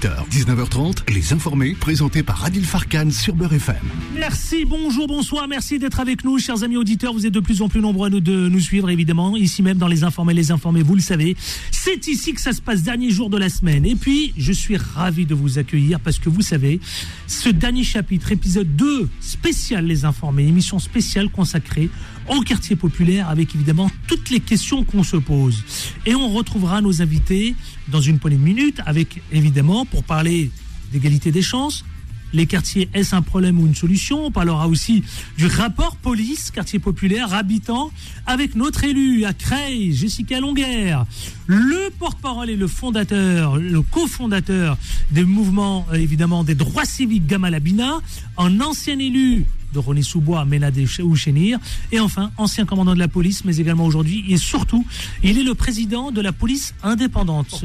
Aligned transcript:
18h, 0.00 0.28
19h30, 0.30 1.12
Les 1.12 1.32
Informés, 1.34 1.76
présentés 1.78 2.22
par 2.22 2.44
Adil 2.44 2.64
Farkan 2.64 3.10
sur 3.10 3.34
Beurre 3.34 3.54
FM. 3.54 3.76
Merci, 4.14 4.64
bonjour, 4.64 5.06
bonsoir, 5.06 5.46
merci 5.46 5.78
d'être 5.78 6.00
avec 6.00 6.24
nous, 6.24 6.38
chers 6.38 6.62
amis 6.62 6.76
auditeurs. 6.76 7.12
Vous 7.12 7.26
êtes 7.26 7.34
de 7.34 7.40
plus 7.40 7.60
en 7.60 7.68
plus 7.68 7.80
nombreux 7.80 8.06
à 8.06 8.10
nous, 8.10 8.20
de 8.20 8.48
nous 8.48 8.60
suivre, 8.60 8.88
évidemment, 8.88 9.36
ici 9.36 9.62
même 9.62 9.76
dans 9.76 9.88
Les 9.88 10.02
Informés, 10.02 10.32
Les 10.32 10.50
Informés, 10.52 10.82
vous 10.82 10.94
le 10.94 11.02
savez. 11.02 11.36
C'est 11.70 12.06
ici 12.06 12.32
que 12.32 12.40
ça 12.40 12.52
se 12.52 12.62
passe, 12.62 12.82
dernier 12.82 13.10
jour 13.10 13.28
de 13.28 13.36
la 13.36 13.50
semaine. 13.50 13.84
Et 13.84 13.94
puis, 13.94 14.32
je 14.38 14.52
suis 14.52 14.78
ravi 14.78 15.26
de 15.26 15.34
vous 15.34 15.58
accueillir 15.58 16.00
parce 16.00 16.18
que 16.18 16.30
vous 16.30 16.42
savez, 16.42 16.80
ce 17.26 17.50
dernier 17.50 17.84
chapitre, 17.84 18.32
épisode 18.32 18.74
2, 18.76 19.08
spécial 19.20 19.84
Les 19.84 20.06
Informés, 20.06 20.46
émission 20.46 20.78
spéciale 20.78 21.28
consacrée 21.28 21.90
au 22.30 22.40
quartier 22.42 22.76
populaire 22.76 23.28
avec 23.28 23.54
évidemment 23.54 23.90
toutes 24.06 24.30
les 24.30 24.40
questions 24.40 24.84
qu'on 24.84 25.02
se 25.02 25.16
pose. 25.16 25.62
Et 26.06 26.14
on 26.14 26.30
retrouvera 26.30 26.80
nos 26.80 27.02
invités 27.02 27.54
dans 27.88 28.00
une 28.00 28.18
poignée 28.18 28.38
de 28.38 28.42
minutes 28.42 28.80
avec 28.86 29.20
évidemment 29.32 29.84
pour 29.84 30.04
parler 30.04 30.50
d'égalité 30.92 31.32
des 31.32 31.42
chances. 31.42 31.84
Les 32.32 32.46
quartiers, 32.46 32.88
est-ce 32.94 33.16
un 33.16 33.22
problème 33.22 33.58
ou 33.58 33.66
une 33.66 33.74
solution? 33.74 34.26
On 34.26 34.30
parlera 34.30 34.68
aussi 34.68 35.02
du 35.36 35.46
rapport 35.46 35.96
police, 35.96 36.52
quartier 36.52 36.78
populaire, 36.78 37.34
habitant, 37.34 37.90
avec 38.24 38.54
notre 38.54 38.84
élu 38.84 39.24
à 39.24 39.32
Creil, 39.32 39.92
Jessica 39.92 40.38
Longuerre, 40.38 41.06
le 41.48 41.90
porte-parole 41.98 42.48
et 42.48 42.54
le 42.54 42.68
fondateur, 42.68 43.56
le 43.56 43.82
cofondateur 43.82 44.78
des 45.10 45.24
mouvements, 45.24 45.88
évidemment, 45.92 46.44
des 46.44 46.54
droits 46.54 46.84
civiques 46.84 47.26
Gamal 47.26 47.54
Abina, 47.56 48.00
un 48.38 48.60
ancien 48.60 49.00
élu 49.00 49.44
de 49.72 49.78
René 49.78 50.02
Soubois, 50.02 50.44
Ménadé 50.44 50.86
ou 51.02 51.16
Chénir. 51.16 51.58
Et 51.92 52.00
enfin, 52.00 52.30
ancien 52.36 52.64
commandant 52.64 52.94
de 52.94 52.98
la 52.98 53.08
police, 53.08 53.44
mais 53.44 53.56
également 53.56 53.84
aujourd'hui, 53.84 54.24
et 54.28 54.36
surtout, 54.36 54.86
il 55.22 55.38
est 55.38 55.42
le 55.42 55.54
président 55.54 56.10
de 56.10 56.20
la 56.20 56.32
police 56.32 56.74
indépendante. 56.82 57.64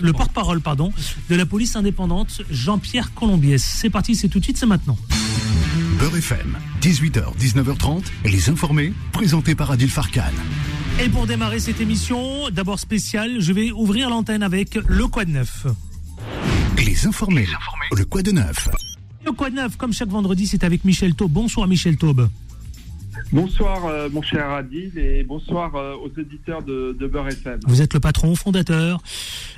le 0.00 0.12
porte-parole, 0.12 0.60
pardon, 0.60 0.92
de 1.30 1.34
la 1.34 1.46
police 1.46 1.76
indépendante, 1.76 2.42
Jean-Pierre 2.50 3.14
Colombiès. 3.14 3.62
C'est 3.62 3.90
parti, 3.90 4.14
c'est 4.14 4.28
tout 4.28 4.38
de 4.38 4.44
suite, 4.44 4.58
c'est 4.58 4.66
maintenant. 4.66 4.98
Beurre 5.98 6.16
FM, 6.16 6.58
18h, 6.80 7.36
19h30, 7.38 8.02
les 8.24 8.48
informés, 8.48 8.92
présentés 9.12 9.54
par 9.54 9.70
Adil 9.70 9.88
Farkan. 9.88 10.22
Et 11.00 11.08
pour 11.08 11.26
démarrer 11.26 11.60
cette 11.60 11.80
émission, 11.80 12.50
d'abord 12.50 12.78
spéciale, 12.78 13.36
je 13.40 13.52
vais 13.52 13.70
ouvrir 13.70 14.10
l'antenne 14.10 14.42
avec 14.42 14.74
le 14.74 15.06
Quad 15.06 15.28
Neuf. 15.28 15.66
Les 16.78 17.06
informés, 17.06 17.48
le 17.96 18.04
Quad 18.04 18.28
Neuf. 18.28 18.68
Le 19.24 19.32
Quoi 19.32 19.50
de 19.50 19.56
Neuf, 19.56 19.76
comme 19.76 19.92
chaque 19.92 20.08
vendredi, 20.08 20.46
c'est 20.46 20.64
avec 20.64 20.84
Michel 20.84 21.14
Taube. 21.14 21.30
Bonsoir 21.30 21.68
Michel 21.68 21.96
Taube. 21.96 22.28
Bonsoir 23.32 23.86
euh, 23.86 24.08
mon 24.10 24.20
cher 24.20 24.50
Adil 24.50 24.98
et 24.98 25.22
bonsoir 25.22 25.74
euh, 25.74 25.94
aux 25.94 26.10
auditeurs 26.18 26.62
de, 26.62 26.96
de 26.98 27.06
Beurre 27.06 27.28
FM. 27.28 27.60
Vous 27.66 27.80
êtes 27.80 27.94
le 27.94 28.00
patron, 28.00 28.34
fondateur, 28.34 29.00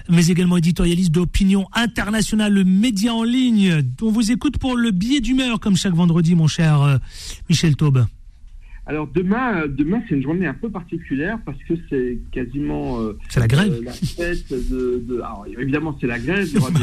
mais 0.08 0.26
également 0.26 0.58
éditorialiste 0.58 1.12
d'opinion 1.12 1.66
internationale, 1.72 2.52
le 2.52 2.64
média 2.64 3.14
en 3.14 3.24
ligne. 3.24 3.82
On 4.02 4.10
vous 4.10 4.30
écoute 4.30 4.58
pour 4.58 4.76
le 4.76 4.90
billet 4.90 5.20
d'humeur 5.20 5.60
comme 5.60 5.76
chaque 5.76 5.94
vendredi, 5.94 6.34
mon 6.34 6.46
cher 6.46 6.82
euh, 6.82 6.98
Michel 7.48 7.74
Taube. 7.74 8.04
Alors 8.86 9.08
demain, 9.08 9.64
demain 9.66 10.02
c'est 10.06 10.14
une 10.14 10.22
journée 10.22 10.46
un 10.46 10.54
peu 10.54 10.68
particulière 10.68 11.38
parce 11.46 11.56
que 11.66 11.72
c'est 11.88 12.18
quasiment 12.32 12.98
c'est 13.30 13.40
la 13.40 13.48
grève. 13.48 13.80
la 13.82 13.92
fête 13.92 14.52
de, 14.52 15.02
alors, 15.16 15.46
évidemment 15.58 15.96
c'est 15.98 16.06
la 16.06 16.18
grève. 16.18 16.46
Il 16.52 16.54
y 16.54 16.58
aura 16.58 16.70
bah 16.70 16.80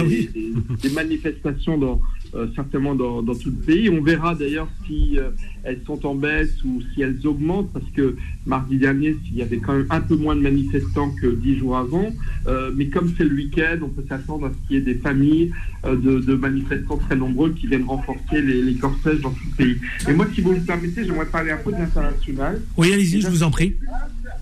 des, 0.81 0.89
manifestations 0.89 1.77
dans 1.77 2.01
euh, 2.33 2.47
certainement 2.55 2.95
dans, 2.95 3.21
dans, 3.21 3.35
tout 3.35 3.49
le 3.49 3.57
pays. 3.57 3.89
On 3.89 4.01
verra 4.01 4.35
d'ailleurs 4.35 4.69
si 4.87 5.19
euh, 5.19 5.31
elles 5.63 5.81
sont 5.85 6.05
en 6.05 6.15
baisse 6.15 6.63
ou 6.63 6.81
si 6.93 7.01
elles 7.01 7.27
augmentent, 7.27 7.71
parce 7.73 7.89
que 7.93 8.15
mardi 8.45 8.77
dernier, 8.77 9.17
il 9.31 9.37
y 9.37 9.41
avait 9.41 9.57
quand 9.57 9.73
même 9.73 9.87
un 9.89 9.99
peu 9.99 10.15
moins 10.15 10.35
de 10.35 10.39
manifestants 10.39 11.11
que 11.21 11.27
dix 11.27 11.57
jours 11.57 11.75
avant. 11.75 12.09
Euh, 12.47 12.71
mais 12.73 12.87
comme 12.87 13.13
c'est 13.17 13.25
le 13.25 13.35
week-end, 13.35 13.79
on 13.81 13.89
peut 13.89 14.05
s'attendre 14.07 14.47
à 14.47 14.49
ce 14.49 14.67
qu'il 14.67 14.77
y 14.77 14.79
ait 14.79 14.93
des 14.93 14.95
familles 14.95 15.51
de, 15.85 16.19
de, 16.19 16.35
manifestants 16.35 16.97
très 16.97 17.17
nombreux 17.17 17.51
qui 17.51 17.67
viennent 17.67 17.83
renforcer 17.83 18.41
les, 18.41 18.61
les, 18.61 18.75
cortèges 18.75 19.19
dans 19.19 19.31
tout 19.31 19.43
le 19.51 19.55
pays. 19.57 19.77
Et 20.07 20.13
moi, 20.13 20.25
si 20.33 20.39
vous 20.41 20.53
me 20.53 20.59
permettez, 20.59 21.03
j'aimerais 21.03 21.25
parler 21.25 21.51
un 21.51 21.57
peu 21.57 21.71
de 21.71 21.77
l'international. 21.77 22.61
Oui, 22.77 22.93
allez-y, 22.93 23.19
je 23.19 23.27
vous 23.27 23.43
en 23.43 23.51
prie. 23.51 23.75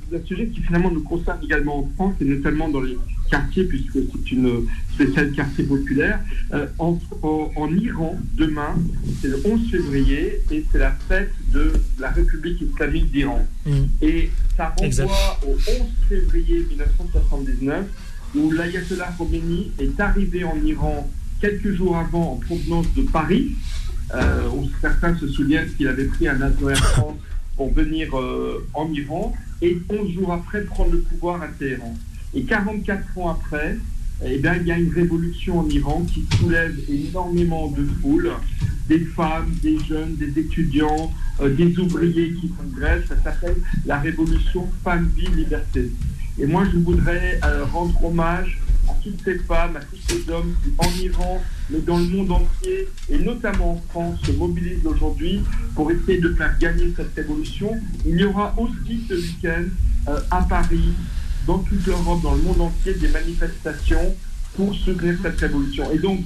C'est 0.10 0.18
un 0.18 0.26
sujet 0.26 0.48
qui 0.48 0.62
finalement 0.62 0.92
nous 0.92 1.02
concerne 1.02 1.40
également 1.44 1.80
en 1.80 1.90
France 1.96 2.16
et 2.22 2.26
notamment 2.26 2.70
dans 2.70 2.82
les 2.82 2.98
quartier, 3.30 3.64
puisque 3.64 3.94
c'est 3.94 4.32
une 4.32 4.68
spéciale 4.94 5.32
quartier 5.32 5.64
populaire. 5.64 6.20
Euh, 6.54 6.68
en, 6.80 7.00
en, 7.24 7.74
Iran, 7.76 8.18
demain, 8.36 8.76
c'est 9.22 9.28
le 9.28 9.42
11 9.46 9.72
février, 9.72 10.42
et 10.52 10.66
c'est 10.72 10.80
la 10.80 10.92
fête 11.08 11.32
de 11.54 11.74
la 12.00 12.10
République 12.10 12.62
islamique 12.62 13.12
d'Iran. 13.12 13.48
Mm. 13.66 13.72
Et 14.02 14.32
ça 14.58 14.74
renvoie 14.78 15.40
au 15.48 15.52
11 15.52 15.60
février 16.08 16.66
1979, 16.70 17.86
où 18.36 18.52
l'ayatollah 18.52 19.14
Khomeini 19.18 19.72
est 19.80 20.00
arrivé 20.00 20.44
en 20.44 20.58
Iran 20.64 21.10
quelques 21.42 21.74
jours 21.74 21.98
avant 21.98 22.34
en 22.34 22.36
provenance 22.36 22.94
de 22.96 23.04
Paris, 23.04 23.52
euh, 24.14 24.50
où 24.50 24.68
certains 24.82 25.16
se 25.18 25.28
souviennent 25.28 25.70
qu'il 25.76 25.88
avait 25.88 26.06
pris 26.06 26.28
un 26.28 26.42
avion 26.42 26.70
Air 26.70 26.78
France 26.78 27.18
pour 27.56 27.74
venir 27.74 28.18
euh, 28.18 28.66
en 28.74 28.92
Iran, 28.92 29.34
et 29.62 29.78
11 29.90 30.14
jours 30.14 30.34
après 30.34 30.62
prendre 30.62 30.92
le 30.92 31.00
pouvoir 31.00 31.42
à 31.42 31.48
Téhéran. 31.48 31.96
Et 32.34 32.44
44 32.44 33.18
ans 33.18 33.30
après, 33.30 33.78
eh 34.26 34.38
bien, 34.38 34.56
il 34.56 34.68
y 34.68 34.72
a 34.72 34.78
une 34.78 34.94
révolution 34.94 35.60
en 35.60 35.70
Iran 35.70 36.06
qui 36.06 36.26
soulève 36.38 36.78
énormément 36.90 37.72
de 37.72 37.86
foules, 38.02 38.32
des 38.88 39.00
femmes, 39.00 39.52
des 39.62 39.80
jeunes, 39.80 40.16
des 40.16 40.40
étudiants, 40.40 41.12
euh, 41.42 41.54
des 41.56 41.78
ouvriers 41.80 42.34
qui 42.34 42.50
font 42.50 42.68
grève. 42.76 43.06
Ça 43.08 43.16
s'appelle 43.24 43.56
la 43.86 44.00
révolution 44.00 44.68
Femme, 44.84 45.10
Vie, 45.16 45.28
Liberté. 45.36 45.90
Et 46.38 46.46
moi, 46.46 46.66
je 46.72 46.78
voudrais 46.78 47.40
euh, 47.46 47.66
rendre 47.66 48.04
hommage 48.04 48.60
à 48.90 48.94
toutes 49.04 49.22
ces 49.24 49.40
femmes, 49.40 49.78
à 49.78 49.82
tous 49.82 50.00
ces 50.08 50.30
hommes 50.32 50.54
qui, 50.64 50.72
en 50.78 51.04
Iran, 51.04 51.42
mais 51.70 51.80
dans 51.80 51.98
le 51.98 52.06
monde 52.06 52.32
entier, 52.32 52.88
et 53.10 53.20
notamment 53.20 53.74
en 53.74 53.82
France, 53.90 54.20
se 54.24 54.32
mobilisent 54.32 54.86
aujourd'hui 54.86 55.42
pour 55.76 55.92
essayer 55.92 56.20
de 56.20 56.34
faire 56.34 56.58
gagner 56.60 56.94
cette 56.96 57.14
révolution. 57.16 57.72
Il 58.06 58.20
y 58.20 58.24
aura 58.26 58.54
aussi 58.58 59.02
ce 59.08 59.14
week-end 59.14 59.64
euh, 60.08 60.20
à 60.32 60.42
Paris, 60.44 60.94
dans 61.46 61.60
toute 61.60 61.86
l'Europe, 61.86 62.22
dans 62.22 62.36
le 62.36 62.42
monde 62.42 62.62
entier, 62.62 62.94
des 62.94 63.08
manifestations 63.08 64.16
pour 64.56 64.74
soutenir 64.76 65.16
cette 65.22 65.40
révolution. 65.40 65.92
Et 65.92 66.00
donc, 66.00 66.20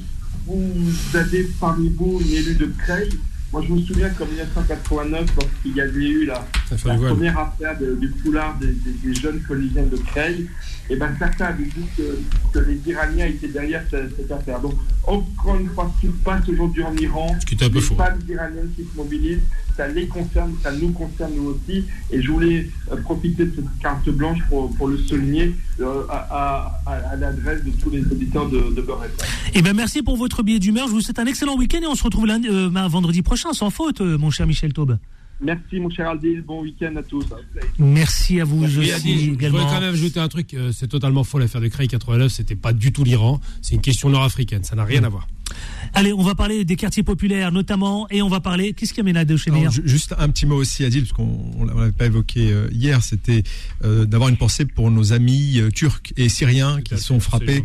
vous 0.46 1.18
avez 1.18 1.50
parmi 1.60 1.90
vous 1.90 2.22
une 2.22 2.34
élue 2.34 2.56
de 2.56 2.72
Creil. 2.78 3.10
Moi, 3.52 3.64
je 3.68 3.74
me 3.74 3.82
souviens 3.82 4.10
qu'en 4.10 4.26
1989, 4.26 5.30
lorsqu'il 5.36 5.76
y 5.76 5.82
avait 5.82 6.08
eu 6.08 6.26
la, 6.26 6.46
première 6.86 7.38
affaire 7.38 7.78
du 7.78 8.12
foulard 8.24 8.58
des, 8.60 9.14
jeunes 9.14 9.42
collégiens 9.42 9.84
de 9.84 9.98
Creil, 9.98 10.50
et 10.90 10.94
eh 10.94 10.96
ben, 10.98 11.16
certains 11.18 11.46
avaient 11.46 11.64
dit 11.64 11.86
que, 11.96 12.60
les 12.60 12.92
Iraniens 12.92 13.28
étaient 13.28 13.48
derrière 13.48 13.84
cette, 13.90 14.30
affaire. 14.30 14.60
Donc, 14.60 14.74
encore 15.08 15.56
une 15.56 15.70
fois, 15.70 15.90
ce 15.96 16.02
qui 16.02 16.14
se 16.14 16.18
passe 16.24 16.48
aujourd'hui 16.50 16.84
en 16.84 16.96
Iran, 16.98 17.36
les 17.50 17.82
femmes 17.82 18.20
iraniennes 18.28 18.70
qui 18.76 18.84
se 18.84 18.98
mobilisent, 18.98 19.40
ça 19.78 19.88
les 19.88 20.08
concerne, 20.08 20.54
ça 20.62 20.74
nous 20.74 20.92
concerne 20.92 21.34
nous 21.36 21.52
aussi. 21.52 21.86
Et 22.12 22.22
je 22.22 22.30
voulais 22.30 22.70
euh, 22.92 22.98
profiter 22.98 23.46
de 23.46 23.54
cette 23.56 23.80
carte 23.82 24.10
blanche 24.10 24.40
pour, 24.50 24.76
pour 24.76 24.90
le 24.90 24.98
souligner 24.98 25.56
euh, 25.80 26.04
à, 26.10 26.82
à, 26.86 27.16
l'adresse 27.16 27.64
de 27.64 27.72
tous 27.72 27.90
les 27.90 28.02
auditeurs 28.02 28.50
de, 28.50 28.74
de 28.76 28.82
Beurre 28.82 29.06
Eh 29.54 29.62
ben 29.62 29.74
merci 29.74 30.04
pour 30.04 30.18
votre 30.18 30.44
billet 30.44 30.60
d'humeur. 30.60 30.88
Je 30.88 30.92
vous 30.92 31.02
souhaite 31.02 31.20
un 31.20 31.26
excellent 31.26 31.58
week-end 31.58 31.80
et 31.82 31.88
on 31.88 31.96
se 31.96 32.04
retrouve 32.04 32.28
lundi, 32.28 32.50
euh, 32.50 32.70
vendredi 32.90 33.22
prochain, 33.22 33.54
sans 33.54 33.70
faute, 33.70 34.02
mon 34.02 34.32
cher 34.32 34.48
Michel 34.48 34.74
Taube. 34.74 34.98
Merci 35.42 35.80
mon 35.80 35.90
cher 35.90 36.10
Aldil, 36.10 36.42
bon 36.42 36.62
week-end 36.62 36.96
à 36.96 37.04
tous. 37.04 37.26
Merci 37.80 38.40
à 38.40 38.46
vous, 38.46 38.66
je 38.68 38.82
également. 38.82 39.38
Je 39.40 39.48
voudrais 39.48 39.64
quand 39.66 39.82
même 39.82 39.94
ajouter 39.94 40.20
un 40.20 40.28
truc, 40.28 40.56
c'est 40.72 40.88
totalement 40.88 41.24
faux 41.24 41.40
l'affaire 41.40 41.62
de 41.62 41.68
Cray 41.68 41.88
89, 41.88 42.32
c'était 42.32 42.56
pas 42.56 42.72
du 42.74 42.94
tout 42.94 43.04
l'Iran, 43.04 43.42
c'est 43.62 43.76
une 43.76 43.82
question 43.82 44.10
nord-africaine, 44.10 44.64
ça 44.64 44.76
n'a 44.76 44.86
rien 44.86 45.04
à 45.04 45.10
voir. 45.10 45.28
Allez, 45.96 46.12
on 46.12 46.24
va 46.24 46.34
parler 46.34 46.66
des 46.66 46.76
quartiers 46.76 47.04
populaires 47.04 47.52
notamment, 47.52 48.08
et 48.10 48.22
on 48.22 48.30
va 48.30 48.40
parler. 48.40 48.74
Qu'est-ce 48.74 48.94
qu'il 48.94 49.00
y 49.00 49.02
a, 49.02 49.04
Ménade 49.06 49.28
de 49.28 49.38
Juste 49.86 50.16
un 50.18 50.30
petit 50.30 50.46
mot 50.46 50.56
aussi, 50.56 50.84
Adil, 50.84 51.04
parce 51.04 51.14
qu'on 51.14 51.66
ne 51.66 51.80
l'avait 51.80 51.92
pas 51.92 52.06
évoqué 52.06 52.52
euh, 52.52 52.68
hier, 52.72 53.04
c'était 53.04 53.44
euh, 53.84 54.06
d'avoir 54.06 54.30
une 54.30 54.38
pensée 54.38 54.66
pour 54.66 54.90
nos 54.90 55.14
amis 55.14 55.60
euh, 55.60 55.70
turcs 55.70 56.14
et 56.18 56.30
syriens 56.30 56.82
qui 56.82 56.98
sont 56.98 57.20
frappés 57.20 57.64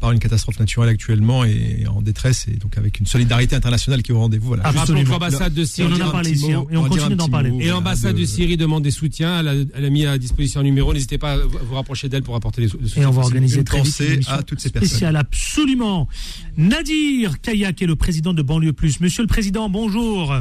par 0.00 0.12
une 0.12 0.18
catastrophe 0.18 0.58
naturelle 0.58 0.88
actuellement 0.88 1.44
et 1.44 1.84
en 1.88 2.02
détresse, 2.02 2.46
et 2.48 2.56
donc 2.56 2.76
avec 2.76 2.98
une 2.98 3.06
solidarité 3.06 3.54
internationale 3.54 4.02
qui 4.02 4.12
est 4.12 4.14
au 4.14 4.20
rendez-vous. 4.20 4.48
Voilà. 4.48 4.72
l'ambassade 5.08 5.54
de 5.54 5.64
Syrie. 5.64 5.92
On 5.92 6.02
en 6.02 6.08
a 6.08 6.10
parlé 6.10 6.32
ici, 6.32 6.50
et 6.50 6.76
on 6.76 6.88
continue 6.88 7.16
d'en 7.16 7.28
parler. 7.28 7.52
Et 7.60 7.68
l'ambassade 7.68 8.16
de... 8.16 8.24
Syrie 8.24 8.56
demande 8.56 8.82
des 8.82 8.90
soutiens. 8.90 9.40
Elle 9.74 9.84
a, 9.84 9.90
mis 9.90 10.06
à 10.06 10.18
disposition 10.18 10.60
un 10.60 10.64
numéro. 10.64 10.92
N'hésitez 10.92 11.18
pas 11.18 11.32
à 11.32 11.36
vous 11.38 11.74
rapprocher 11.74 12.08
d'elle 12.08 12.22
pour 12.22 12.36
apporter 12.36 12.62
des, 12.62 12.68
soutiens. 12.68 13.02
Et 13.02 13.06
on 13.06 13.10
va 13.10 13.22
organiser 13.22 13.64
très 13.64 13.82
vite 13.82 14.26
à 14.28 14.42
toutes 14.42 14.60
ces 14.60 14.70
personnes. 14.70 14.88
Spécial, 14.88 15.16
absolument. 15.16 16.08
Nadir 16.56 17.29
Kayak 17.38 17.82
est 17.82 17.86
le 17.86 17.96
président 17.96 18.34
de 18.34 18.42
Banlieue 18.42 18.72
Plus. 18.72 19.00
Monsieur 19.00 19.22
le 19.22 19.28
Président, 19.28 19.68
bonjour. 19.68 20.34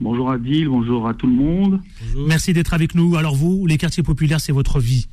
Bonjour 0.00 0.30
Adil, 0.30 0.68
bonjour 0.68 1.08
à 1.08 1.14
tout 1.14 1.26
le 1.26 1.32
monde. 1.32 1.80
Merci 2.26 2.52
d'être 2.52 2.74
avec 2.74 2.94
nous. 2.94 3.16
Alors 3.16 3.36
vous, 3.36 3.66
les 3.66 3.78
quartiers 3.78 4.02
populaires, 4.02 4.40
c'est 4.40 4.52
votre 4.52 4.80
vie. 4.80 5.06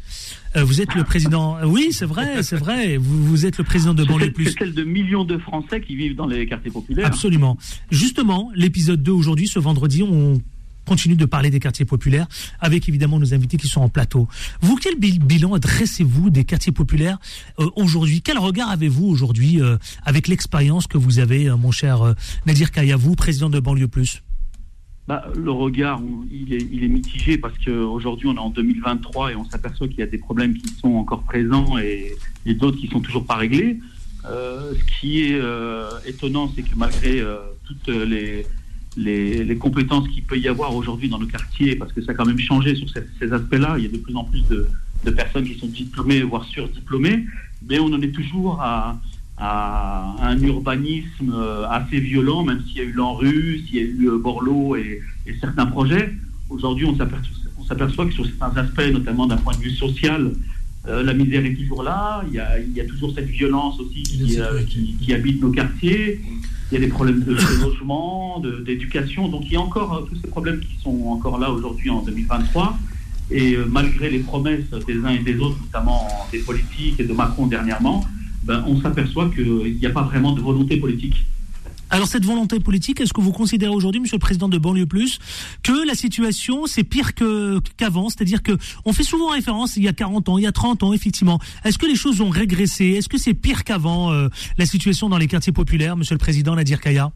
Euh, 0.56 0.64
vous 0.64 0.82
êtes 0.82 0.96
le 0.96 1.04
président. 1.04 1.58
Oui, 1.66 1.90
c'est 1.92 2.06
vrai, 2.06 2.42
c'est 2.44 2.56
vrai. 2.56 2.98
Vous, 2.98 3.24
vous, 3.24 3.46
êtes 3.46 3.58
le 3.58 3.64
président 3.64 3.94
de 3.94 4.04
Banlieue 4.04 4.32
Plus. 4.32 4.46
C'est 4.46 4.60
celle 4.60 4.74
de 4.74 4.84
millions 4.84 5.24
de 5.24 5.38
Français 5.38 5.82
qui 5.82 5.96
vivent 5.96 6.16
dans 6.16 6.26
les 6.26 6.46
quartiers 6.48 6.72
populaires. 6.72 7.06
Absolument. 7.06 7.58
Justement, 7.92 8.52
l'épisode 8.56 9.04
2 9.04 9.12
aujourd'hui, 9.12 9.48
ce 9.48 9.60
vendredi, 9.60 10.04
on 10.04 10.42
continue 10.86 11.16
de 11.16 11.26
parler 11.26 11.50
des 11.50 11.60
quartiers 11.60 11.86
populaires 11.86 12.28
avec 12.60 12.88
évidemment 12.90 13.20
nos 13.20 13.34
invités 13.34 13.58
qui 13.58 13.68
sont 13.68 13.82
en 13.82 13.90
plateau. 13.90 14.28
Vous, 14.62 14.76
quel 14.76 14.96
bilan 14.98 15.58
dressez-vous 15.58 16.30
des 16.30 16.44
quartiers 16.44 16.72
populaires 16.72 17.18
euh, 17.60 17.70
aujourd'hui? 17.76 18.22
Quel 18.22 18.38
regard 18.38 18.70
avez-vous 18.70 19.06
aujourd'hui 19.06 19.62
euh, 19.62 19.78
avec 20.04 20.28
l'expérience 20.28 20.88
que 20.88 20.98
vous 20.98 21.20
avez, 21.20 21.48
euh, 21.48 21.58
mon 21.58 21.72
cher 21.72 22.16
Nadir 22.46 22.72
Kaya, 22.72 22.98
vous, 22.98 23.16
président 23.16 23.50
de 23.50 23.60
Banlieue 23.60 23.88
Plus? 23.88 24.22
Bah, 25.08 25.26
le 25.36 25.52
regard, 25.52 26.00
il 26.32 26.54
est, 26.54 26.88
mitigé 26.88 27.38
parce 27.38 27.58
qu'aujourd'hui, 27.58 28.28
on 28.28 28.36
est 28.36 28.40
en 28.40 28.50
2023 28.50 29.32
et 29.32 29.36
on 29.36 29.44
s'aperçoit 29.46 29.88
qu'il 29.88 30.00
y 30.00 30.04
a 30.04 30.08
des 30.08 30.20
problèmes 30.20 30.54
qui 30.54 30.74
sont 30.76 30.94
encore 30.94 31.24
présents 31.24 31.78
et, 31.80 32.14
et 32.46 32.54
d'autres 32.54 32.78
qui 32.78 32.88
sont 32.88 33.00
toujours 33.00 33.26
pas 33.26 33.36
réglés. 33.36 33.80
Ce 34.24 35.00
qui 35.00 35.24
est 35.24 35.42
étonnant, 36.06 36.52
c'est 36.56 36.62
que 36.62 36.76
malgré 36.76 37.24
toutes 37.66 37.88
les, 37.88 38.46
les, 38.98 39.44
les 39.44 39.58
compétences 39.58 40.08
qu'il 40.10 40.24
peut 40.24 40.38
y 40.38 40.48
avoir 40.48 40.76
aujourd'hui 40.76 41.10
dans 41.10 41.20
nos 41.20 41.28
quartiers, 41.28 41.76
parce 41.76 41.94
que 41.94 42.02
ça 42.02 42.12
a 42.12 42.16
quand 42.16 42.26
même 42.26 42.40
changé 42.40 42.76
sur 42.76 42.90
ces, 42.90 43.04
ces 43.20 43.32
aspects-là, 43.32 43.76
il 43.78 43.84
y 43.84 43.88
a 43.88 43.90
de 43.90 43.98
plus 43.98 44.16
en 44.16 44.24
plus 44.26 44.42
de, 44.50 44.68
de, 45.06 45.12
personnes 45.12 45.46
qui 45.46 45.58
sont 45.58 45.68
diplômées, 45.68 46.22
voire 46.22 46.46
surdiplômées, 46.46 47.26
mais 47.68 47.80
on 47.80 47.88
en 47.88 48.02
est 48.02 48.12
toujours 48.12 48.60
à, 48.62 49.00
à 49.38 50.16
un 50.22 50.40
urbanisme 50.42 51.34
assez 51.70 52.00
violent, 52.00 52.44
même 52.44 52.62
s'il 52.68 52.78
y 52.78 52.82
a 52.82 52.84
eu 52.84 52.94
l'ANRU, 52.94 53.64
s'il 53.66 53.76
y 53.76 53.80
a 53.80 53.84
eu 53.84 54.10
Borloo 54.20 54.76
et, 54.76 55.02
et 55.26 55.36
certains 55.40 55.66
projets. 55.66 56.14
Aujourd'hui, 56.50 56.86
on 56.86 56.96
s'aperçoit 56.96 58.06
que 58.06 58.12
sur 58.12 58.26
certains 58.26 58.58
aspects, 58.58 58.92
notamment 58.92 59.26
d'un 59.26 59.38
point 59.38 59.56
de 59.56 59.62
vue 59.62 59.72
social, 59.72 60.32
euh, 60.88 61.04
la 61.04 61.14
misère 61.14 61.46
est 61.46 61.54
toujours 61.54 61.84
là, 61.84 62.24
il 62.28 62.34
y, 62.34 62.40
a, 62.40 62.60
il 62.60 62.74
y 62.74 62.82
a 62.82 62.86
toujours 62.86 63.14
cette 63.14 63.28
violence 63.28 63.80
aussi 63.80 64.02
qui, 64.02 64.40
euh, 64.40 64.64
qui, 64.64 64.96
qui, 65.00 65.14
habite 65.14 65.40
nos 65.40 65.52
quartiers, 65.52 66.20
il 66.72 66.76
y 66.76 66.78
a 66.78 66.86
des 66.86 66.92
problèmes 66.92 67.24
de, 67.24 67.36
logement, 67.62 68.42
d'éducation, 68.66 69.28
donc 69.28 69.44
il 69.46 69.54
y 69.54 69.56
a 69.58 69.62
encore 69.62 69.94
euh, 69.94 70.02
tous 70.08 70.16
ces 70.16 70.28
problèmes 70.28 70.62
qui 70.62 70.78
sont 70.82 71.08
encore 71.08 71.38
là 71.38 71.52
aujourd'hui 71.52 71.90
en 71.90 72.02
2023. 72.02 72.78
Et 73.30 73.56
euh, 73.56 73.66
malgré 73.70 74.10
les 74.10 74.20
promesses 74.20 74.70
des 74.88 75.04
uns 75.04 75.10
et 75.10 75.20
des 75.20 75.38
autres, 75.40 75.58
notamment 75.62 76.08
des 76.32 76.40
politiques 76.40 77.00
et 77.00 77.04
de 77.04 77.14
Macron 77.14 77.48
dernièrement, 77.48 78.06
ben, 78.44 78.64
on 78.68 78.80
s'aperçoit 78.82 79.30
qu'il 79.30 79.78
n'y 79.78 79.86
a 79.86 79.90
pas 79.90 80.04
vraiment 80.04 80.32
de 80.32 80.42
volonté 80.42 80.78
politique. 80.78 81.26
Alors 81.92 82.08
cette 82.08 82.24
volonté 82.26 82.60
politique, 82.62 83.02
est-ce 83.02 83.12
que 83.14 83.20
vous 83.20 83.34
considérez 83.34 83.74
aujourd'hui, 83.74 84.00
Monsieur 84.00 84.16
le 84.16 84.22
Président 84.22 84.48
de 84.48 84.58
Banlieue 84.58 84.86
Plus, 84.86 85.20
que 85.62 85.86
la 85.86 85.94
situation 85.94 86.66
c'est 86.66 86.86
pire 86.86 87.14
que 87.14 87.60
qu'avant? 87.76 88.08
C'est-à-dire 88.10 88.42
que 88.42 88.54
on 88.86 88.94
fait 88.94 89.04
souvent 89.04 89.28
référence 89.28 89.76
il 89.76 89.84
y 89.84 89.90
a 89.90 89.94
40 89.94 90.30
ans, 90.30 90.38
il 90.38 90.44
y 90.46 90.48
a 90.48 90.54
30 90.54 90.84
ans, 90.84 90.94
effectivement. 90.94 91.40
Est-ce 91.66 91.78
que 91.78 91.86
les 91.86 91.96
choses 91.96 92.22
ont 92.22 92.30
régressé? 92.30 92.86
Est-ce 92.86 93.10
que 93.10 93.18
c'est 93.18 93.34
pire 93.34 93.66
qu'avant 93.66 94.12
euh, 94.14 94.30
la 94.58 94.66
situation 94.66 95.10
dans 95.10 95.18
les 95.18 95.28
quartiers 95.28 95.52
populaires, 95.52 95.98
Monsieur 95.98 96.16
le 96.16 96.20
Président 96.20 96.56
Nadir 96.56 96.80
Kaya? 96.80 97.12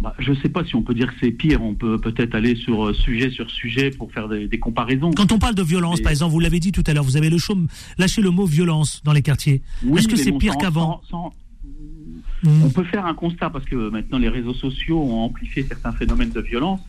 Bah, 0.00 0.14
je 0.18 0.30
ne 0.30 0.36
sais 0.36 0.48
pas 0.48 0.64
si 0.64 0.74
on 0.74 0.82
peut 0.82 0.94
dire 0.94 1.08
que 1.08 1.14
c'est 1.20 1.30
pire. 1.30 1.62
On 1.62 1.74
peut 1.74 1.98
peut-être 1.98 2.34
aller 2.34 2.54
sur 2.56 2.86
euh, 2.86 2.92
sujet 2.94 3.30
sur 3.30 3.50
sujet 3.50 3.90
pour 3.90 4.10
faire 4.12 4.28
des, 4.28 4.48
des 4.48 4.58
comparaisons. 4.58 5.10
Quand 5.10 5.32
on 5.32 5.38
parle 5.38 5.54
de 5.54 5.62
violence, 5.62 6.00
Et... 6.00 6.02
par 6.02 6.12
exemple, 6.12 6.32
vous 6.32 6.40
l'avez 6.40 6.60
dit 6.60 6.72
tout 6.72 6.84
à 6.86 6.94
l'heure, 6.94 7.04
vous 7.04 7.16
avez 7.18 7.30
le 7.30 7.38
chaume, 7.38 7.66
lâché 7.98 8.22
le 8.22 8.30
mot 8.30 8.46
violence 8.46 9.02
dans 9.04 9.12
les 9.12 9.22
quartiers. 9.22 9.60
Oui, 9.84 9.98
Est-ce 9.98 10.08
que 10.08 10.16
c'est 10.16 10.32
pire 10.32 10.56
qu'avant? 10.56 11.02
sans... 11.10 11.32
Mmh. 12.42 12.64
On 12.64 12.70
peut 12.70 12.84
faire 12.84 13.06
un 13.06 13.14
constat 13.14 13.50
parce 13.50 13.64
que 13.64 13.90
maintenant 13.90 14.18
les 14.18 14.28
réseaux 14.28 14.54
sociaux 14.54 15.00
ont 15.00 15.24
amplifié 15.24 15.64
certains 15.64 15.92
phénomènes 15.92 16.30
de 16.30 16.40
violence. 16.40 16.80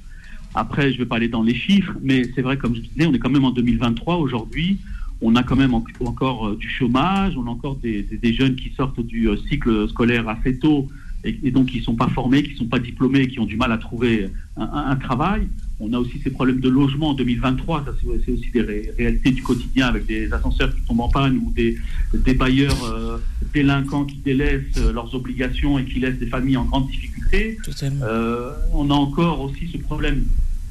Après, 0.56 0.90
je 0.90 0.94
ne 0.94 1.00
vais 1.00 1.06
pas 1.06 1.18
aller 1.18 1.28
dans 1.28 1.44
les 1.44 1.54
chiffres, 1.54 1.94
mais 2.02 2.24
c'est 2.34 2.42
vrai, 2.42 2.58
comme 2.58 2.76
je 2.76 2.82
disais, 2.82 3.06
on 3.06 3.14
est 3.14 3.20
quand 3.20 3.30
même 3.30 3.46
en 3.46 3.52
2023 3.52 4.16
aujourd'hui. 4.18 4.80
On 5.22 5.36
a 5.36 5.44
quand 5.44 5.56
même 5.56 5.74
en, 5.74 5.84
encore 6.06 6.48
euh, 6.48 6.56
du 6.56 6.70
chômage, 6.70 7.36
on 7.38 7.48
a 7.48 7.50
encore 7.50 7.76
des, 7.78 8.08
jeunes 8.34 8.56
qui 8.56 8.72
sortent 8.76 9.00
du 9.00 9.30
euh, 9.30 9.38
cycle 9.50 9.90
scolaire 9.90 10.28
assez 10.30 10.58
tôt 10.60 10.88
et, 11.24 11.52
donc 11.52 11.68
qui 11.68 11.80
ne 11.80 11.84
sont 11.84 11.96
pas 11.96 12.08
formés, 12.08 12.44
qui 12.44 12.54
ne 12.54 12.58
sont 12.58 12.68
pas 12.68 12.80
diplômés, 12.80 13.28
qui 13.28 13.40
ont 13.40 13.46
du 13.46 13.58
mal 13.58 13.72
à 13.72 13.78
trouver 13.78 14.30
un 14.56 14.96
travail. 14.96 15.48
On 15.80 15.94
a 15.94 16.00
aussi 16.00 16.20
ces 16.24 16.32
problèmes 16.32 16.60
de 16.60 16.70
logement 16.70 17.10
en 17.10 17.14
2023. 17.14 17.86
Ça, 17.86 17.92
c'est 18.02 18.32
aussi 18.32 18.50
des 18.52 18.62
ré 18.62 18.92
réalités 18.98 19.32
du 19.32 19.44
quotidien 19.44 19.88
avec 19.88 20.08
des 20.08 20.32
ascenseurs 20.34 20.74
qui 20.74 20.82
tombent 20.82 21.02
en 21.02 21.10
panne 21.10 21.38
ou 21.38 21.52
des, 21.56 21.78
des 22.14 22.34
bailleurs 22.34 22.84
euh, 22.84 23.18
délinquants 23.54 24.06
qui 24.06 24.18
délaissent 24.18 24.78
euh, 24.78 24.92
leurs 24.92 25.14
obligations 25.14 25.78
et 25.78 25.86
qui 25.86 26.00
laissent 26.00 26.18
des 26.18 26.28
familles 26.28 26.58
en 26.58 26.66
grande 26.66 26.88
difficulté. 26.88 27.58
Euh, 28.02 28.54
on 28.74 28.90
a 28.90 28.94
encore 28.96 29.42
aussi 29.42 29.70
ce 29.72 29.78
problème, 29.78 30.24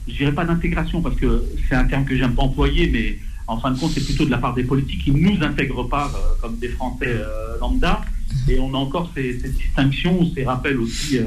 je 0.09 0.17
dirais 0.17 0.33
pas 0.33 0.45
d'intégration 0.45 1.01
parce 1.01 1.15
que 1.17 1.45
c'est 1.69 1.77
un 1.77 1.85
terme 1.85 2.05
que 2.05 2.17
j'aime 2.17 2.35
pas 2.35 2.43
employer, 2.43 2.89
mais 2.91 3.19
en 3.47 3.59
fin 3.59 3.71
de 3.71 3.79
compte, 3.79 3.93
c'est 3.93 4.05
plutôt 4.05 4.25
de 4.25 4.31
la 4.31 4.39
part 4.39 4.55
des 4.55 4.65
politiques 4.65 5.05
qui 5.05 5.13
ne 5.13 5.21
nous 5.21 5.43
intègrent 5.45 5.89
pas 5.89 6.11
euh, 6.13 6.41
comme 6.43 6.57
des 6.57 6.69
Français 6.69 7.15
lambda. 7.61 8.01
Et 8.49 8.59
on 8.61 8.75
a 8.75 8.79
encore 8.79 9.11
ces, 9.15 9.39
ces 9.41 9.51
distinctions, 9.51 10.31
ces 10.35 10.45
rappels 10.45 10.79
aussi 10.79 11.19
euh, 11.19 11.25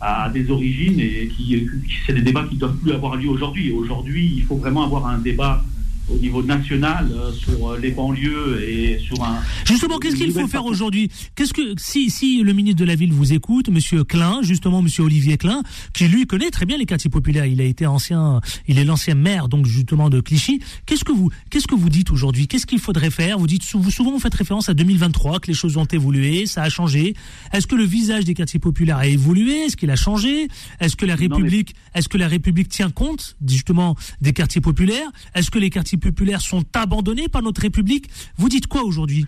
à 0.00 0.28
des 0.30 0.50
origines 0.50 0.98
et 1.00 1.28
qui, 1.28 1.44
qui 1.56 1.94
c'est 2.06 2.12
des 2.12 2.22
débats 2.22 2.44
qui 2.48 2.54
ne 2.54 2.60
doivent 2.60 2.76
plus 2.76 2.92
avoir 2.92 3.16
lieu 3.16 3.28
aujourd'hui. 3.28 3.72
Aujourd'hui, 3.72 4.34
il 4.36 4.42
faut 4.42 4.56
vraiment 4.56 4.84
avoir 4.84 5.06
un 5.06 5.18
débat 5.18 5.62
au 6.08 6.16
niveau 6.16 6.42
national 6.42 7.08
euh, 7.12 7.32
sur 7.32 7.72
euh, 7.72 7.78
les 7.78 7.90
banlieues 7.90 8.62
et 8.62 8.98
sur 8.98 9.22
un. 9.24 9.38
Justement, 9.64 9.98
qu'est-ce 9.98 10.16
qu'il 10.16 10.32
faut 10.32 10.46
faire 10.46 10.64
aujourd'hui 10.64 11.10
Qu'est-ce 11.34 11.52
que 11.52 11.74
si 11.78 12.10
si 12.10 12.42
le 12.42 12.52
ministre 12.52 12.80
de 12.80 12.84
la 12.84 12.94
ville 12.94 13.12
vous 13.12 13.32
écoute, 13.32 13.68
Monsieur 13.68 14.04
Klein, 14.04 14.40
justement 14.42 14.82
Monsieur 14.82 15.04
Olivier 15.04 15.36
Klein, 15.36 15.62
qui 15.92 16.06
lui 16.06 16.26
connaît 16.26 16.50
très 16.50 16.66
bien 16.66 16.78
les 16.78 16.86
quartiers 16.86 17.10
populaires, 17.10 17.46
il 17.46 17.60
a 17.60 17.64
été 17.64 17.86
ancien, 17.86 18.40
il 18.68 18.78
est 18.78 18.84
l'ancien 18.84 19.14
maire 19.14 19.48
donc 19.48 19.66
justement 19.66 20.10
de 20.10 20.20
Clichy. 20.20 20.60
Qu'est-ce 20.86 21.04
que 21.04 21.12
vous 21.12 21.30
qu'est-ce 21.50 21.66
que 21.66 21.74
vous 21.74 21.88
dites 21.88 22.10
aujourd'hui 22.10 22.46
Qu'est-ce 22.46 22.66
qu'il 22.66 22.78
faudrait 22.78 23.10
faire 23.10 23.38
Vous 23.38 23.46
dites 23.46 23.62
souvent 23.62 24.12
vous 24.12 24.20
faites 24.20 24.34
référence 24.34 24.68
à 24.68 24.74
2023 24.74 25.40
que 25.40 25.48
les 25.48 25.54
choses 25.54 25.76
ont 25.76 25.84
évolué, 25.84 26.46
ça 26.46 26.62
a 26.62 26.68
changé. 26.68 27.14
Est-ce 27.52 27.66
que 27.66 27.74
le 27.74 27.84
visage 27.84 28.24
des 28.24 28.34
quartiers 28.34 28.60
populaires 28.60 28.98
a 28.98 29.06
évolué 29.06 29.64
Est-ce 29.64 29.76
qu'il 29.76 29.90
a 29.90 29.96
changé 29.96 30.48
Est-ce 30.80 30.94
que 30.96 31.06
la 31.06 31.16
République 31.16 31.74
mais... 31.74 31.98
est-ce 31.98 32.08
que 32.08 32.18
la 32.18 32.28
République 32.28 32.68
tient 32.68 32.90
compte 32.90 33.36
justement 33.46 33.96
des 34.20 34.32
quartiers 34.32 34.60
populaires 34.60 35.08
Est-ce 35.34 35.50
que 35.50 35.58
les 35.58 35.70
quartiers 35.70 35.95
populaires 35.96 36.40
sont 36.40 36.64
abandonnés 36.74 37.28
par 37.28 37.42
notre 37.42 37.62
République. 37.62 38.08
Vous 38.36 38.48
dites 38.48 38.66
quoi 38.66 38.82
aujourd'hui? 38.84 39.26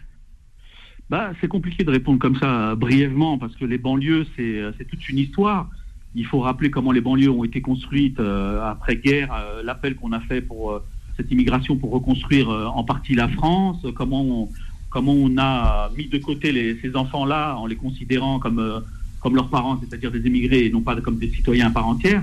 Bah, 1.11 1.33
C'est 1.41 1.49
compliqué 1.49 1.85
de 1.85 1.91
répondre 1.91 2.19
comme 2.19 2.37
ça 2.37 2.75
brièvement 2.75 3.39
parce 3.39 3.55
que 3.57 3.65
les 3.65 3.79
banlieues, 3.79 4.27
c'est 4.37 4.85
toute 4.89 5.09
une 5.09 5.19
histoire. 5.19 5.69
Il 6.15 6.27
faut 6.27 6.41
rappeler 6.41 6.71
comment 6.71 6.93
les 6.93 7.01
banlieues 7.01 7.31
ont 7.31 7.45
été 7.45 7.61
construites 7.61 8.19
euh, 8.19 8.63
après-guerre, 8.63 9.33
euh, 9.33 9.63
l'appel 9.63 9.95
qu'on 9.95 10.13
a 10.13 10.21
fait 10.21 10.41
pour 10.41 10.73
euh, 10.73 10.83
cette 11.17 11.31
immigration 11.31 11.77
pour 11.77 11.91
reconstruire 11.91 12.49
en 12.49 12.85
partie 12.85 13.15
la 13.15 13.29
France, 13.29 13.85
comment 13.95 14.23
on, 14.23 14.49
comment 14.89 15.13
on 15.13 15.37
a 15.37 15.91
mis 15.97 16.07
de 16.07 16.19
côté 16.19 16.79
ces 16.81 16.95
enfants-là 16.95 17.57
en 17.57 17.67
les 17.67 17.75
considérant 17.75 18.39
comme, 18.39 18.83
comme 19.21 19.35
leurs 19.35 19.49
parents, 19.49 19.81
c'est-à-dire 19.81 20.13
des 20.13 20.21
immigrés 20.21 20.67
et 20.67 20.71
non 20.71 20.81
pas 20.81 20.95
comme 21.01 21.19
des 21.19 21.29
citoyens 21.31 21.67
à 21.67 21.71
part 21.71 21.89
entière. 21.89 22.23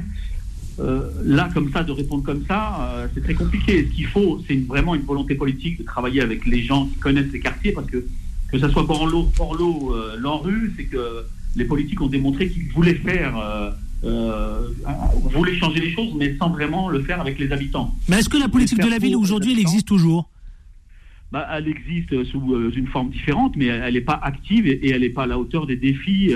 Euh, 0.80 1.10
là, 1.24 1.50
comme 1.54 1.72
ça, 1.72 1.84
de 1.84 1.92
répondre 1.92 2.24
comme 2.24 2.46
ça, 2.46 2.78
euh, 2.82 3.08
c'est 3.14 3.24
très 3.24 3.34
compliqué. 3.34 3.88
Ce 3.90 3.96
qu'il 3.96 4.08
faut, 4.08 4.42
c'est 4.46 4.54
une, 4.54 4.66
vraiment 4.66 4.96
une 4.96 5.04
volonté 5.04 5.36
politique 5.36 5.78
de 5.78 5.84
travailler 5.84 6.22
avec 6.22 6.46
les 6.46 6.64
gens 6.64 6.88
qui 6.88 6.96
connaissent 6.96 7.32
les 7.32 7.40
quartiers, 7.40 7.72
parce 7.72 7.88
que 7.88 8.06
que 8.52 8.60
ça 8.60 8.70
soit 8.70 8.84
Borloo, 8.84 9.24
Borloo 9.36 9.96
euh, 9.96 10.16
l'ANRU, 10.20 10.72
c'est 10.78 10.84
que 10.84 11.26
les 11.56 11.66
politiques 11.66 12.00
ont 12.00 12.08
démontré 12.08 12.48
qu'ils 12.48 12.70
voulaient 12.72 12.94
faire, 12.96 13.34
voulaient 14.04 15.58
changer 15.58 15.80
les 15.80 15.92
choses, 15.92 16.14
mais 16.16 16.36
sans 16.38 16.50
vraiment 16.50 16.90
le 16.90 17.02
faire 17.02 17.20
avec 17.20 17.40
les 17.40 17.52
habitants. 17.52 17.96
Mais 18.08 18.20
est-ce 18.20 18.30
que 18.30 18.38
la 18.38 18.50
politique 18.50 18.80
de 18.80 18.90
la 18.90 19.00
ville 19.00 19.16
aujourd'hui, 19.16 19.54
elle 19.54 19.60
existe 19.60 19.88
toujours? 19.88 20.30
Bah, 21.32 21.48
elle 21.54 21.68
existe 21.68 22.24
sous 22.26 22.72
une 22.76 22.88
forme 22.88 23.10
différente, 23.10 23.56
mais 23.56 23.66
elle 23.66 23.96
n'est 23.96 24.02
pas 24.02 24.20
active 24.22 24.68
et, 24.68 24.74
et 24.74 24.92
elle 24.92 25.02
n'est 25.02 25.10
pas 25.10 25.24
à 25.24 25.28
la 25.28 25.40
hauteur 25.40 25.66
des 25.66 25.76
défis 25.76 26.34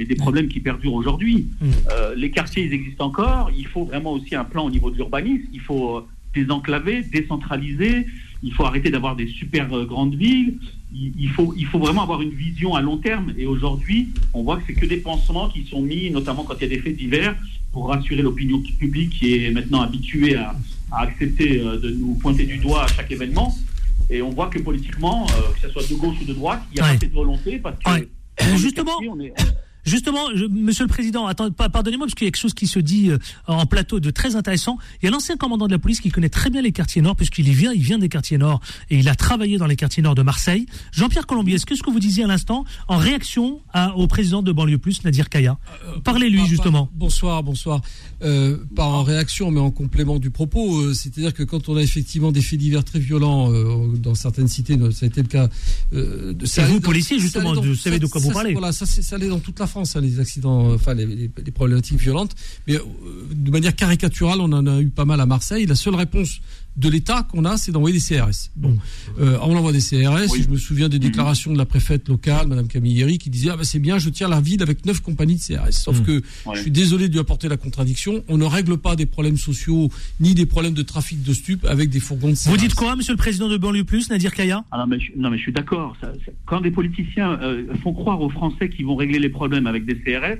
et 0.00 0.04
des 0.06 0.14
problèmes 0.14 0.48
qui 0.48 0.60
perdurent 0.60 0.94
aujourd'hui. 0.94 1.46
Mmh. 1.60 1.66
Euh, 1.92 2.14
les 2.16 2.30
quartiers, 2.30 2.64
ils 2.64 2.72
existent 2.72 3.06
encore. 3.06 3.50
Il 3.56 3.66
faut 3.66 3.84
vraiment 3.84 4.12
aussi 4.12 4.34
un 4.34 4.44
plan 4.44 4.64
au 4.64 4.70
niveau 4.70 4.90
de 4.90 4.96
l'urbanisme. 4.96 5.44
Il 5.52 5.60
faut 5.60 5.98
euh, 5.98 6.06
désenclaver, 6.34 7.02
décentraliser. 7.02 8.06
Il 8.42 8.54
faut 8.54 8.64
arrêter 8.64 8.90
d'avoir 8.90 9.14
des 9.16 9.26
super 9.28 9.70
euh, 9.74 9.84
grandes 9.84 10.14
villes. 10.14 10.54
Il, 10.94 11.12
il, 11.18 11.28
faut, 11.28 11.52
il 11.56 11.66
faut 11.66 11.78
vraiment 11.78 12.02
avoir 12.02 12.22
une 12.22 12.30
vision 12.30 12.74
à 12.74 12.80
long 12.80 12.96
terme. 12.96 13.34
Et 13.36 13.44
aujourd'hui, 13.46 14.08
on 14.32 14.42
voit 14.42 14.56
que 14.56 14.62
c'est 14.66 14.74
que 14.74 14.86
des 14.86 14.96
pansements 14.96 15.48
qui 15.50 15.66
sont 15.66 15.82
mis, 15.82 16.10
notamment 16.10 16.44
quand 16.44 16.54
il 16.58 16.62
y 16.62 16.66
a 16.66 16.68
des 16.68 16.78
faits 16.80 16.96
divers, 16.96 17.36
pour 17.72 17.88
rassurer 17.88 18.22
l'opinion 18.22 18.60
publique 18.78 19.10
qui 19.10 19.34
est 19.44 19.50
maintenant 19.50 19.82
habituée 19.82 20.34
à, 20.36 20.56
à 20.92 21.02
accepter 21.02 21.58
de 21.58 21.90
nous 21.90 22.14
pointer 22.14 22.44
du 22.44 22.56
doigt 22.56 22.84
à 22.84 22.86
chaque 22.88 23.10
événement. 23.12 23.54
Et 24.08 24.22
on 24.22 24.30
voit 24.30 24.48
que 24.48 24.58
politiquement, 24.58 25.24
euh, 25.28 25.52
que 25.54 25.60
ce 25.60 25.68
soit 25.68 25.88
de 25.88 25.94
gauche 25.94 26.16
ou 26.20 26.24
de 26.24 26.32
droite, 26.32 26.62
il 26.72 26.78
y 26.78 26.80
a 26.80 26.84
Ouais. 26.84 26.94
pas 26.94 26.98
cette 26.98 27.12
volonté 27.12 27.58
parce 27.58 27.78
que 27.78 27.90
Ouais. 27.90 28.08
Justement, 28.56 28.86
quartiers, 28.92 29.08
on 29.10 29.20
est- 29.20 29.34
Justement, 29.84 30.26
je, 30.34 30.44
Monsieur 30.46 30.84
le 30.84 30.88
Président, 30.88 31.28
pardonnez-moi 31.34 32.06
parce 32.06 32.14
qu'il 32.14 32.26
y 32.26 32.28
a 32.28 32.30
quelque 32.30 32.40
chose 32.40 32.54
qui 32.54 32.66
se 32.66 32.78
dit 32.78 33.10
euh, 33.10 33.18
en 33.46 33.66
plateau 33.66 34.00
de 34.00 34.10
très 34.10 34.36
intéressant. 34.36 34.78
Il 35.02 35.06
y 35.06 35.08
a 35.08 35.10
l'ancien 35.10 35.36
commandant 35.36 35.66
de 35.66 35.72
la 35.72 35.78
police 35.78 36.00
qui 36.00 36.10
connaît 36.10 36.28
très 36.28 36.50
bien 36.50 36.62
les 36.62 36.72
quartiers 36.72 37.02
nord 37.02 37.16
puisqu'il 37.16 37.48
y 37.48 37.52
vient, 37.54 37.72
il 37.72 37.82
vient 37.82 37.98
des 37.98 38.08
quartiers 38.08 38.38
nord 38.38 38.60
et 38.90 38.98
il 38.98 39.08
a 39.08 39.14
travaillé 39.14 39.58
dans 39.58 39.66
les 39.66 39.76
quartiers 39.76 40.02
nord 40.02 40.14
de 40.14 40.22
Marseille. 40.22 40.66
Jean-Pierre 40.92 41.26
Colombier, 41.26 41.54
est-ce 41.56 41.66
que 41.66 41.74
ce 41.74 41.82
que 41.82 41.90
vous 41.90 42.00
disiez 42.00 42.24
à 42.24 42.26
l'instant 42.26 42.64
en 42.88 42.96
réaction 42.98 43.60
à- 43.72 43.96
au 43.96 44.06
président 44.06 44.42
de 44.42 44.52
banlieue 44.52 44.78
plus, 44.78 45.02
Nadir 45.04 45.28
Kaya, 45.28 45.58
parlez-lui 46.04 46.40
Pas- 46.40 46.46
justement. 46.46 46.86
pas- 46.86 46.92
bonsour, 46.94 47.42
bonsoir. 47.42 47.80
Euh, 48.22 48.58
pas 48.76 48.84
en 48.84 49.02
réaction, 49.02 49.50
mais 49.50 49.60
en 49.60 49.70
complément 49.70 50.18
du 50.18 50.30
propos. 50.30 50.80
euh, 50.80 50.94
C'est-à-dire 50.94 51.32
que 51.32 51.42
quand 51.42 51.68
on 51.68 51.76
a 51.76 51.82
effectivement 51.82 52.32
des 52.32 52.42
faits 52.42 52.58
divers 52.58 52.84
très 52.84 52.98
violents 52.98 53.50
euh, 53.52 53.86
dans 53.96 54.14
certaines 54.14 54.48
cités, 54.48 54.78
ça 54.92 55.06
a 55.06 55.08
été 55.08 55.22
le 55.22 55.28
cas. 55.28 55.48
Euh, 55.94 56.32
de, 56.34 56.44
Et 56.60 56.64
vous, 56.64 56.80
policier, 56.80 57.18
justement, 57.18 57.54
vous 57.54 57.74
savez 57.74 57.98
de 57.98 58.06
quoi 58.06 58.20
vous 58.20 58.28
ça, 58.28 58.34
parlez. 58.34 58.52
Voilà, 58.52 58.72
ça, 58.72 58.84
ça 58.86 59.16
allait 59.16 59.28
dans 59.28 59.38
toute 59.38 59.58
la 59.58 59.66
France. 59.70 59.96
Hein, 59.96 60.00
les 60.00 60.20
accidents, 60.20 60.72
enfin 60.74 60.94
les, 60.94 61.06
les, 61.06 61.28
problématiques 61.50 61.98
violentes, 61.98 62.34
mais 62.66 62.76
de 63.30 63.50
manière 63.50 63.74
caricaturale, 63.74 64.40
on 64.40 64.52
en 64.52 64.66
a 64.66 64.80
eu 64.80 64.90
pas 64.90 65.04
mal 65.04 65.20
à 65.20 65.26
Marseille. 65.26 65.66
La 65.66 65.74
seule 65.74 65.94
réponse 65.94 66.40
de 66.80 66.88
l'État 66.88 67.26
qu'on 67.30 67.44
a, 67.44 67.56
c'est 67.56 67.72
d'envoyer 67.72 67.98
des 67.98 68.02
CRS. 68.02 68.50
Bon, 68.56 68.76
euh, 69.20 69.38
on 69.42 69.54
envoie 69.54 69.72
des 69.72 69.80
CRS. 69.80 70.34
Je 70.34 70.48
me 70.48 70.56
souviens 70.56 70.88
des 70.88 70.98
déclarations 70.98 71.52
de 71.52 71.58
la 71.58 71.66
préfète 71.66 72.08
locale, 72.08 72.48
Madame 72.48 72.68
Camilleri, 72.68 73.18
qui 73.18 73.28
disait 73.28 73.50
ah 73.52 73.56
ben 73.56 73.64
c'est 73.64 73.78
bien, 73.78 73.98
je 73.98 74.08
tiens 74.08 74.28
la 74.28 74.40
ville 74.40 74.62
avec 74.62 74.86
neuf 74.86 75.00
compagnies 75.00 75.36
de 75.36 75.40
CRS. 75.40 75.72
Sauf 75.72 76.00
mmh. 76.00 76.04
que 76.04 76.22
je 76.54 76.60
suis 76.60 76.70
désolé 76.70 77.08
de 77.08 77.12
lui 77.12 77.20
apporter 77.20 77.48
la 77.48 77.58
contradiction. 77.58 78.24
On 78.28 78.38
ne 78.38 78.44
règle 78.44 78.78
pas 78.78 78.96
des 78.96 79.06
problèmes 79.06 79.36
sociaux 79.36 79.90
ni 80.20 80.34
des 80.34 80.46
problèmes 80.46 80.74
de 80.74 80.82
trafic 80.82 81.22
de 81.22 81.34
stupes 81.34 81.66
avec 81.66 81.90
des 81.90 82.00
fourgons 82.00 82.30
de 82.30 82.34
CRS. 82.34 82.48
Vous 82.48 82.56
dites 82.56 82.74
quoi, 82.74 82.96
Monsieur 82.96 83.12
le 83.12 83.18
Président 83.18 83.48
de 83.48 83.58
banlieue 83.58 83.84
plus, 83.84 84.08
Nadir 84.08 84.32
Kaya? 84.32 84.64
Ah 84.70 84.78
non, 84.78 84.86
mais 84.86 85.00
je, 85.00 85.12
non 85.16 85.30
mais 85.30 85.36
je 85.36 85.42
suis 85.42 85.52
d'accord. 85.52 85.96
Quand 86.46 86.62
des 86.62 86.70
politiciens 86.70 87.38
euh, 87.42 87.64
font 87.82 87.92
croire 87.92 88.20
aux 88.22 88.30
Français 88.30 88.70
qu'ils 88.70 88.86
vont 88.86 88.96
régler 88.96 89.18
les 89.18 89.28
problèmes 89.28 89.66
avec 89.66 89.84
des 89.84 89.96
CRS, 89.96 90.38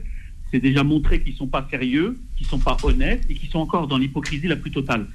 c'est 0.50 0.61
déjà 0.61 0.82
montrer 0.82 1.20
qu'ils 1.20 1.35
sont 1.35 1.47
pas 1.47 1.66
sérieux, 1.70 2.18
qu'ils 2.37 2.47
sont 2.47 2.59
pas 2.59 2.76
honnêtes 2.82 3.25
et 3.28 3.35
qu'ils 3.35 3.49
sont 3.49 3.61
encore 3.61 3.87
dans 3.87 3.99
l'hypocrisie 3.99 4.49
la 4.49 4.56
plus 4.56 4.70
totale. 4.70 5.06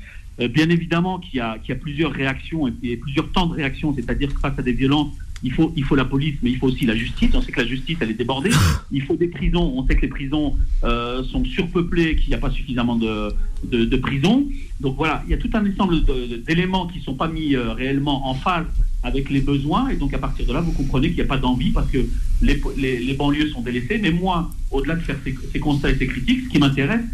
Euh, 0.41 0.47
bien 0.47 0.69
évidemment 0.69 1.19
qu'il 1.19 1.37
y, 1.37 1.41
a, 1.41 1.57
plusieurs 1.79 2.11
réactions 2.11 2.67
et, 2.67 2.97
plusieurs 2.97 3.31
temps 3.31 3.47
de 3.47 3.53
réaction, 3.53 3.93
c'est-à-dire 3.95 4.33
que 4.33 4.39
face 4.39 4.57
à 4.57 4.61
des 4.61 4.73
violences, 4.73 5.13
il 5.43 5.51
faut, 5.51 5.95
la 5.95 6.05
police, 6.05 6.35
mais 6.41 6.49
il 6.49 6.57
faut 6.57 6.67
aussi 6.67 6.85
la 6.85 6.95
justice. 6.95 7.29
On 7.33 7.41
sait 7.41 7.51
que 7.51 7.61
la 7.61 7.67
justice, 7.67 7.97
elle 7.99 8.09
est 8.09 8.15
débordée. 8.15 8.49
Il 8.91 9.03
faut 9.03 9.15
des 9.15 9.27
prisons. 9.27 9.73
On 9.75 9.85
sait 9.85 9.95
que 9.95 10.01
les 10.01 10.07
prisons 10.07 10.55
euh, 10.83 11.23
sont 11.25 11.45
surpeuplées, 11.45 12.15
qu'il 12.15 12.29
n'y 12.29 12.35
a 12.35 12.39
pas 12.39 12.49
suffisamment 12.49 12.95
de, 12.95 13.95
prisons. 13.97 14.47
Donc 14.79 14.95
voilà, 14.97 15.23
il 15.27 15.31
y 15.31 15.33
a 15.33 15.37
tout 15.37 15.49
un 15.53 15.69
ensemble 15.69 16.03
d'éléments 16.43 16.87
qui 16.87 16.99
ne 16.99 17.03
sont 17.03 17.13
pas 17.13 17.27
mis 17.27 17.55
euh, 17.55 17.73
réellement 17.73 18.27
en 18.27 18.33
phase 18.33 18.65
avec 19.03 19.29
les 19.29 19.41
besoins. 19.41 19.89
Et 19.89 19.97
donc 19.97 20.13
à 20.15 20.17
partir 20.17 20.47
de 20.47 20.53
là, 20.53 20.61
vous 20.61 20.71
comprenez 20.71 21.09
qu'il 21.09 21.17
n'y 21.17 21.23
a 21.23 21.27
pas 21.27 21.37
d'envie 21.37 21.71
parce 21.71 21.91
que 21.91 21.99
les, 22.41 23.13
banlieues 23.13 23.49
sont 23.49 23.61
délaissées. 23.61 23.99
Mais 24.01 24.11
moi, 24.11 24.49
au-delà 24.71 24.95
de 24.95 25.01
faire 25.01 25.17
ces 25.51 25.59
constats 25.59 25.91
et 25.91 25.95
ces 25.95 26.07
critiques, 26.07 26.45
ce 26.45 26.49
qui 26.49 26.57
m'intéresse, 26.57 27.05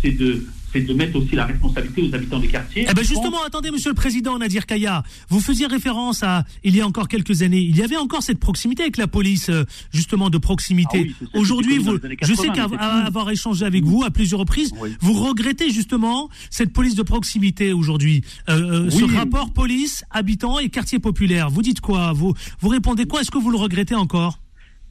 c'est 0.00 0.12
de 0.12 0.44
c'est 0.72 0.82
de 0.82 0.94
mettre 0.94 1.16
aussi 1.16 1.34
la 1.34 1.46
responsabilité 1.46 2.02
aux 2.02 2.14
habitants 2.14 2.38
des 2.38 2.48
quartiers. 2.48 2.86
Eh 2.88 2.94
ben 2.94 3.04
justement, 3.04 3.42
attendez, 3.44 3.70
Monsieur 3.70 3.90
le 3.90 3.94
Président 3.94 4.38
Nadir 4.38 4.66
Kaya, 4.66 5.02
vous 5.28 5.40
faisiez 5.40 5.66
référence 5.66 6.22
à 6.22 6.44
il 6.64 6.76
y 6.76 6.80
a 6.80 6.86
encore 6.86 7.08
quelques 7.08 7.42
années, 7.42 7.60
il 7.60 7.76
y 7.76 7.82
avait 7.82 7.96
encore 7.96 8.22
cette 8.22 8.38
proximité 8.38 8.82
avec 8.82 8.96
la 8.96 9.06
police, 9.06 9.50
euh, 9.50 9.64
justement 9.92 10.30
de 10.30 10.38
proximité. 10.38 11.12
Ah 11.20 11.26
Aujourd'hui, 11.34 11.78
vous, 11.78 11.98
je 12.22 12.34
sais 12.34 12.48
qu'avoir 12.48 13.30
échangé 13.30 13.64
avec 13.64 13.84
vous 13.84 14.04
à 14.04 14.10
plusieurs 14.10 14.40
reprises, 14.40 14.72
vous 15.00 15.12
regrettez 15.12 15.70
justement 15.70 16.28
cette 16.50 16.72
police 16.72 16.94
de 16.94 17.02
proximité 17.02 17.72
aujourd'hui, 17.72 18.22
euh, 18.48 18.86
euh 18.86 18.90
ce 18.90 19.04
rapport 19.04 19.52
police, 19.52 20.04
habitants 20.10 20.58
et 20.58 20.68
quartier 20.68 20.98
populaire. 20.98 21.50
Vous 21.50 21.62
dites 21.62 21.80
quoi? 21.80 22.12
Vous 22.12 22.34
vous 22.60 22.68
répondez 22.68 23.06
quoi? 23.06 23.20
Est-ce 23.20 23.30
que 23.30 23.38
vous 23.38 23.50
le 23.50 23.56
regrettez 23.58 23.94
encore? 23.94 24.38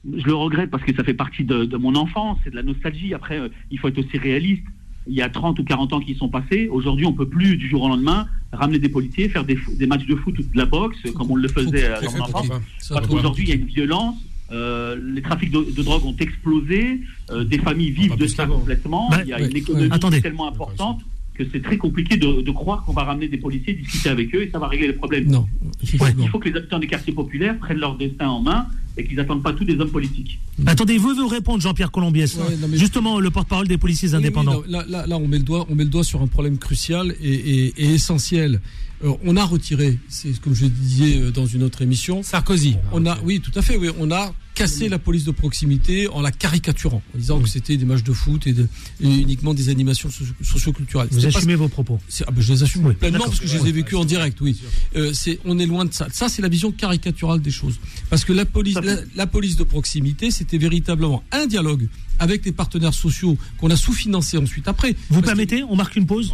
Je 0.05 0.25
le 0.25 0.33
regrette 0.33 0.71
parce 0.71 0.83
que 0.83 0.95
ça 0.95 1.03
fait 1.03 1.13
partie 1.13 1.43
de, 1.43 1.65
de 1.65 1.77
mon 1.77 1.95
enfance, 1.95 2.38
c'est 2.43 2.51
de 2.51 2.55
la 2.55 2.63
nostalgie. 2.63 3.13
Après, 3.13 3.38
euh, 3.38 3.50
il 3.69 3.79
faut 3.79 3.89
être 3.89 4.00
aussi 4.00 4.17
réaliste 4.17 4.63
il 5.10 5.16
y 5.16 5.22
a 5.22 5.30
30 5.30 5.60
ou 5.60 5.63
40 5.63 5.94
ans 5.94 6.00
qui 6.00 6.16
sont 6.16 6.30
passés. 6.30 6.70
Aujourd'hui, 6.72 7.06
on 7.06 7.13
peut 7.13 7.28
plus 7.28 7.58
du 7.58 7.68
jour 7.68 7.84
au 7.84 7.89
lendemain 7.89 8.28
ramener 8.51 8.80
des 8.80 8.89
policiers, 8.89 9.30
faire 9.30 9.44
des, 9.44 9.58
des 9.78 9.88
matchs 9.88 10.06
de 10.06 10.16
foot 10.16 10.38
ou 10.39 10.44
de 10.44 10.58
la 10.58 10.66
boxe 10.66 10.98
comme 11.16 11.32
on 11.32 11.36
le 11.36 11.48
faisait 11.48 11.89
mon 12.16 12.22
enfance. 12.22 12.50
Parce 12.89 13.08
qu'aujourd'hui, 13.08 13.46
il 13.46 13.50
y 13.50 13.51
a 13.51 13.56
une 13.56 13.66
violence. 13.66 14.16
Euh, 14.51 14.98
les 15.13 15.22
trafics 15.22 15.51
de, 15.51 15.84
drogue 15.84 16.06
ont 16.06 16.16
explosé, 16.20 17.01
euh, 17.30 17.44
des 17.44 17.60
familles 17.60 17.92
vivent 17.92 18.18
de 18.18 18.25
ça 18.25 18.48
complètement. 18.48 19.10
il 19.22 19.28
y 19.28 19.34
a 19.34 19.39
une 19.39 19.56
économie 19.56 20.22
tellement 20.22 20.48
importante 20.48 21.01
que 21.36 21.44
c'est 21.54 21.62
très 21.62 21.78
compliqué 21.78 22.18
de, 22.18 22.51
croire 22.51 22.84
qu'on 22.84 22.94
va 22.94 23.04
ramener 23.04 23.28
des 23.28 23.38
policiers, 23.38 23.74
discuter 23.74 24.10
avec 24.10 24.34
eux 24.36 24.44
et 24.44 24.50
ça 24.51 24.60
va 24.60 24.68
régler 24.68 24.88
les 24.88 24.94
problèmes. 24.94 25.28
Non, 25.28 25.48
il 25.82 26.30
faut 26.30 26.39
que 26.39 26.50
les 26.50 26.56
habitants 26.56 26.80
des 26.80 26.88
quartiers 26.88 27.13
populaires 27.13 27.58
prennent 27.58 27.78
leur 27.78 27.96
destin 27.96 28.28
en 28.28 28.42
main 28.42 28.68
et 29.00 29.06
qu'ils 29.06 29.15
n'attendent 29.15 29.41
pas 29.41 29.53
tous 29.53 29.63
des 29.63 29.79
hommes 29.79 29.89
politiques. 29.89 30.39
Attendez, 30.65 30.98
vous 30.98 31.15
vous 31.15 31.27
répondre, 31.27 31.62
Jean-Pierre 31.62 31.91
Colombiès. 31.91 32.38
Justement, 32.74 33.20
le 33.20 33.32
porte-parole 33.32 33.68
des 33.68 33.77
policiers 33.77 34.13
indépendants. 34.13 34.62
là, 34.68 34.84
là, 34.88 35.18
on, 35.18 35.27
met 35.27 35.38
le 35.38 35.44
doigt, 35.44 35.65
on 35.70 35.75
met 35.75 35.86
le 35.86 35.89
doigt 35.89 36.03
sur 36.03 36.22
un 36.22 36.27
problème 36.27 36.58
crucial 36.58 37.15
et, 37.22 37.74
essentiel. 37.94 38.62
Euh, 39.03 39.13
on 39.24 39.38
a 39.38 39.46
retiré, 39.46 39.98
c'est 40.10 40.39
comme 40.41 40.53
je 40.53 40.65
disais 40.65 41.20
euh, 41.20 41.32
dans 41.32 41.46
une 41.46 41.63
autre 41.63 41.82
émission. 41.82 42.22
Sarkozy. 42.24 42.75
On 42.91 43.06
a, 43.06 43.18
oui, 43.24 43.39
tout 43.39 43.51
à 43.56 43.62
fait, 43.62 43.77
oui, 43.77 43.89
on 44.00 44.12
a 44.12 44.34
casser 44.60 44.89
la 44.89 45.00
police 45.00 45.24
de 45.24 45.32
proximité 45.32 46.10
en 46.10 46.22
la 46.22 46.32
caricaturant, 46.32 47.01
en 47.15 47.18
disant 47.18 47.39
que 47.39 47.48
c'était 47.48 47.77
des 47.77 47.86
matchs 47.86 48.03
de 48.03 48.12
foot 48.12 48.46
et, 48.46 48.51
de, 48.51 48.68
uniquement 49.00 49.53
des 49.53 49.70
animations 49.70 50.10
socioculturelles. 50.44 51.08
Vous 51.12 51.25
assumez 51.25 51.56
vos 51.56 51.70
propos 51.70 52.00
ah 52.27 52.32
ben, 52.32 52.41
Je 52.41 52.53
les 52.53 52.63
assume 52.63 52.94
pleinement 52.94 53.24
parce 53.24 53.39
que 53.39 53.48
je 53.48 53.58
les 53.58 53.70
ai 53.70 53.72
vécus 53.72 53.98
en 53.98 54.03
direct, 54.03 54.39
oui. 54.41 54.60
Euh, 54.98 55.13
on 55.46 55.58
est 55.60 55.65
loin 55.65 55.86
de 55.86 55.94
ça. 55.94 56.08
Ça, 56.12 56.27
c'est 56.27 56.41
la 56.41 56.50
vision 56.50 56.72
caricaturale 56.74 57.41
des 57.41 57.51
choses. 57.51 57.79
Parce 58.10 58.25
que 58.25 58.34
la 58.34 58.46
police, 58.46 58.77
la, 59.15 59.27
police 59.27 59.56
de 59.56 59.63
proximité, 59.63 60.29
c'était 60.29 60.58
véritablement 60.58 61.24
un 61.32 61.46
dialogue 61.48 61.88
avec 62.20 62.46
les 62.46 62.51
partenaires 62.51 62.94
sociaux 62.94 63.38
qu'on 63.60 63.70
a 63.70 63.77
sous-financés 63.77 64.38
ensuite. 64.38 64.68
Après, 64.68 64.94
vous 65.10 65.22
permettez, 65.22 65.63
on 65.63 65.77
marque 65.77 65.96
une 65.96 66.06
pause 66.06 66.34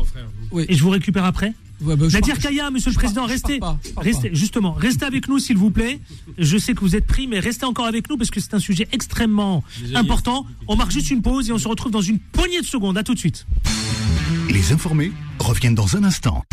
oui. 0.52 0.66
et 0.68 0.76
je 0.76 0.82
vous 0.82 0.90
récupère 0.90 1.26
après? 1.26 1.54
Ouais, 1.82 1.96
bah, 1.96 2.08
Nadir 2.12 2.40
Kaya, 2.40 2.72
Monsieur 2.72 2.92
le 2.92 2.96
Président, 2.96 3.26
restez, 3.26 3.60
restez, 3.98 4.30
justement, 4.34 4.74
restez 4.74 5.06
avec 5.06 5.28
nous, 5.28 5.40
s'il 5.40 5.58
vous 5.58 5.72
plaît. 5.72 6.00
Je 6.38 6.58
sais 6.58 6.74
que 6.74 6.80
vous 6.80 6.96
êtes 6.96 7.06
pris, 7.06 7.28
mais 7.28 7.40
restez 7.40 7.66
encore 7.66 7.86
avec 7.86 8.10
nous 8.10 8.18
parce 8.18 8.32
que 8.32 8.40
c'est 8.40 8.54
un 8.54 8.60
sujet 8.60 8.88
extrêmement 8.92 9.64
important. 9.94 10.46
On 10.68 10.76
marque 10.76 10.92
juste 10.92 11.12
une 11.12 11.22
pause 11.22 11.50
et 11.50 11.54
on 11.54 11.58
se 11.58 11.68
retrouve 11.68 11.92
dans 11.92 12.02
une 12.02 12.20
poignée 12.20 12.62
de 12.62 12.66
secondes. 12.66 12.98
À 12.98 13.04
tout 13.04 13.14
de 13.14 13.20
suite. 13.20 13.46
Les 14.50 14.72
informés 14.72 15.12
reviennent 15.40 15.76
dans 15.76 15.98
un 15.98 16.04
instant. 16.04 16.44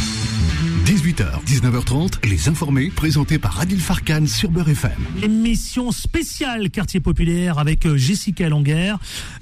18h, 1.12 1.44
19h30, 1.44 2.26
les 2.26 2.48
informés, 2.48 2.88
présentés 2.88 3.38
par 3.38 3.60
Adil 3.60 3.78
Farkan 3.78 4.24
sur 4.26 4.50
Beurre 4.50 4.70
FM. 4.70 4.92
Émission 5.22 5.92
spéciale 5.92 6.70
quartier 6.70 7.00
populaire 7.00 7.58
avec 7.58 7.84
euh, 7.84 7.98
Jessica 7.98 8.48
Longuer, 8.48 8.94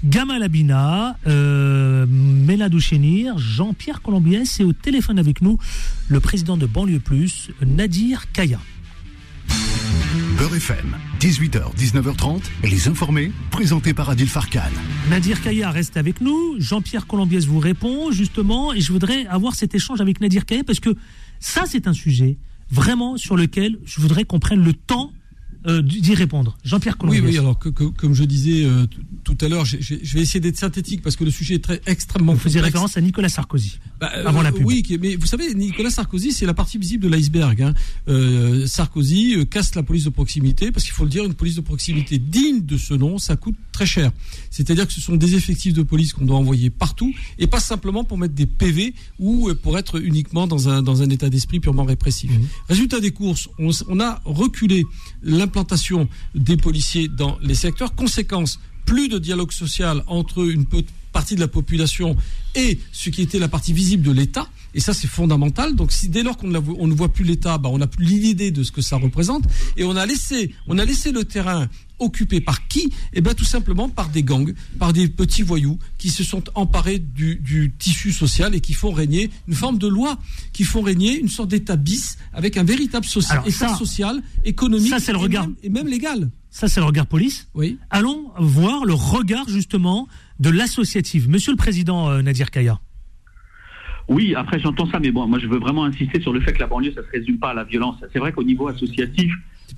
Gamal 0.03 0.43
Abina, 0.43 1.17
euh, 1.27 2.05
Méladou 2.09 2.81
Chénir, 2.81 3.37
Jean-Pierre 3.37 4.01
Colombiès 4.01 4.59
et 4.59 4.65
au 4.65 4.73
téléphone 4.73 5.17
avec 5.17 5.41
nous, 5.41 5.59
le 6.09 6.19
président 6.19 6.57
de 6.57 6.65
Banlieue 6.65 6.99
Plus, 6.99 7.51
Nadir 7.65 8.29
Kaya. 8.33 8.59
Beurre 10.37 10.55
FM, 10.55 10.97
18h, 11.21 11.73
19h30, 11.77 12.41
les 12.65 12.89
informés, 12.89 13.31
présentés 13.49 13.93
par 13.93 14.09
Adil 14.09 14.27
Farkan. 14.27 14.59
Nadir 15.09 15.41
Kaya 15.41 15.71
reste 15.71 15.95
avec 15.95 16.19
nous, 16.19 16.55
Jean-Pierre 16.59 17.07
Colombiès 17.07 17.45
vous 17.45 17.59
répond 17.59 18.11
justement, 18.11 18.73
et 18.73 18.81
je 18.81 18.91
voudrais 18.91 19.25
avoir 19.27 19.55
cet 19.55 19.73
échange 19.73 20.01
avec 20.01 20.19
Nadir 20.19 20.45
Kaya 20.45 20.63
parce 20.65 20.81
que 20.81 20.97
ça, 21.41 21.63
c'est 21.65 21.87
un 21.87 21.93
sujet 21.93 22.37
vraiment 22.69 23.17
sur 23.17 23.35
lequel 23.35 23.79
je 23.83 23.99
voudrais 23.99 24.23
qu'on 24.23 24.39
prenne 24.39 24.63
le 24.63 24.73
temps 24.73 25.11
euh, 25.67 25.83
d'y 25.83 26.15
répondre. 26.15 26.57
Jean-Pierre 26.63 26.97
Oui, 27.03 27.19
oui, 27.19 27.37
alors 27.37 27.59
que, 27.59 27.69
comme 27.69 28.15
je 28.15 28.23
disais 28.23 28.65
euh, 28.65 28.87
tout 29.23 29.37
à 29.41 29.47
l'heure, 29.47 29.63
je 29.63 29.77
vais 29.77 30.21
essayer 30.21 30.39
d'être 30.39 30.57
synthétique 30.57 31.03
parce 31.03 31.15
que 31.15 31.23
le 31.23 31.29
sujet 31.29 31.55
est 31.55 31.63
très 31.63 31.79
extrêmement. 31.85 32.33
Vous 32.33 32.39
faisiez 32.39 32.61
référence 32.61 32.97
à 32.97 33.01
Nicolas 33.01 33.29
Sarkozy 33.29 33.77
bah, 33.99 34.07
avant 34.25 34.41
la 34.41 34.49
euh, 34.49 34.53
pub. 34.53 34.65
Oui, 34.65 34.83
mais 34.99 35.15
vous 35.15 35.27
savez, 35.27 35.53
Nicolas 35.53 35.91
Sarkozy, 35.91 36.31
c'est 36.31 36.47
la 36.47 36.55
partie 36.55 36.79
visible 36.79 37.03
de 37.03 37.09
l'iceberg. 37.09 37.61
Hein. 37.61 38.65
Sarkozy 38.65 39.35
casse 39.51 39.75
la 39.75 39.83
police 39.83 40.05
de 40.05 40.09
proximité 40.09 40.71
parce 40.71 40.83
qu'il 40.83 40.93
faut 40.93 41.03
le 41.03 41.11
dire, 41.11 41.25
une 41.25 41.35
police 41.35 41.55
de 41.55 41.61
proximité 41.61 42.17
digne 42.17 42.65
de 42.65 42.77
ce 42.77 42.95
nom, 42.95 43.19
ça 43.19 43.35
coûte 43.35 43.55
très 43.71 43.85
cher. 43.85 44.11
C'est-à-dire 44.49 44.87
que 44.87 44.93
ce 44.93 45.01
sont 45.01 45.15
des 45.15 45.35
effectifs 45.35 45.73
de 45.75 45.83
police 45.83 46.13
qu'on 46.13 46.25
doit 46.25 46.37
envoyer 46.37 46.71
partout 46.71 47.13
et 47.37 47.45
pas 47.45 47.59
simplement 47.59 48.03
pour 48.03 48.17
mettre 48.17 48.33
des 48.33 48.47
PV 48.47 48.95
ou 49.19 49.51
pour 49.61 49.77
être 49.77 50.01
uniquement 50.01 50.47
dans 50.47 50.69
un 50.69 50.81
dans 50.81 51.03
un 51.03 51.09
état 51.09 51.29
d'esprit 51.29 51.59
purement 51.59 51.83
répressif. 51.83 52.31
Mmh. 52.31 52.47
Résultat 52.69 52.99
des 52.99 53.11
courses, 53.11 53.47
on, 53.59 53.69
on 53.87 53.99
a 53.99 54.21
reculé 54.25 54.85
l'implantation 55.51 56.07
des 56.33 56.55
policiers 56.55 57.09
dans 57.09 57.37
les 57.41 57.55
secteurs. 57.55 57.93
Conséquence, 57.93 58.59
plus 58.85 59.09
de 59.09 59.19
dialogue 59.19 59.51
social 59.51 60.01
entre 60.07 60.49
une 60.49 60.65
partie 61.11 61.35
de 61.35 61.41
la 61.41 61.49
population 61.49 62.15
et 62.55 62.79
ce 62.93 63.09
qui 63.09 63.21
était 63.21 63.37
la 63.37 63.49
partie 63.49 63.73
visible 63.73 64.03
de 64.03 64.11
l'État. 64.11 64.47
Et 64.73 64.79
ça, 64.79 64.93
c'est 64.93 65.07
fondamental. 65.07 65.75
Donc, 65.75 65.91
si 65.91 66.09
dès 66.09 66.23
lors 66.23 66.37
qu'on 66.37 66.47
ne 66.47 66.93
voit 66.93 67.09
plus 67.09 67.23
l'État, 67.25 67.57
bah, 67.57 67.69
on 67.71 67.77
n'a 67.77 67.87
plus 67.87 68.05
l'idée 68.05 68.51
de 68.51 68.63
ce 68.63 68.71
que 68.71 68.81
ça 68.81 68.97
représente. 68.97 69.43
Et 69.77 69.83
on 69.83 69.95
a 69.95 70.05
laissé, 70.05 70.53
on 70.67 70.77
a 70.77 70.85
laissé 70.85 71.11
le 71.11 71.25
terrain 71.25 71.67
occupé 72.01 72.41
par 72.41 72.67
qui? 72.67 72.91
Eh 73.13 73.21
bien, 73.21 73.33
tout 73.33 73.45
simplement 73.45 73.87
par 73.87 74.09
des 74.09 74.23
gangs, 74.23 74.53
par 74.79 74.91
des 74.91 75.07
petits 75.07 75.43
voyous 75.43 75.77
qui 75.97 76.09
se 76.09 76.23
sont 76.23 76.43
emparés 76.55 76.99
du, 76.99 77.73
tissu 77.77 78.11
social 78.11 78.55
et 78.55 78.59
qui 78.59 78.73
font 78.73 78.91
régner 78.91 79.29
une 79.47 79.53
forme 79.53 79.77
de 79.77 79.87
loi, 79.87 80.17
qui 80.51 80.63
font 80.63 80.81
régner 80.81 81.19
une 81.19 81.29
sorte 81.29 81.49
d'état 81.49 81.75
bis 81.75 82.17
avec 82.33 82.57
un 82.57 82.63
véritable 82.63 83.05
social, 83.05 83.41
état 83.45 83.75
social, 83.75 84.21
économique 84.43 84.89
ça, 84.89 84.99
c'est 84.99 85.11
le 85.11 85.17
regard. 85.17 85.47
et 85.63 85.69
même 85.69 85.87
légal. 85.87 86.29
Ça, 86.49 86.67
c'est 86.67 86.81
le 86.81 86.85
regard 86.85 87.07
police. 87.07 87.47
Oui. 87.53 87.77
Allons 87.89 88.31
voir 88.37 88.83
le 88.83 88.93
regard 88.93 89.47
justement 89.47 90.07
de 90.39 90.49
l'associative. 90.49 91.29
Monsieur 91.29 91.51
le 91.51 91.57
Président 91.57 92.09
euh, 92.09 92.21
Nadir 92.21 92.51
Kaya. 92.51 92.81
Oui, 94.11 94.35
après 94.35 94.59
j'entends 94.59 94.87
ça, 94.87 94.99
mais 94.99 95.09
bon, 95.09 95.25
moi 95.25 95.39
je 95.39 95.47
veux 95.47 95.57
vraiment 95.57 95.85
insister 95.85 96.19
sur 96.19 96.33
le 96.33 96.41
fait 96.41 96.51
que 96.51 96.59
la 96.59 96.67
banlieue, 96.67 96.91
ça 96.91 96.99
ne 96.99 97.05
se 97.05 97.11
résume 97.11 97.37
pas 97.37 97.51
à 97.51 97.53
la 97.53 97.63
violence. 97.63 97.95
C'est 98.11 98.19
vrai 98.19 98.33
qu'au 98.33 98.43
niveau 98.43 98.67
associatif, 98.67 99.33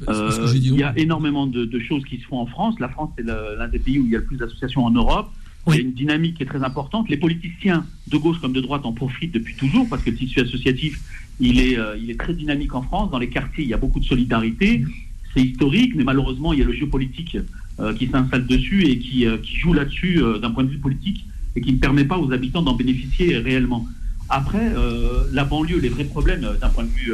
euh, 0.09 0.51
il 0.55 0.75
y 0.75 0.81
a 0.81 0.91
énormément 0.97 1.45
de, 1.45 1.79
choses 1.79 2.03
qui 2.03 2.17
se 2.17 2.25
font 2.25 2.39
en 2.39 2.47
France. 2.47 2.79
La 2.79 2.89
France, 2.89 3.11
c'est 3.15 3.23
l'un 3.23 3.67
des 3.67 3.77
pays 3.77 3.99
où 3.99 4.05
il 4.05 4.11
y 4.11 4.15
a 4.15 4.19
le 4.19 4.25
plus 4.25 4.37
d'associations 4.37 4.85
en 4.85 4.89
Europe. 4.89 5.31
Il 5.67 5.75
y 5.75 5.77
a 5.77 5.81
une 5.81 5.93
dynamique 5.93 6.37
qui 6.37 6.43
est 6.43 6.47
très 6.47 6.63
importante. 6.63 7.09
Les 7.09 7.17
politiciens, 7.17 7.85
de 8.07 8.17
gauche 8.17 8.39
comme 8.41 8.53
de 8.53 8.59
droite, 8.59 8.87
en 8.87 8.91
profitent 8.91 9.35
depuis 9.35 9.55
toujours 9.55 9.87
parce 9.87 10.01
que 10.01 10.09
le 10.09 10.15
tissu 10.15 10.39
associatif, 10.39 10.99
il 11.39 11.59
est, 11.59 11.77
euh, 11.77 11.95
il 12.01 12.09
est 12.09 12.19
très 12.19 12.33
dynamique 12.33 12.73
en 12.73 12.81
France. 12.81 13.11
Dans 13.11 13.19
les 13.19 13.29
quartiers, 13.29 13.63
il 13.63 13.69
y 13.69 13.75
a 13.75 13.77
beaucoup 13.77 13.99
de 13.99 14.05
solidarité. 14.05 14.83
C'est 15.35 15.43
historique, 15.43 15.93
mais 15.95 16.03
malheureusement, 16.03 16.53
il 16.53 16.59
y 16.59 16.63
a 16.63 16.65
le 16.65 16.73
géopolitique 16.73 17.37
qui 17.97 18.07
s'installe 18.07 18.47
dessus 18.47 18.85
et 18.85 18.97
qui, 18.97 19.25
qui 19.43 19.55
joue 19.57 19.73
là-dessus 19.73 20.21
d'un 20.41 20.51
point 20.51 20.63
de 20.63 20.69
vue 20.69 20.77
politique 20.77 21.25
et 21.55 21.61
qui 21.61 21.73
ne 21.73 21.77
permet 21.77 22.05
pas 22.05 22.17
aux 22.17 22.31
habitants 22.31 22.61
d'en 22.63 22.73
bénéficier 22.73 23.37
réellement. 23.37 23.87
Après, 24.35 24.71
la 25.31 25.43
banlieue, 25.45 25.79
les 25.79 25.89
vrais 25.89 26.05
problèmes 26.05 26.41
d'un 26.59 26.69
point 26.69 26.85
de 26.85 26.89
vue 26.89 27.13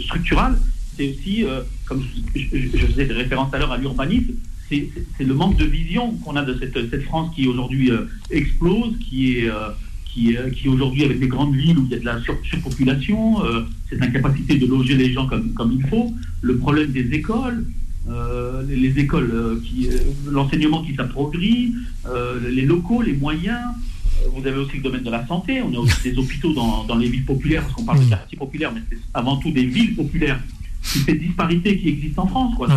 structural, 0.00 0.58
c'est 0.96 1.10
aussi, 1.10 1.44
comme 1.84 2.02
je, 2.34 2.86
faisais 2.86 3.04
référence 3.04 3.52
à 3.52 3.58
l'heure 3.58 3.72
à 3.72 3.76
l'urbanisme, 3.76 4.32
c'est 4.70 4.88
le 5.20 5.34
manque 5.34 5.58
de 5.58 5.66
vision 5.66 6.12
qu'on 6.24 6.36
a 6.36 6.42
de 6.42 6.58
cette, 6.58 7.02
France 7.02 7.34
qui 7.34 7.46
aujourd'hui 7.46 7.90
explose, 8.30 8.98
qui 8.98 9.36
est 9.38 9.50
qui, 10.16 10.36
euh, 10.36 10.48
qui 10.48 10.68
aujourd'hui, 10.68 11.04
avec 11.04 11.20
des 11.20 11.28
grandes 11.28 11.54
villes 11.54 11.78
où 11.78 11.84
il 11.84 11.90
y 11.90 11.94
a 11.94 11.98
de 11.98 12.04
la 12.04 12.18
surpopulation, 12.42 13.44
euh, 13.44 13.62
cette 13.90 14.02
incapacité 14.02 14.56
de 14.56 14.66
loger 14.66 14.94
les 14.94 15.12
gens 15.12 15.26
comme, 15.26 15.52
comme 15.52 15.72
il 15.72 15.86
faut, 15.88 16.14
le 16.40 16.56
problème 16.56 16.90
des 16.90 17.12
écoles, 17.12 17.66
euh, 18.08 18.62
les, 18.66 18.98
écoles, 18.98 19.60
qui, 19.62 19.90
l'enseignement 20.30 20.82
qui 20.82 20.94
s'approuvrit, 20.94 21.74
les 22.48 22.62
locaux, 22.62 23.02
les 23.02 23.12
moyens. 23.12 23.60
Vous 24.32 24.46
avez 24.46 24.58
aussi 24.58 24.76
le 24.76 24.82
domaine 24.82 25.02
de 25.02 25.10
la 25.10 25.26
santé. 25.26 25.62
On 25.62 25.72
a 25.74 25.78
aussi 25.78 26.02
des 26.02 26.18
hôpitaux 26.18 26.52
dans, 26.52 26.84
dans 26.84 26.96
les 26.96 27.08
villes 27.08 27.24
populaires, 27.24 27.62
parce 27.62 27.74
qu'on 27.74 27.84
parle 27.84 28.00
de 28.00 28.04
mmh. 28.04 28.10
quartiers 28.10 28.38
populaires, 28.38 28.72
mais 28.72 28.82
c'est 28.90 28.98
avant 29.14 29.36
tout 29.36 29.50
des 29.50 29.64
villes 29.64 29.94
populaires. 29.94 30.40
C'est 30.82 31.00
cette 31.00 31.18
disparité 31.20 31.78
qui 31.78 31.88
existe 31.88 32.18
en 32.18 32.26
France. 32.26 32.54
Quoi 32.56 32.68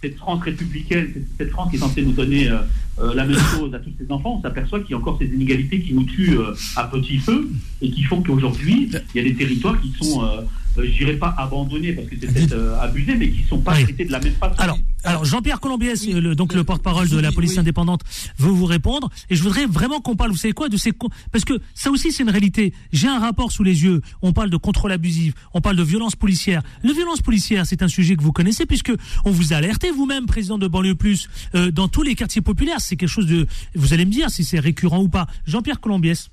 cette 0.00 0.16
France 0.16 0.42
républicaine, 0.42 1.12
cette 1.38 1.50
France 1.50 1.70
qui 1.70 1.76
est 1.76 1.80
censée 1.80 2.02
nous 2.02 2.12
donner 2.12 2.48
euh, 2.48 2.58
euh, 3.00 3.14
la 3.14 3.24
même 3.24 3.38
chose 3.38 3.74
à 3.74 3.80
tous 3.80 3.90
ces 3.98 4.10
enfants, 4.12 4.36
on 4.38 4.42
s'aperçoit 4.42 4.80
qu'il 4.80 4.92
y 4.92 4.94
a 4.94 4.98
encore 4.98 5.18
ces 5.18 5.26
inégalités 5.26 5.80
qui 5.80 5.92
nous 5.92 6.04
tuent 6.04 6.38
euh, 6.38 6.54
à 6.76 6.84
petit 6.84 7.18
feu 7.18 7.50
et 7.82 7.90
qui 7.90 8.04
font 8.04 8.22
qu'aujourd'hui, 8.22 8.90
il 8.92 9.16
y 9.16 9.26
a 9.26 9.28
des 9.28 9.34
territoires 9.34 9.80
qui 9.80 9.92
sont 10.00 10.22
euh, 10.22 10.42
je 10.84 10.90
dirais 10.90 11.14
pas 11.14 11.34
abandonnés 11.36 11.92
parce 11.92 12.08
que 12.08 12.16
c'est 12.20 12.32
peut-être 12.32 12.52
euh, 12.52 12.80
abusé, 12.80 13.14
mais 13.14 13.30
qui 13.30 13.42
sont 13.44 13.58
pas 13.58 13.72
traités 13.72 14.04
de 14.04 14.12
la 14.12 14.20
même 14.20 14.32
façon. 14.34 14.54
Alors, 14.58 14.78
alors 15.08 15.24
Jean-Pierre 15.24 15.58
Colombiès, 15.58 16.06
le, 16.06 16.34
donc 16.34 16.52
le 16.52 16.64
porte-parole 16.64 17.08
de 17.08 17.18
la 17.18 17.32
police 17.32 17.56
indépendante, 17.56 18.02
veut 18.38 18.50
vous 18.50 18.66
répondre. 18.66 19.08
Et 19.30 19.36
je 19.36 19.42
voudrais 19.42 19.64
vraiment 19.64 20.00
qu'on 20.00 20.16
parle, 20.16 20.30
vous 20.32 20.36
savez 20.36 20.52
quoi, 20.52 20.68
de 20.68 20.76
ces 20.76 20.92
parce 21.32 21.44
que 21.44 21.54
ça 21.74 21.90
aussi 21.90 22.12
c'est 22.12 22.22
une 22.22 22.30
réalité. 22.30 22.74
J'ai 22.92 23.08
un 23.08 23.18
rapport 23.18 23.50
sous 23.50 23.62
les 23.62 23.84
yeux. 23.84 24.02
On 24.20 24.34
parle 24.34 24.50
de 24.50 24.56
contrôle 24.58 24.92
abusif, 24.92 25.32
on 25.54 25.62
parle 25.62 25.76
de 25.76 25.82
violence 25.82 26.14
policière. 26.14 26.62
Le 26.82 26.92
violence 26.92 27.22
policière, 27.22 27.64
c'est 27.64 27.82
un 27.82 27.88
sujet 27.88 28.16
que 28.16 28.22
vous 28.22 28.32
connaissez 28.32 28.66
puisque 28.66 28.92
on 29.24 29.30
vous 29.30 29.54
a 29.54 29.56
alerté 29.56 29.90
vous-même, 29.90 30.26
président 30.26 30.58
de 30.58 30.68
banlieue 30.68 30.94
plus, 30.94 31.28
euh, 31.54 31.70
dans 31.70 31.88
tous 31.88 32.02
les 32.02 32.14
quartiers 32.14 32.42
populaires. 32.42 32.80
C'est 32.80 32.96
quelque 32.96 33.08
chose 33.08 33.26
de, 33.26 33.46
vous 33.74 33.94
allez 33.94 34.04
me 34.04 34.10
dire 34.10 34.30
si 34.30 34.44
c'est 34.44 34.60
récurrent 34.60 35.00
ou 35.00 35.08
pas. 35.08 35.26
Jean-Pierre 35.46 35.80
Colombiès. 35.80 36.28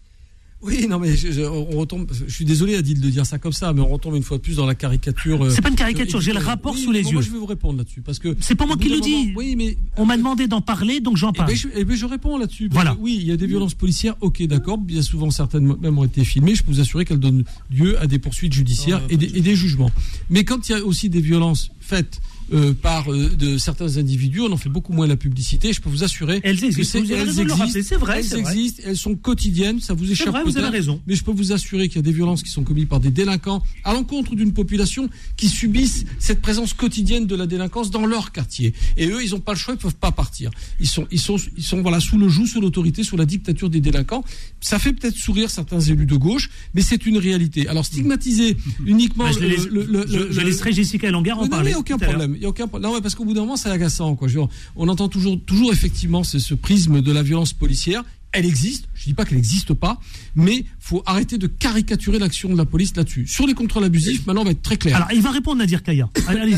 Oui, 0.66 0.88
non, 0.88 1.00
mais 1.00 1.16
je, 1.16 1.42
on 1.44 1.78
retombe. 1.78 2.12
Je 2.12 2.34
suis 2.34 2.46
désolé, 2.46 2.76
Adil, 2.76 3.00
de 3.00 3.10
dire 3.10 3.26
ça 3.26 3.38
comme 3.38 3.54
ça, 3.54 3.72
mais 3.72 3.82
on 3.82 3.88
retombe 3.88 4.16
une 4.16 4.24
fois 4.24 4.38
de 4.38 4.42
plus 4.42 4.56
dans 4.56 4.66
la 4.66 4.74
caricature. 4.74 5.46
Euh, 5.46 5.50
c'est 5.50 5.62
pas 5.62 5.70
une 5.70 5.76
caricature, 5.76 6.20
j'ai 6.20 6.34
le 6.34 6.40
rapport 6.40 6.76
sous 6.78 6.92
les 6.92 7.04
yeux. 7.04 7.14
Moi, 7.14 7.22
je 7.22 7.30
vais 7.30 7.38
vous 7.38 7.46
répondre 7.46 7.78
là-dessus 7.78 8.02
parce 8.02 8.20
que. 8.20 8.36
C'est 8.40 8.56
pas 8.56 8.66
moi 8.66 8.76
qui 8.76 8.90
le 8.90 9.00
dis. 9.00 9.34
Oui, 9.36 9.56
mais 9.56 9.78
on 9.98 10.06
m'a 10.06 10.18
demandé 10.18 10.48
d'en 10.48 10.62
parler, 10.62 11.02
donc 11.02 11.18
j'en 11.18 11.30
eh 11.30 11.38
ben, 11.38 11.46
parle. 11.46 11.52
Et 11.52 11.60
eh 11.76 11.84
ben, 11.86 11.96
je, 11.96 12.06
réponds 12.06 12.38
là-dessus. 12.38 12.70
Voilà. 12.72 12.96
Oui, 13.00 13.18
il 13.22 13.28
y 13.28 13.32
a 13.32 13.38
des 13.38 13.48
violences 13.48 13.76
policières. 13.76 14.16
Ok, 14.22 14.42
d'accord. 14.44 14.78
Bien 14.78 15.02
souvent, 15.02 15.30
certaines 15.30 15.76
même 15.80 15.98
ont 15.98 16.04
été 16.04 16.24
filmées. 16.24 16.56
Je 16.56 16.64
peux 16.64 16.72
vous 16.72 16.80
assurer 16.80 17.06
qu'elles 17.06 17.20
donnent 17.20 17.44
lieu 17.70 18.00
à 18.02 18.08
des 18.08 18.18
poursuites 18.18 18.54
judiciaires 18.54 19.02
et, 19.10 19.18
des, 19.18 19.38
et 19.38 19.42
des 19.42 19.56
jugements. 19.56 19.92
Mais 20.30 20.44
quand 20.44 20.68
il 20.68 20.72
y 20.72 20.76
a 20.76 20.84
aussi 20.84 21.10
des 21.10 21.22
violences 21.22 21.70
faites 21.80 22.22
euh, 22.54 22.74
par 22.74 23.12
euh, 23.12 23.30
de 23.30 23.58
certains 23.58 23.98
individus. 23.98 24.42
On 24.42 24.52
en 24.52 24.58
fait 24.58 24.70
beaucoup 24.70 24.94
moins 24.94 25.08
la 25.08 25.16
publicité. 25.16 25.74
Je 25.74 25.82
peux 25.82 25.90
vous 25.90 26.04
assurer 26.04 26.42
elles 26.44 26.64
existent. 26.64 27.02
Que 27.02 27.14
elles 27.14 27.40
existent. 27.40 27.80
C'est 27.84 27.96
vrai. 27.96 28.20
Elles 28.20 28.40
existent. 28.40 28.84
Elles 28.86 28.98
sont 28.98 29.16
quotidiennes. 29.16 29.80
Ça 29.80 29.94
vous 29.94 30.12
échappe 30.12 30.32
peut-être. 30.32 30.46
Vous 30.46 30.58
avez 30.58 30.70
raison. 30.70 31.02
Mais 31.08 31.16
je 31.16 31.24
peux 31.24 31.32
vous 31.32 31.52
assurer 31.52 31.88
qu'il 31.88 31.98
y 31.98 32.00
a 32.00 32.04
des 32.04 32.12
violences 32.12 32.44
qui 32.44 32.50
sont 32.50 32.64
commises 32.64 32.86
par 32.86 33.00
des 33.00 33.12
délinquants 33.12 33.64
à 33.84 33.94
l'encontre 33.94 34.36
d'une 34.36 34.54
population 34.54 35.10
qui 35.38 35.50
subissent 35.50 36.06
cette 36.20 36.42
présence 36.42 36.74
quotidienne 36.74 37.26
de 37.26 37.36
la 37.36 37.48
délinquance 37.48 37.90
dans 37.92 38.06
leur 38.06 38.32
quartier. 38.32 38.74
Et 38.98 39.08
eux, 39.08 39.24
ils 39.24 39.32
n'ont 39.32 39.40
pas 39.40 39.54
le 39.54 39.58
choix. 39.58 39.74
Ils 39.74 39.80
peuvent 39.80 39.96
pas 39.96 40.12
partir. 40.12 40.52
Ils 40.80 40.88
sont, 40.88 41.08
ils 41.12 41.20
sont, 41.20 41.38
ils 41.58 41.64
sont 41.64 41.82
voilà 41.82 42.00
sous 42.00 42.18
le 42.18 42.30
joug, 42.30 42.46
sous 42.46 42.62
l'autorité, 42.62 43.04
sous 43.04 43.18
la 43.18 43.26
dictature 43.26 43.70
des 43.70 43.82
délinquants. 43.82 44.24
Ça 44.62 44.80
fait 44.80 44.94
peut-être 44.94 45.16
sourire 45.16 45.50
certains 45.50 45.80
élus 45.80 46.06
de 46.06 46.16
gauche, 46.16 46.50
mais 46.74 46.82
c'est 46.82 47.06
une 47.06 47.18
réalité. 47.18 47.68
Alors 47.68 47.86
stigmatiser 47.86 48.58
uniquement 48.86 49.26
bah, 49.26 49.32
je, 49.34 49.40
le, 49.40 49.84
le, 49.84 50.06
je, 50.08 50.32
je 50.32 50.42
laisserai 50.42 50.72
Jessica 50.74 51.10
Longuer 51.12 51.32
en 51.32 51.48
parler. 51.48 51.74
A 51.74 51.80
aucun 51.80 51.98
problème. 51.98 52.35
Il 52.36 52.42
y 52.42 52.46
a 52.46 52.50
aucun 52.50 52.68
problème. 52.68 52.92
Non, 52.92 53.02
parce 53.02 53.16
qu'au 53.16 53.26
bout 53.26 53.34
d'un 53.34 53.42
moment, 53.42 53.58
c'est 53.58 53.70
agaçant. 53.70 54.16
Quoi. 54.16 54.28
on 54.76 54.88
entend 54.88 55.10
toujours, 55.10 55.40
toujours 55.46 55.72
effectivement 55.72 56.24
ce, 56.24 56.54
prisme 56.54 57.02
de 57.02 57.12
la 57.12 57.24
violence 57.24 57.54
policière 57.54 58.04
elle 58.38 58.46
existe. 58.46 58.90
Je 58.94 59.06
dis 59.06 59.14
pas 59.14 59.24
qu'elle 59.24 59.38
n'existe 59.38 59.74
pas, 59.74 59.98
mais 60.36 60.66
faut 60.86 61.02
arrêter 61.08 61.40
de 61.40 61.48
caricaturer 61.48 62.20
l'action 62.20 62.48
de 62.48 62.58
la 62.58 62.66
police 62.66 62.96
là-dessus. 62.96 63.26
Sur 63.26 63.48
les 63.48 63.56
contrôles 63.56 63.86
abusifs, 63.86 64.28
maintenant 64.28 64.44
on 64.44 64.46
va 64.46 64.52
être 64.52 64.62
très 64.62 64.78
clair. 64.78 64.96
Alors 64.98 65.08
il 65.12 65.22
va 65.22 65.32
répondre 65.32 65.58
Nadir 65.58 65.82
Kaya. 65.82 66.08
Allez, 66.28 66.54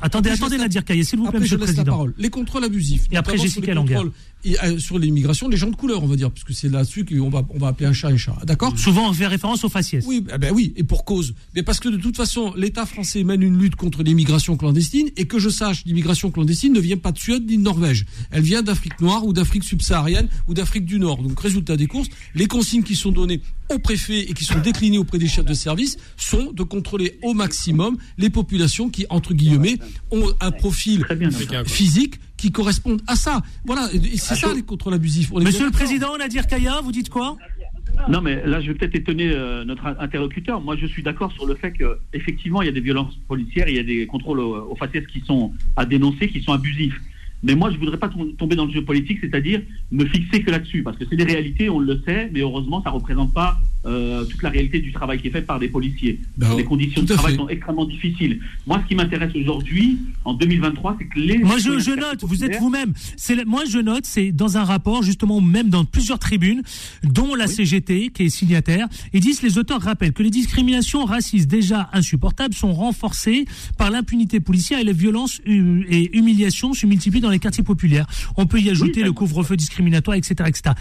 Attendez, 0.00 0.30
attendez 0.30 0.56
Nadir 0.56 0.82
Kaya, 0.82 1.04
s'il 1.04 1.18
vous 1.18 1.26
plaît, 1.26 1.40
Monsieur 1.40 1.58
le 1.58 1.64
Président. 1.64 1.84
La 1.84 1.90
parole. 1.90 2.14
Les 2.16 2.30
contrôles 2.30 2.64
abusifs. 2.64 3.02
Et 3.12 3.18
après 3.18 3.36
Jessica 3.36 3.74
Languer. 3.74 4.00
Euh, 4.46 4.78
sur 4.78 4.98
l'immigration, 4.98 5.48
les 5.48 5.58
gens 5.58 5.68
de 5.68 5.76
couleur, 5.76 6.02
on 6.02 6.06
va 6.06 6.16
dire, 6.16 6.30
puisque 6.30 6.54
c'est 6.54 6.70
là-dessus 6.70 7.04
qu'on 7.04 7.28
va, 7.28 7.46
on 7.50 7.58
va 7.58 7.68
appeler 7.68 7.86
un 7.86 7.92
chat 7.92 8.08
un 8.08 8.16
chat. 8.16 8.34
D'accord? 8.46 8.78
Souvent, 8.78 9.10
on 9.10 9.12
fait 9.12 9.26
référence 9.26 9.64
aux 9.64 9.68
faciès. 9.68 10.02
Oui, 10.06 10.24
eh 10.32 10.38
ben 10.38 10.50
oui, 10.54 10.72
et 10.76 10.82
pour 10.82 11.04
cause. 11.04 11.34
Mais 11.54 11.62
parce 11.62 11.78
que 11.78 11.90
de 11.90 11.98
toute 11.98 12.16
façon, 12.16 12.54
l'État 12.56 12.86
français 12.86 13.22
mène 13.22 13.42
une 13.42 13.58
lutte 13.58 13.76
contre 13.76 14.02
l'immigration 14.02 14.56
clandestine, 14.56 15.10
et 15.18 15.26
que 15.26 15.38
je 15.38 15.50
sache, 15.50 15.84
l'immigration 15.84 16.30
clandestine 16.30 16.72
ne 16.72 16.80
vient 16.80 16.96
pas 16.96 17.12
de 17.12 17.18
Suède 17.18 17.44
ni 17.46 17.58
de 17.58 17.62
Norvège. 17.62 18.06
Elle 18.30 18.42
vient 18.42 18.62
d'Afrique 18.62 18.98
noire 19.02 19.26
ou 19.26 19.34
d'Afrique 19.34 19.64
subsaharienne 19.64 20.28
ou 20.48 20.54
d'Afrique 20.54 20.86
du 20.86 20.98
Nord. 20.98 21.22
Donc, 21.22 21.38
résultat 21.38 21.76
des 21.76 21.86
courses, 21.86 22.08
les 22.34 22.46
consignes 22.46 22.82
qui 22.82 22.96
sont 22.96 23.12
données 23.12 23.42
aux 23.70 23.78
préfets 23.78 24.20
et 24.20 24.32
qui 24.34 24.44
sont 24.44 24.58
déclinées 24.58 24.98
auprès 24.98 25.18
des 25.18 25.28
chefs 25.28 25.44
de 25.44 25.54
service 25.54 25.96
sont 26.16 26.52
de 26.52 26.62
contrôler 26.62 27.18
au 27.22 27.34
maximum 27.34 27.96
les 28.18 28.30
populations 28.30 28.90
qui, 28.90 29.06
entre 29.10 29.32
guillemets, 29.32 29.78
ont 30.10 30.26
un 30.40 30.50
profil 30.50 31.06
physique 31.66 32.16
qui 32.36 32.50
correspondent 32.50 33.02
à 33.06 33.16
ça. 33.16 33.42
Voilà, 33.64 33.88
c'est 34.16 34.34
ça 34.34 34.52
les 34.54 34.62
contrôles 34.62 34.94
abusifs. 34.94 35.30
Monsieur 35.32 35.66
le 35.66 35.70
Président, 35.70 36.16
Nadir 36.16 36.46
Kaya, 36.46 36.80
vous 36.82 36.92
dites 36.92 37.10
quoi? 37.10 37.36
Non, 38.08 38.20
mais 38.20 38.44
là, 38.46 38.60
je 38.60 38.68
vais 38.68 38.74
peut-être 38.74 38.94
étonner 38.94 39.30
euh, 39.30 39.64
notre 39.64 39.84
interlocuteur. 39.84 40.60
Moi, 40.60 40.76
je 40.76 40.86
suis 40.86 41.02
d'accord 41.02 41.32
sur 41.32 41.46
le 41.46 41.54
fait 41.54 41.72
qu'effectivement, 41.72 42.62
il 42.62 42.66
y 42.66 42.68
a 42.68 42.72
des 42.72 42.80
violences 42.80 43.14
policières, 43.28 43.68
il 43.68 43.76
y 43.76 43.78
a 43.78 43.82
des 43.82 44.06
contrôles 44.06 44.40
aux, 44.40 44.70
aux 44.70 44.76
faciès 44.76 45.04
qui 45.06 45.20
sont 45.26 45.52
à 45.76 45.84
dénoncer, 45.84 46.28
qui 46.28 46.40
sont 46.40 46.52
abusifs. 46.52 46.98
Mais 47.42 47.54
moi, 47.54 47.70
je 47.70 47.78
voudrais 47.78 47.96
pas 47.96 48.10
tomber 48.38 48.56
dans 48.56 48.66
le 48.66 48.72
jeu 48.72 48.84
politique, 48.84 49.18
c'est-à-dire 49.20 49.62
me 49.90 50.04
fixer 50.04 50.42
que 50.42 50.50
là-dessus, 50.50 50.82
parce 50.82 50.96
que 50.98 51.04
c'est 51.08 51.16
des 51.16 51.24
réalités, 51.24 51.70
on 51.70 51.78
le 51.78 52.00
sait, 52.04 52.30
mais 52.32 52.40
heureusement, 52.40 52.82
ça 52.82 52.90
représente 52.90 53.32
pas 53.32 53.58
euh, 53.86 54.24
toute 54.26 54.42
la 54.42 54.50
réalité 54.50 54.80
du 54.80 54.92
travail 54.92 55.20
qui 55.20 55.28
est 55.28 55.30
fait 55.30 55.42
par 55.42 55.58
des 55.58 55.68
policiers. 55.68 56.20
Ben, 56.36 56.54
les 56.54 56.64
conditions 56.64 57.02
de 57.02 57.06
travail 57.06 57.36
sont 57.36 57.48
extrêmement 57.48 57.86
difficiles. 57.86 58.40
Moi, 58.66 58.80
ce 58.82 58.88
qui 58.88 58.94
m'intéresse 58.94 59.34
aujourd'hui, 59.34 59.98
en 60.26 60.34
2023, 60.34 60.96
c'est 60.98 61.06
que 61.06 61.18
les... 61.18 61.38
Moi, 61.38 61.56
je, 61.58 61.78
je 61.78 61.92
note, 61.92 62.22
vous 62.22 62.44
êtes 62.44 62.58
vous-même. 62.58 62.92
Moi, 63.46 63.64
je 63.64 63.78
note, 63.78 64.04
c'est 64.04 64.32
dans 64.32 64.58
un 64.58 64.64
rapport, 64.64 65.02
justement, 65.02 65.40
même 65.40 65.70
dans 65.70 65.86
plusieurs 65.86 66.18
tribunes, 66.18 66.62
dont 67.04 67.34
la 67.34 67.46
CGT, 67.46 68.10
qui 68.10 68.24
est 68.24 68.28
signataire, 68.28 68.86
ils 69.14 69.20
disent, 69.20 69.40
les 69.40 69.56
auteurs 69.56 69.80
rappellent 69.80 70.12
que 70.12 70.22
les 70.22 70.30
discriminations 70.30 71.06
racistes 71.06 71.48
déjà 71.48 71.88
insupportables 71.94 72.54
sont 72.54 72.74
renforcées 72.74 73.46
par 73.78 73.90
l'impunité 73.90 74.40
policière 74.40 74.78
et 74.78 74.84
les 74.84 74.92
violences 74.92 75.40
et 75.46 76.16
humiliations 76.16 76.74
se 76.74 76.84
multiplient 76.86 77.20
dans 77.20 77.29
les 77.30 77.38
quartiers 77.38 77.64
populaires. 77.64 78.06
On 78.36 78.46
peut 78.46 78.60
y 78.60 78.70
ajouter 78.70 79.02
le 79.02 79.12
couvre-feu 79.12 79.56
discriminatoire, 79.56 80.16
etc., 80.16 80.34
etc. 80.46 80.74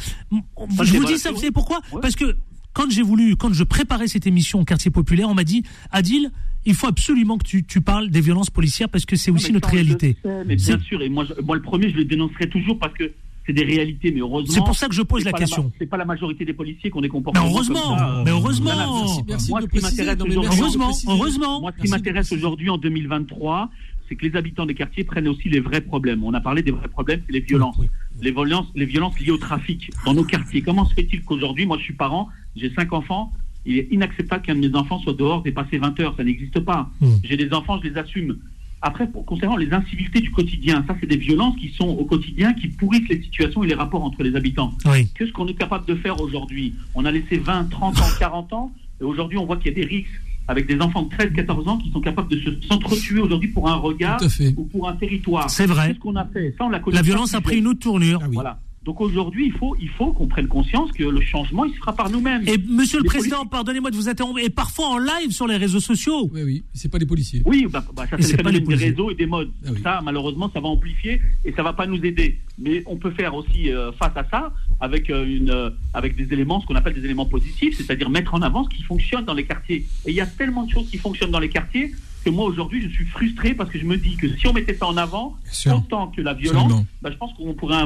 Je 0.83 0.97
vous 0.97 1.05
dis 1.05 1.17
ça, 1.17 1.31
vous 1.31 1.37
savez 1.37 1.51
pourquoi 1.51 1.81
Parce 2.01 2.15
que 2.15 2.35
quand 2.73 2.89
j'ai 2.89 3.01
voulu, 3.01 3.35
quand 3.35 3.53
je 3.53 3.63
préparais 3.63 4.07
cette 4.07 4.27
émission 4.27 4.61
au 4.61 4.65
quartier 4.65 4.91
populaire, 4.91 5.29
on 5.29 5.33
m'a 5.33 5.43
dit, 5.43 5.63
Adil, 5.91 6.31
il 6.65 6.75
faut 6.75 6.87
absolument 6.87 7.37
que 7.37 7.45
tu, 7.45 7.63
tu, 7.63 7.81
parles 7.81 8.09
des 8.09 8.21
violences 8.21 8.49
policières 8.49 8.89
parce 8.89 9.05
que 9.05 9.15
c'est 9.15 9.31
aussi 9.31 9.51
notre 9.51 9.69
réalité. 9.69 10.17
mais 10.45 10.55
bien 10.55 10.79
sûr, 10.79 11.01
et 11.01 11.09
moi, 11.09 11.25
moi 11.43 11.55
le 11.55 11.61
premier, 11.61 11.89
je 11.89 11.95
le 11.95 12.05
dénoncerai 12.05 12.49
toujours 12.49 12.77
parce 12.77 12.93
que 12.93 13.11
c'est 13.49 13.53
des 13.53 13.63
réalités, 13.63 14.11
mais 14.11 14.19
heureusement. 14.19 14.53
C'est 14.53 14.63
pour 14.63 14.75
ça 14.75 14.87
que 14.87 14.93
je 14.93 15.01
pose 15.01 15.25
la 15.25 15.31
question. 15.31 15.71
C'est 15.79 15.87
pas 15.87 15.97
la 15.97 16.05
majorité 16.05 16.45
des 16.45 16.53
policiers 16.53 16.91
qu'on 16.91 17.01
est 17.01 17.09
comportés. 17.09 17.39
Mais 17.39 17.47
heureusement, 17.47 17.99
euh, 17.99 18.23
mais 18.23 18.31
heureusement. 18.31 19.23
moi, 19.49 19.61
ce 19.61 19.67
qui 19.67 19.81
m'intéresse 19.81 20.17
heureusement, 20.19 20.91
heureusement. 21.07 21.61
Moi, 21.61 21.71
ce 21.75 21.81
qui 21.81 21.89
m'intéresse 21.89 22.31
aujourd'hui 22.31 22.69
en 22.69 22.77
2023, 22.77 23.71
c'est 24.09 24.15
que 24.15 24.25
les 24.25 24.35
habitants 24.35 24.65
des 24.65 24.73
quartiers 24.73 25.03
prennent 25.03 25.27
aussi 25.27 25.47
les 25.49 25.59
vrais 25.59 25.81
problèmes. 25.81 26.23
On 26.23 26.33
a 26.33 26.41
parlé 26.41 26.63
des 26.63 26.71
vrais 26.71 26.87
problèmes, 26.87 27.21
c'est 27.25 27.31
les 27.31 27.39
violences. 27.39 27.79
Les 28.21 28.31
violences, 28.31 28.67
les 28.75 28.85
violences 28.85 29.17
liées 29.19 29.31
au 29.31 29.37
trafic 29.37 29.91
dans 30.03 30.15
nos 30.15 30.23
quartiers. 30.23 30.61
Comment 30.61 30.85
se 30.85 30.95
fait-il 30.95 31.23
qu'aujourd'hui, 31.23 31.67
moi 31.67 31.77
je 31.77 31.83
suis 31.83 31.93
parent, 31.93 32.27
j'ai 32.55 32.73
cinq 32.73 32.91
enfants, 32.91 33.31
il 33.65 33.77
est 33.77 33.87
inacceptable 33.91 34.43
qu'un 34.43 34.55
de 34.55 34.67
mes 34.67 34.75
enfants 34.75 34.99
soit 34.99 35.13
dehors 35.13 35.43
dépasser 35.43 35.77
20 35.77 35.99
heures, 35.99 36.15
ça 36.17 36.23
n'existe 36.23 36.59
pas. 36.59 36.89
Hmm. 36.99 37.17
J'ai 37.23 37.37
des 37.37 37.53
enfants, 37.53 37.79
je 37.81 37.87
les 37.87 37.97
assume. 37.97 38.39
Après, 38.81 39.07
pour, 39.07 39.25
concernant 39.25 39.57
les 39.57 39.71
incivilités 39.73 40.21
du 40.21 40.31
quotidien, 40.31 40.83
ça 40.87 40.95
c'est 40.99 41.07
des 41.07 41.17
violences 41.17 41.55
qui 41.57 41.69
sont 41.69 41.87
au 41.87 42.05
quotidien, 42.05 42.53
qui 42.53 42.69
pourrissent 42.69 43.09
les 43.09 43.21
situations 43.21 43.63
et 43.63 43.67
les 43.67 43.75
rapports 43.75 44.03
entre 44.03 44.23
les 44.23 44.35
habitants. 44.35 44.73
Qu'est-ce 45.15 45.31
qu'on 45.31 45.47
est 45.47 45.53
capable 45.53 45.85
de 45.85 45.95
faire 45.95 46.19
aujourd'hui? 46.19 46.73
On 46.95 47.05
a 47.05 47.11
laissé 47.11 47.37
20, 47.37 47.65
30 47.69 47.99
ans, 47.99 48.03
40 48.17 48.53
ans, 48.53 48.71
et 48.99 49.03
aujourd'hui 49.03 49.37
on 49.37 49.45
voit 49.45 49.57
qu'il 49.57 49.67
y 49.67 49.71
a 49.71 49.75
des 49.75 49.85
risques 49.85 50.21
avec 50.49 50.65
des 50.65 50.81
enfants 50.81 51.03
de 51.03 51.09
13, 51.15 51.31
14 51.33 51.67
ans 51.67 51.77
qui 51.77 51.91
sont 51.91 52.01
capables 52.01 52.27
de 52.27 52.59
s'entretuer 52.67 53.19
aujourd'hui 53.19 53.49
pour 53.49 53.69
un 53.69 53.75
regard 53.75 54.19
ou 54.57 54.63
pour 54.63 54.89
un 54.89 54.95
territoire. 54.95 55.47
C'est 55.49 55.67
vrai. 55.67 55.93
ce 55.93 55.99
qu'on 55.99 56.15
a 56.15 56.25
fait 56.25 56.53
La 56.91 57.03
violence 57.03 57.35
a 57.35 57.41
pris 57.41 57.59
une 57.59 57.67
autre 57.67 57.79
tournure. 57.79 58.19
Ah 58.23 58.27
voilà. 58.31 58.59
Donc 58.83 59.01
aujourd'hui, 59.01 59.45
il 59.45 59.51
faut, 59.51 59.75
il 59.79 59.89
faut 59.89 60.13
qu'on 60.13 60.27
prenne 60.27 60.47
conscience 60.47 60.91
que 60.93 61.03
le 61.03 61.21
changement, 61.21 61.65
il 61.65 61.73
se 61.73 61.77
fera 61.77 61.93
par 61.93 62.09
nous-mêmes. 62.09 62.47
Et 62.47 62.57
Monsieur 62.67 62.97
le 62.97 63.03
Président, 63.03 63.45
pardonnez-moi 63.45 63.91
de 63.91 63.95
vous 63.95 64.09
interrompre, 64.09 64.39
et 64.39 64.49
parfois 64.49 64.87
en 64.87 64.97
live 64.97 65.31
sur 65.31 65.45
les 65.45 65.57
réseaux 65.57 65.81
sociaux. 65.81 66.29
Oui, 66.33 66.41
oui, 66.43 66.63
c'est 66.73 66.89
pas 66.89 66.97
les 66.97 67.05
policiers. 67.05 67.43
Oui, 67.45 67.67
bah, 67.69 67.85
bah 67.93 68.05
ça 68.09 68.15
c'est 68.19 68.41
pas 68.41 68.49
les 68.49 68.61
des 68.61 68.75
réseaux 68.75 69.11
et 69.11 69.15
des 69.15 69.27
modes. 69.27 69.51
Ah 69.67 69.69
ça, 69.83 70.01
malheureusement, 70.03 70.49
ça 70.51 70.61
va 70.61 70.69
amplifier 70.69 71.21
et 71.45 71.51
ça 71.51 71.61
va 71.61 71.73
pas 71.73 71.85
nous 71.85 72.03
aider. 72.03 72.39
Mais 72.59 72.83
on 72.85 72.97
peut 72.97 73.11
faire 73.11 73.33
aussi 73.35 73.71
euh, 73.71 73.91
face 73.93 74.15
à 74.15 74.25
ça 74.29 74.51
avec 74.79 75.09
euh, 75.09 75.25
une, 75.25 75.49
euh, 75.49 75.69
avec 75.93 76.15
des 76.15 76.31
éléments, 76.33 76.61
ce 76.61 76.65
qu'on 76.65 76.75
appelle 76.75 76.93
des 76.93 77.05
éléments 77.05 77.25
positifs, 77.25 77.75
c'est-à-dire 77.77 78.09
mettre 78.09 78.33
en 78.33 78.41
avant 78.41 78.63
ce 78.63 78.69
qui 78.69 78.83
fonctionne 78.83 79.25
dans 79.25 79.33
les 79.33 79.45
quartiers. 79.45 79.85
Et 80.05 80.11
il 80.11 80.15
y 80.15 80.21
a 80.21 80.25
tellement 80.25 80.63
de 80.63 80.71
choses 80.71 80.89
qui 80.89 80.97
fonctionnent 80.97 81.31
dans 81.31 81.39
les 81.39 81.49
quartiers 81.49 81.91
que 82.23 82.29
moi 82.29 82.45
aujourd'hui 82.45 82.81
je 82.81 82.89
suis 82.89 83.05
frustré 83.05 83.53
parce 83.53 83.69
que 83.69 83.79
je 83.79 83.85
me 83.85 83.97
dis 83.97 84.17
que 84.17 84.27
si 84.35 84.47
on 84.47 84.53
mettait 84.53 84.75
ça 84.75 84.87
en 84.87 84.97
avant, 84.97 85.37
autant 85.67 86.07
que 86.07 86.21
la 86.21 86.33
violence, 86.33 86.83
bah, 87.01 87.09
je 87.11 87.17
pense 87.17 87.33
qu'on 87.33 87.53
pourrait 87.53 87.77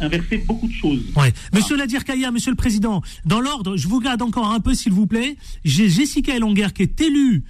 inverser 0.00 0.38
beaucoup 0.38 0.68
de 0.68 0.72
choses. 0.72 1.00
Ouais. 1.16 1.32
Monsieur 1.54 1.76
Nadir 1.76 2.04
Kaya, 2.04 2.30
Monsieur 2.30 2.50
le 2.50 2.56
Président, 2.56 3.00
dans 3.24 3.40
l'ordre, 3.40 3.76
je 3.76 3.88
vous 3.88 4.00
garde 4.00 4.20
encore 4.20 4.50
un 4.50 4.60
peu 4.60 4.74
s'il 4.74 4.92
vous 4.92 5.06
plaît. 5.06 5.36
J'ai 5.64 5.88
Jessica 5.88 6.36
Elonguer 6.36 6.68
qui 6.74 6.82
est 6.82 7.00
élue 7.00 7.44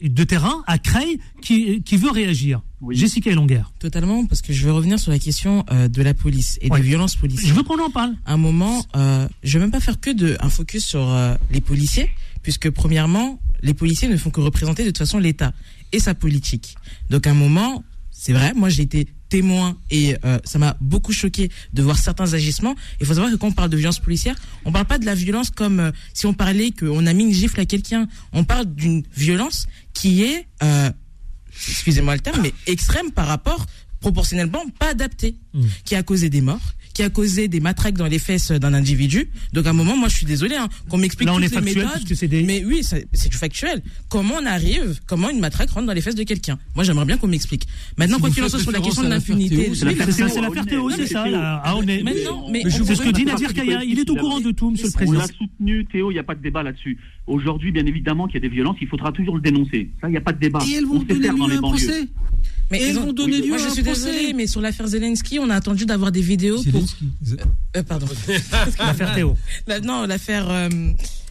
de 0.00 0.24
terrain 0.24 0.62
à 0.66 0.78
Creil 0.78 1.18
qui, 1.40 1.82
qui 1.82 1.96
veut 1.96 2.10
réagir. 2.10 2.62
Jessica 2.90 3.30
Elonguer. 3.30 3.62
Totalement, 3.78 4.26
parce 4.26 4.42
que 4.42 4.52
je 4.52 4.64
veux 4.64 4.72
revenir 4.72 4.98
sur 4.98 5.12
la 5.12 5.18
question 5.18 5.64
euh, 5.70 5.88
de 5.88 6.02
la 6.02 6.14
police 6.14 6.58
et 6.60 6.68
des 6.68 6.80
violences 6.80 7.16
policières. 7.16 7.48
Je 7.48 7.54
veux 7.54 7.62
qu'on 7.62 7.78
en 7.78 7.90
parle. 7.90 8.14
un 8.26 8.36
moment, 8.36 8.84
euh, 8.96 9.28
je 9.42 9.58
vais 9.58 9.64
même 9.64 9.70
pas 9.70 9.80
faire 9.80 10.00
que 10.00 10.10
de 10.10 10.36
un 10.40 10.48
focus 10.48 10.84
sur 10.84 11.08
euh, 11.08 11.34
les 11.50 11.60
policiers, 11.60 12.10
puisque 12.42 12.70
premièrement, 12.70 13.40
les 13.62 13.74
policiers 13.74 14.08
ne 14.08 14.16
font 14.16 14.30
que 14.30 14.40
représenter 14.40 14.82
de 14.82 14.88
toute 14.88 14.98
façon 14.98 15.18
l'État 15.18 15.52
et 15.92 16.00
sa 16.00 16.14
politique. 16.14 16.76
Donc 17.10 17.26
à 17.26 17.30
un 17.30 17.34
moment, 17.34 17.84
c'est 18.10 18.32
vrai, 18.32 18.52
moi 18.54 18.68
j'ai 18.68 18.82
été 18.82 19.08
témoin 19.32 19.78
et 19.90 20.14
euh, 20.26 20.38
ça 20.44 20.58
m'a 20.58 20.76
beaucoup 20.82 21.14
choqué 21.14 21.50
de 21.72 21.82
voir 21.82 21.96
certains 21.96 22.34
agissements. 22.34 22.74
Il 23.00 23.06
faut 23.06 23.14
savoir 23.14 23.32
que 23.32 23.36
quand 23.36 23.46
on 23.46 23.52
parle 23.52 23.70
de 23.70 23.78
violence 23.78 23.98
policière, 23.98 24.36
on 24.66 24.72
parle 24.72 24.84
pas 24.84 24.98
de 24.98 25.06
la 25.06 25.14
violence 25.14 25.48
comme 25.48 25.80
euh, 25.80 25.90
si 26.12 26.26
on 26.26 26.34
parlait 26.34 26.70
qu'on 26.70 27.06
a 27.06 27.12
mis 27.14 27.24
une 27.24 27.32
gifle 27.32 27.58
à 27.58 27.64
quelqu'un. 27.64 28.06
On 28.34 28.44
parle 28.44 28.66
d'une 28.66 29.02
violence 29.16 29.68
qui 29.94 30.22
est, 30.22 30.46
euh, 30.62 30.90
excusez-moi 31.54 32.14
le 32.14 32.20
terme, 32.20 32.42
mais 32.42 32.52
extrême 32.66 33.10
par 33.10 33.26
rapport 33.26 33.64
proportionnellement 34.00 34.64
pas 34.78 34.90
adaptée, 34.90 35.36
mmh. 35.54 35.62
qui 35.86 35.94
a 35.94 36.02
causé 36.02 36.28
des 36.28 36.42
morts, 36.42 36.74
qui 36.94 37.02
a 37.02 37.10
causé 37.10 37.48
des 37.48 37.60
matraques 37.60 37.96
dans 37.96 38.06
les 38.06 38.18
fesses 38.18 38.52
d'un 38.52 38.74
individu. 38.74 39.28
Donc 39.52 39.66
à 39.66 39.70
un 39.70 39.74
moment, 39.74 39.96
moi 39.96 40.08
je 40.08 40.16
suis 40.16 40.26
désolé 40.26 40.56
hein, 40.56 40.68
qu'on 40.88 40.98
m'explique 40.98 41.28
toutes 41.28 41.40
les 41.40 41.60
méthodes. 41.60 42.04
Des... 42.04 42.42
Mais 42.42 42.64
oui, 42.64 42.82
c'est 42.82 43.28
du 43.28 43.36
factuel. 43.36 43.82
Comment 44.08 44.34
on 44.42 44.46
arrive, 44.46 45.00
comment 45.06 45.30
une 45.30 45.40
matraque 45.40 45.70
rentre 45.70 45.86
dans 45.86 45.92
les 45.92 46.00
fesses 46.00 46.14
de 46.14 46.24
quelqu'un? 46.24 46.58
Moi 46.74 46.84
j'aimerais 46.84 47.04
bien 47.04 47.16
qu'on 47.16 47.28
m'explique. 47.28 47.66
Maintenant, 47.96 48.18
quoi 48.18 48.30
qu'il 48.30 48.42
en 48.42 48.48
soit 48.48 48.58
sur 48.58 48.72
la 48.72 48.80
question 48.80 49.02
de 49.02 49.08
l'impunité, 49.08 49.72
c'est 49.74 49.84
l'affaire 49.84 50.66
Théo, 50.66 50.90
c'est 50.90 51.06
ça. 51.06 51.24
Ah, 51.64 51.74
on 51.76 51.86
est. 51.86 52.02
Maintenant, 52.02 52.46
mais 52.50 52.62
c'est 52.68 52.94
ce 52.94 53.02
que 53.02 53.10
dit 53.10 53.24
Nadir 53.24 53.52
Kaya. 53.52 53.82
Il 53.84 53.98
est 53.98 54.08
au 54.10 54.16
courant 54.16 54.40
de 54.40 54.50
tout, 54.50 54.70
Monsieur 54.70 54.86
le 54.86 54.92
Président. 54.92 55.18
On 55.18 55.20
l'a 55.20 55.26
soutenu, 55.26 55.84
Théo. 55.86 56.10
Il 56.10 56.14
n'y 56.14 56.20
a 56.20 56.24
pas 56.24 56.34
de 56.34 56.42
débat 56.42 56.62
là-dessus. 56.62 56.98
Aujourd'hui, 57.26 57.72
bien 57.72 57.86
évidemment, 57.86 58.26
qu'il 58.26 58.34
y 58.34 58.38
a 58.38 58.40
des 58.40 58.48
violences, 58.48 58.76
il 58.80 58.88
faudra 58.88 59.12
toujours 59.12 59.36
le 59.36 59.40
dénoncer. 59.40 59.90
Ça, 60.00 60.08
il 60.08 60.12
n'y 60.12 60.16
a 60.16 60.20
pas 60.20 60.32
de 60.32 60.38
débat. 60.38 60.60
Et 60.66 60.74
elles 60.74 60.86
vont 60.86 60.98
donner 60.98 61.28
lieu 61.28 61.52
à 61.52 61.56
un 61.56 61.60
procès. 61.60 62.08
Mais 62.72 62.88
ils 62.88 62.98
vont 62.98 63.12
donner 63.12 63.40
lieu 63.40 63.50
Moi, 63.50 63.58
je 63.58 63.68
suis 63.68 63.82
désolée, 63.82 64.32
mais 64.32 64.46
sur 64.46 64.60
l'affaire 64.60 64.86
Zelensky, 64.86 65.38
on 65.38 65.50
a 65.50 65.54
attendu 65.54 65.84
d'avoir 65.84 66.10
des 66.10 66.22
vidéos 66.22 66.62
pour. 66.70 66.82
Euh, 67.76 67.82
pardon. 67.82 68.06
l'affaire 68.78 69.14
Théo. 69.14 69.36
non, 69.84 70.06
l'affaire. 70.06 70.50
Euh, 70.50 70.68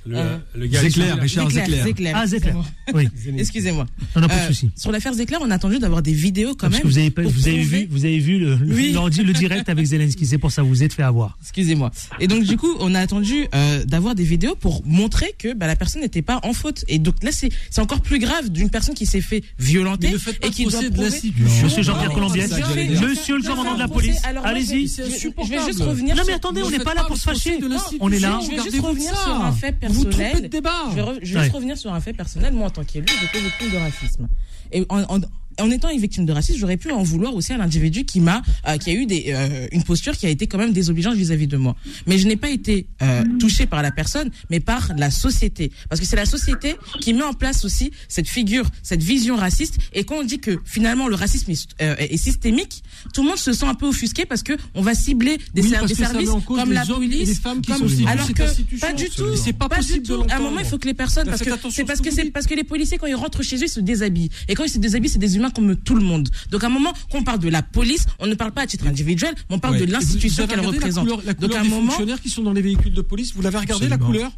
le, 0.06 0.18
euh, 0.18 0.38
le 0.56 0.68
gars 0.68 0.82
Zéclair, 0.82 1.18
Richard 1.20 1.50
Zéclair. 1.50 2.16
Ah, 2.16 2.26
Zéclair. 2.28 2.56
Oui. 2.94 3.08
Excusez-moi. 3.38 3.86
Non, 4.16 4.28
pas 4.28 4.42
de 4.42 4.48
souci. 4.48 4.70
Sur 4.76 4.92
l'affaire 4.92 5.14
Zéclair, 5.14 5.40
on 5.44 5.52
a 5.52 5.56
attendu 5.56 5.80
d'avoir 5.80 6.02
des 6.02 6.14
vidéos 6.14 6.56
quand 6.56 6.70
même. 6.70 6.82
vous 6.84 6.98
avez, 6.98 7.10
vous 7.16 7.48
avez 7.48 7.62
vu, 7.62 7.88
vous 7.90 8.06
avez 8.06 8.20
vu 8.20 8.40
le, 8.40 8.56
oui. 8.56 8.94
le, 8.94 9.24
le 9.24 9.34
direct 9.34 9.70
avec 9.70 9.86
Zelensky. 9.86 10.26
C'est 10.26 10.38
pour 10.38 10.52
ça, 10.52 10.64
vous 10.64 10.70
vous 10.70 10.84
êtes 10.84 10.94
fait 10.94 11.04
avoir. 11.04 11.38
Excusez-moi. 11.42 11.92
Et 12.20 12.28
donc, 12.28 12.44
du 12.44 12.58
coup, 12.58 12.74
on 12.80 12.96
a 12.96 13.00
attendu 13.00 13.46
euh, 13.54 13.84
d'avoir 13.86 14.16
des 14.16 14.24
vidéos 14.24 14.56
pour 14.56 14.82
montrer 14.86 15.36
que 15.38 15.54
bah, 15.54 15.68
la 15.68 15.76
personne 15.76 16.02
n'était 16.02 16.22
pas 16.22 16.40
en 16.44 16.54
faute. 16.54 16.84
Et 16.88 16.98
donc 16.98 17.16
là, 17.24 17.32
c'est 17.32 17.52
encore 17.80 18.02
plus 18.02 18.20
grave 18.20 18.50
d'une 18.50 18.70
personne 18.70 18.96
qui 18.96 19.06
s'est 19.06 19.22
fait 19.22 19.44
violenter 19.60 20.14
et 20.44 20.50
qui 20.50 20.66
doit 20.66 20.82
de 20.90 21.02
l'institution. 21.02 21.64
Monsieur 21.64 21.84
Jean-Pierre 21.84 22.12
Colombier. 22.12 22.44
Monsieur 23.02 23.38
le 23.38 23.44
commandant 23.44 23.76
de 23.76 23.80
la 23.80 23.88
police. 23.88 24.20
Allez-y. 24.44 24.88
Je 24.88 25.50
vais 25.50 25.66
juste 25.66 25.82
revenir. 25.82 26.16
Non, 26.16 26.24
mais 26.26 26.34
attendez, 26.34 26.64
on 26.64 26.72
n'est 26.72 26.80
pas 26.80 26.94
là 26.96 27.04
pour 27.04 27.18
se 27.18 27.24
fâcher. 27.24 27.60
On 28.00 28.12
est 28.12 28.20
là. 28.20 28.40
Je 28.44 28.56
vais 28.56 28.64
juste 28.72 28.82
revenir 28.82 29.16
sur 29.18 29.34
un 29.36 29.52
fait 29.52 29.74
personnel. 29.92 30.50
Je 30.52 31.02
vais, 31.02 31.26
je 31.26 31.34
vais 31.34 31.42
juste 31.44 31.54
revenir 31.54 31.78
sur 31.78 31.94
un 31.94 32.00
fait 32.00 32.14
personnel. 32.14 32.54
Moi, 32.54 32.68
en 32.68 32.70
tant 32.70 32.84
qu'élu, 32.84 33.06
j'étais 33.08 33.40
victime 33.40 33.72
de 33.72 33.78
racisme. 33.78 34.28
Et 34.72 34.86
en, 34.90 35.02
en, 35.04 35.20
en 35.62 35.72
étant 35.72 35.90
une 35.90 36.00
victime 36.00 36.26
de 36.26 36.34
racisme, 36.34 36.60
j'aurais 36.60 36.78
pu 36.78 36.92
en 36.92 37.04
vouloir 37.04 37.36
aussi 37.36 37.54
à 37.54 37.58
l'individu 37.58 38.06
qui 38.06 38.20
m'a, 38.20 38.42
euh, 38.68 38.78
qui 38.78 38.90
a 38.90 38.94
eu 38.94 39.06
des, 39.06 39.26
euh, 39.30 39.68
une 39.72 39.84
posture 39.84 40.18
qui 40.18 40.26
a 40.26 40.30
été 40.30 40.48
quand 40.48 40.58
même 40.58 40.74
désobligeante 40.74 41.16
vis-à-vis 41.16 41.48
de 41.48 41.58
moi. 41.58 41.76
Mais 42.08 42.18
je 42.18 42.28
n'ai 42.28 42.36
pas 42.36 42.50
été 42.50 42.88
euh, 43.02 43.24
touchée 43.40 43.66
par 43.66 43.82
la 43.82 43.92
personne, 43.92 44.30
mais 44.50 44.60
par 44.60 44.92
la 44.98 45.12
société, 45.12 45.72
parce 45.90 46.02
que 46.02 46.08
c'est 46.08 46.16
la 46.16 46.26
société 46.26 46.76
qui 47.00 47.14
met 47.14 47.24
en 47.24 47.34
place 47.34 47.66
aussi 47.66 47.92
cette 48.08 48.28
figure, 48.28 48.66
cette 48.84 49.04
vision 49.04 49.36
raciste. 49.36 49.78
Et 49.94 50.04
quand 50.04 50.16
on 50.16 50.24
dit 50.24 50.40
que 50.40 50.60
finalement 50.66 51.08
le 51.08 51.16
racisme 51.16 51.52
est, 51.52 51.68
est 51.80 52.18
systémique, 52.18 52.84
tout 53.14 53.24
le 53.24 53.30
monde 53.30 53.38
se 53.38 53.54
sent 53.54 53.66
un 53.66 53.74
peu 53.74 53.88
offusqué 53.88 54.26
parce 54.26 54.44
que 54.44 54.54
on 54.74 54.82
va 54.82 54.94
cibler 54.94 55.38
des, 55.54 55.62
services 55.64 55.98
comme 56.46 56.72
la 56.72 56.86
police, 56.86 57.30
des 57.30 57.36
femmes 57.36 57.62
qui 57.62 57.72
sont 57.74 58.08
alors 58.08 58.28
que 58.34 58.78
pas 58.80 58.94
du 58.94 59.10
tout. 59.10 59.36
C'est 59.36 59.54
pas 59.54 59.70
possible. 59.70 60.06
Du 60.06 60.14
tout. 60.14 60.24
À 60.30 60.38
un 60.38 60.40
moment, 60.40 60.60
il 60.60 60.66
faut 60.66 60.78
que 60.78 60.88
les 60.88 60.94
personnes, 60.94 61.28
parce 61.28 61.42
que 61.42 61.52
c'est 61.70 61.86
parce 61.86 62.02
que 62.02 62.12
c'est 62.12 62.32
parce 62.32 62.48
que 62.48 62.56
les 62.56 62.64
policiers 62.64 62.98
quand 62.98 63.08
ils 63.08 63.16
rentrent 63.16 63.44
chez 63.44 63.58
eux, 63.58 63.64
ils 63.64 63.70
se 63.70 63.80
déshabillent. 63.80 64.30
Et 64.48 64.56
quand 64.56 64.64
ils 64.64 64.70
se 64.70 64.78
déshabillent, 64.78 65.10
c'est 65.10 65.20
des 65.20 65.36
comme 65.54 65.76
tout 65.76 65.96
le 65.96 66.04
monde. 66.04 66.30
Donc 66.50 66.64
à 66.64 66.68
un 66.68 66.70
moment, 66.70 66.94
quand 67.12 67.20
on 67.20 67.24
parle 67.24 67.40
de 67.40 67.50
la 67.50 67.62
police, 67.62 68.06
on 68.20 68.28
ne 68.28 68.36
parle 68.36 68.52
pas 68.52 68.62
à 68.62 68.68
titre 68.68 68.88
individuel, 68.88 69.34
mais 69.50 69.56
on 69.56 69.60
parle 69.60 69.78
de 69.78 69.86
l'institution 69.86 70.48
qu'elle 70.48 70.60
représente. 70.62 71.08
La 71.08 71.34
couleur, 71.34 71.36
Donc 71.36 71.56
à 71.56 71.62
un 71.62 71.64
moment, 71.64 71.88
fonctionnaires 71.88 72.22
qui 72.22 72.30
sont 72.30 72.44
dans 72.44 72.54
les 72.54 72.62
véhicules 72.62 72.94
de 72.94 73.02
police, 73.02 73.34
vous 73.36 73.42
l'avez 73.42 73.58
regardé 73.58 73.88
la 73.88 73.98
couleur? 73.98 74.32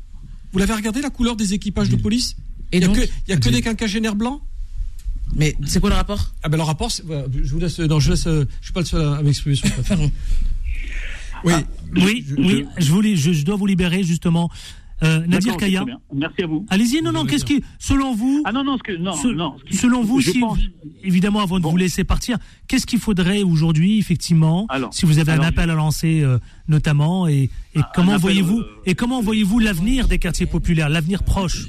Vous 0.52 0.60
l'avez 0.60 0.74
regardé 0.74 1.02
la 1.02 1.10
couleur 1.10 1.36
des 1.36 1.54
équipages 1.54 1.90
de 1.90 1.96
police? 1.96 2.36
Il 2.72 2.80
n'y 2.80 2.86
a, 2.86 2.88
que, 2.88 3.32
a 3.32 3.38
que 3.38 3.50
des 3.50 3.62
quinquagénaires 3.62 4.16
blancs? 4.16 4.42
Mais 5.36 5.56
c'est 5.66 5.80
quoi 5.80 5.90
le 5.90 5.96
rapport? 5.96 6.34
Ah 6.44 6.50
ben 6.50 6.58
le 6.58 6.64
rapport, 6.64 6.90
je 6.92 7.52
vous 7.52 7.60
laisse, 7.60 7.80
non, 7.80 8.00
je 8.00 8.12
laisse, 8.12 8.26
je 8.26 8.46
suis 8.62 8.74
pas 8.74 8.82
le 8.82 8.86
seul 8.86 9.02
à 9.02 9.22
m'exprimer 9.22 9.56
sur 9.56 9.68
ça. 9.68 9.96
oui, 11.44 11.54
oui, 11.96 12.26
oui, 12.38 12.66
je, 12.78 12.92
vous, 12.92 13.02
je, 13.04 13.34
je 13.34 13.46
dois 13.46 13.56
vous 13.56 13.66
libérer 13.66 14.04
justement. 14.04 14.50
Euh, 15.02 15.26
Nadir 15.28 15.58
Kaya. 15.58 15.86
Merci 16.14 16.44
à 16.44 16.48
vous. 16.48 16.66
Allez-y, 16.70 17.02
non, 17.02 17.12
non, 17.12 17.26
qu'est-ce 17.26 17.46
qui, 17.46 17.64
selon 17.80 18.14
vous. 18.14 18.44
Ah 18.46 18.52
non, 18.52 18.64
non, 18.64 18.78
ce 18.78 18.84
que, 18.84 18.94
non, 18.94 19.14
non 19.34 19.56
selon 19.72 20.04
vous, 20.04 20.22
si, 20.22 20.42
évidemment, 21.04 21.42
avant 21.42 21.60
de 21.60 21.66
vous 21.66 21.78
laisser 21.78 22.04
partir, 22.04 22.38
qu'est-ce 22.68 22.86
qu'il 22.86 23.00
faudrait 23.00 23.44
aujourd'hui, 23.44 24.00
effectivement, 24.00 24.68
si 24.92 25.06
vous 25.06 25.20
avez 25.20 25.34
un 25.34 25.42
appel 25.42 25.70
à 25.70 25.76
lancer, 25.76 26.22
euh, 26.22 26.38
notamment, 26.68 27.28
et, 27.28 27.50
et 27.76 27.82
comment 27.96 28.18
voyez-vous, 28.18 28.60
euh, 28.60 28.82
et 28.86 28.96
comment 28.96 29.22
voyez-vous 29.22 29.60
l'avenir 29.60 30.08
des 30.08 30.20
quartiers 30.20 30.46
populaires, 30.46 30.90
l'avenir 30.90 31.24
proche? 31.24 31.68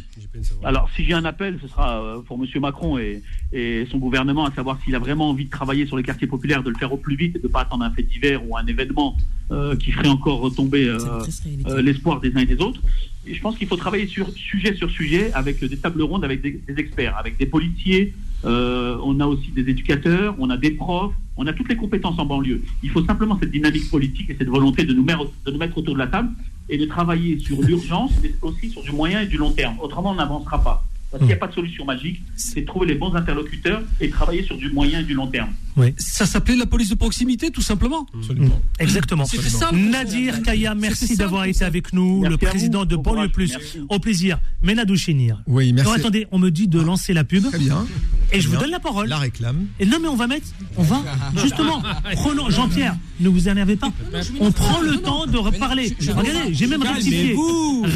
Alors, 0.64 0.90
si 0.96 1.04
j'ai 1.04 1.12
un 1.12 1.24
appel, 1.24 1.58
ce 1.62 1.68
sera 1.68 2.22
pour 2.26 2.42
M. 2.42 2.60
Macron 2.60 2.98
et, 2.98 3.22
et, 3.52 3.86
son 3.90 3.98
gouvernement, 3.98 4.44
à 4.44 4.52
savoir 4.52 4.78
s'il 4.84 4.94
a 4.94 4.98
vraiment 4.98 5.30
envie 5.30 5.44
de 5.44 5.50
travailler 5.50 5.86
sur 5.86 5.96
les 5.96 6.02
quartiers 6.02 6.26
populaires, 6.26 6.62
de 6.62 6.70
le 6.70 6.76
faire 6.76 6.92
au 6.92 6.96
plus 6.96 7.16
vite 7.16 7.36
et 7.36 7.38
de 7.38 7.46
ne 7.46 7.52
pas 7.52 7.60
attendre 7.60 7.84
un 7.84 7.90
fait 7.90 8.02
divers 8.02 8.46
ou 8.48 8.56
un 8.56 8.66
événement 8.66 9.16
euh, 9.50 9.76
qui 9.76 9.92
ferait 9.92 10.08
encore 10.08 10.40
retomber 10.40 10.88
euh, 10.88 11.80
l'espoir 11.82 12.20
des 12.20 12.34
uns 12.34 12.40
et 12.40 12.46
des 12.46 12.60
autres. 12.60 12.80
Et 13.26 13.34
je 13.34 13.40
pense 13.40 13.56
qu'il 13.56 13.68
faut 13.68 13.76
travailler 13.76 14.06
sur 14.06 14.30
sujet 14.30 14.74
sur 14.74 14.90
sujet 14.90 15.32
avec 15.32 15.62
des 15.64 15.76
tables 15.76 16.02
rondes, 16.02 16.24
avec 16.24 16.42
des, 16.42 16.60
experts, 16.76 17.16
avec 17.16 17.36
des 17.38 17.46
policiers. 17.46 18.14
on 18.44 19.20
a 19.20 19.26
aussi 19.26 19.50
des 19.50 19.68
éducateurs, 19.68 20.34
on 20.38 20.50
a 20.50 20.56
des 20.56 20.70
profs, 20.72 21.14
on 21.36 21.46
a 21.46 21.52
toutes 21.52 21.68
les 21.68 21.76
compétences 21.76 22.18
en 22.18 22.26
banlieue. 22.26 22.62
Il 22.82 22.90
faut 22.90 23.04
simplement 23.04 23.38
cette 23.40 23.50
dynamique 23.50 23.90
politique 23.90 24.30
et 24.30 24.36
cette 24.36 24.48
volonté 24.48 24.84
de 24.84 24.92
nous 24.92 25.04
mettre, 25.04 25.26
de 25.46 25.50
nous 25.50 25.58
mettre 25.58 25.78
autour 25.78 25.94
de 25.94 25.98
la 25.98 26.06
table 26.06 26.30
et 26.68 26.78
de 26.78 26.84
travailler 26.86 27.38
sur 27.38 27.60
l'urgence, 27.62 28.12
mais 28.22 28.34
aussi 28.42 28.70
sur 28.70 28.82
du 28.82 28.92
moyen 28.92 29.20
et 29.22 29.26
du 29.26 29.36
long 29.36 29.52
terme. 29.52 29.76
Autrement, 29.80 30.10
on 30.12 30.14
n'avancera 30.14 30.62
pas. 30.62 30.84
Parce 31.14 31.20
qu'il 31.20 31.28
n'y 31.28 31.34
a 31.34 31.36
pas 31.36 31.46
de 31.46 31.54
solution 31.54 31.84
magique, 31.84 32.20
c'est 32.34 32.64
trouver 32.64 32.88
les 32.88 32.96
bons 32.96 33.14
interlocuteurs 33.14 33.80
et 34.00 34.10
travailler 34.10 34.42
sur 34.42 34.56
du 34.56 34.68
moyen 34.72 34.98
et 34.98 35.04
du 35.04 35.14
long 35.14 35.28
terme. 35.28 35.50
Oui. 35.76 35.94
Ça 35.96 36.26
s'appelait 36.26 36.56
la 36.56 36.66
police 36.66 36.88
de 36.88 36.96
proximité, 36.96 37.52
tout 37.52 37.60
simplement. 37.60 38.04
Absolument. 38.18 38.56
Mmh. 38.56 38.82
Exactement. 38.82 39.24
Ça, 39.24 39.70
Nadir 39.70 40.42
Kaya, 40.42 40.74
merci 40.74 41.16
d'avoir 41.16 41.44
été 41.44 41.64
avec 41.64 41.92
nous, 41.92 42.24
le 42.24 42.36
président 42.36 42.84
de 42.84 42.96
Banlieue 42.96 43.28
Plus. 43.28 43.56
Au 43.88 44.00
plaisir. 44.00 44.40
Menadou 44.62 44.96
Chénir. 44.96 45.40
Oui, 45.46 45.72
merci. 45.72 45.88
Non, 45.88 45.96
attendez, 45.96 46.26
on 46.32 46.40
me 46.40 46.50
dit 46.50 46.66
de 46.66 46.80
lancer 46.80 47.12
la 47.12 47.22
pub. 47.22 47.44
Très 47.44 47.58
bien. 47.58 47.86
Et 48.32 48.40
je 48.40 48.48
vous 48.48 48.56
donne 48.56 48.70
la 48.70 48.80
parole. 48.80 49.06
La 49.08 49.18
réclame. 49.18 49.66
Et 49.78 49.86
non, 49.86 49.98
mais 50.02 50.08
on 50.08 50.16
va 50.16 50.26
mettre, 50.26 50.48
on 50.76 50.82
va, 50.82 51.00
justement, 51.36 51.80
prenons, 52.14 52.50
Jean-Pierre, 52.50 52.96
ne 53.20 53.28
vous 53.28 53.48
énervez 53.48 53.76
pas. 53.76 53.92
On 54.40 54.50
prend 54.50 54.80
le 54.80 54.96
temps 54.96 55.26
de 55.26 55.38
reparler. 55.38 55.94
Regardez, 56.00 56.52
j'ai 56.52 56.66
même 56.66 56.82
rectifié. 56.82 57.36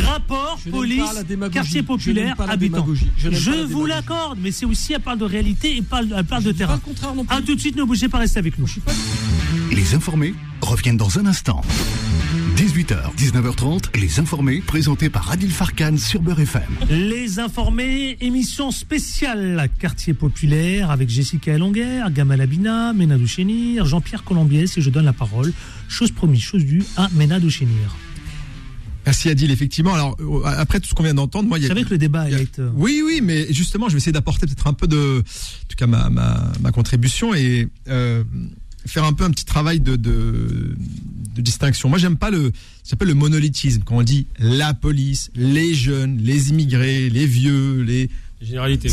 Rapport, 0.07 0.61
police, 0.71 1.03
quartier 1.51 1.83
populaire, 1.83 2.37
habitants. 2.49 2.87
Je 3.17 3.65
vous 3.67 3.87
l'accorde, 3.87 4.39
mais 4.41 4.51
c'est 4.51 4.67
aussi, 4.67 4.93
elle 4.93 5.01
parle 5.01 5.19
de 5.19 5.25
réalité 5.25 5.77
et 5.77 5.79
elle 5.79 6.25
parle 6.25 6.43
de 6.43 6.53
terrain. 6.53 6.81
À 7.29 7.41
tout 7.43 7.55
de 7.55 7.61
suite, 7.61 7.77
ne 7.77 7.85
bougez 7.85 8.09
pas, 8.09 8.19
restez 8.19 8.39
avec 8.39 8.59
nous. 8.59 8.69
Les 9.73 9.95
informés 9.95 10.35
reviennent 10.61 10.97
dans 10.97 11.19
un 11.19 11.27
instant. 11.27 11.63
18h, 12.57 13.15
19h30, 13.17 13.97
Les 14.01 14.19
Informés, 14.19 14.61
présentés 14.61 15.11
par 15.11 15.31
Adil 15.31 15.51
Farkan 15.51 15.97
sur 15.97 16.21
Beurre 16.21 16.41
FM. 16.41 16.63
Les 16.91 17.39
Informés, 17.39 18.17
émission 18.21 18.73
spéciale 18.73 19.69
Quartier 19.79 20.13
Populaire. 20.13 20.91
avec 20.91 21.09
Jessica 21.09 21.53
Elonguer, 21.53 22.03
Gamal 22.11 22.41
Abina, 22.41 22.93
Menadou 22.93 23.29
Chénir, 23.29 23.87
Jean-Pierre 23.87 24.25
Colombiès 24.25 24.77
et 24.77 24.81
je 24.81 24.91
donne 24.91 25.05
la 25.05 25.13
parole, 25.13 25.53
chose 25.89 26.11
promise, 26.11 26.43
chose 26.43 26.65
due, 26.65 26.83
à 26.97 27.09
Menadou 27.13 27.49
Chénir. 27.49 27.95
Merci 29.09 29.31
Adil, 29.31 29.51
effectivement. 29.51 29.95
Alors 29.95 30.17
euh, 30.21 30.43
après 30.45 30.81
tout 30.81 30.89
ce 30.89 30.95
qu'on 30.95 31.03
vient 31.03 31.15
d'entendre, 31.15 31.49
moi, 31.49 31.57
il 31.59 31.63
y 31.63 31.65
a. 31.65 31.69
savez 31.69 31.85
que 31.85 31.91
le 31.91 31.97
débat 31.99 32.29
il 32.29 32.33
y 32.33 32.37
a- 32.37 32.41
est. 32.43 32.59
euh, 32.59 32.69
Oui, 32.75 33.01
oui, 33.03 33.21
mais 33.23 33.51
justement, 33.51 33.89
je 33.89 33.95
vais 33.95 33.99
essayer 33.99 34.13
d'apporter 34.13 34.47
peut-être 34.47 34.67
un 34.67 34.75
peu 34.75 34.87
de, 34.87 35.21
en 35.21 35.67
tout 35.67 35.77
cas 35.79 35.87
ma, 35.87 36.11
ma, 36.11 36.53
ma 36.61 36.73
contribution 36.73 37.33
et 37.35 37.69
euh, 37.89 38.23
faire 38.85 39.05
un 39.05 39.15
peu 39.15 39.25
un 39.25 39.31
petit 39.31 39.47
travail 39.47 39.81
de, 39.81 39.97
de, 39.97 40.77
de 41.37 41.41
distinction. 41.41 41.89
Moi, 41.89 41.97
j'aime 41.97 42.19
pas 42.19 42.29
le, 42.31 42.53
ça 42.85 42.91
s'appelle 42.91 43.09
le 43.09 43.15
monolithisme 43.15 43.81
quand 43.83 43.97
on 43.97 44.03
dit 44.03 44.27
la 44.39 44.75
police, 44.75 45.31
les 45.35 45.73
jeunes, 45.73 46.19
les 46.21 46.51
immigrés, 46.51 47.09
les 47.09 47.25
vieux, 47.27 47.81
les 47.83 48.11
Généralité. 48.43 48.91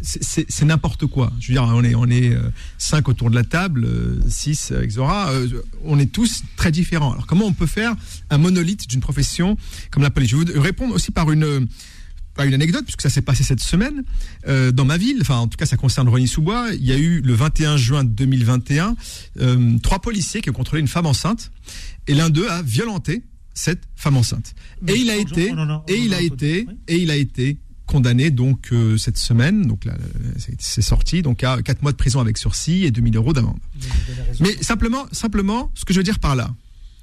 C'est- 0.00 0.64
n'importe 0.64 1.06
quoi. 1.06 1.32
Je 1.40 1.48
veux 1.48 1.54
dire, 1.54 1.64
on 1.64 1.82
est, 1.84 1.94
on 1.94 2.06
est 2.06 2.30
euh, 2.34 2.50
cinq 2.78 3.08
autour 3.08 3.30
de 3.30 3.34
la 3.34 3.44
table, 3.44 3.84
euh, 3.84 4.18
six 4.28 4.72
avec 4.72 4.90
Zora, 4.90 5.30
euh, 5.30 5.48
on 5.84 5.98
est 5.98 6.10
tous 6.12 6.42
très 6.56 6.70
différents. 6.72 7.12
Alors 7.12 7.26
comment 7.26 7.46
on 7.46 7.52
peut 7.52 7.66
faire 7.66 7.94
un 8.30 8.38
monolithe 8.38 8.88
d'une 8.88 9.00
profession 9.00 9.56
comme 9.90 10.02
la 10.02 10.10
police? 10.10 10.30
Je 10.30 10.36
vais 10.36 10.52
vous 10.54 10.60
répondre 10.62 10.94
aussi 10.94 11.10
par 11.10 11.30
une, 11.30 11.66
par 12.34 12.46
une 12.46 12.54
anecdote, 12.54 12.84
puisque 12.84 13.02
ça 13.02 13.10
s'est 13.10 13.22
passé 13.22 13.42
cette 13.42 13.60
semaine 13.60 14.02
euh, 14.48 14.70
dans 14.72 14.84
ma 14.84 14.96
ville. 14.96 15.18
Enfin, 15.20 15.36
en 15.36 15.48
tout 15.48 15.56
cas, 15.56 15.66
ça 15.66 15.76
concerne 15.76 16.08
Rogny-sous-Bois. 16.08 16.68
Il 16.74 16.84
y 16.84 16.92
a 16.92 16.96
eu 16.98 17.20
le 17.20 17.34
21 17.34 17.76
juin 17.76 18.04
2021 18.04 18.96
euh, 19.40 19.78
trois 19.82 19.98
policiers 20.00 20.40
qui 20.40 20.48
ont 20.50 20.54
contrôlé 20.54 20.80
une 20.80 20.88
femme 20.88 21.06
enceinte, 21.06 21.50
et 22.06 22.14
l'un 22.14 22.30
d'eux 22.30 22.48
a 22.48 22.62
violenté 22.62 23.22
cette 23.52 23.82
femme 23.96 24.16
enceinte. 24.16 24.54
Et 24.86 24.94
il 24.96 25.10
a 25.10 25.16
été, 25.16 25.52
et 25.88 25.98
il 25.98 26.14
a 26.14 26.22
été, 26.22 26.66
et 26.88 26.96
il 26.96 27.10
a 27.10 27.16
été 27.16 27.58
condamné 27.90 28.30
donc 28.30 28.68
euh, 28.72 28.96
cette 28.96 29.18
semaine, 29.18 29.66
donc 29.66 29.84
là, 29.84 29.94
c'est- 30.58 30.80
sorti, 30.80 31.22
donc 31.22 31.42
à 31.44 31.60
4 31.60 31.82
mois 31.82 31.90
de 31.92 31.96
prison 31.96 32.20
avec 32.20 32.38
sursis 32.38 32.84
et 32.84 32.90
2000 32.90 33.16
euros 33.16 33.32
d'amende. 33.32 33.58
Mais 34.40 34.52
simplement, 34.62 35.06
simplement, 35.12 35.70
ce 35.74 35.84
que 35.84 35.92
je 35.92 35.98
veux 35.98 36.04
dire 36.04 36.20
par 36.20 36.36
là, 36.36 36.54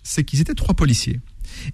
c'est 0.04 0.23
qu'ils 0.23 0.39
étaient 0.41 0.56
trois 0.56 0.73
policiers. 0.73 1.19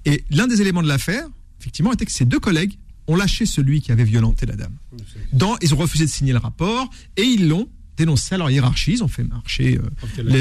Et 0.06 0.24
l'un 0.32 0.48
des 0.48 0.62
éléments 0.62 0.82
de 0.82 0.88
l'affaire, 0.88 1.26
effectivement, 1.60 1.94
était 1.94 2.06
que 2.06 2.12
ces 2.12 2.26
deux 2.26 2.40
collègues 2.40 2.78
ont 3.08 3.16
lâché 3.16 3.46
celui 3.46 3.82
qui 3.82 3.92
avait 3.92 4.04
violenté 4.04 4.46
la 4.46 4.56
dame. 4.56 4.74
Dans, 5.34 5.56
ils 5.62 5.74
ont 5.74 5.78
refusé 5.78 6.06
de 6.06 6.10
signer 6.10 6.34
le 6.34 6.40
rapport 6.40 6.90
et 7.18 7.24
ils 7.24 7.48
l'ont 7.48 7.68
dénoncé 7.98 8.36
à 8.36 8.38
leur 8.38 8.50
hiérarchie. 8.50 8.94
Ils 8.94 9.04
ont 9.04 9.08
fait 9.08 9.24
marcher 9.24 9.78
euh, 9.78 9.90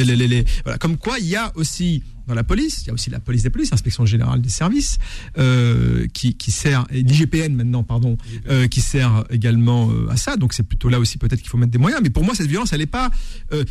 les, 0.04 0.16
les- 0.16 0.28
les- 0.28 0.44
voilà. 0.64 0.78
Comme 0.78 0.96
quoi, 0.96 1.18
il 1.18 1.26
y 1.26 1.36
a 1.36 1.52
aussi 1.56 2.02
dans 2.28 2.34
la 2.34 2.44
police, 2.44 2.82
il 2.82 2.86
y 2.86 2.90
a 2.90 2.92
aussi 2.94 3.10
la 3.10 3.18
police 3.18 3.42
des 3.42 3.50
polices, 3.50 3.72
l'inspection 3.72 4.06
générale 4.06 4.40
des 4.40 4.48
services, 4.48 4.98
euh, 5.38 6.06
qui, 6.14 6.34
qui 6.34 6.52
sert, 6.52 6.86
et 6.90 7.02
l'IGPN 7.02 7.52
maintenant, 7.52 7.82
pardon, 7.82 8.16
euh, 8.48 8.68
qui 8.68 8.80
sert 8.80 9.24
également 9.30 9.90
à 10.08 10.16
ça. 10.16 10.36
Donc 10.36 10.52
c'est 10.52 10.62
plutôt 10.62 10.88
là 10.88 11.00
aussi 11.00 11.18
peut-être 11.18 11.40
qu'il 11.40 11.48
faut 11.50 11.58
mettre 11.58 11.72
des 11.72 11.78
moyens. 11.78 12.00
Mais 12.02 12.10
pour 12.10 12.24
moi, 12.24 12.34
cette 12.36 12.46
violence, 12.46 12.72
elle 12.72 12.78
n'est 12.78 12.86
pas 12.86 13.10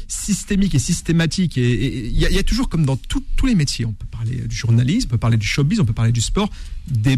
systémique 0.08 0.76
et 0.76 0.80
systématique. 0.80 1.58
Et 1.58 1.62
et- 1.72 1.98
et 2.00 2.08
il 2.08 2.20
y, 2.20 2.26
a- 2.26 2.30
il 2.30 2.36
y 2.36 2.40
a 2.40 2.44
toujours, 2.44 2.68
comme 2.70 2.86
dans 2.86 2.98
tout- 2.98 3.24
tous 3.38 3.46
les 3.46 3.56
métiers, 3.56 3.86
on 3.86 3.94
peut 3.94 4.06
parler 4.12 4.36
du 4.48 4.56
journalisme, 4.56 5.08
on 5.10 5.12
peut 5.12 5.18
parler 5.18 5.38
du 5.38 5.48
showbiz, 5.48 5.80
on 5.80 5.86
peut 5.86 5.94
parler 5.94 6.12
du 6.12 6.22
sport, 6.22 6.50
des 6.88 7.18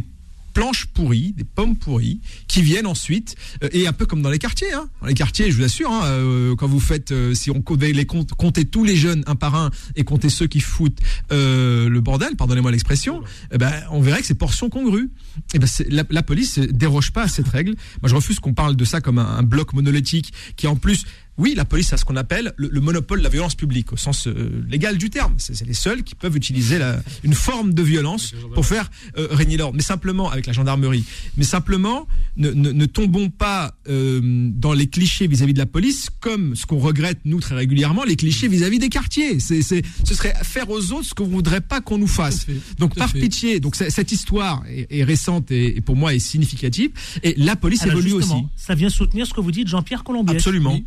planches 0.53 0.85
pourries, 0.85 1.33
des 1.33 1.43
pommes 1.43 1.75
pourries, 1.75 2.21
qui 2.47 2.61
viennent 2.61 2.87
ensuite, 2.87 3.35
euh, 3.63 3.69
et 3.71 3.87
un 3.87 3.93
peu 3.93 4.05
comme 4.05 4.21
dans 4.21 4.29
les 4.29 4.39
quartiers. 4.39 4.71
Hein. 4.73 4.87
Dans 5.01 5.07
les 5.07 5.13
quartiers, 5.13 5.51
je 5.51 5.57
vous 5.57 5.63
assure, 5.63 5.91
hein, 5.91 6.05
euh, 6.05 6.55
quand 6.55 6.67
vous 6.67 6.79
faites, 6.79 7.11
euh, 7.11 7.33
si 7.33 7.49
on 7.51 7.61
comptait 7.61 7.91
les 7.91 8.05
compte, 8.05 8.33
compter 8.33 8.65
tous 8.65 8.83
les 8.83 8.95
jeunes 8.95 9.23
un 9.27 9.35
par 9.35 9.55
un 9.55 9.71
et 9.95 10.03
compter 10.03 10.29
ceux 10.29 10.47
qui 10.47 10.59
foutent 10.59 10.99
euh, 11.31 11.89
le 11.89 12.01
bordel, 12.01 12.35
pardonnez-moi 12.35 12.71
l'expression, 12.71 13.21
eh 13.51 13.57
ben, 13.57 13.73
on 13.91 14.01
verrait 14.01 14.21
que 14.21 14.27
c'est 14.27 14.33
portions 14.33 14.69
congrues. 14.69 15.09
Et 15.53 15.59
ben, 15.59 15.67
la, 15.89 16.03
la 16.09 16.23
police 16.23 16.59
déroge 16.59 17.11
pas 17.11 17.23
à 17.23 17.27
cette 17.27 17.47
règle. 17.47 17.75
Moi, 18.01 18.09
je 18.09 18.15
refuse 18.15 18.39
qu'on 18.39 18.53
parle 18.53 18.75
de 18.75 18.85
ça 18.85 19.01
comme 19.01 19.19
un 19.19 19.43
bloc 19.43 19.73
monolithique 19.73 20.33
qui, 20.55 20.67
en 20.67 20.75
plus, 20.75 21.05
oui, 21.38 21.54
la 21.56 21.65
police 21.65 21.91
a 21.93 21.98
ce 21.98 22.06
qu'on 22.06 22.15
appelle 22.15 22.54
le, 22.58 22.69
le 22.72 22.80
monopole 22.82 23.19
de 23.19 23.24
la 23.24 23.30
violence 23.30 23.56
publique, 23.56 23.91
au 23.91 23.98
sens 23.98 24.28
euh, 24.28 24.63
légal 24.69 24.98
du 24.98 25.10
terme. 25.10 25.34
C'est 25.38 25.65
les 25.65 25.74
seuls 25.74 26.04
qui 26.04 26.13
peuvent 26.15 26.36
utiliser 26.38 26.78
la- 26.78 27.02
une 27.24 27.34
forme 27.34 27.74
de 27.74 27.82
violence 27.82 28.34
pour 28.54 28.65
faire 28.65 28.91
euh, 29.17 29.28
régner 29.32 29.58
l'ordre. 29.58 29.76
Mais 29.76 29.82
simplement, 29.84 30.30
avec 30.30 30.46
la 30.46 30.54
gendarmerie, 30.54 31.04
mais 31.38 31.43
simplement, 31.43 32.08
ne, 32.38 32.52
ne- 32.52 32.72
ne 32.72 32.86
tombons 32.86 33.30
pas 33.30 33.74
euh, 33.89 34.22
dans 34.24 34.74
les 34.74 34.88
clichés 34.88 35.26
vis-à-vis 35.28 35.54
de 35.54 35.60
la 35.60 35.65
police, 35.65 36.10
comme 36.19 36.56
ce 36.56 36.65
qu'on 36.65 36.78
regrette, 36.80 37.19
nous, 37.26 37.39
très 37.39 37.56
régulièrement, 37.56 38.04
les 38.04 38.15
clichés 38.15 38.48
vis-à-vis 38.48 38.80
des 38.80 38.89
quartiers. 38.89 39.39
C'est, 39.39 39.62
ce 39.63 40.13
serait 40.13 40.34
faire 40.43 40.69
aux 40.69 40.91
autres 40.91 41.06
ce 41.06 41.13
qu'on 41.15 41.28
voudrait 41.28 41.62
pas 41.62 41.82
qu'on 41.82 41.98
nous 41.98 42.08
fasse. 42.08 42.46
Fait, 42.46 42.54
Donc, 42.78 42.96
par 42.96 43.10
fait. 43.10 43.19
pitié, 43.19 43.60
donc 43.60 43.76
cette 43.76 44.12
histoire 44.12 44.63
est, 44.69 44.88
est 45.00 45.04
récente 45.04 45.50
et, 45.52 45.78
et 45.78 45.82
pour 45.82 45.96
moi 45.96 46.13
est 46.13 46.19
significative. 46.19 46.91
Et 47.24 47.34
la 47.38 47.56
police 47.56 47.82
Alors, 47.84 47.98
évolue 47.98 48.13
aussi. 48.13 48.34
Ça 48.56 48.76
vient 48.76 48.89
soutenir 48.89 49.26
ce 49.26 49.34
que 49.34 49.41
vous 49.41 49.52
dites, 49.52 49.67
Jean-Pierre 49.67 50.04
Colombier. 50.04 50.36
Absolument. 50.36 50.74
Oui. 50.74 50.86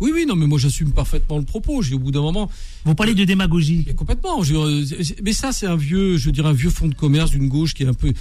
Oui, 0.00 0.10
oui, 0.14 0.24
non, 0.26 0.36
mais 0.36 0.46
moi 0.46 0.58
j'assume 0.58 0.92
parfaitement 0.92 1.38
le 1.38 1.44
propos. 1.44 1.82
J'ai 1.82 1.94
au 1.94 1.98
bout 1.98 2.10
d'un 2.12 2.20
moment, 2.22 2.50
Vous 2.84 2.94
parlez 2.94 3.14
de 3.14 3.24
démagogie. 3.24 3.84
Mais 3.86 3.94
complètement. 3.94 4.42
Euh, 4.50 4.84
mais 5.22 5.32
ça, 5.32 5.52
c'est 5.52 5.66
un 5.66 5.76
vieux, 5.76 6.16
je 6.16 6.30
dirais, 6.30 6.48
un 6.48 6.52
vieux 6.52 6.70
fonds 6.70 6.86
de 6.88 6.94
commerce 6.94 7.30
d'une 7.32 7.48
gauche 7.48 7.74
qui 7.74 7.82
est 7.82 7.86
un 7.88 7.94
peu 7.94 8.12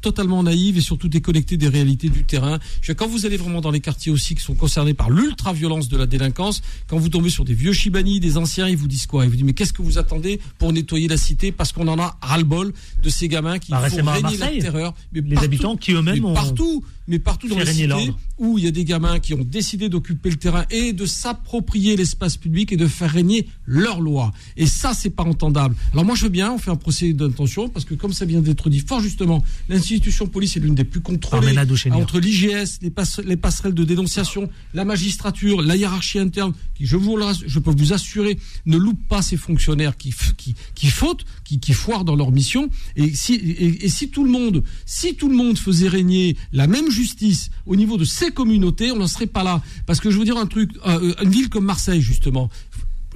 totalement 0.00 0.42
naïve 0.42 0.76
et 0.78 0.80
surtout 0.80 1.08
déconnectée 1.08 1.56
des 1.56 1.68
réalités 1.68 2.08
du 2.08 2.24
terrain. 2.24 2.58
Quand 2.96 3.06
vous 3.06 3.26
allez 3.26 3.36
vraiment 3.36 3.60
dans 3.60 3.70
les 3.70 3.80
quartiers 3.80 4.10
aussi 4.10 4.34
qui 4.34 4.42
sont 4.42 4.54
concernés 4.54 4.94
par 4.94 5.10
l'ultra-violence 5.10 5.88
de 5.88 5.96
la 5.96 6.06
délinquance, 6.06 6.62
quand 6.86 6.98
vous 6.98 7.08
tombez 7.08 7.30
sur 7.30 7.44
des 7.44 7.54
vieux 7.54 7.72
chibani, 7.72 8.20
des 8.20 8.36
anciens, 8.36 8.68
ils 8.68 8.76
vous 8.76 8.88
disent 8.88 9.06
quoi? 9.06 9.24
Ils 9.24 9.28
vous 9.30 9.36
disent 9.36 9.44
mais 9.44 9.52
qu'est-ce 9.52 9.72
que 9.72 9.82
vous 9.82 9.98
attendez 9.98 10.40
pour 10.58 10.72
nettoyer 10.72 11.08
la 11.08 11.16
cité 11.16 11.52
Parce 11.52 11.72
qu'on 11.72 11.86
en 11.88 11.98
a 11.98 12.16
ras-le-bol 12.20 12.72
de 13.02 13.08
ces 13.08 13.28
gamins 13.28 13.58
qui 13.58 13.70
Bah, 13.70 13.88
font 13.88 13.96
régner 14.04 14.36
la 14.38 14.48
terreur. 14.60 14.94
Mais 15.12 15.20
les 15.20 15.28
partout- 15.34 15.44
habitants 15.44 15.76
qui 15.76 15.92
eux-mêmes 15.92 16.24
ont 16.24 16.34
partout, 16.34 16.82
mais 17.06 17.18
partout 17.18 17.48
dans 17.48 17.58
les 17.58 17.66
cités 17.72 18.12
où 18.38 18.58
il 18.58 18.64
y 18.64 18.68
a 18.68 18.70
des 18.70 18.84
gamins 18.84 19.18
qui 19.20 19.34
ont 19.34 19.44
décidé 19.44 19.88
d'occuper 19.88 20.30
le 20.30 20.36
terrain 20.36 20.64
et 20.70 20.92
de 20.92 21.06
s'approprier 21.18 21.96
l'espace 21.96 22.36
public 22.36 22.72
et 22.72 22.76
de 22.76 22.86
faire 22.86 23.10
régner 23.10 23.48
leur 23.66 24.00
loi. 24.00 24.32
Et 24.56 24.66
ça, 24.66 24.92
c'est 24.94 25.10
pas 25.10 25.24
entendable. 25.24 25.74
Alors 25.92 26.04
moi, 26.04 26.14
je 26.14 26.22
veux 26.24 26.28
bien, 26.40 26.52
on 26.52 26.58
fait 26.58 26.70
un 26.70 26.76
procès 26.76 27.12
d'intention 27.12 27.68
parce 27.68 27.84
que 27.84 27.94
comme 27.94 28.12
ça 28.12 28.24
vient 28.24 28.40
d'être 28.40 28.70
dit 28.70 28.80
fort 28.80 29.00
justement, 29.00 29.42
l'institution 29.68 30.26
police 30.26 30.56
est 30.56 30.60
l'une 30.60 30.74
des 30.74 30.84
plus 30.84 31.00
contrôlées 31.00 31.54
entre 32.02 32.20
l'IGS, 32.20 32.78
les, 32.82 32.90
passe- 32.90 33.20
les 33.24 33.36
passerelles 33.36 33.74
de 33.74 33.84
dénonciation, 33.84 34.48
la 34.74 34.84
magistrature, 34.84 35.62
la 35.62 35.76
hiérarchie 35.76 36.18
interne, 36.18 36.52
qui, 36.74 36.86
je 36.86 36.96
vous 36.96 37.16
je 37.46 37.58
peux 37.58 37.70
vous 37.72 37.92
assurer, 37.92 38.38
ne 38.66 38.76
loupe 38.76 39.00
pas 39.08 39.22
ces 39.22 39.36
fonctionnaires 39.36 39.96
qui, 39.96 40.14
qui, 40.36 40.54
qui 40.74 40.86
fautent, 40.88 41.24
qui, 41.44 41.58
qui 41.58 41.72
foirent 41.72 42.04
dans 42.04 42.16
leur 42.16 42.30
mission. 42.30 42.68
Et 42.96 43.14
si, 43.14 43.34
et, 43.34 43.84
et 43.86 43.88
si 43.88 44.08
tout 44.10 44.24
le 44.24 44.30
monde, 44.30 44.62
si 44.86 45.14
tout 45.16 45.28
le 45.28 45.34
monde 45.36 45.58
faisait 45.58 45.88
régner 45.88 46.36
la 46.52 46.66
même 46.66 46.90
justice 46.90 47.50
au 47.66 47.76
niveau 47.76 47.96
de 47.96 48.04
ces 48.04 48.30
communautés, 48.30 48.92
on 48.92 48.96
n'en 48.96 49.06
serait 49.08 49.26
pas 49.26 49.42
là. 49.42 49.62
Parce 49.86 50.00
que 50.00 50.10
je 50.10 50.18
veux 50.18 50.24
dire 50.24 50.36
un 50.38 50.46
truc, 50.46 50.70
euh, 50.86 51.07
une 51.22 51.30
ville 51.30 51.48
comme 51.48 51.64
Marseille, 51.64 52.00
justement, 52.00 52.50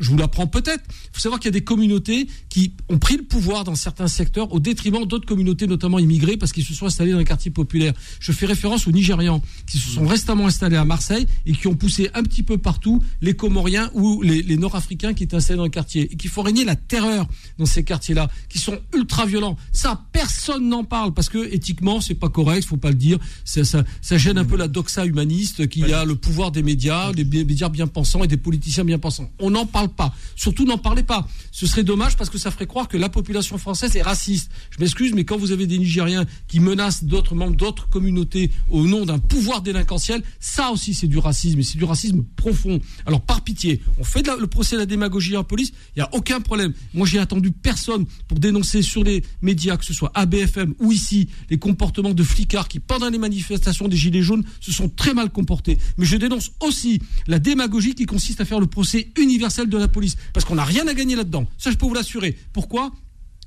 je 0.00 0.11
vous 0.11 0.16
l'apprends 0.16 0.46
peut-être. 0.46 0.83
Il 0.88 1.11
faut 1.12 1.20
savoir 1.20 1.40
qu'il 1.40 1.48
y 1.48 1.55
a 1.55 1.59
des 1.59 1.64
communautés 1.64 2.26
qui 2.48 2.72
ont 2.88 2.98
pris 2.98 3.16
le 3.16 3.22
pouvoir 3.22 3.64
dans 3.64 3.74
certains 3.74 4.09
secteurs 4.09 4.52
au 4.52 4.61
détriment 4.61 5.05
d'autres 5.05 5.26
communautés, 5.26 5.66
notamment 5.66 5.98
immigrées, 5.98 6.37
parce 6.37 6.52
qu'ils 6.52 6.64
se 6.64 6.74
sont 6.74 6.87
installés 6.87 7.12
dans 7.12 7.18
les 7.18 7.24
quartiers 7.24 7.50
populaires. 7.50 7.92
Je 8.20 8.33
fais 8.33 8.46
référence 8.46 8.87
aux 8.87 8.92
Nigérians 8.92 9.42
qui 9.66 9.78
se 9.78 9.90
sont 9.90 10.07
récemment 10.07 10.46
installés 10.46 10.76
à 10.76 10.85
Marseille 10.85 11.26
et 11.46 11.52
qui 11.52 11.66
ont 11.66 11.74
poussé 11.74 12.11
un 12.14 12.22
petit 12.22 12.42
peu 12.42 12.59
partout 12.59 13.02
les 13.20 13.35
Comoriens 13.35 13.90
ou 13.94 14.22
les, 14.22 14.57
Nord-Africains 14.57 15.14
qui 15.14 15.24
étaient 15.24 15.37
installés 15.37 15.57
dans 15.57 15.64
les 15.64 15.70
quartiers 15.70 16.12
et 16.12 16.16
qui 16.16 16.28
font 16.28 16.42
régner 16.42 16.64
la 16.64 16.76
terreur 16.76 17.26
dans 17.59 17.66
ces 17.66 17.83
quartiers-là, 17.85 18.31
qui 18.48 18.59
sont 18.59 18.78
ultra 18.94 19.26
violents. 19.26 19.57
Ça, 19.72 20.05
personne 20.12 20.68
n'en 20.68 20.85
parle 20.85 21.12
parce 21.14 21.28
que 21.28 21.52
éthiquement, 21.52 22.00
c'est 22.00 22.14
pas 22.14 22.28
correct, 22.28 22.64
faut 22.64 22.76
pas 22.76 22.90
le 22.90 22.96
dire. 22.96 23.18
Ça, 23.44 23.85
gêne 24.18 24.38
un 24.38 24.44
peu 24.44 24.57
la 24.57 24.68
doxa 24.68 25.05
humaniste 25.05 25.68
qu'il 25.68 25.88
y 25.88 25.92
a 25.92 26.05
le 26.05 26.14
pouvoir 26.14 26.52
des 26.52 26.62
médias, 26.62 27.12
des 27.12 27.24
médias 27.24 27.68
bien 27.68 27.87
pensants 27.87 28.22
et 28.22 28.28
des 28.28 28.37
politiciens 28.37 28.85
bien 28.85 28.98
pensants. 28.98 29.31
On 29.38 29.50
n'en 29.50 29.66
parle 29.66 29.81
pas. 29.88 30.14
Surtout, 30.36 30.64
n'en 30.64 30.78
parlez 30.78 31.02
pas. 31.02 31.26
Ce 31.50 31.66
serait 31.66 31.84
dommage 31.84 32.16
parce 32.16 32.30
que 32.30 32.38
ça 32.38 32.50
ferait 32.50 32.66
croire 32.66 32.88
que 32.88 32.96
la 32.96 33.08
population 33.08 33.58
française 33.58 33.96
est 33.96 34.02
raciste. 34.02 34.50
Je 34.70 34.80
m'excuse, 34.80 35.12
mais 35.14 35.24
quand 35.24 35.36
vous 35.36 35.52
avez 35.52 35.66
des 35.66 35.78
Nigériens 35.78 36.24
qui 36.48 36.60
menacent 36.60 37.04
d'autres 37.04 37.34
membres 37.34 37.56
d'autres 37.56 37.88
communautés 37.88 38.50
au 38.70 38.86
nom 38.86 39.04
d'un 39.04 39.18
pouvoir 39.18 39.62
délinquentiel, 39.62 40.22
ça 40.40 40.70
aussi 40.70 40.94
c'est 40.94 41.06
du 41.06 41.18
racisme 41.18 41.60
et 41.60 41.62
c'est 41.62 41.78
du 41.78 41.84
racisme 41.84 42.22
profond. 42.36 42.80
Alors 43.06 43.20
par 43.20 43.42
pitié, 43.42 43.80
on 43.98 44.04
fait 44.04 44.26
le 44.26 44.46
procès 44.46 44.76
de 44.76 44.80
la 44.80 44.86
démagogie 44.86 45.32
la 45.32 45.42
police, 45.42 45.72
il 45.94 45.98
n'y 45.98 46.02
a 46.02 46.14
aucun 46.14 46.40
problème. 46.40 46.72
Moi 46.94 47.06
j'ai 47.06 47.18
attendu 47.18 47.50
personne 47.52 48.06
pour 48.28 48.38
dénoncer 48.38 48.82
sur 48.82 49.04
les 49.04 49.22
médias, 49.40 49.76
que 49.76 49.84
ce 49.84 49.92
soit 49.92 50.10
ABFM 50.14 50.74
ou 50.80 50.92
ici, 50.92 51.28
les 51.50 51.58
comportements 51.58 52.14
de 52.14 52.22
flicards 52.22 52.68
qui 52.68 52.80
pendant 52.80 53.08
les 53.08 53.18
manifestations 53.18 53.88
des 53.88 53.96
Gilets 53.96 54.22
jaunes 54.22 54.44
se 54.60 54.72
sont 54.72 54.88
très 54.88 55.14
mal 55.14 55.30
comportés. 55.30 55.78
Mais 55.96 56.04
je 56.04 56.16
dénonce 56.16 56.52
aussi 56.60 57.00
la 57.26 57.38
démagogie 57.38 57.94
qui 57.94 58.06
consiste 58.06 58.40
à 58.40 58.44
faire 58.44 58.60
le 58.60 58.66
procès 58.66 59.12
universel 59.18 59.68
de 59.68 59.71
la 59.78 59.88
police. 59.88 60.16
Parce 60.32 60.44
qu'on 60.44 60.54
n'a 60.54 60.64
rien 60.64 60.87
à 60.87 60.94
gagner 60.94 61.16
là-dedans. 61.16 61.46
Ça 61.58 61.70
je 61.70 61.76
peux 61.76 61.87
vous 61.87 61.94
l'assurer. 61.94 62.37
Pourquoi? 62.52 62.92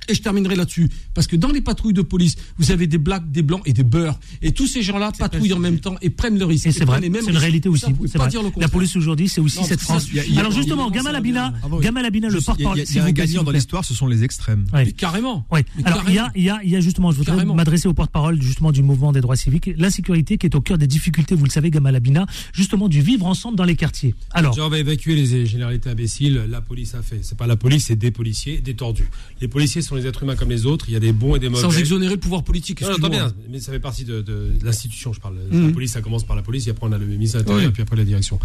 Et 0.07 0.13
je 0.13 0.21
terminerai 0.21 0.55
là-dessus. 0.55 0.87
Parce 1.15 1.25
que 1.25 1.35
dans 1.35 1.49
les 1.51 1.61
patrouilles 1.61 1.93
de 1.93 2.03
police, 2.03 2.35
vous 2.57 2.69
avez 2.71 2.85
des 2.85 2.99
blacks, 2.99 3.31
des 3.31 3.41
blancs 3.41 3.63
et 3.65 3.73
des 3.73 3.83
beurs. 3.83 4.19
Et 4.43 4.51
tous 4.51 4.67
ces 4.67 4.83
gens-là 4.83 5.11
patrouillent 5.17 5.53
en 5.53 5.59
même 5.59 5.79
temps 5.79 5.95
et 6.01 6.11
prennent 6.11 6.37
le 6.37 6.45
risque. 6.45 6.67
Et 6.67 6.71
c'est 6.71 6.85
vrai, 6.85 6.99
c'est 7.01 7.31
une 7.31 7.37
réalité 7.37 7.69
aussi. 7.69 7.87
Ça, 8.05 8.19
pas 8.19 8.27
dire 8.27 8.43
le 8.43 8.49
La 8.57 8.67
police 8.67 8.95
aujourd'hui, 8.95 9.27
c'est 9.29 9.41
aussi 9.41 9.57
Non, 9.59 9.63
cette 9.65 9.79
France. 9.81 10.07
a- 10.15 10.39
Alors 10.39 10.51
a- 10.51 10.55
justement, 10.55 10.91
Gamal 10.91 11.15
Abina, 11.15 11.53
Ah. 11.63 11.67
Gamal 11.81 12.05
Abina, 12.05 12.29
le 12.29 12.39
porte-parole. 12.39 12.77
il 12.87 12.95
y 12.95 12.99
a- 12.99 13.03
un 13.05 13.11
gagnant 13.11 13.43
dans 13.43 13.51
l'histoire, 13.51 13.83
ce 13.83 13.95
sont 13.95 14.05
les 14.07 14.23
extrêmes. 14.23 14.65
Ouais. 14.73 14.85
Mais 14.85 14.91
carrément. 14.91 15.45
Oui. 15.51 15.61
Mais 15.77 15.85
Alors 15.85 16.03
il 16.07 16.13
y 16.13 16.41
y 16.41 16.69
y 16.69 16.75
a 16.75 16.79
justement, 16.81 17.11
je 17.11 17.17
voudrais 17.17 17.43
m'adresser 17.45 17.87
au 17.87 17.93
porte-parole 17.93 18.39
justement 18.41 18.71
du 18.71 18.83
mouvement 18.83 19.11
des 19.11 19.21
droits 19.21 19.35
civiques, 19.35 19.71
l'insécurité 19.77 20.37
qui 20.37 20.45
est 20.45 20.55
au 20.55 20.61
cœur 20.61 20.77
des 20.77 20.87
difficultés, 20.87 21.33
vous 21.33 21.45
le 21.45 21.49
savez, 21.49 21.71
Gamal 21.71 21.95
Abina, 21.95 22.27
justement 22.53 22.87
du 22.89 23.01
vivre 23.01 23.25
ensemble 23.25 23.57
dans 23.57 23.63
les 23.63 23.75
quartiers. 23.75 24.13
Alors, 24.31 24.55
on 24.59 24.69
va 24.69 24.77
évacuer 24.79 25.15
les 25.15 25.45
généralités 25.47 25.89
imbéciles. 25.89 26.45
La 26.47 26.61
police 26.61 26.93
a 26.93 27.01
fait. 27.01 27.19
C'est 27.23 27.37
pas 27.37 27.47
la 27.47 27.55
police, 27.55 27.85
c'est 27.85 27.95
des 27.95 28.11
policiers, 28.11 28.59
des 28.61 28.75
tordus. 28.75 29.09
Les 29.41 29.47
policiers 29.47 29.81
sont 29.85 29.95
les 29.95 30.05
êtres 30.07 30.23
humains 30.23 30.35
comme 30.35 30.49
les 30.49 30.65
autres. 30.65 30.85
Il 30.89 30.93
y 30.93 30.95
a 30.97 30.99
des 30.99 31.11
bons 31.13 31.35
et 31.35 31.39
des 31.39 31.49
mauvais. 31.49 31.61
Sans 31.61 31.77
exonérer 31.77 32.13
le 32.15 32.19
pouvoir 32.19 32.43
politique. 32.43 32.81
Non, 32.81 32.87
excuse-moi. 32.89 33.09
bien, 33.09 33.33
mais 33.49 33.59
ça 33.59 33.71
fait 33.71 33.79
partie 33.79 34.03
de, 34.03 34.21
de- 34.21 34.51
de 34.59 34.65
l'institution, 34.65 35.13
je 35.13 35.19
parle. 35.19 35.35
Mhm. 35.51 35.67
La 35.67 35.73
police, 35.73 35.91
ça 35.91 36.01
commence 36.01 36.25
par 36.25 36.35
la 36.35 36.41
police, 36.41 36.67
et 36.67 36.71
après 36.71 36.87
on 36.87 36.91
a 36.91 36.97
le 36.97 37.05
ministre 37.05 37.41
de 37.41 37.51
Oui. 37.51 37.69
puis 37.71 37.83
après 37.83 37.95
la 37.95 38.03
direction. 38.03 38.39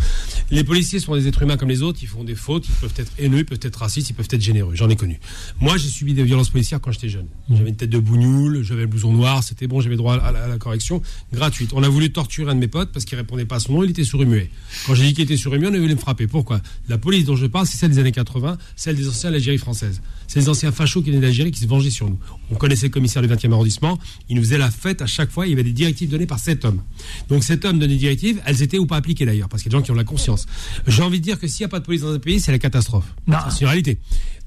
Les 0.50 0.64
policiers 0.64 0.98
sont 1.00 1.14
des 1.14 1.26
êtres 1.26 1.42
humains 1.42 1.56
comme 1.56 1.68
les 1.68 1.82
autres, 1.82 1.98
ils 2.02 2.08
font 2.08 2.24
des 2.24 2.34
fautes, 2.34 2.66
ils 2.68 2.74
peuvent 2.74 2.94
être 2.96 3.12
haineux, 3.18 3.38
ils 3.38 3.44
peuvent 3.44 3.58
être 3.62 3.76
racistes, 3.76 4.10
ils 4.10 4.14
peuvent 4.14 4.28
être 4.30 4.40
généreux. 4.40 4.74
J'en 4.74 4.88
ai 4.88 4.96
connu. 4.96 5.18
Moi, 5.60 5.76
j'ai 5.76 5.88
subi 5.88 6.14
des 6.14 6.22
violences 6.24 6.50
policières 6.50 6.80
quand 6.80 6.92
j'étais 6.92 7.08
jeune. 7.08 7.26
J'avais 7.50 7.70
une 7.70 7.76
tête 7.76 7.90
de 7.90 7.98
bougnoule, 7.98 8.62
j'avais 8.62 8.82
le 8.82 8.86
blouson 8.86 9.12
noir, 9.12 9.42
c'était 9.42 9.66
bon, 9.66 9.80
j'avais 9.80 9.96
droit 9.96 10.14
à 10.16 10.32
la, 10.32 10.44
à 10.44 10.48
la 10.48 10.58
correction 10.58 11.02
gratuite. 11.32 11.70
On 11.74 11.82
a 11.82 11.88
voulu 11.88 12.12
torturer 12.12 12.50
un 12.50 12.54
de 12.54 12.60
mes 12.60 12.68
potes 12.68 12.90
parce 12.92 13.04
qu'il 13.04 13.16
répondait 13.18 13.44
pas 13.44 13.56
à 13.56 13.60
son 13.60 13.72
nom, 13.74 13.84
il 13.84 13.90
était 13.90 14.04
sourd 14.04 14.22
et 14.22 14.26
muet. 14.26 14.50
Quand 14.86 14.94
j'ai 14.94 15.04
dit 15.04 15.14
qu'il 15.14 15.24
était 15.24 15.36
sourd 15.36 15.54
et 15.54 15.58
muet, 15.58 15.68
on 15.68 15.74
a 15.74 15.78
voulu 15.78 15.94
me 15.94 15.98
frapper. 16.00 16.26
Pourquoi? 16.26 16.60
La 16.88 16.98
police 16.98 17.24
dont 17.24 17.36
je 17.36 17.46
parle, 17.46 17.66
c'est 17.66 17.76
celle 17.76 17.90
des 17.90 17.98
années 17.98 18.12
80, 18.12 18.58
celle 18.76 18.96
des 18.96 19.08
anciens 19.08 19.30
l'Algérie 19.30 19.58
française. 19.58 20.00
C'est 20.26 20.40
les 20.40 20.48
anciens 20.48 20.70
fachos 20.72 21.02
qui 21.02 21.10
venaient 21.10 21.20
d'Algérie 21.30 21.50
qui 21.50 21.60
se 21.60 21.66
vengeaient 21.66 21.90
sur 21.90 22.08
nous. 22.08 22.18
On 22.50 22.56
connaissait 22.56 22.86
le 22.86 22.90
commissaire 22.92 23.22
du 23.22 23.28
20e 23.28 23.52
arrondissement, 23.52 23.98
il 24.28 24.36
nous 24.36 24.42
faisait 24.42 24.58
la 24.58 24.70
fête 24.70 25.00
à 25.02 25.06
chaque 25.06 25.30
fois, 25.30 25.46
il 25.46 25.50
y 25.50 25.52
avait 25.52 25.62
des 25.62 25.72
directives 25.72 26.10
données 26.10 26.26
par 26.26 26.38
cet 26.38 26.64
homme. 26.64 26.82
Donc 27.28 27.44
cet 27.44 27.64
homme 27.64 27.78
donnait 27.78 27.94
des 27.94 27.98
directives, 27.98 28.40
elles 28.44 28.62
étaient 28.62 28.78
ou 28.78 28.86
pas 28.86 28.96
appliquées 28.96 29.26
d'ailleurs, 29.26 29.48
parce 29.48 29.62
qu'il 29.62 29.72
y 29.72 29.74
a 29.74 29.78
des 29.78 29.80
gens 29.80 29.84
qui 29.84 29.90
ont 29.92 29.94
la 29.94 30.04
conscience. 30.04 30.46
J'ai 30.86 31.02
envie 31.02 31.20
de 31.20 31.24
dire 31.24 31.38
que 31.38 31.46
s'il 31.46 31.62
n'y 31.64 31.66
a 31.66 31.68
pas 31.68 31.80
de 31.80 31.84
police 31.84 32.02
dans 32.02 32.12
un 32.12 32.18
pays, 32.18 32.40
c'est 32.40 32.52
la 32.52 32.58
catastrophe. 32.58 33.14
C'est 33.50 33.60
une 33.60 33.66
réalité. 33.68 33.98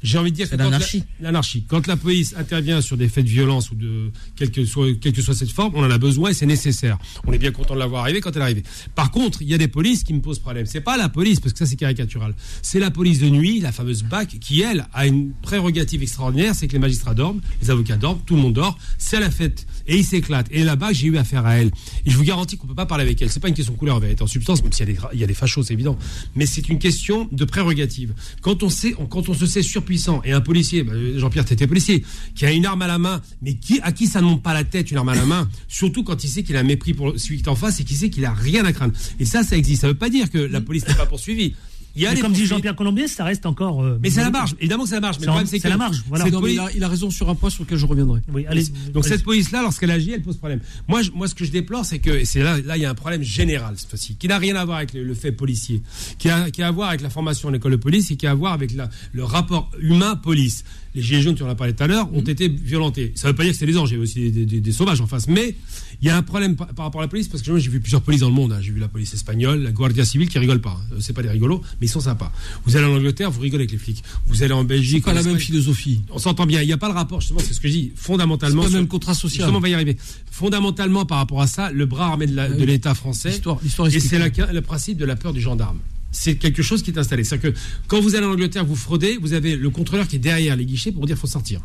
J'ai 0.03 0.17
envie 0.17 0.31
de 0.31 0.35
dire 0.35 0.49
que 0.49 0.55
l'anarchie. 0.57 1.03
l'anarchie. 1.21 1.63
Quand 1.67 1.87
la 1.87 1.95
police 1.97 2.35
intervient 2.37 2.81
sur 2.81 2.97
des 2.97 3.07
faits 3.07 3.23
de 3.25 3.29
violence 3.29 3.71
ou 3.71 3.75
de 3.75 4.11
quelle 4.35 4.51
que 4.51 4.65
soit, 4.65 4.93
quelle 4.99 5.13
que 5.13 5.21
soit 5.21 5.33
cette 5.33 5.49
forme, 5.51 5.73
on 5.75 5.83
en 5.83 5.89
a 5.89 5.97
besoin 5.97 6.29
et 6.29 6.33
c'est 6.33 6.45
nécessaire. 6.45 6.97
On 7.25 7.31
est 7.33 7.37
bien 7.37 7.51
content 7.51 7.73
de 7.73 7.79
l'avoir 7.79 8.03
arrivé 8.03 8.19
quand 8.19 8.31
elle 8.31 8.39
est 8.41 8.45
arrivée. 8.45 8.63
Par 8.95 9.11
contre, 9.11 9.41
il 9.41 9.47
y 9.47 9.53
a 9.53 9.57
des 9.57 9.69
polices 9.69 10.03
qui 10.03 10.13
me 10.13 10.19
posent 10.21 10.39
problème. 10.39 10.65
C'est 10.65 10.81
pas 10.81 10.97
la 10.97 11.07
police 11.09 11.39
parce 11.39 11.53
que 11.53 11.59
ça 11.59 11.65
c'est 11.65 11.77
caricatural. 11.77 12.35
C'est 12.61 12.79
la 12.79 12.91
police 12.91 13.19
de 13.19 13.29
nuit, 13.29 13.61
la 13.61 13.71
fameuse 13.71 14.03
BAC, 14.03 14.39
qui 14.39 14.61
elle 14.61 14.85
a 14.93 15.07
une 15.07 15.31
prérogative 15.41 16.01
extraordinaire, 16.03 16.53
c'est 16.53 16.67
que 16.67 16.73
les 16.73 16.79
magistrats 16.79 17.13
dorment, 17.15 17.39
les 17.61 17.71
avocats 17.71 17.95
dorment, 17.95 18.19
tout 18.25 18.35
le 18.35 18.41
monde 18.41 18.53
dort, 18.53 18.77
c'est 18.97 19.21
la 19.21 19.31
fête 19.31 19.65
et 19.87 19.97
ils 19.97 20.05
s'éclatent. 20.05 20.47
Et 20.51 20.63
la 20.65 20.75
BAC, 20.75 20.95
j'ai 20.95 21.07
eu 21.07 21.17
affaire 21.17 21.45
à 21.45 21.55
elle. 21.57 21.71
Et 22.05 22.09
je 22.11 22.17
vous 22.17 22.23
garantis 22.23 22.57
qu'on 22.57 22.67
peut 22.67 22.75
pas 22.75 22.85
parler 22.85 23.05
avec 23.05 23.21
elle. 23.21 23.29
C'est 23.29 23.39
pas 23.39 23.47
une 23.47 23.53
question 23.53 23.73
de 23.73 23.77
couleur 23.79 23.95
en 23.95 23.99
vérité, 23.99 24.21
en 24.21 24.27
substance, 24.27 24.61
même 24.63 24.73
s'il 24.73 24.87
y 24.89 24.91
a 24.91 24.93
des, 24.93 24.99
il 25.13 25.19
y 25.21 25.23
a 25.23 25.27
des 25.27 25.33
fachos, 25.33 25.63
c'est 25.63 25.73
évident. 25.73 25.97
Mais 26.35 26.45
c'est 26.45 26.67
une 26.67 26.79
question 26.79 27.29
de 27.31 27.45
prérogative. 27.45 28.13
Quand 28.41 28.63
on 28.63 28.69
sait, 28.69 28.95
on- 28.99 29.05
quand 29.05 29.29
on 29.29 29.33
se 29.33 29.45
sait 29.45 29.61
surpuissant 29.63 29.92
et 30.23 30.31
un 30.31 30.41
policier, 30.41 30.83
bah, 30.83 30.93
Jean-Pierre, 31.17 31.45
t'étais 31.45 31.67
policier, 31.67 32.03
qui 32.35 32.45
a 32.45 32.51
une 32.51 32.65
arme 32.65 32.81
à 32.81 32.87
la 32.87 32.97
main, 32.97 33.21
mais 33.41 33.55
qui, 33.55 33.79
à 33.81 33.91
qui 33.91 34.07
ça 34.07 34.21
ne 34.21 34.25
monte 34.25 34.43
pas 34.43 34.53
la 34.53 34.63
tête 34.63 34.91
une 34.91 34.97
arme 34.97 35.09
à 35.09 35.15
la 35.15 35.25
main, 35.25 35.49
surtout 35.67 36.03
quand 36.03 36.23
il 36.23 36.27
sait 36.27 36.43
qu'il 36.43 36.55
a 36.55 36.59
un 36.59 36.63
mépris 36.63 36.93
pour 36.93 37.13
celui 37.17 37.37
qui 37.37 37.43
est 37.43 37.49
en 37.49 37.55
face 37.55 37.79
et 37.79 37.83
qu'il 37.83 37.97
sait 37.97 38.09
qu'il 38.09 38.25
a 38.25 38.33
rien 38.33 38.65
à 38.65 38.73
craindre. 38.73 38.93
Et 39.19 39.25
ça, 39.25 39.43
ça 39.43 39.57
existe. 39.57 39.81
Ça 39.81 39.87
veut 39.87 39.93
pas 39.93 40.09
dire 40.09 40.29
que 40.29 40.37
la 40.37 40.61
police 40.61 40.87
n'est 40.87 40.95
pas 40.95 41.05
poursuivie. 41.05 41.53
Il 41.95 42.01
y 42.01 42.05
a 42.07 42.09
mais 42.09 42.15
des 42.15 42.21
comme 42.21 42.33
dit. 42.33 42.45
Jean-Pierre 42.47 42.75
Colombier, 42.75 43.07
ça 43.07 43.23
reste 43.23 43.45
encore. 43.45 43.83
euh, 43.83 43.99
Mais 44.01 44.09
c'est 44.09 44.21
la 44.21 44.31
marge. 44.31 44.55
Évidemment 44.59 44.83
que 44.83 44.89
c'est 44.89 44.95
la 44.95 45.01
marge. 45.01 45.17
Mais 45.17 45.21
C'est 45.21 45.25
le 45.27 45.31
problème, 45.31 45.47
c'est 45.47 45.57
c'est 45.57 45.63
que 45.63 45.67
la 45.69 45.77
marge, 45.77 46.03
voilà. 46.07 46.23
Non, 46.25 46.31
il, 46.39 46.41
police- 46.41 46.59
a, 46.59 46.67
il 46.75 46.83
a 46.83 46.87
raison 46.87 47.09
sur 47.11 47.29
un 47.29 47.35
point 47.35 47.49
sur 47.51 47.63
lequel 47.63 47.77
je 47.77 47.85
reviendrai. 47.85 48.21
Oui, 48.33 48.45
allez. 48.47 48.63
donc 48.91 49.05
allez. 49.05 49.13
cette 49.15 49.23
police-là, 49.23 49.61
lorsqu'elle 49.61 49.91
agit, 49.91 50.11
elle 50.11 50.23
pose 50.23 50.37
problème. 50.37 50.59
Moi, 50.87 51.03
je- 51.03 51.11
moi, 51.11 51.27
ce 51.27 51.35
que 51.35 51.45
je 51.45 51.51
déplore, 51.51 51.85
c'est 51.85 51.99
que 51.99 52.09
et 52.09 52.25
c'est 52.25 52.41
là, 52.41 52.59
là, 52.65 52.77
il 52.77 52.81
y 52.81 52.85
a 52.85 52.89
un 52.89 52.95
problème 52.95 53.21
général 53.21 53.75
cette 53.77 53.89
fois-ci, 53.89 54.15
qui 54.15 54.27
n'a 54.27 54.39
rien 54.39 54.55
à 54.55 54.65
voir 54.65 54.77
avec 54.77 54.93
le, 54.93 55.03
le 55.03 55.13
fait 55.13 55.31
policier, 55.31 55.83
qui 56.17 56.29
a, 56.29 56.49
qui 56.49 56.63
a 56.63 56.67
à 56.67 56.71
voir 56.71 56.89
avec 56.89 57.01
la 57.01 57.09
formation 57.11 57.49
à 57.49 57.51
l'école 57.51 57.73
de 57.73 57.77
police 57.77 58.09
et 58.09 58.15
qui 58.15 58.25
a 58.25 58.31
à 58.31 58.35
voir 58.35 58.53
avec 58.53 58.73
la- 58.73 58.89
le 59.11 59.23
rapport 59.23 59.69
humain-police. 59.79 60.63
Les 60.95 61.01
gilets 61.01 61.21
jaunes, 61.21 61.35
tu 61.35 61.43
en 61.43 61.49
as 61.49 61.55
parlé 61.55 61.73
tout 61.73 61.83
à 61.83 61.87
l'heure, 61.87 62.13
ont 62.13 62.21
été 62.21 62.47
violentés. 62.49 63.13
Ça 63.15 63.27
ne 63.27 63.31
veut 63.31 63.35
pas 63.35 63.43
dire 63.43 63.51
que 63.53 63.57
c'est 63.57 63.65
les 63.65 63.77
anges, 63.77 63.89
il 63.89 63.93
y 63.93 63.95
avait 63.95 64.03
aussi 64.03 64.19
des, 64.19 64.31
des- 64.31 64.45
des- 64.45 64.61
des 64.61 64.71
sauvages 64.71 65.01
en 65.01 65.07
face. 65.07 65.27
Mais 65.27 65.55
il 66.03 66.07
y 66.07 66.09
a 66.09 66.17
un 66.17 66.21
problème 66.21 66.57
par, 66.57 66.67
par 66.67 66.83
rapport 66.85 66.99
à 66.99 67.05
la 67.05 67.07
police, 67.07 67.29
parce 67.29 67.41
que 67.41 67.57
j'ai 67.57 67.69
vu 67.69 67.79
plusieurs 67.79 68.01
polices 68.01 68.19
dans 68.21 68.27
le 68.27 68.33
monde. 68.35 68.51
hein. 68.51 68.59
J'ai 68.61 68.71
vu 68.73 68.79
la 68.81 68.89
police 68.89 69.13
espagnole, 69.13 69.63
la 69.63 69.71
Guardia 69.71 70.03
civile 70.03 70.27
qui 70.27 70.37
rigole 70.37 70.59
pas. 70.59 70.77
hein. 70.91 70.95
C'est 70.99 71.13
pas 71.13 71.21
des 71.23 71.29
rigolos, 71.29 71.61
mais 71.79 71.87
ils 71.87 71.89
sont 71.89 72.01
sympas. 72.01 72.31
Vous 72.65 72.75
allez 72.75 72.85
en 72.85 72.93
Angleterre, 72.95 73.31
vous 73.31 73.39
rigolez 73.39 73.61
avec 73.61 73.71
les 73.71 73.77
flics. 73.77 74.03
Vous 74.27 74.43
allez 74.43 74.51
en 74.53 74.65
Belgique, 74.65 75.05
pas 75.05 75.13
la 75.13 75.23
même 75.23 75.39
philosophie. 75.39 76.01
on 76.11 76.19
s'entend 76.19 76.45
bien. 76.45 76.61
Il 76.61 76.67
n'y 76.67 76.73
a 76.73 76.77
pas 76.77 76.89
le 76.89 76.93
rapport, 76.93 77.21
justement, 77.21 77.39
c'est 77.39 77.53
ce 77.53 77.61
que 77.61 77.67
je 77.69 77.73
dis, 77.73 77.91
fondamentalement. 77.95 78.63
pas 78.63 78.67
le 78.69 78.75
même 78.75 78.87
contrat 78.87 79.13
social. 79.13 79.45
Justement, 79.45 79.59
on 79.59 79.61
va 79.61 79.69
y 79.69 79.73
arriver. 79.73 79.95
Fondamentalement, 80.29 81.05
par 81.05 81.19
rapport 81.19 81.41
à 81.41 81.47
ça, 81.47 81.71
le 81.71 81.85
bras 81.85 82.07
armé 82.07 82.27
de 82.27 82.33
Oui. 82.59 82.65
l'État 82.65 82.93
français, 82.95 83.29
L'histoire- 83.29 83.59
l'histoire 83.63 83.87
et 83.87 83.99
c'est 83.99 84.19
la- 84.19 84.51
le 84.51 84.61
principe 84.61 84.97
de 84.97 85.05
la 85.05 85.15
peur 85.15 85.31
du 85.31 85.39
gendarme. 85.39 85.79
C'est 86.11 86.35
quelque 86.35 86.61
chose 86.61 86.83
qui 86.83 86.91
est 86.91 86.97
installé. 86.99 87.23
C'est-à-dire 87.23 87.53
que 87.53 87.57
quand 87.87 88.01
vous 88.01 88.15
allez 88.15 88.25
en 88.25 88.31
Angleterre, 88.31 88.65
vous 88.65 88.75
fraudez, 88.75 89.17
vous 89.21 89.33
avez 89.33 89.55
le 89.55 89.69
contrôleur 89.69 90.07
qui 90.07 90.17
est 90.17 90.19
derrière 90.19 90.55
les 90.57 90.65
guichets 90.65 90.91
pour 90.91 91.01
vous 91.01 91.07
dire 91.07 91.17
faut 91.17 91.27
sortir. 91.27 91.61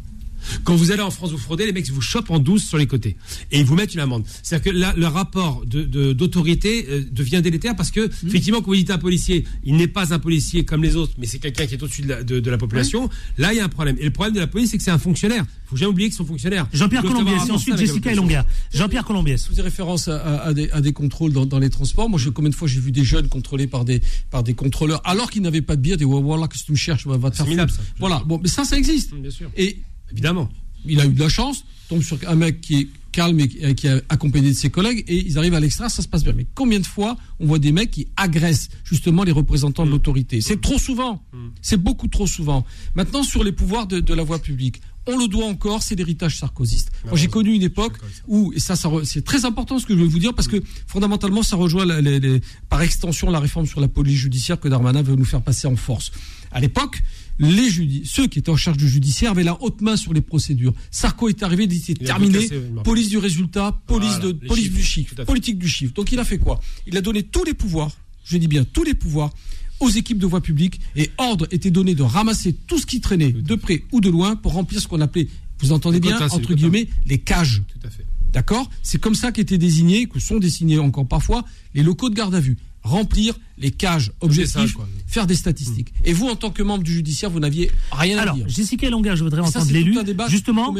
Quand 0.65 0.75
vous 0.77 0.91
allez 0.91 1.03
en 1.03 1.11
France, 1.11 1.31
vous 1.31 1.39
fraudez, 1.39 1.67
les 1.67 1.73
mecs 1.73 1.89
vous 1.91 2.01
chopent 2.01 2.31
en 2.31 2.39
douce 2.39 2.65
sur 2.67 2.79
les 2.79 2.87
côtés 2.87 3.17
et 3.51 3.59
ils 3.61 3.65
vous 3.65 3.75
mettent 3.75 3.95
une 3.95 4.01
amende. 4.01 4.25
C'est-à-dire 4.43 4.73
que 4.73 4.79
là, 4.79 4.95
le 4.97 5.07
rapport 5.07 5.65
de- 5.67 5.85
de- 5.85 6.13
d'autorité 6.13 6.87
euh, 6.89 7.05
devient 7.11 7.41
délétère 7.43 7.75
parce 7.77 7.91
que, 7.91 8.01
Mmh. 8.09 8.29
effectivement, 8.29 8.59
quand 8.61 8.67
vous 8.67 8.77
dites 8.77 8.91
un 8.91 8.99
policier, 8.99 9.45
il 9.65 9.77
n'est 9.77 9.87
pas 9.89 10.13
un 10.15 10.19
policier 10.19 10.65
comme 10.65 10.83
les 10.83 10.97
autres, 10.97 11.13
mais 11.19 11.27
c'est 11.27 11.39
quelqu'un 11.39 11.67
qui 11.67 11.75
est 11.75 11.83
au-dessus 11.83 12.03
de 12.03 12.09
la, 12.09 12.23
de- 12.23 12.41
de 12.41 12.51
la 12.51 12.59
population. 12.59 13.09
Là, 13.39 13.53
il 13.53 13.57
y 13.57 13.61
a 13.61 13.65
un 13.65 13.69
problème. 13.69 13.97
Et 13.99 14.05
le 14.05 14.11
problème 14.11 14.35
de 14.35 14.41
la 14.41 14.47
police, 14.47 14.71
c'est 14.71 14.79
que 14.79 14.83
c'est 14.83 14.91
un 14.91 14.99
fonctionnaire. 14.99 15.45
Il 15.67 15.69
faut 15.71 15.77
jamais 15.77 15.91
oublier 15.91 16.09
qu'ils 16.09 16.17
sont 16.17 16.25
fonctionnaires. 16.25 16.67
Jean-Pierre 16.73 17.01
Ils 17.01 17.09
doivent 17.09 17.13
Colombier, 17.15 17.33
avoir 17.35 17.47
un 17.47 17.53
et 17.53 17.57
ensuite 17.57 17.77
Jessica 17.77 17.95
population. 18.11 18.23
Elonga. 18.25 18.47
Jean-Pierre 18.73 19.05
Colombier. 19.05 19.37
Vous 19.37 19.47
faisiez 19.49 19.63
référence 19.63 20.09
à, 20.09 20.17
à- 20.17 20.47
à 20.49 20.55
des, 20.55 20.71
à 20.71 20.81
des 20.81 20.93
contrôles 20.93 21.33
dans, 21.33 21.47
dans 21.47 21.59
les 21.59 21.71
transports. 21.71 22.09
Moi, 22.09 22.19
je, 22.19 22.31
combien 22.31 22.51
de 22.51 22.55
fois 22.55 22.69
j'ai 22.69 22.81
vu 22.81 22.93
des 22.93 23.05
jeunes 23.05 23.29
contrôlés 23.29 23.67
par 23.67 23.85
des, 23.85 24.01
par 24.31 24.43
des 24.43 24.55
contrôleurs 24.55 25.01
alors 25.05 25.31
qu'ils 25.31 25.43
n'avaient 25.43 25.63
pas 25.63 25.77
de 25.77 25.81
bière, 25.83 25.97
des 25.97 26.05
ouais, 26.05 26.23
voilà, 26.23 26.49
qu'est-ce 26.49 26.63
que 26.63 26.67
tu 26.67 26.73
me 26.73 26.77
cherches, 26.77 27.07
va 27.07 27.17
va 27.17 27.31
te 27.31 27.37
C'est 27.37 27.43
faire 27.43 27.51
minable, 27.51 27.71
foutre. 27.71 27.83
ça. 27.85 27.93
Voilà, 27.99 28.23
bon, 28.27 28.41
mais 28.43 28.49
ça, 28.49 28.65
ça 28.65 28.77
existe. 28.79 29.15
Bien 29.15 29.31
sûr. 29.31 29.51
Et 29.57 29.79
Évidemment. 30.13 30.49
il 30.87 31.01
a 31.01 31.07
eu 31.07 31.13
de 31.13 31.21
la 31.21 31.29
chance, 31.29 31.65
tombe 31.89 32.03
sur 32.03 32.19
un 32.27 32.35
mec 32.35 32.61
qui 32.61 32.77
est 32.77 32.89
calme 33.13 33.41
et 33.41 33.49
qui- 33.49 33.87
est 33.87 34.05
accompagné 34.09 34.49
de 34.51 34.55
ses 34.55 34.71
collègues 34.71 35.03
et 35.09 35.17
ils 35.27 35.39
arrivent 35.39 35.55
à 35.55 35.61
l'extra, 35.61 35.89
ça 35.89 36.03
se 36.03 36.09
passe 36.09 36.23
bien. 36.23 36.33
Mais 36.35 36.47
combien 36.55 36.79
de 36.79 36.87
fois 36.87 37.17
on 37.41 37.47
voit 37.47 37.59
des 37.59 37.73
mecs 37.73 37.91
qui 37.91 38.07
agressent 38.17 38.69
justement 38.85 39.25
les 39.25 39.33
représentants 39.33 39.85
de 39.85 39.91
l'autorité? 39.91 40.41
C'est 40.41 40.61
trop 40.61 40.79
souvent. 40.79 41.23
C'est 41.63 41.79
beaucoup 41.79 42.07
trop 42.09 42.27
souvent. 42.27 42.65
Maintenant, 42.95 43.23
sur 43.23 43.43
les 43.45 43.53
pouvoirs 43.53 43.87
de, 43.87 43.99
de 44.01 44.15
la 44.15 44.23
voie 44.23 44.39
publique, 44.39 44.81
on 45.11 45.17
le 45.19 45.27
doit 45.27 45.47
encore, 45.47 45.83
c'est 45.83 45.95
l'héritage 45.97 46.37
sarkozyste. 46.39 46.91
Moi, 47.07 47.17
j'ai 47.17 47.29
connu 47.29 47.55
une 47.55 47.63
époque 47.63 47.95
où, 48.29 48.53
et 48.55 48.61
ça, 48.61 48.75
c'est 49.05 49.25
très 49.25 49.47
important 49.47 49.79
ce 49.79 49.87
que 49.87 49.95
je 49.97 50.01
vais 50.01 50.07
vous 50.07 50.19
dire, 50.19 50.35
parce 50.35 50.49
que 50.49 50.63
fondamentalement, 50.87 51.43
ça 51.43 51.57
rejoint 51.57 51.87
la- 51.87 52.01
les- 52.03 52.21
les- 52.21 52.41
par 52.69 52.83
extension 52.83 53.31
la 53.31 53.41
réforme 53.41 53.67
sur 53.67 53.81
la 53.81 53.89
police 53.89 54.19
judiciaire 54.19 54.61
que 54.61 54.69
Darmanin 54.69 55.01
veut 55.03 55.17
nous 55.17 55.25
faire 55.25 55.41
passer 55.43 55.67
en 55.67 55.77
force. 55.77 56.13
À 56.53 56.61
l'époque, 56.61 57.03
les 57.39 57.69
ceux 58.05 58.27
qui 58.27 58.39
étaient 58.39 58.51
en 58.51 58.57
charge 58.57 58.77
du 58.77 58.89
judiciaire 58.89 59.33
avaient 59.33 59.45
la 59.45 59.61
haute 59.63 59.81
main 59.81 59.97
sur 59.97 60.13
les 60.13 60.21
procédures. 60.21 60.73
Sarko 60.91 61.29
est 61.29 61.43
arrivé, 61.43 61.65
il 61.65 61.69
dit 61.69 61.83
c'est 61.85 61.95
terminé, 61.95 62.41
cassé, 62.41 62.59
oui, 62.59 62.81
police 62.85 63.09
du 63.09 63.19
résultat, 63.19 63.81
police, 63.87 64.17
Voilà, 64.17 64.27
de, 64.27 64.47
police 64.47 64.65
chiffres, 64.65 64.77
du 64.77 64.83
chiffre, 64.85 65.25
politique 65.25 65.59
du 65.59 65.69
chiffre. 65.69 65.95
Donc 65.95 66.13
il 66.13 66.19
a 66.19 66.25
fait 66.25 66.39
quoi? 66.39 66.61
Il 66.87 66.97
a 66.97 67.01
donné 67.01 67.23
tous 67.23 67.45
les 67.45 67.55
pouvoirs, 67.55 67.91
je 68.25 68.37
dis 68.37 68.49
bien 68.49 68.65
tous 68.65 68.83
les 68.83 68.95
pouvoirs, 68.95 69.33
aux 69.81 69.89
équipes 69.89 70.19
de 70.19 70.27
voie 70.27 70.41
publique 70.41 70.81
et 70.97 71.11
ordre 71.19 71.47
était 71.51 71.71
donné 71.71 71.95
de 71.95 72.03
ramasser 72.03 72.53
tout 72.67 72.79
ce 72.79 72.87
qui 72.87 73.01
traînait 73.01 73.33
de 73.33 73.55
près 73.55 73.85
ou 73.93 74.01
de 74.01 74.11
loin 74.11 74.37
pour 74.37 74.53
remplir 74.53 74.81
ce 74.81 74.89
qu'on 74.89 75.01
appelait, 75.01 75.29
vous 75.61 75.73
entendez 75.73 76.01
bien, 76.01 76.19
entre 76.31 76.55
guillemets, 76.55 76.89
les 77.07 77.19
cages. 77.19 77.63
Tout 77.69 77.87
à 77.87 77.91
fait. 77.91 78.05
D'accord? 78.33 78.69
C'est 78.83 79.01
comme 79.01 79.15
ça 79.15 79.33
qu'étaient 79.33 79.59
désignés, 79.59 80.07
que 80.07 80.21
sont 80.21 80.39
désignés 80.39 80.79
encore 80.79 81.07
parfois, 81.07 81.45
les 81.75 81.83
locaux 81.83 82.11
de 82.11 82.15
garde 82.15 82.35
à 82.35 82.41
vue. 82.41 82.57
Remplir 82.89 83.39
les 83.59 83.71
cages, 83.71 84.13
objectif, 84.21 84.53
sages, 84.55 84.73
quoi. 84.73 84.89
faire 85.07 85.27
des 85.27 85.35
statistiques. 85.35 85.93
Et 86.05 86.13
vous, 86.13 86.29
en 86.29 86.37
tant 86.37 86.51
que 86.51 86.63
membre 86.63 86.85
du 86.85 86.93
judiciaire, 86.93 87.29
vous 87.29 87.41
n'aviez 87.41 87.71
rien 87.93 88.19
à 88.19 88.23
Alors, 88.23 88.37
dire. 88.37 88.49
Jessica 88.49 88.87
Elonga, 88.87 89.15
je 89.15 89.25
voudrais 89.25 89.41
entendre 89.43 89.71
l'élu. 89.71 89.93
tout 89.93 89.99
un 89.99 90.05
débat 90.05 90.29
Justement, 90.29 90.75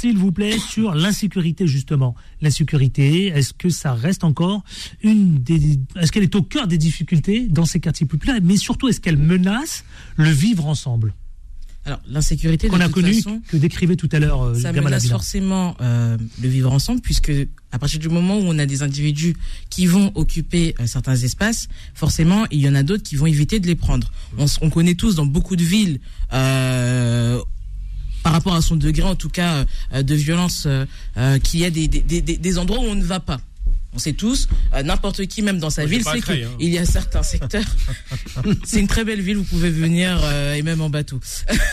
s'il 0.00 0.16
vous 0.16 0.32
plaît, 0.32 0.56
sur 0.58 0.94
l'insécurité, 0.94 1.66
justement. 1.66 2.14
L'insécurité, 2.40 3.26
est-ce 3.26 3.52
que 3.52 3.68
ça 3.68 3.92
reste 3.92 4.24
encore 4.24 4.62
une 5.02 5.42
des. 5.42 5.78
Est-ce 6.00 6.12
qu'elle 6.12 6.22
est 6.22 6.34
au 6.36 6.42
cœur 6.42 6.66
des 6.66 6.78
difficultés 6.78 7.48
dans 7.48 7.66
ces 7.66 7.80
quartiers 7.80 8.06
populaires 8.06 8.38
Mais 8.42 8.56
surtout, 8.56 8.88
est-ce 8.88 9.00
qu'elle 9.00 9.18
menace 9.18 9.84
le 10.16 10.30
vivre 10.30 10.66
ensemble? 10.66 11.12
Alors, 11.86 12.00
l'insécurité, 12.08 12.68
Qu'on 12.68 12.80
a 12.80 12.88
que 13.48 13.56
décrivait 13.58 13.96
tout 13.96 14.08
à 14.12 14.18
l'heure 14.18 14.42
euh, 14.42 14.54
ça 14.54 14.72
menace 14.86 15.02
forcément 15.16 15.76
euh, 15.82 16.16
le 16.42 16.48
vivre 16.48 16.72
ensemble, 16.72 17.00
puisque 17.02 17.30
à 17.72 17.78
partir 17.78 18.00
du 18.00 18.08
moment 18.08 18.38
où 18.38 18.42
on 18.46 18.58
a 18.58 18.64
des 18.64 18.82
individus 18.82 19.36
qui 19.68 19.84
vont 19.86 20.10
occuper 20.14 20.74
euh, 20.80 20.86
certains 20.86 21.16
espaces, 21.16 21.68
forcément, 21.94 22.46
il 22.50 22.60
y 22.60 22.68
en 22.68 22.74
a 22.74 22.82
d'autres 22.82 23.02
qui 23.02 23.16
vont 23.16 23.26
éviter 23.26 23.60
de 23.60 23.66
les 23.66 23.74
prendre. 23.74 24.10
On, 24.38 24.44
s- 24.46 24.58
on 24.62 24.70
connaît 24.70 24.94
tous 24.94 25.14
dans 25.14 25.26
beaucoup 25.26 25.56
de 25.56 25.64
villes, 25.64 26.00
euh, 26.32 27.38
par 28.22 28.32
rapport 28.32 28.54
à 28.54 28.62
son 28.62 28.76
degré, 28.76 29.02
en 29.02 29.14
tout 29.16 29.28
cas, 29.28 29.66
euh, 29.92 30.02
de 30.02 30.14
violence, 30.14 30.64
euh, 30.66 30.86
euh, 31.18 31.38
qu'il 31.38 31.60
y 31.60 31.64
a 31.66 31.70
des, 31.70 31.86
des, 31.88 32.00
des, 32.00 32.22
des 32.22 32.58
endroits 32.58 32.78
où 32.80 32.84
on 32.84 32.94
ne 32.94 33.04
va 33.04 33.20
pas. 33.20 33.40
On 33.94 33.98
sait 33.98 34.12
tous, 34.12 34.48
euh, 34.74 34.82
n'importe 34.82 35.24
qui, 35.26 35.40
même 35.42 35.60
dans 35.60 35.70
sa 35.70 35.82
Moi, 35.82 35.90
ville, 35.90 36.02
sait 36.02 36.20
Creil, 36.20 36.44
hein. 36.44 36.50
qu'il 36.58 36.70
y 36.70 36.78
a 36.78 36.84
certains 36.84 37.22
secteurs. 37.22 37.64
c'est 38.64 38.80
une 38.80 38.88
très 38.88 39.04
belle 39.04 39.20
ville, 39.20 39.36
vous 39.36 39.44
pouvez 39.44 39.70
venir 39.70 40.20
euh, 40.24 40.54
et 40.54 40.62
même 40.62 40.80
en 40.80 40.90
bateau. 40.90 41.20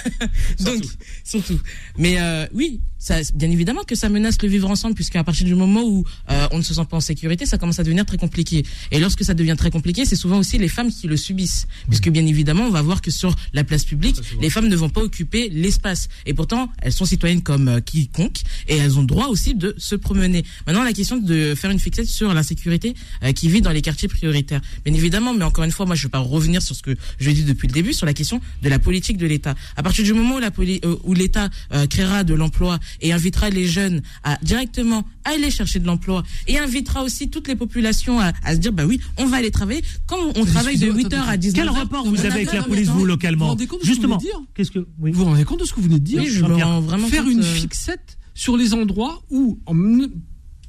Donc, 0.59 0.83
surtout. 1.23 1.59
Mais 1.97 2.19
euh, 2.19 2.45
oui, 2.53 2.79
ça, 2.99 3.15
bien 3.33 3.49
évidemment 3.49 3.81
que 3.83 3.95
ça 3.95 4.07
menace 4.09 4.39
le 4.43 4.49
vivre 4.49 4.69
ensemble, 4.69 4.93
puisqu'à 4.93 5.23
partir 5.23 5.47
du 5.47 5.55
moment 5.55 5.81
où 5.83 6.03
on 6.51 6.57
ne 6.57 6.61
se 6.61 6.75
sent 6.75 6.85
pas 6.87 6.97
en 6.97 7.01
sécurité, 7.01 7.47
ça 7.47 7.57
commence 7.57 7.79
à 7.79 7.83
devenir 7.83 8.05
très 8.05 8.17
compliqué. 8.17 8.63
Et 8.91 8.99
lorsque 8.99 9.23
ça 9.23 9.33
devient 9.33 9.55
très 9.57 9.71
compliqué, 9.71 10.05
c'est 10.05 10.15
souvent 10.15 10.37
aussi 10.37 10.59
les 10.59 10.67
femmes 10.67 10.91
qui 10.91 11.07
le 11.07 11.17
subissent, 11.17 11.67
puisque 11.87 12.09
bien 12.09 12.25
évidemment, 12.27 12.65
on 12.65 12.69
va 12.69 12.83
voir 12.83 13.01
que 13.01 13.09
sur 13.09 13.35
la 13.53 13.63
place 13.63 13.85
publique, 13.85 14.17
les 14.39 14.51
femmes 14.51 14.67
ne 14.67 14.75
vont 14.75 14.89
pas 14.89 15.01
occuper 15.01 15.49
l'espace. 15.49 16.09
Et 16.27 16.35
pourtant, 16.35 16.69
elles 16.83 16.93
sont 16.93 17.05
citoyennes 17.05 17.41
comme 17.41 17.81
quiconque, 17.81 18.41
et 18.67 18.77
elles 18.77 18.99
ont 18.99 19.03
droit 19.03 19.27
aussi 19.27 19.55
de 19.55 19.73
se 19.79 19.95
promener. 19.95 20.43
Maintenant, 20.67 20.83
la 20.83 20.93
question 20.93 21.17
de 21.17 21.55
faire 21.55 21.71
une 21.71 21.79
fixette 21.79 22.10
sur 22.11 22.33
l'insécurité 22.33 22.93
euh, 23.23 23.31
qui 23.31 23.47
vit 23.49 23.61
dans 23.61 23.71
les 23.71 23.81
quartiers 23.81 24.07
prioritaires. 24.07 24.61
Bien 24.85 24.93
évidemment, 24.93 25.33
mais 25.33 25.43
encore 25.43 25.63
une 25.63 25.71
fois, 25.71 25.85
moi, 25.85 25.95
je 25.95 26.01
ne 26.01 26.07
vais 26.07 26.11
pas 26.11 26.19
revenir 26.19 26.61
sur 26.61 26.75
ce 26.75 26.81
que 26.83 26.95
je 27.19 27.31
dis 27.31 27.43
depuis 27.43 27.67
le 27.67 27.73
début, 27.73 27.93
sur 27.93 28.05
la 28.05 28.13
question 28.13 28.39
de 28.61 28.69
la 28.69 28.79
politique 28.79 29.17
de 29.17 29.25
l'État. 29.25 29.55
À 29.75 29.83
partir 29.83 30.03
du 30.03 30.13
moment 30.13 30.35
où 30.35 30.39
la 30.39 30.51
poli- 30.51 30.81
euh, 30.85 30.95
où 31.03 31.13
l'État 31.13 31.49
euh, 31.73 31.87
créera 31.87 32.23
de 32.23 32.33
l'emploi 32.33 32.79
et 33.01 33.13
invitera 33.13 33.49
les 33.49 33.65
jeunes 33.67 34.01
à 34.23 34.37
directement 34.43 35.03
aller 35.23 35.51
chercher 35.51 35.79
de 35.79 35.85
l'emploi 35.85 36.23
et 36.47 36.57
invitera 36.57 37.03
aussi 37.03 37.29
toutes 37.29 37.47
les 37.47 37.55
populations 37.55 38.19
à, 38.19 38.33
à 38.43 38.53
se 38.55 38.59
dire 38.59 38.73
bah 38.73 38.85
oui, 38.85 38.99
on 39.17 39.25
va 39.25 39.37
aller 39.37 39.51
travailler. 39.51 39.83
Quand 40.07 40.17
on 40.35 40.45
travaille 40.45 40.77
de 40.77 40.91
8h 40.91 41.15
à 41.15 41.37
19h. 41.37 41.53
Quel 41.53 41.69
rapport 41.69 42.05
vous 42.05 42.19
avez 42.19 42.31
avec 42.31 42.53
la 42.53 42.63
police, 42.63 42.87
vous, 42.87 42.93
Vous 42.93 42.99
vous 43.01 43.05
localement 43.05 43.47
rendez 43.47 43.67
compte 43.67 43.79
de 43.81 43.85
ce 43.85 43.89
que 43.91 43.95
vous 43.95 44.01
Justement, 44.01 44.17
venez 44.17 44.29
de 44.31 44.35
dire 44.37 44.41
qu'est-ce 44.55 44.71
que. 44.71 44.87
Oui. 44.99 45.11
Vous 45.11 45.19
vous 45.19 45.25
rendez 45.25 45.43
compte 45.45 45.59
de 45.59 45.65
ce 45.65 45.71
que 45.73 45.79
vous 45.79 45.87
venez 45.87 45.99
de 45.99 46.03
dire 46.05 46.21
Oui, 46.21 46.27
je 46.29 46.39
Faire 46.43 47.23
compte, 47.23 47.31
une 47.31 47.39
euh, 47.41 47.53
fixette 47.55 48.17
sur 48.33 48.57
les 48.57 48.73
endroits 48.73 49.21
où 49.29 49.59
en- 49.65 49.75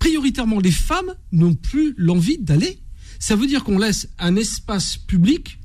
prioritairement 0.03 0.59
les 0.59 0.73
femmes 0.73 1.15
n'ont 1.31 1.55
plus 1.55 1.95
l'envie 1.97 2.39
d'aller. 2.39 2.79
Ça 3.21 3.37
veut 3.37 3.47
dire 3.47 3.63
qu'on 3.63 3.79
laisse 3.79 4.09
un 4.19 4.35
espace 4.35 4.97
public 4.97 5.59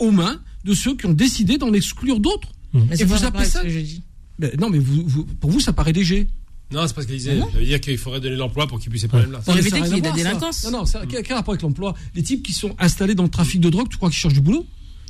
aux 0.00 0.10
mains 0.10 0.40
de 0.64 0.74
ceux 0.74 0.96
qui 0.96 1.06
ont 1.06 1.12
décidé 1.12 1.56
d'en 1.56 1.72
exclure 1.72 2.18
d'autres. 2.18 2.48
Mais 2.74 2.80
Et 2.90 2.96
c'est 2.96 3.04
vous 3.04 3.24
appelez 3.24 3.44
ça 3.44 3.66
je 3.66 3.78
dis. 3.78 4.02
Mais 4.40 4.52
non, 4.58 4.68
mais 4.70 4.78
vous, 4.80 5.04
vous- 5.06 5.24
pour 5.24 5.50
vous, 5.50 5.60
ça 5.60 5.72
paraît 5.72 5.92
léger. 5.92 6.26
Non, 6.72 6.84
c'est 6.88 6.94
parce 6.94 7.06
qu'il 7.06 7.16
disait, 7.16 7.38
ça 7.38 7.58
veut 7.58 7.64
dire 7.64 7.80
qu'il 7.80 7.96
faudrait 7.96 8.20
donner 8.20 8.34
l'emploi 8.34 8.66
pour 8.66 8.80
qu'il 8.80 8.90
puisse 8.90 9.02
ces 9.02 9.08
problèmes-là. 9.08 9.40
Éviter 9.56 9.70
ça 9.70 9.76
a 9.76 9.80
qu'il 9.86 9.96
y 9.96 9.98
ait 9.98 10.02
rien 10.02 10.10
à 10.10 10.12
de 10.12 10.16
la 10.18 10.24
délinquance. 10.24 10.64
Non, 10.64 10.72
non, 10.78 10.84
ça, 10.84 11.02
quel 11.08 11.22
rapport 11.36 11.52
avec 11.54 11.62
l'emploi? 11.62 11.94
Les 12.16 12.24
types 12.24 12.42
qui 12.42 12.52
sont 12.52 12.74
installés 12.80 13.14
dans 13.14 13.22
le 13.22 13.28
trafic 13.28 13.60
de 13.60 13.70
drogue, 13.70 13.88
tu 13.88 13.96
crois 13.98 14.10
qu'ils 14.10 14.18
cherchent 14.18 14.34
du 14.34 14.40
boulot? 14.40 14.66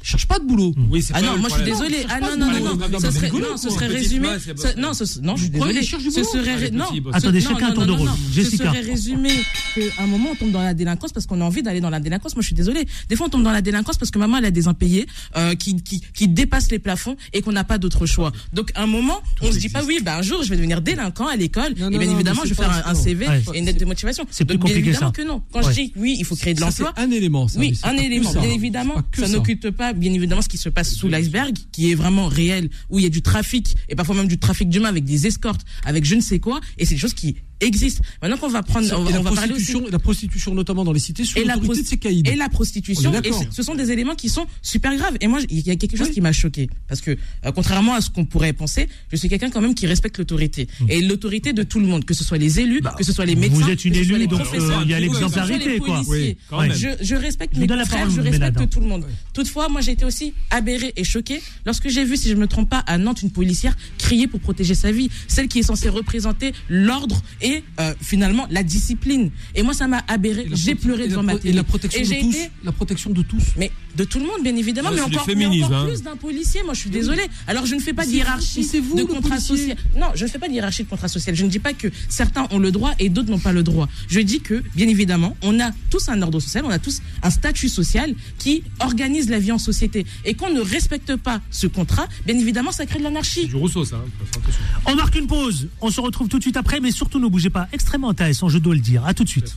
Ils 0.06 0.10
cherchent 0.10 0.28
pas 0.28 0.38
de 0.38 0.44
boulot. 0.44 0.72
Oui, 0.88 1.02
c'est 1.02 1.14
Ah 1.16 1.20
non, 1.20 1.36
moi 1.36 1.48
je 1.48 1.56
suis 1.56 1.64
désolé. 1.64 2.06
Ah 2.08 2.20
cherche 2.20 2.36
non, 2.38 2.46
non, 2.46 2.60
non, 2.60 2.76
non. 2.76 3.00
Ce 3.00 3.10
serait, 3.10 3.30
non, 3.30 3.56
ce 3.56 3.68
résumé. 3.86 4.28
Non, 4.76 4.92
non, 5.20 5.36
je 5.36 5.42
suis 5.42 5.50
désolé. 5.50 5.82
Ce 5.82 6.22
boulot 6.22 6.22
serait, 6.22 6.70
non. 6.70 6.84
Attendez, 7.12 7.40
chacun 7.40 7.70
un 7.70 7.72
tour 7.72 7.86
de 7.86 7.90
rôle. 7.92 8.08
Ce 8.32 8.56
serait 8.56 8.80
résumé 8.82 9.30
qu'à 9.74 10.04
un 10.04 10.06
moment 10.06 10.30
on 10.32 10.36
tombe 10.36 10.52
dans 10.52 10.62
la 10.62 10.74
délinquance 10.74 11.12
parce 11.12 11.26
qu'on 11.26 11.40
a 11.40 11.44
envie 11.44 11.62
d'aller 11.62 11.80
dans 11.80 11.90
la 11.90 11.98
délinquance. 11.98 12.36
Moi 12.36 12.42
je 12.42 12.46
suis 12.46 12.54
désolé. 12.54 12.86
Des 13.08 13.16
fois 13.16 13.26
on 13.26 13.30
tombe 13.30 13.42
dans 13.42 13.50
la 13.50 13.62
délinquance 13.62 13.96
parce 13.96 14.12
que 14.12 14.18
maman 14.20 14.38
elle 14.38 14.44
a 14.44 14.50
des 14.52 14.68
impayés 14.68 15.06
euh, 15.36 15.56
qui, 15.56 15.74
qui, 15.82 16.00
qui 16.14 16.28
dépassent 16.28 16.70
les 16.70 16.78
plafonds 16.78 17.16
et 17.32 17.42
qu'on 17.42 17.52
n'a 17.52 17.64
pas 17.64 17.78
d'autre 17.78 18.06
choix. 18.06 18.30
Donc 18.52 18.70
à 18.76 18.84
un 18.84 18.86
moment 18.86 19.20
on 19.42 19.50
se 19.50 19.58
dit 19.58 19.68
pas 19.68 19.82
oui, 19.84 19.98
bah 20.02 20.18
un 20.18 20.22
jour 20.22 20.44
je 20.44 20.50
vais 20.50 20.56
devenir 20.56 20.82
délinquant 20.82 21.26
à 21.26 21.34
l'école 21.34 21.72
et 21.76 21.80
non, 21.80 21.88
bien 21.88 22.00
évidemment 22.00 22.42
je 22.44 22.50
vais 22.50 22.54
faire 22.54 22.86
un, 22.86 22.94
CV 22.94 23.26
et 23.54 23.58
une 23.58 23.66
lettre 23.66 23.80
de 23.80 23.84
motivation. 23.84 24.24
C'est 24.30 24.44
plus 24.44 24.58
compliqué 24.58 24.82
que 24.82 24.88
évidemment 24.88 25.12
ça. 25.12 25.12
que 25.12 25.26
non. 25.26 25.42
Quand 25.52 25.62
je 25.62 25.72
dis 25.72 25.92
oui, 25.96 26.16
il 26.18 26.24
faut 26.24 26.36
créer 26.36 26.54
de 26.54 26.60
l'emploi. 26.60 26.92
un 26.96 27.10
élément. 27.10 27.46
Oui, 27.56 27.74
c'est 27.74 27.86
un 27.86 27.96
élément. 27.96 28.32
Bien 28.32 28.42
C'est 28.42 28.54
évidemment, 28.54 28.94
ça 29.14 29.28
n'occulte 29.28 29.70
pas, 29.70 29.92
bien 29.96 30.12
évidemment, 30.12 30.42
ce 30.42 30.48
qui 30.48 30.58
se 30.58 30.68
passe 30.68 30.94
sous 30.94 31.08
l'iceberg, 31.08 31.54
qui 31.72 31.90
est 31.90 31.94
vraiment 31.94 32.28
réel, 32.28 32.68
où 32.90 32.98
il 32.98 33.02
y 33.02 33.06
a 33.06 33.10
du 33.10 33.22
trafic, 33.22 33.74
et 33.88 33.94
parfois 33.94 34.14
même 34.14 34.28
du 34.28 34.38
trafic 34.38 34.68
d'humains 34.68 34.88
avec 34.88 35.04
des 35.04 35.26
escortes, 35.26 35.62
avec 35.84 36.04
je 36.04 36.14
ne 36.14 36.20
sais 36.20 36.38
quoi, 36.38 36.60
et 36.78 36.84
c'est 36.84 36.94
des 36.94 37.00
choses 37.00 37.14
qui 37.14 37.36
existent. 37.60 38.02
Maintenant 38.20 38.36
qu'on 38.36 38.48
va 38.48 38.62
prendre, 38.62 38.86
on, 38.92 39.04
la 39.08 39.18
on 39.18 39.22
va 39.22 39.30
parler 39.32 39.52
aussi. 39.54 39.72
prostitution, 39.72 39.86
la 39.90 39.98
prostitution 39.98 40.54
notamment 40.54 40.84
dans 40.84 40.92
les 40.92 41.00
cités 41.00 41.22
la, 41.44 41.54
l'autorité 41.54 41.82
de 41.82 41.88
ces 41.88 41.96
caïds. 41.96 42.22
et 42.26 42.36
la 42.36 42.48
prostitution, 42.48 43.12
et 43.22 43.30
ce 43.50 43.62
sont 43.62 43.74
des 43.74 43.90
éléments 43.90 44.14
qui 44.14 44.28
sont 44.28 44.46
super 44.62 44.94
graves. 44.96 45.16
Et 45.20 45.26
moi, 45.26 45.40
il 45.48 45.66
y 45.66 45.70
a 45.70 45.76
quelque 45.76 45.96
chose 45.96 46.08
Oui. 46.08 46.14
qui 46.14 46.20
m'a 46.20 46.32
choqué. 46.32 46.68
Parce 46.86 47.00
que, 47.00 47.12
euh, 47.12 47.52
contrairement 47.52 47.94
à 47.94 48.00
ce 48.00 48.10
qu'on 48.10 48.24
pourrait 48.26 48.52
penser, 48.52 48.88
je 49.10 49.16
suis 49.16 49.28
quelqu'un 49.28 49.50
quand 49.50 49.60
même 49.62 49.74
qui 49.74 49.86
respecte 49.86 50.18
l'autorité. 50.18 50.68
Et 50.88 51.00
l'autorité 51.00 51.52
de 51.54 51.62
tout 51.62 51.80
le 51.80 51.86
monde, 51.86 52.04
que 52.04 52.12
ce 52.14 52.24
soit 52.24 52.38
les 52.38 52.60
élus, 52.60 52.82
que 52.98 53.04
ce 53.04 53.12
soit 53.12 53.24
les 53.24 53.36
médecins. 53.36 53.58
Bah, 53.60 53.64
vous 53.66 53.70
êtes 53.70 53.84
une 53.84 53.92
que 53.92 53.98
ce 54.00 54.04
soit 54.04 54.16
élue, 54.18 54.26
les 54.28 54.34
euh, 54.34 54.82
il 54.84 54.90
y 54.90 54.94
a 54.94 55.00
l'exemplarité, 55.00 55.78
quoi. 55.78 56.02
Oui. 56.08 56.36
Je, 56.74 56.88
je 57.00 57.14
respecte 57.14 57.54
Je 57.54 57.60
mes 57.60 57.66
parole, 57.66 58.10
je 58.10 58.20
respecte 58.20 58.68
tout 58.70 58.80
le 58.80 58.86
monde. 58.86 59.06
Toutefois, 59.32 59.68
moi, 59.68 59.80
j'ai 59.86 59.92
été 59.92 60.04
aussi 60.04 60.34
aberrée 60.50 60.92
et 60.96 61.04
choquée 61.04 61.40
lorsque 61.64 61.88
j'ai 61.88 62.04
vu, 62.04 62.16
si 62.16 62.28
je 62.28 62.34
me 62.34 62.46
trompe 62.48 62.68
pas, 62.68 62.80
à 62.80 62.98
Nantes, 62.98 63.22
une 63.22 63.30
policière 63.30 63.76
crier 63.98 64.26
pour 64.26 64.40
protéger 64.40 64.74
sa 64.74 64.90
vie. 64.90 65.08
Celle 65.28 65.46
qui 65.48 65.60
est 65.60 65.62
censée 65.62 65.88
représenter 65.88 66.52
l'ordre 66.68 67.22
et, 67.40 67.62
euh, 67.80 67.94
finalement, 68.00 68.46
la 68.50 68.64
discipline. 68.64 69.30
Et 69.54 69.62
moi, 69.62 69.74
ça 69.74 69.86
m'a 69.86 70.02
aberrée. 70.08 70.46
Et 70.50 70.56
J'ai 70.56 70.74
pleuré 70.74 71.04
et 71.04 71.08
devant 71.08 71.22
ma 71.22 71.34
Et 71.34 71.38
télé. 71.38 71.54
la 71.54 71.62
protection 71.62 72.00
Et 72.00 72.04
de 72.04 72.20
tous. 72.20 72.36
été 72.36 72.50
La 72.64 72.72
protection 72.72 73.10
de 73.10 73.22
tous. 73.22 73.42
mais 73.56 73.70
de 73.96 74.04
tout 74.04 74.18
le 74.18 74.26
monde, 74.26 74.42
bien 74.42 74.54
évidemment, 74.56 74.90
mais 74.92 75.00
encore, 75.00 75.24
mais 75.26 75.32
féminisme, 75.34 75.64
encore 75.66 75.78
hein. 75.78 75.86
plus 75.86 76.02
d'un 76.02 76.16
policier. 76.16 76.62
Moi, 76.64 76.74
je 76.74 76.80
suis 76.80 76.90
désolée. 76.90 77.26
Alors, 77.46 77.64
je 77.64 77.74
ne 77.76 77.80
fais 77.80 77.94
pas 77.94 78.04
de 78.04 78.10
hiérarchie 78.10 78.66
vous, 78.80 78.96
de 78.96 79.04
contrat 79.04 79.38
social. 79.38 79.76
Non, 79.96 80.08
je 80.14 80.24
ne 80.24 80.28
fais 80.30 80.38
pas 80.38 80.48
de 80.48 80.52
hiérarchie 80.52 80.82
de 80.84 80.88
contrat 80.88 81.08
social. 81.08 81.34
Je 81.34 81.44
ne 81.44 81.48
dis 81.48 81.60
pas 81.60 81.72
que 81.72 81.88
certains 82.08 82.46
ont 82.50 82.58
le 82.58 82.72
droit 82.72 82.92
et 82.98 83.08
d'autres 83.08 83.30
n'ont 83.30 83.38
pas 83.38 83.52
le 83.52 83.62
droit. 83.62 83.88
Je 84.08 84.20
dis 84.20 84.40
que, 84.40 84.62
bien 84.74 84.88
évidemment, 84.88 85.36
on 85.42 85.60
a 85.60 85.70
tous 85.90 86.08
un 86.08 86.20
ordre 86.20 86.40
social, 86.40 86.64
on 86.66 86.70
a 86.70 86.78
tous 86.78 87.00
un 87.22 87.30
statut 87.30 87.68
social 87.68 88.14
qui 88.38 88.64
organise 88.80 89.30
la 89.30 89.38
vie 89.38 89.52
en 89.52 89.58
société. 89.58 89.75
Et 90.24 90.34
qu'on 90.34 90.50
ne 90.52 90.60
respecte 90.60 91.16
pas 91.16 91.40
ce 91.50 91.66
contrat, 91.66 92.06
bien 92.26 92.38
évidemment, 92.38 92.72
ça 92.72 92.86
crée 92.86 92.98
de 92.98 93.04
l'anarchie. 93.04 93.46
du 93.46 93.56
Rousseau, 93.56 93.84
ça. 93.84 93.96
hein. 93.96 94.40
On 94.86 94.94
marque 94.94 95.14
une 95.16 95.26
pause. 95.26 95.68
On 95.80 95.90
se 95.90 96.00
retrouve 96.00 96.28
tout 96.28 96.38
de 96.38 96.42
suite 96.42 96.56
après, 96.56 96.80
mais 96.80 96.90
surtout 96.90 97.18
ne 97.18 97.28
bougez 97.28 97.50
pas. 97.50 97.68
Extrêmement 97.72 98.10
intéressant, 98.10 98.48
je 98.48 98.58
dois 98.58 98.74
le 98.74 98.80
dire. 98.80 99.04
À 99.06 99.14
tout 99.14 99.24
de 99.24 99.28
suite. 99.28 99.56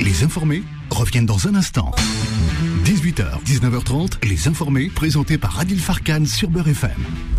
Les 0.00 0.22
informés 0.24 0.62
reviennent 0.90 1.26
dans 1.26 1.48
un 1.48 1.54
instant. 1.54 1.90
18h, 3.16 3.44
19h30, 3.46 4.28
les 4.28 4.46
informés 4.46 4.90
présentés 4.90 5.38
par 5.38 5.58
Adil 5.58 5.78
Farkan 5.78 6.26
sur 6.26 6.50
Beurre 6.50 6.68
FM. 6.68 6.90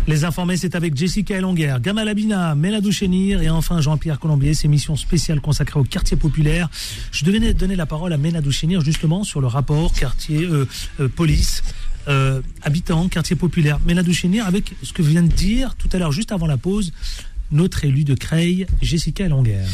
Les 0.08 0.24
informés, 0.24 0.56
c'est 0.56 0.74
avec 0.74 0.96
Jessica 0.96 1.36
Elonguer, 1.36 1.76
Gamal 1.80 2.08
Abina, 2.08 2.56
Méladou 2.56 2.90
Chénir 2.90 3.42
et 3.42 3.48
enfin 3.48 3.80
Jean-Pierre 3.80 4.18
Colombier. 4.18 4.54
C'est 4.54 4.64
émission 4.64 4.96
spéciale 4.96 5.40
consacrée 5.40 5.78
au 5.78 5.84
quartier 5.84 6.16
populaire. 6.16 6.68
Je 7.12 7.24
devais 7.24 7.54
donner 7.54 7.76
la 7.76 7.86
parole 7.86 8.12
à 8.12 8.18
Méladou 8.18 8.50
Chénir 8.50 8.80
justement 8.80 9.22
sur 9.22 9.40
le 9.40 9.46
rapport 9.46 9.92
quartier 9.92 10.44
euh, 10.44 10.66
euh, 10.98 11.08
police. 11.08 11.62
Euh, 12.08 12.40
habitants, 12.62 13.08
quartier 13.08 13.36
populaire. 13.36 13.78
Méladou 13.86 14.12
Chénir, 14.12 14.46
avec 14.46 14.74
ce 14.82 14.92
que 14.92 15.02
vient 15.02 15.22
de 15.22 15.28
dire 15.28 15.76
tout 15.76 15.88
à 15.92 15.98
l'heure, 15.98 16.10
juste 16.10 16.32
avant 16.32 16.46
la 16.46 16.56
pause, 16.56 16.92
notre 17.50 17.84
élu 17.84 18.04
de 18.04 18.14
Creil, 18.14 18.66
Jessica 18.82 19.24
Elonguer. 19.24 19.64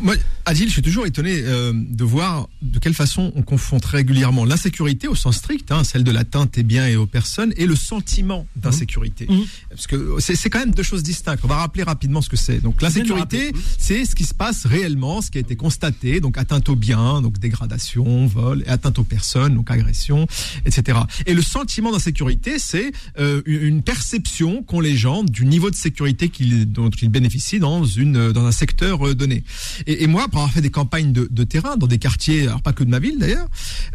Moi, 0.00 0.14
Adil, 0.44 0.66
je 0.68 0.72
suis 0.72 0.82
toujours 0.82 1.06
étonné 1.06 1.32
euh, 1.44 1.72
de 1.74 2.04
voir 2.04 2.48
de 2.62 2.78
quelle 2.78 2.94
façon 2.94 3.32
on 3.36 3.42
confond 3.42 3.78
très 3.78 3.98
régulièrement 3.98 4.44
l'insécurité 4.44 5.06
au 5.08 5.14
sens 5.14 5.36
strict, 5.36 5.70
hein, 5.70 5.84
celle 5.84 6.02
de 6.04 6.10
l'atteinte 6.10 6.54
des 6.54 6.62
biens 6.62 6.86
et 6.88 6.96
aux 6.96 7.06
personnes, 7.06 7.52
et 7.56 7.66
le 7.66 7.76
sentiment 7.76 8.46
d'insécurité. 8.56 9.26
Mhm. 9.28 9.44
Parce 9.70 9.86
que 9.86 10.16
c'est 10.20 10.50
quand 10.50 10.58
même 10.58 10.74
deux 10.74 10.82
choses 10.82 11.02
distinctes. 11.02 11.40
On 11.44 11.48
va 11.48 11.56
rappeler 11.56 11.82
rapidement 11.84 12.20
ce 12.22 12.28
que 12.28 12.36
c'est. 12.36 12.58
Donc 12.60 12.82
l'insécurité, 12.82 13.52
c'est 13.78 14.04
ce 14.04 14.14
qui 14.14 14.24
se 14.24 14.34
passe 14.34 14.66
réellement, 14.66 15.22
ce 15.22 15.30
qui 15.30 15.38
a 15.38 15.40
été 15.40 15.54
constaté, 15.56 16.20
donc 16.20 16.38
atteinte 16.38 16.68
aux 16.68 16.76
biens, 16.76 17.22
donc 17.22 17.38
dégradation, 17.38 18.26
vol, 18.26 18.64
et 18.66 18.68
atteinte 18.68 18.98
aux 18.98 19.04
personnes, 19.04 19.54
donc 19.54 19.70
agression, 19.70 20.26
etc. 20.66 20.98
Et 21.26 21.34
le 21.34 21.42
sentiment 21.42 21.92
d'insécurité, 21.92 22.58
c'est 22.58 22.92
euh, 23.18 23.42
une 23.46 23.82
perception 23.82 24.62
qu'ont 24.62 24.80
les 24.80 24.96
gens 24.96 25.22
du 25.22 25.44
niveau 25.46 25.70
de 25.70 25.76
sécurité 25.76 26.28
qu'ils- 26.28 26.70
dont 26.70 26.90
ils 26.90 27.08
bénéficient 27.12 27.60
dans 27.60 27.84
une 27.84 28.32
dans 28.32 28.44
un 28.44 28.52
secteur 28.52 29.06
euh, 29.06 29.14
donné. 29.14 29.44
Et, 29.86 30.06
moi, 30.06 30.26
pour 30.28 30.38
avoir 30.40 30.52
fait 30.52 30.60
des 30.60 30.70
campagnes 30.70 31.12
de, 31.12 31.28
de 31.30 31.44
terrain 31.44 31.76
dans 31.76 31.86
des 31.86 31.98
quartiers, 31.98 32.48
alors 32.48 32.62
pas 32.62 32.72
que 32.72 32.82
de 32.82 32.90
ma 32.90 32.98
ville 32.98 33.18
d'ailleurs, 33.18 33.48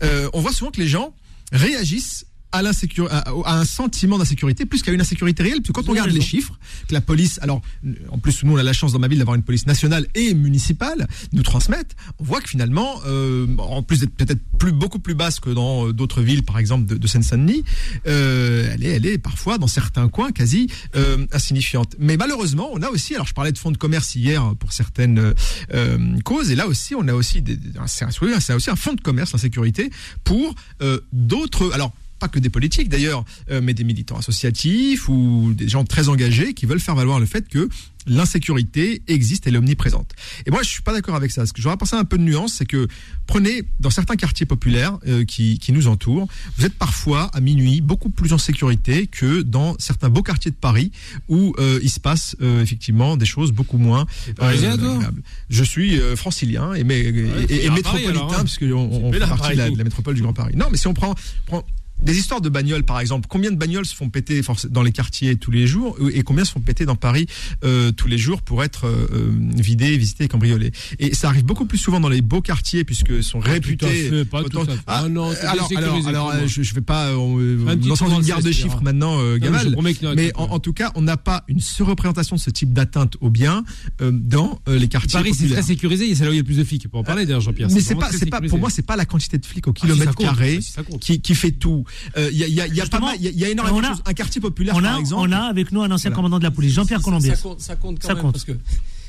euh, 0.04 0.30
on 0.34 0.42
voit 0.42 0.54
souvent 0.54 0.72
que 0.72 0.80
les 0.80 0.88
gens 0.88 1.14
réagissent 1.52 2.26
à, 2.52 2.60
à, 2.60 3.30
à 3.46 3.60
un 3.60 3.66
sentiment 3.66 4.18
d'insécurité 4.18 4.66
plus 4.66 4.82
qu'à 4.82 4.92
une 4.92 5.02
insécurité 5.02 5.44
réelle. 5.44 5.58
Parce 5.62 5.68
que 5.68 5.74
quand 5.74 5.82
Vous 5.84 5.90
on 5.90 5.92
regarde 5.92 6.12
les 6.12 6.22
chiffres, 6.22 6.58
que 6.88 6.94
la 6.94 7.02
police, 7.02 7.40
alors 7.42 7.62
en 8.10 8.20
plus 8.20 8.44
nous 8.44 8.54
on 8.54 8.58
a 8.58 8.64
la 8.64 8.74
chance 8.74 8.94
dans 8.94 9.00
ma 9.00 9.08
ville 9.08 9.20
d'avoir 9.20 9.36
une 9.36 9.44
police 9.44 9.68
nationale 9.68 10.08
et 10.16 10.34
municipale, 10.34 11.08
nous 11.34 11.44
transmettent, 11.44 11.96
on 12.20 12.24
voit 12.24 12.42
que 12.42 12.50
finalement, 12.50 13.02
euh, 13.06 13.48
en 13.58 13.84
plus 13.84 14.00
d'être 14.00 14.16
peut-être 14.16 14.42
plus 14.58 14.72
beaucoup 14.72 15.00
plus 15.00 15.16
basse 15.16 15.40
que 15.40 15.50
dans 15.50 15.88
euh, 15.88 15.94
d'autres 15.94 16.22
villes, 16.22 16.44
par 16.44 16.58
exemple 16.58 16.86
de, 16.86 16.96
de 16.98 17.08
Seine-Saint-Denis, 17.08 17.64
euh, 18.08 18.70
elle 18.74 18.86
est, 18.86 18.90
elle 18.90 19.06
est 19.06 19.18
parfois 19.18 19.58
dans 19.58 19.68
certains 19.68 20.08
coins 20.10 20.32
quasi 20.32 20.68
euh, 20.96 21.26
insignifiante. 21.32 21.96
Mais 22.00 22.18
malheureusement, 22.18 22.70
on 22.74 22.82
a 22.82 22.90
aussi, 22.90 23.14
alors 23.16 23.28
je 23.28 23.34
parlais 23.34 23.52
de 23.52 23.58
fonds 23.58 23.72
de 23.72 23.78
commerce 23.78 24.16
hier 24.16 24.56
pour 24.60 24.74
certaines 24.74 25.20
euh, 25.20 25.34
euh, 25.74 26.20
causes, 26.24 26.52
et 26.52 26.56
là 26.56 26.68
aussi 26.68 26.96
on 26.96 27.08
a 27.08 27.14
aussi, 27.14 27.42
des, 27.42 27.58
c'est 27.86 28.54
aussi 28.54 28.70
un 28.70 28.76
fonds 28.76 28.94
de 28.94 29.02
commerce, 29.02 29.34
l'insécurité, 29.34 29.92
pour 30.24 30.56
euh, 30.82 31.00
d'autres, 31.12 31.72
alors 31.74 31.94
pas 32.18 32.28
que 32.28 32.40
des 32.40 32.50
politiques 32.50 32.90
d'ailleurs, 32.90 33.24
euh, 33.52 33.62
mais 33.62 33.74
des 33.74 33.84
militants 33.84 34.18
associatifs 34.18 35.08
ou 35.10 35.54
des 35.54 35.68
gens 35.68 35.84
très 35.84 36.10
engagés 36.10 36.54
qui 36.54 36.66
veulent 36.66 36.80
faire 36.80 36.96
valoir 36.96 37.20
le 37.20 37.26
fait 37.26 37.48
que 37.48 37.70
l'insécurité 38.08 39.02
existe, 39.08 39.48
elle 39.48 39.56
est 39.56 39.58
omniprésente. 39.58 40.14
Et 40.46 40.52
moi, 40.52 40.64
je 40.64 40.70
suis 40.70 40.82
pas 40.82 40.94
d'accord 40.94 41.16
avec 41.16 41.32
ça. 41.32 41.46
Ce 41.46 41.54
que 41.54 41.62
j'aurais 41.62 41.78
pensé 41.78 41.96
un 41.96 42.06
peu 42.06 42.18
de 42.18 42.24
nuance, 42.24 42.54
c'est 42.54 42.66
que 42.66 42.88
prenez 43.28 43.64
dans 43.80 43.90
certains 43.90 44.16
quartiers 44.16 44.46
populaires 44.46 44.98
euh, 45.08 45.26
qui, 45.26 45.60
qui 45.60 45.74
nous 45.74 45.88
entourent, 45.88 46.28
vous 46.58 46.66
êtes 46.66 46.74
parfois 46.74 47.30
à 47.34 47.42
minuit 47.42 47.82
beaucoup 47.82 48.10
plus 48.10 48.34
en 48.34 48.38
sécurité 48.38 49.08
que 49.08 49.42
dans 49.42 49.76
certains 49.78 50.10
beaux 50.10 50.24
quartiers 50.24 50.52
de 50.52 50.56
Paris 50.56 50.92
où 51.28 51.54
euh, 51.60 51.80
il 51.84 51.90
se 51.90 52.00
passe 52.00 52.36
euh, 52.42 52.64
effectivement 52.64 53.18
des 53.18 53.26
choses 53.26 53.52
beaucoup 53.52 53.78
moins 53.78 54.06
parisien. 54.38 54.78
Je 55.50 55.64
suis 55.64 56.00
francilien 56.16 56.74
et, 56.74 56.84
mais, 56.84 57.12
métropolitain 57.12 58.10
alors, 58.10 58.34
hein. 58.34 58.44
puisque 58.44 58.64
on, 58.64 58.76
on 58.76 59.12
C'est 59.12 59.20
fait 59.20 59.28
partie 59.28 59.52
de 59.52 59.58
la, 59.58 59.64
Paris. 59.64 59.74
de 59.74 59.78
la 59.78 59.84
métropole 59.84 60.16
du 60.16 60.22
Grand 60.22 60.34
Paris. 60.34 60.54
Non, 60.56 60.68
mais 60.72 60.78
si 60.78 60.88
on 60.88 60.94
prend, 60.94 61.14
prend 61.46 61.64
des 62.02 62.18
histoires 62.18 62.42
de 62.42 62.50
bagnoles, 62.50 62.84
par 62.84 63.00
exemple, 63.00 63.28
combien 63.30 63.52
de 63.52 63.56
bagnoles 63.58 63.86
se 63.86 63.96
font 63.96 64.10
péter 64.10 64.42
dans 64.70 64.84
les 64.84 64.92
quartiers 64.92 65.36
tous 65.36 65.52
les 65.52 65.66
jours 65.68 65.98
et 66.14 66.22
combien 66.24 66.46
se 66.46 66.52
font 66.52 66.60
péter 66.62 66.86
dans 66.86 66.96
Paris 66.96 67.26
euh, 67.64 67.92
tous 67.92 68.08
les 68.08 68.18
jours 68.18 68.42
pour 68.42 68.64
être 68.64 68.86
euh, 68.86 69.08
euh, 69.14 69.32
vidées, 69.56 69.98
visitées 69.98 70.26
et 70.26 70.28
cambriolées? 70.28 70.72
Et 71.00 71.14
ça 71.16 71.28
arrive 71.30 71.44
beaucoup 71.46 71.66
plus 71.66 71.78
souvent 71.78 72.00
dans 72.00 72.10
les 72.10 72.22
beaux 72.22 72.42
quartiers 72.42 72.84
puisque 72.84 73.24
sont 73.24 73.40
Pas 73.40 73.46
tout 73.46 73.52
à 73.52 73.54
réputés. 73.54 74.10
fait, 74.10 74.26
pas 74.26 74.44
tout 74.44 74.60
à 74.60 74.66
fait. 74.66 74.80
Ah, 74.88 75.02
Ah 75.06 75.10
non, 75.10 75.32
euh, 75.32 75.36
c'est 75.40 75.48
alors, 75.48 75.70
alors, 75.76 76.08
alors, 76.08 76.32
euh, 76.32 76.48
je, 76.48 76.62
je 76.62 76.74
vais 76.76 76.82
pas 76.82 77.08
euh, 77.10 77.76
dans 77.76 77.96
dans 77.96 78.20
une 78.20 78.26
guerre 78.26 78.38
de 78.40 78.52
16, 78.52 78.54
chiffres 78.56 78.82
maintenant, 78.84 79.20
euh, 79.20 79.38
Non, 79.40 79.52
mais 79.82 79.94
je 79.94 80.00
Gamal. 80.02 80.16
Mais 80.16 80.32
tout, 80.32 80.40
en, 80.40 80.60
tout 80.60 80.74
cas, 80.74 80.92
on 80.96 81.02
n'a 81.02 81.18
pas 81.18 81.44
une 81.48 81.60
surreprésentation 81.60 82.36
de 82.36 82.42
ce 82.42 82.50
type 82.50 82.74
d'atteinte 82.74 83.18
aux 83.22 83.30
biens 83.30 83.64
euh, 84.02 84.12
dans 84.14 84.60
euh, 84.68 84.78
les 84.78 84.88
quartiers 84.88 85.20
Paris, 85.20 85.34
c'est 85.34 85.48
très 85.48 85.64
sécurisé 85.64 86.14
c'est 86.16 86.24
là 86.24 86.30
où 86.30 86.34
il 86.34 86.38
y 86.38 86.40
a 86.40 86.42
le 86.42 86.46
plus 86.46 86.58
de 86.58 86.64
flics. 86.64 86.88
Pour 86.88 87.00
en 87.00 87.04
parler 87.04 87.26
d'ailleurs, 87.26 87.42
Jean-Pierre. 87.42 87.70
Mais 87.72 87.82
c'est 87.82 87.96
pas, 87.96 88.10
pas, 88.30 88.42
pour 88.42 88.60
moi, 88.60 88.70
c'est 88.70 88.86
pas 88.86 88.96
la 88.96 89.06
quantité 89.06 89.38
de 89.38 89.46
flics 89.46 89.68
au 89.68 89.72
Ah, 89.72 89.80
si, 89.80 89.82
kilomètre 89.82 90.16
compte. 90.16 90.26
carré 90.26 90.60
Ah, 90.78 90.82
si, 91.02 91.22
qui 91.22 91.36
fait 91.36 91.52
tout. 91.52 91.84
Euh, 92.18 92.30
Il 92.32 92.38
y 92.38 92.44
a, 92.44 92.48
il 92.48 92.54
y 92.54 92.62
a, 92.62 92.68
y 92.68 92.70
a 92.72 92.76
pas 92.76 92.82
Justement, 92.82 93.06
mal, 93.08 93.16
il 93.20 93.24
y 93.24 93.28
a- 93.28 93.32
il 93.32 93.40
y 93.40 93.46
a 93.46 93.50
énormément 93.50 93.80
de 93.82 93.86
choses. 93.86 94.02
Un 94.06 94.14
quartier 94.14 94.42
populaire, 94.42 94.76
On 94.76 94.82
par 94.82 94.96
a, 94.96 95.00
exemple. 95.00 95.28
on 95.30 95.32
a 95.32 95.40
avec 95.40 95.72
nous 95.72 95.82
un 95.82 95.92
ancien 95.92 96.10
Voilà. 96.10 96.16
commandant 96.16 96.40
de 96.40 96.44
la 96.44 96.52
police, 96.52 96.74
Jean-Pierre 96.74 97.00
Ça- 97.00 97.04
Colombier. 97.06 97.36
Ça, 97.36 97.42
compte, 97.42 97.60
ça 97.62 97.76
compte 97.76 98.00
quand 98.00 98.08
Ça 98.08 98.14
même, 98.14 98.24
compte. 98.24 98.34
parce 98.34 98.44
que 98.46 98.54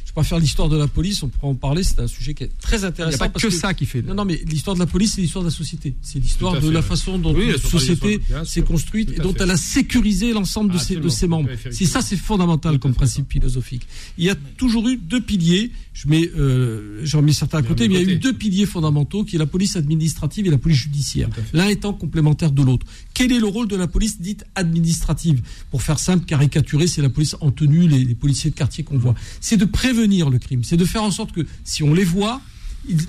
je 0.09 0.13
peux 0.15 0.23
pas 0.23 0.25
faire 0.25 0.39
l'histoire 0.39 0.71
de 0.71 0.77
la 0.79 0.89
police, 0.89 1.23
on 1.23 1.29
pourra 1.29 1.49
en 1.49 1.55
parler, 1.55 1.83
c'est 1.83 2.01
un 2.01 2.07
sujet 2.07 2.33
qui 2.33 2.45
est 2.45 2.51
très 2.63 2.79
Il 2.79 2.81
n'y 2.81 2.87
intéressant. 2.87 3.25
a 3.25 3.29
pas 3.29 3.39
que 3.41 3.51
ça 3.51 3.75
qui 3.75 3.85
fait. 3.85 4.01
Non, 4.01 4.15
non, 4.15 4.25
mais 4.25 4.41
l'histoire 4.47 4.75
de 4.75 4.81
la 4.81 4.87
police, 4.87 5.13
c'est 5.15 5.21
l'histoire 5.21 5.45
de 5.45 5.51
la 5.51 5.55
société. 5.55 5.95
C'est 6.01 6.19
l'histoire 6.19 6.55
de 6.55 6.61
fait, 6.61 6.71
la 6.73 6.81
façon 6.81 7.19
dont 7.19 7.35
Oui, 7.35 7.49
la 7.53 7.59
société, 7.59 8.19
s'est 8.47 8.63
construite 8.63 9.11
et 9.11 9.21
dont 9.21 9.35
fait. 9.35 9.43
elle 9.43 9.51
a 9.51 9.59
sécurisé 9.59 10.33
l'ensemble 10.33 10.73
de 10.73 10.79
ses, 10.79 10.95
de 10.95 11.01
Absolument, 11.07 11.11
ses 11.11 11.27
membres. 11.29 11.51
C'est 11.73 11.85
ça, 11.85 12.01
c'est 12.01 12.17
fondamental 12.17 12.75
Tout 12.75 12.79
comme 12.81 12.95
principe 12.95 13.27
ça. 13.27 13.33
philosophique. 13.33 13.87
Il 14.17 14.25
y 14.25 14.31
a 14.31 14.35
toujours 14.57 14.89
eu 14.89 14.97
deux 14.97 15.21
piliers. 15.21 15.73
Je 15.93 16.07
mets, 16.09 16.31
euh, 16.39 17.01
j'en 17.05 17.21
mets 17.23 17.33
certains 17.33 17.59
à 17.59 17.63
côté, 17.63 17.89
mais 17.89 17.95
il 17.97 17.99
y 17.99 18.01
a 18.01 18.05
côté. 18.05 18.13
eu 18.15 18.19
deux 18.19 18.33
piliers 18.33 18.67
fondamentaux 18.67 19.25
qui 19.25 19.35
est 19.37 19.39
la 19.39 19.47
police 19.47 19.75
administrative 19.77 20.47
et 20.47 20.51
la 20.51 20.57
police 20.59 20.79
judiciaire. 20.79 21.29
L'un 21.53 21.67
étant 21.69 21.93
complémentaire 21.93 22.53
de 22.53 22.63
l'autre. 22.63 22.87
Quel 23.15 23.33
est 23.33 23.41
le 23.41 23.47
rôle 23.49 23.67
de 23.69 23.75
la 23.77 23.89
police 23.89 24.21
dite 24.21 24.45
administrative? 24.55 25.43
Pour 25.73 25.83
faire 25.83 25.99
simple, 25.99 26.25
caricaturer, 26.25 26.87
c'est 26.87 27.03
la 27.03 27.11
police 27.11 27.37
en 27.41 27.51
tenue, 27.51 27.89
les, 27.89 28.05
les 28.05 28.15
policiers 28.15 28.51
de 28.51 28.55
quartier 28.55 28.85
qu'on 28.85 28.97
voit. 28.97 29.17
C'est 29.41 29.57
de 29.57 29.65
prévenir 29.65 29.99
C'est 30.63 30.77
de 30.77 30.85
faire 30.85 31.03
en 31.03 31.11
sorte 31.11 31.33
que 31.33 31.47
si 31.65 31.83
on 31.83 31.95
les 31.95 32.05
voit, 32.05 32.41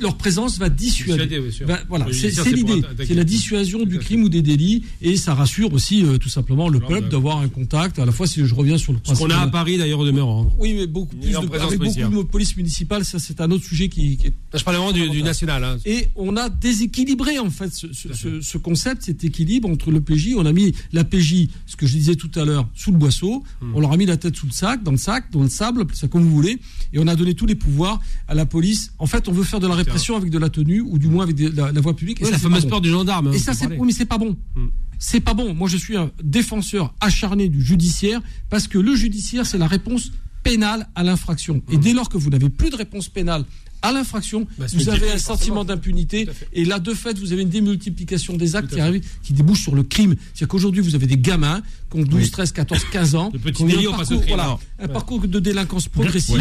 leur 0.01 0.15
présence 0.15 0.57
va 0.57 0.69
dissuader. 0.69 1.41
Voilà, 1.87 2.07
c'est 2.11 2.51
l'idée. 2.51 2.81
C'est 3.05 3.13
la 3.13 3.23
dissuasion 3.23 3.83
du 3.83 3.99
crime 3.99 4.23
ou 4.23 4.29
des 4.29 4.41
délits 4.41 4.83
et 5.01 5.15
ça 5.17 5.33
rassure 5.33 5.73
aussi 5.73 6.03
euh, 6.03 6.17
tout 6.17 6.29
simplement 6.29 6.69
le 6.69 6.79
peuple 6.79 7.09
d'avoir 7.09 7.37
un 7.39 7.47
contact. 7.49 7.99
À 7.99 8.05
la 8.05 8.11
fois, 8.11 8.27
si 8.27 8.45
je 8.45 8.53
reviens 8.55 8.77
sur 8.77 8.93
le 8.93 8.99
principe. 8.99 9.25
qu'on 9.27 9.31
a 9.33 9.37
à 9.39 9.47
Paris 9.47 9.77
d'ailleurs 9.77 9.99
au 9.99 10.05
demeurant. 10.05 10.51
Oui, 10.59 10.73
mais 10.73 10.87
beaucoup 10.87 11.15
plus 11.15 11.31
de, 11.31 11.35
avec 11.37 11.79
beaucoup 11.79 12.23
de 12.23 12.29
police 12.29 12.55
municipale, 12.57 13.05
ça 13.05 13.19
c'est 13.19 13.41
un 13.41 13.51
autre 13.51 13.65
sujet 13.65 13.89
qui, 13.89 14.17
qui 14.17 14.27
est 14.27 14.33
Je 14.57 14.63
parle 14.63 14.77
vraiment 14.77 14.91
du, 14.91 15.09
du 15.09 15.23
national. 15.23 15.63
hein. 15.63 15.77
et 15.85 16.07
on 16.15 16.35
a 16.37 16.49
déséquilibré 16.49 17.39
en 17.39 17.49
fait 17.49 17.73
ce, 17.73 17.87
ce- 17.93 18.13
ce- 18.13 18.41
ce 18.41 18.57
concept, 18.57 19.03
cet 19.03 19.23
équilibre 19.23 19.69
entre 19.69 19.91
le 19.91 20.01
PJ. 20.01 20.33
On 20.37 20.45
a 20.45 20.53
mis 20.53 20.73
la 20.93 21.03
PJ, 21.03 21.47
ce 21.65 21.75
que 21.75 21.85
je 21.87 21.95
disais 21.97 22.15
tout 22.15 22.31
à 22.35 22.45
l'heure, 22.45 22.67
sous 22.75 22.91
le 22.91 22.97
boisseau. 22.97 23.43
Hmm. 23.61 23.75
On 23.75 23.79
leur 23.79 23.91
a 23.91 23.97
mis 23.97 24.05
la 24.05 24.17
tête 24.17 24.35
sous 24.35 24.45
le 24.45 24.51
sac, 24.51 24.83
dans 24.83 24.91
le 24.91 24.97
sac, 24.97 25.31
dans 25.31 25.41
le 25.43 25.49
sable, 25.49 25.85
ça 25.93 26.07
comme 26.07 26.23
vous 26.23 26.31
voulez. 26.31 26.59
Et 26.93 26.99
on 26.99 27.07
a 27.07 27.15
donné 27.15 27.33
tous 27.33 27.45
les 27.45 27.55
pouvoirs 27.55 27.99
à 28.27 28.33
la 28.35 28.45
police. 28.45 28.91
En 28.99 29.05
fait, 29.07 29.27
on 29.27 29.31
veut 29.31 29.43
faire 29.43 29.59
de 29.59 29.67
la 29.69 29.75
répression 29.75 30.15
avec 30.15 30.29
de 30.29 30.37
la 30.37 30.49
tenue 30.49 30.81
ou 30.81 30.97
du 30.99 31.07
moins 31.07 31.23
avec 31.23 31.35
de 31.35 31.49
la, 31.55 31.71
la 31.71 31.81
voie 31.81 31.95
publique. 31.95 32.21
Et 32.21 32.23
Ouais, 32.25 32.29
ça, 32.31 32.37
la 32.37 32.39
fameuse 32.39 32.63
bon. 32.63 32.69
peur 32.69 32.81
du 32.81 32.89
gendarme. 32.89 33.27
hein, 33.27 33.31
Et 33.33 33.39
ça, 33.39 33.53
c'est 33.53 33.67
oui, 33.67 33.77
mais 33.85 33.91
c'est 33.93 34.05
pas 34.05 34.17
bon. 34.17 34.35
Hmm. 34.55 34.67
C'est 34.97 35.21
pas 35.21 35.33
bon. 35.33 35.53
Moi, 35.53 35.69
je 35.69 35.77
suis 35.77 35.95
un 35.95 36.11
défenseur 36.23 36.93
acharné 36.99 37.47
du 37.49 37.61
judiciaire 37.63 38.21
parce 38.49 38.67
que 38.67 38.77
le 38.77 38.95
judiciaire, 38.95 39.45
c'est 39.45 39.57
la 39.57 39.67
réponse 39.67 40.11
pénale 40.43 40.87
à 40.95 41.03
l'infraction. 41.03 41.61
Et 41.71 41.77
dès 41.77 41.93
lors 41.93 42.09
que 42.09 42.17
vous 42.17 42.29
n'avez 42.29 42.49
plus 42.49 42.69
de 42.69 42.75
réponse 42.75 43.07
pénale 43.09 43.45
à 43.81 43.93
l'infraction, 43.93 44.41
Hmm. 44.41 44.45
Bah, 44.59 44.65
vous 44.73 44.89
avez 44.89 45.09
un 45.11 45.17
sentiment 45.17 45.63
d'impunité. 45.63 46.27
Et 46.51 46.65
là, 46.65 46.79
de 46.79 46.93
fait, 46.93 47.17
vous 47.17 47.31
avez 47.31 47.43
une 47.43 47.49
démultiplication 47.49 48.35
des 48.35 48.57
actes 48.57 48.73
qui 48.73 48.79
arrivent, 48.81 49.03
qui 49.23 49.31
débouchent 49.31 49.61
sur 49.63 49.73
le 49.75 49.83
crime. 49.83 50.15
C'est-à-dire 50.33 50.47
qu'aujourd'hui, 50.49 50.81
vous 50.81 50.95
avez 50.95 51.07
des 51.07 51.17
gamins 51.17 51.61
qui 51.89 51.97
ont 51.99 52.03
12, 52.03 52.29
13, 52.31 52.51
14, 52.51 52.83
15 52.91 53.15
ans. 53.15 53.31
Qui 53.31 53.63
ont 53.63 53.67
un 53.69 53.85
au 53.85 53.91
parcours, 53.91 54.21
crime. 54.21 54.35
voilà, 54.35 54.57
un 54.79 54.87
parcours 54.89 55.25
de 55.25 55.39
délinquance 55.39 55.87
progressive. 55.87 56.35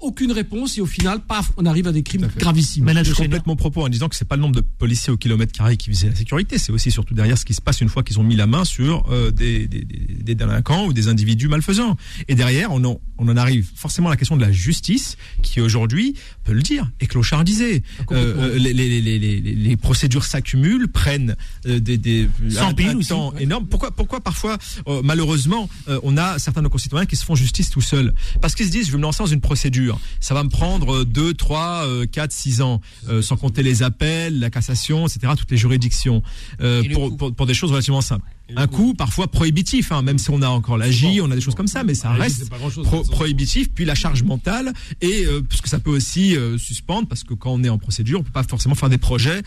Aucune 0.00 0.30
réponse 0.32 0.76
et 0.76 0.80
au 0.82 0.86
final, 0.86 1.20
paf, 1.26 1.50
on 1.56 1.64
arrive 1.64 1.86
à 1.86 1.92
des 1.92 2.02
crimes 2.02 2.28
gravissimes. 2.36 2.84
Ménade 2.84 3.06
Je 3.06 3.12
Chénier. 3.14 3.28
complète 3.28 3.46
mon 3.46 3.56
propos 3.56 3.82
en 3.84 3.88
disant 3.88 4.08
que 4.08 4.16
c'est 4.16 4.26
pas 4.28 4.36
le 4.36 4.42
nombre 4.42 4.54
de 4.54 4.60
policiers 4.60 5.12
au 5.12 5.16
kilomètre 5.16 5.52
carré 5.52 5.76
qui 5.78 5.88
visait 5.90 6.08
la 6.10 6.14
sécurité, 6.14 6.58
c'est 6.58 6.70
aussi 6.72 6.90
surtout 6.90 7.14
derrière 7.14 7.38
ce 7.38 7.44
qui 7.46 7.54
se 7.54 7.62
passe 7.62 7.80
une 7.80 7.88
fois 7.88 8.02
qu'ils 8.02 8.20
ont 8.20 8.22
mis 8.22 8.36
la 8.36 8.46
main 8.46 8.64
sur 8.64 9.06
euh, 9.10 9.30
des, 9.30 9.66
des, 9.66 9.84
des- 9.84 9.96
des 10.26 10.34
délinquants 10.34 10.86
ou 10.86 10.92
des 10.92 11.08
individus 11.08 11.48
malfaisants. 11.48 11.96
Et 12.28 12.34
derrière, 12.34 12.72
on 12.72 12.84
en, 12.84 13.00
on 13.18 13.28
en 13.28 13.36
arrive 13.36 13.68
forcément 13.74 14.08
à 14.08 14.12
la 14.12 14.16
question 14.16 14.36
de 14.36 14.42
la 14.42 14.50
justice, 14.52 15.16
qui 15.42 15.60
aujourd'hui, 15.60 16.14
peut 16.44 16.52
le 16.52 16.62
dire, 16.62 16.90
est 17.00 17.06
clochardisée. 17.06 17.82
complètement. 18.06 18.42
Euh, 18.42 18.58
les, 18.58 18.72
les, 18.74 19.00
les, 19.00 19.18
les, 19.18 19.40
les- 19.40 19.54
les 19.54 19.76
procédures 19.76 20.24
s'accumulent, 20.24 20.88
prennent 20.88 21.36
euh, 21.66 21.78
des, 21.80 21.96
des 21.96 22.28
un, 22.44 22.50
S'empilent 22.50 22.88
un 22.88 22.96
aussi, 22.96 23.08
temps 23.08 23.32
ouais. 23.32 23.44
énorme. 23.44 23.66
Pourquoi, 23.66 23.92
pourquoi 23.92 24.20
parfois, 24.20 24.58
euh, 24.88 25.00
malheureusement, 25.04 25.68
euh, 25.88 26.00
on 26.02 26.16
a 26.18 26.38
certains 26.38 26.60
de 26.60 26.64
nos 26.64 26.70
concitoyens 26.70 27.06
qui 27.06 27.16
se 27.16 27.24
font 27.24 27.34
justice 27.36 27.70
tout 27.70 27.80
seuls? 27.80 28.12
Parce 28.40 28.54
qu'ils 28.54 28.66
se 28.66 28.70
disent, 28.72 28.86
je 28.88 28.92
vais 28.92 28.98
me 28.98 29.02
lancer 29.02 29.22
dans 29.22 29.26
une 29.26 29.40
procédure, 29.40 29.85
ça 30.20 30.34
va 30.34 30.42
me 30.44 30.48
prendre 30.48 31.04
2, 31.04 31.34
3, 31.34 31.86
4, 32.10 32.32
6 32.32 32.60
ans, 32.62 32.80
euh, 33.08 33.22
sans 33.22 33.36
compter 33.36 33.62
les 33.62 33.82
appels, 33.82 34.38
la 34.38 34.50
cassation, 34.50 35.06
etc., 35.06 35.32
toutes 35.36 35.50
les 35.50 35.56
juridictions, 35.56 36.22
euh, 36.60 36.82
pour, 36.92 37.10
coût. 37.10 37.16
pour, 37.16 37.34
pour 37.34 37.46
des 37.46 37.54
choses 37.54 37.70
relativement 37.70 38.00
simples. 38.00 38.24
Un 38.54 38.68
coût 38.68 38.94
parfois 38.94 39.26
prohibitif, 39.26 39.90
hein, 39.90 40.02
même 40.02 40.18
si 40.18 40.30
on 40.30 40.40
a 40.40 40.48
encore 40.48 40.78
la 40.78 40.88
J, 40.88 41.20
on 41.20 41.30
a 41.32 41.34
des 41.34 41.40
choses 41.40 41.56
comme 41.56 41.66
ça, 41.66 41.82
mais 41.82 41.94
ça 41.94 42.10
reste 42.10 42.48
pro- 42.84 43.02
prohibitif. 43.02 43.70
Puis 43.74 43.84
la 43.84 43.96
charge 43.96 44.22
mentale, 44.22 44.72
et 45.00 45.24
euh, 45.26 45.42
parce 45.42 45.60
que 45.60 45.68
ça 45.68 45.80
peut 45.80 45.90
aussi 45.90 46.36
euh, 46.36 46.56
suspendre, 46.56 47.08
parce 47.08 47.24
que 47.24 47.34
quand 47.34 47.50
on 47.50 47.64
est 47.64 47.68
en 47.68 47.78
procédure, 47.78 48.20
on 48.20 48.22
peut 48.22 48.30
pas 48.30 48.44
forcément 48.44 48.76
faire 48.76 48.88
des 48.88 48.98
projets 48.98 49.42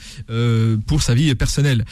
pour 0.86 1.02
sa 1.02 1.14
vie 1.14 1.34
personnelle. 1.36 1.86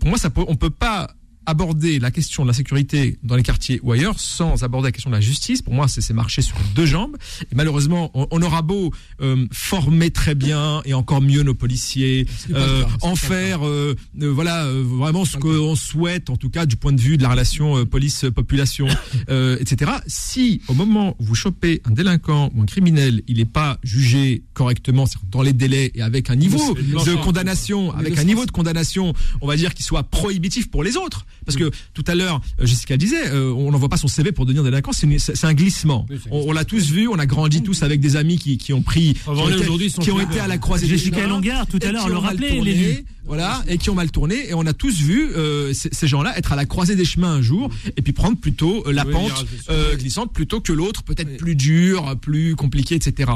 Pour 0.00 0.08
moi, 0.08 0.18
ça 0.18 0.30
peut, 0.30 0.44
on 0.48 0.56
peut 0.56 0.70
pas 0.70 1.08
aborder 1.46 1.98
la 1.98 2.10
question 2.10 2.42
de 2.44 2.48
la 2.48 2.54
sécurité 2.54 3.18
dans 3.22 3.36
les 3.36 3.42
quartiers 3.42 3.80
ou 3.82 3.92
ailleurs 3.92 4.18
sans 4.20 4.62
aborder 4.62 4.88
la 4.88 4.92
question 4.92 5.10
de 5.10 5.14
la 5.14 5.20
justice. 5.20 5.62
Pour 5.62 5.74
moi, 5.74 5.88
c'est 5.88 6.12
marcher 6.12 6.42
sur 6.42 6.56
deux 6.74 6.86
jambes. 6.86 7.16
Et 7.50 7.54
malheureusement, 7.54 8.10
on, 8.14 8.26
on 8.30 8.42
aura 8.42 8.62
beau 8.62 8.92
euh, 9.20 9.46
former 9.52 10.10
très 10.10 10.34
bien 10.34 10.82
et 10.84 10.94
encore 10.94 11.20
mieux 11.20 11.42
nos 11.42 11.54
policiers, 11.54 12.26
euh, 12.52 12.82
cas, 12.82 12.88
en 13.02 13.16
faire 13.16 13.66
euh, 13.66 13.94
euh, 14.20 14.32
voilà 14.32 14.64
euh, 14.64 14.82
vraiment 14.84 15.24
ce 15.24 15.36
qu'on 15.36 15.76
souhaite, 15.76 16.30
en 16.30 16.36
tout 16.36 16.50
cas 16.50 16.66
du 16.66 16.76
point 16.76 16.92
de 16.92 17.00
vue 17.00 17.16
de 17.16 17.22
la 17.22 17.30
relation 17.30 17.78
euh, 17.78 17.84
police-population, 17.84 18.88
euh, 19.30 19.56
etc. 19.60 19.92
Si 20.06 20.62
au 20.68 20.74
moment 20.74 21.16
où 21.18 21.24
vous 21.24 21.34
chopez 21.34 21.82
un 21.84 21.90
délinquant 21.90 22.50
ou 22.54 22.62
un 22.62 22.66
criminel, 22.66 23.22
il 23.28 23.38
n'est 23.38 23.44
pas 23.44 23.78
jugé 23.82 24.42
correctement, 24.54 25.06
dans 25.30 25.42
les 25.42 25.52
délais 25.52 25.92
et 25.94 26.02
avec 26.02 26.30
un 26.30 26.36
niveau 26.36 26.74
de 26.74 27.14
condamnation, 27.22 27.92
avec 27.94 28.18
un 28.18 28.24
niveau 28.24 28.46
de 28.46 28.50
condamnation, 28.50 29.14
on 29.40 29.46
va 29.46 29.56
dire, 29.56 29.74
qui 29.74 29.82
soit 29.82 30.04
prohibitif 30.04 30.70
pour 30.70 30.82
les 30.82 30.96
autres. 30.96 31.26
Parce 31.50 31.70
que 31.70 31.76
tout 31.94 32.04
à 32.06 32.14
l'heure, 32.14 32.40
euh, 32.60 32.66
Jessica 32.66 32.96
disait, 32.96 33.28
euh, 33.28 33.52
on 33.52 33.70
n'envoie 33.70 33.88
pas 33.88 33.96
son 33.96 34.08
CV 34.08 34.32
pour 34.32 34.46
devenir 34.46 34.62
délinquant, 34.64 34.92
c'est 34.92 35.06
une- 35.06 35.18
c'est 35.18 35.36
c'est 35.36 35.46
un 35.46 35.54
glissement. 35.54 36.06
Oui, 36.10 36.16
On, 36.30 36.44
on 36.48 36.52
l'a 36.52 36.64
tous 36.64 36.90
vu, 36.90 37.08
on 37.08 37.18
a 37.18 37.26
grandi 37.26 37.62
tous 37.62 37.82
avec 37.82 38.00
des 38.00 38.16
amis 38.16 38.38
qui, 38.38 38.58
qui 38.58 38.72
ont 38.72 38.82
pris, 38.82 39.14
qui 39.14 39.20
ont 39.28 39.34
été, 39.48 39.60
aujourd'hui, 39.62 39.86
ils 39.86 39.90
sont 39.90 40.02
qui 40.02 40.10
ont 40.10 40.20
été 40.20 40.40
à 40.40 40.46
la 40.48 40.58
croisée 40.58 40.86
des 40.86 40.96
Jessica 40.98 41.26
Longueur, 41.28 41.66
tout 41.66 41.78
à 41.82 41.92
l'heure, 41.92 42.08
le 42.08 42.14
rappelait. 42.18 42.48
Voilà, 43.26 43.62
et 43.68 43.78
qui 43.78 43.90
ont 43.90 43.94
mal 43.94 44.10
tourné, 44.10 44.48
et 44.48 44.54
on 44.54 44.66
a 44.66 44.72
tous 44.72 45.00
vu 45.00 45.30
euh, 45.36 45.72
ces, 45.72 46.06
gens-là 46.06 46.36
être 46.38 46.52
à 46.52 46.56
la 46.56 46.64
croisée 46.64 46.96
des 46.96 47.04
chemins 47.04 47.32
un 47.32 47.42
jour, 47.42 47.70
et 47.96 48.02
puis 48.02 48.12
prendre 48.12 48.36
plutôt 48.36 48.82
euh, 48.86 48.92
la 48.92 49.06
Oui, 49.06 49.12
pente 49.12 49.36
sûr. 49.36 49.46
euh, 49.70 49.96
glissante 49.96 50.32
plutôt 50.32 50.60
que 50.60 50.72
l'autre, 50.72 51.02
peut-être 51.02 51.36
plus 51.36 51.54
dur, 51.54 52.16
plus 52.20 52.56
compliqué, 52.56 52.94
etc. 52.96 53.30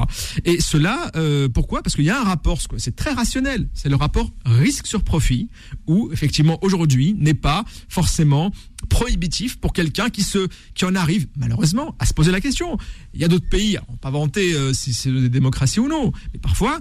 Et 0.45 0.61
cela, 0.61 1.13
pourquoi? 1.53 1.83
Parce 1.83 1.95
qu'il 1.95 2.05
y 2.05 2.11
a 2.11 2.21
un 2.21 2.25
rapport, 2.25 2.59
c'est 2.79 2.97
très 2.97 3.13
rationnel, 3.13 3.69
c'est 3.75 3.89
le 3.89 3.97
rapport 3.97 4.31
risque 4.45 4.87
sur 4.87 5.03
profit, 5.03 5.49
où 5.87 6.11
effectivement 6.13 6.59
aujourd'hui 6.63 7.15
n'est 7.19 7.35
pas 7.35 7.65
forcément 7.89 8.53
prohibitif 8.89 9.59
pour 9.61 9.73
quelqu'un 9.73 10.11
qui 10.11 10.23
se 10.23 10.49
qui 10.75 10.85
en 10.85 10.95
arrive 10.95 11.27
malheureusement 11.37 11.95
à 11.99 12.07
se 12.07 12.15
poser 12.15 12.33
la 12.33 12.41
question. 12.41 12.79
Il 13.15 13.21
y 13.21 13.25
a 13.25 13.29
d'autres 13.29 13.49
pays, 13.49 13.79
on 13.89 13.93
va 13.93 13.99
pas 13.99 14.11
vanter 14.11 14.55
si 14.73 14.93
c'est 14.93 15.11
des 15.11 15.29
démocraties 15.29 15.81
ou 15.81 15.89
non, 15.89 16.13
mais 16.33 16.41
parfois 16.41 16.81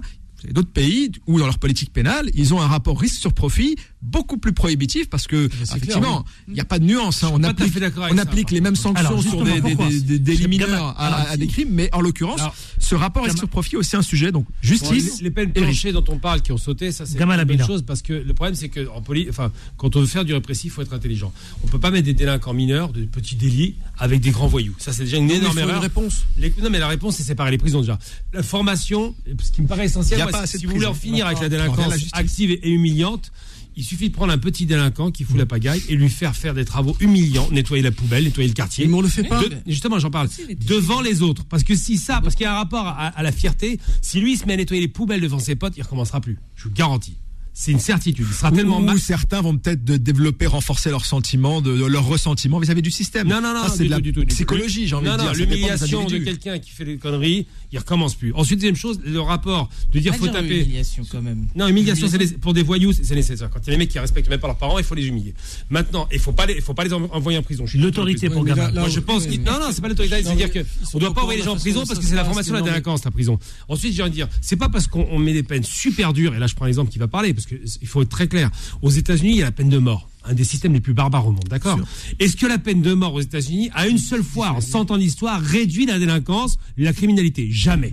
d'autres 0.52 0.72
pays 0.72 1.10
où 1.26 1.38
dans 1.38 1.46
leur 1.46 1.58
politique 1.58 1.92
pénale, 1.92 2.30
ils 2.34 2.54
ont 2.54 2.60
un 2.60 2.66
rapport 2.66 3.00
risque 3.00 3.20
sur 3.20 3.32
profit 3.32 3.76
beaucoup 4.04 4.36
plus 4.38 4.52
prohibitif 4.52 5.08
parce 5.10 5.26
que 5.26 5.48
effectivement, 5.62 6.24
il 6.48 6.54
n'y 6.54 6.60
a 6.60 6.64
pas 6.64 6.78
de 6.78 6.84
nuance. 6.84 7.24
hein. 7.24 7.30
On 7.32 7.42
applique, 7.42 7.74
on 7.74 8.16
ça, 8.16 8.54
les 8.54 8.60
mêmes 8.60 8.76
sanctions 8.76 9.06
Alors, 9.06 9.22
sur 9.22 9.42
des, 9.44 9.54
des, 9.54 9.60
pourquoi 9.60 9.88
des- 9.88 10.00
des 10.00 10.18
délits 10.18 10.48
mineurs 10.48 10.94
à, 10.98 11.06
alors, 11.06 11.18
à 11.30 11.36
des 11.36 11.46
crimes, 11.46 11.70
mais 11.72 11.88
en 11.92 12.00
l'occurrence, 12.00 12.40
ce 12.78 12.94
rapport 12.94 13.24
risque 13.24 13.38
sur 13.38 13.48
profit 13.48 13.74
est 13.74 13.78
aussi 13.78 13.96
un 13.96 14.02
sujet. 14.02 14.30
Donc 14.30 14.44
Bon, 14.44 14.52
justice. 14.62 15.18
les, 15.18 15.24
les 15.24 15.30
peines 15.30 15.52
planchées 15.52 15.92
dont 15.92 16.04
on 16.08 16.18
parle 16.18 16.42
qui 16.42 16.52
ont 16.52 16.58
sauté, 16.58 16.92
ça 16.92 17.06
c'est 17.06 17.18
une 17.18 17.44
bonne 17.44 17.66
chose 17.66 17.82
parce 17.82 18.02
que 18.02 18.12
le 18.12 18.34
problème 18.34 18.54
c'est 18.54 18.68
que 18.68 18.88
en 18.88 19.00
poli- 19.02 19.26
enfin, 19.28 19.50
quand 19.76 19.96
on 19.96 20.00
veut 20.00 20.06
faire 20.06 20.24
du 20.24 20.32
répressif, 20.34 20.66
il 20.66 20.70
faut 20.70 20.82
être 20.82 20.92
intelligent. 20.94 21.32
On 21.62 21.66
peut 21.66 21.80
pas 21.80 21.90
mettre 21.90 22.04
des 22.04 22.14
délinquants 22.14 22.52
mineurs, 22.54 22.92
de 22.92 23.04
petits 23.04 23.36
délits 23.36 23.74
avec 23.98 24.20
des 24.20 24.30
grands 24.30 24.46
voyous. 24.48 24.74
Ça 24.78 24.92
c'est 24.92 25.04
déjà 25.04 25.16
une 25.16 25.26
Non, 25.26 25.34
énorme 25.34 25.54
faut 25.54 25.60
une 25.64 25.68
erreur. 25.68 25.82
réponse. 25.82 26.24
Les- 26.38 26.52
non 26.62 26.70
mais 26.70 26.78
la 26.78 26.88
réponse 26.88 27.16
c'est 27.16 27.22
séparer 27.22 27.50
les 27.50 27.58
prisons 27.58 27.80
déjà. 27.80 27.98
La 28.32 28.42
formation, 28.42 29.14
ce 29.42 29.50
qui 29.50 29.62
me 29.62 29.66
paraît 29.66 29.86
essentiel, 29.86 30.20
si- 30.46 30.66
vous 30.66 30.72
voulez 30.74 30.86
en 30.86 30.94
finir 30.94 31.26
avec 31.26 31.40
la 31.40 31.48
délinquance 31.48 31.94
active 32.12 32.50
et 32.50 32.68
humiliante. 32.70 33.32
Il 33.76 33.82
suffit 33.84 34.08
de 34.08 34.14
prendre 34.14 34.32
un 34.32 34.38
petit 34.38 34.66
délinquant 34.66 35.10
qui 35.10 35.24
fout 35.24 35.36
la 35.36 35.46
pagaille 35.46 35.82
et 35.88 35.96
lui 35.96 36.08
faire 36.08 36.34
faire 36.36 36.54
des 36.54 36.64
travaux 36.64 36.96
humiliants, 37.00 37.48
nettoyer 37.50 37.82
la 37.82 37.90
poubelle, 37.90 38.24
nettoyer 38.24 38.48
le 38.48 38.54
quartier. 38.54 38.86
Mais 38.86 38.94
on 38.94 39.00
le 39.00 39.08
fait 39.08 39.24
pas. 39.24 39.42
De- 39.42 39.56
justement, 39.66 39.98
j'en 39.98 40.10
parle. 40.10 40.28
Devant 40.66 41.00
les 41.00 41.22
autres. 41.22 41.44
Parce 41.44 41.64
que 41.64 41.74
si 41.74 41.96
ça, 41.98 42.20
parce 42.22 42.34
qu'il 42.36 42.44
y 42.44 42.46
a 42.46 42.52
un 42.52 42.56
rapport 42.58 42.86
à, 42.86 43.08
à 43.08 43.22
la 43.22 43.32
fierté, 43.32 43.80
si 44.00 44.20
lui 44.20 44.34
il 44.34 44.38
se 44.38 44.46
met 44.46 44.52
à 44.52 44.56
nettoyer 44.56 44.80
les 44.80 44.88
poubelles 44.88 45.20
devant 45.20 45.38
ses 45.40 45.56
potes, 45.56 45.74
il 45.76 45.82
recommencera 45.82 46.20
plus. 46.20 46.38
Je 46.54 46.64
vous 46.64 46.68
le 46.70 46.74
garantis. 46.74 47.16
C'est 47.56 47.70
une 47.70 47.78
certitude. 47.78 48.26
Il 48.28 48.34
sera 48.34 48.50
tellement 48.50 48.78
Ou 48.78 48.82
mal. 48.84 48.98
certains 48.98 49.40
vont 49.40 49.56
peut-être 49.56 49.84
de 49.84 49.96
développer, 49.96 50.46
renforcer 50.46 50.90
leurs 50.90 51.04
sentiments, 51.04 51.60
de, 51.60 51.76
de 51.76 51.84
leur 51.86 52.04
ressentiment 52.04 52.58
vis-à-vis 52.58 52.82
du 52.82 52.90
système. 52.90 53.28
Non, 53.28 53.40
non, 53.40 53.54
non, 53.54 53.68
c'est 53.74 53.84
de 53.84 53.90
la 53.90 54.00
du 54.00 54.12
tout, 54.12 54.26
psychologie, 54.26 54.88
j'ai 54.88 54.96
envie 54.96 55.06
non, 55.06 55.12
de 55.14 55.18
dire. 55.20 55.26
Non, 55.28 55.32
des 55.32 55.38
l'humiliation 55.44 56.04
de 56.04 56.18
quelqu'un 56.18 56.58
qui 56.58 56.70
fait 56.72 56.84
des 56.84 56.96
conneries, 56.96 57.46
il 57.72 57.78
recommence 57.78 58.16
plus. 58.16 58.32
Ensuite, 58.34 58.58
deuxième 58.58 58.74
chose, 58.74 58.98
le 59.04 59.20
rapport 59.20 59.70
de 59.92 60.00
dire 60.00 60.14
faut 60.16 60.24
dire 60.24 60.32
taper. 60.32 60.62
humiliation 60.62 61.04
quand 61.08 61.22
même. 61.22 61.46
Non, 61.54 61.68
humiliation, 61.68 62.08
c'est 62.08 62.18
nécessaire. 62.18 62.40
pour 62.40 62.54
des 62.54 62.62
voyous, 62.62 62.92
c'est 62.92 63.14
nécessaire. 63.14 63.48
Quand 63.50 63.60
il 63.64 63.66
y 63.68 63.70
a 63.70 63.74
des 63.74 63.78
mecs 63.78 63.90
qui 63.90 64.00
respectent 64.00 64.28
même 64.28 64.40
pas 64.40 64.48
leurs 64.48 64.58
parents, 64.58 64.80
il 64.80 64.84
faut 64.84 64.96
les 64.96 65.06
humilier. 65.06 65.32
Maintenant, 65.70 66.08
il 66.12 66.18
faut 66.18 66.32
pas 66.32 66.46
les, 66.46 66.60
faut 66.60 66.74
pas 66.74 66.82
les 66.82 66.92
en- 66.92 67.04
envoyer 67.12 67.38
en 67.38 67.42
prison. 67.42 67.66
Je 67.66 67.70
suis 67.70 67.78
L'autorité 67.78 68.30
pour 68.30 68.44
là, 68.44 68.72
Moi, 68.72 68.88
je 68.88 68.98
pense 68.98 69.28
Non, 69.28 69.60
non, 69.60 69.68
c'est 69.70 69.80
pas 69.80 69.88
l'autorité. 69.88 70.22
C'est-à-dire 70.24 70.50
que 70.50 70.58
on 70.92 70.98
doit 70.98 71.14
pas 71.14 71.20
envoyer 71.22 71.38
les 71.38 71.44
gens 71.44 71.52
en 71.52 71.56
prison 71.56 71.84
parce 71.86 72.00
que 72.00 72.04
c'est 72.04 72.16
la 72.16 72.24
formation 72.24 72.52
de 72.52 72.58
la 72.58 72.64
délinquance, 72.64 73.04
la 73.04 73.12
prison. 73.12 73.38
Ensuite, 73.68 73.94
j'ai 73.94 74.02
envie 74.02 74.10
de 74.10 74.16
dire, 74.16 74.28
c'est 74.40 74.56
pas 74.56 74.68
parce 74.68 74.88
qu'on 74.88 75.06
on 75.10 75.20
met 75.20 75.32
des 75.32 75.44
peines 75.44 75.62
super 75.62 76.12
dures, 76.12 76.34
et 76.34 76.38
là, 76.40 76.48
je 76.48 76.54
prends 76.56 76.66
l'exemple 76.66 76.90
qui 76.90 76.98
va 76.98 77.06
parler, 77.06 77.32
parce 77.44 77.60
que 77.60 77.78
il 77.80 77.86
faut 77.86 78.02
être 78.02 78.08
très 78.08 78.28
clair. 78.28 78.50
Aux 78.82 78.90
États-Unis, 78.90 79.30
il 79.30 79.36
y 79.38 79.42
a 79.42 79.46
la 79.46 79.52
peine 79.52 79.68
de 79.68 79.78
mort. 79.78 80.08
Un 80.24 80.34
des 80.34 80.44
systèmes 80.44 80.72
les 80.72 80.80
plus 80.80 80.94
barbares 80.94 81.26
au 81.26 81.32
monde, 81.32 81.48
d'accord 81.50 81.78
Est-ce 82.18 82.36
que 82.36 82.46
la 82.46 82.58
peine 82.58 82.80
de 82.80 82.94
mort 82.94 83.14
aux 83.14 83.20
États-Unis, 83.20 83.70
à 83.74 83.88
une 83.88 83.98
seule 83.98 84.22
fois, 84.22 84.52
en 84.52 84.60
100 84.60 84.90
ans 84.90 84.96
d'histoire, 84.96 85.40
réduit 85.40 85.84
la 85.84 85.98
délinquance, 85.98 86.58
la 86.78 86.94
criminalité? 86.94 87.50
Jamais. 87.50 87.92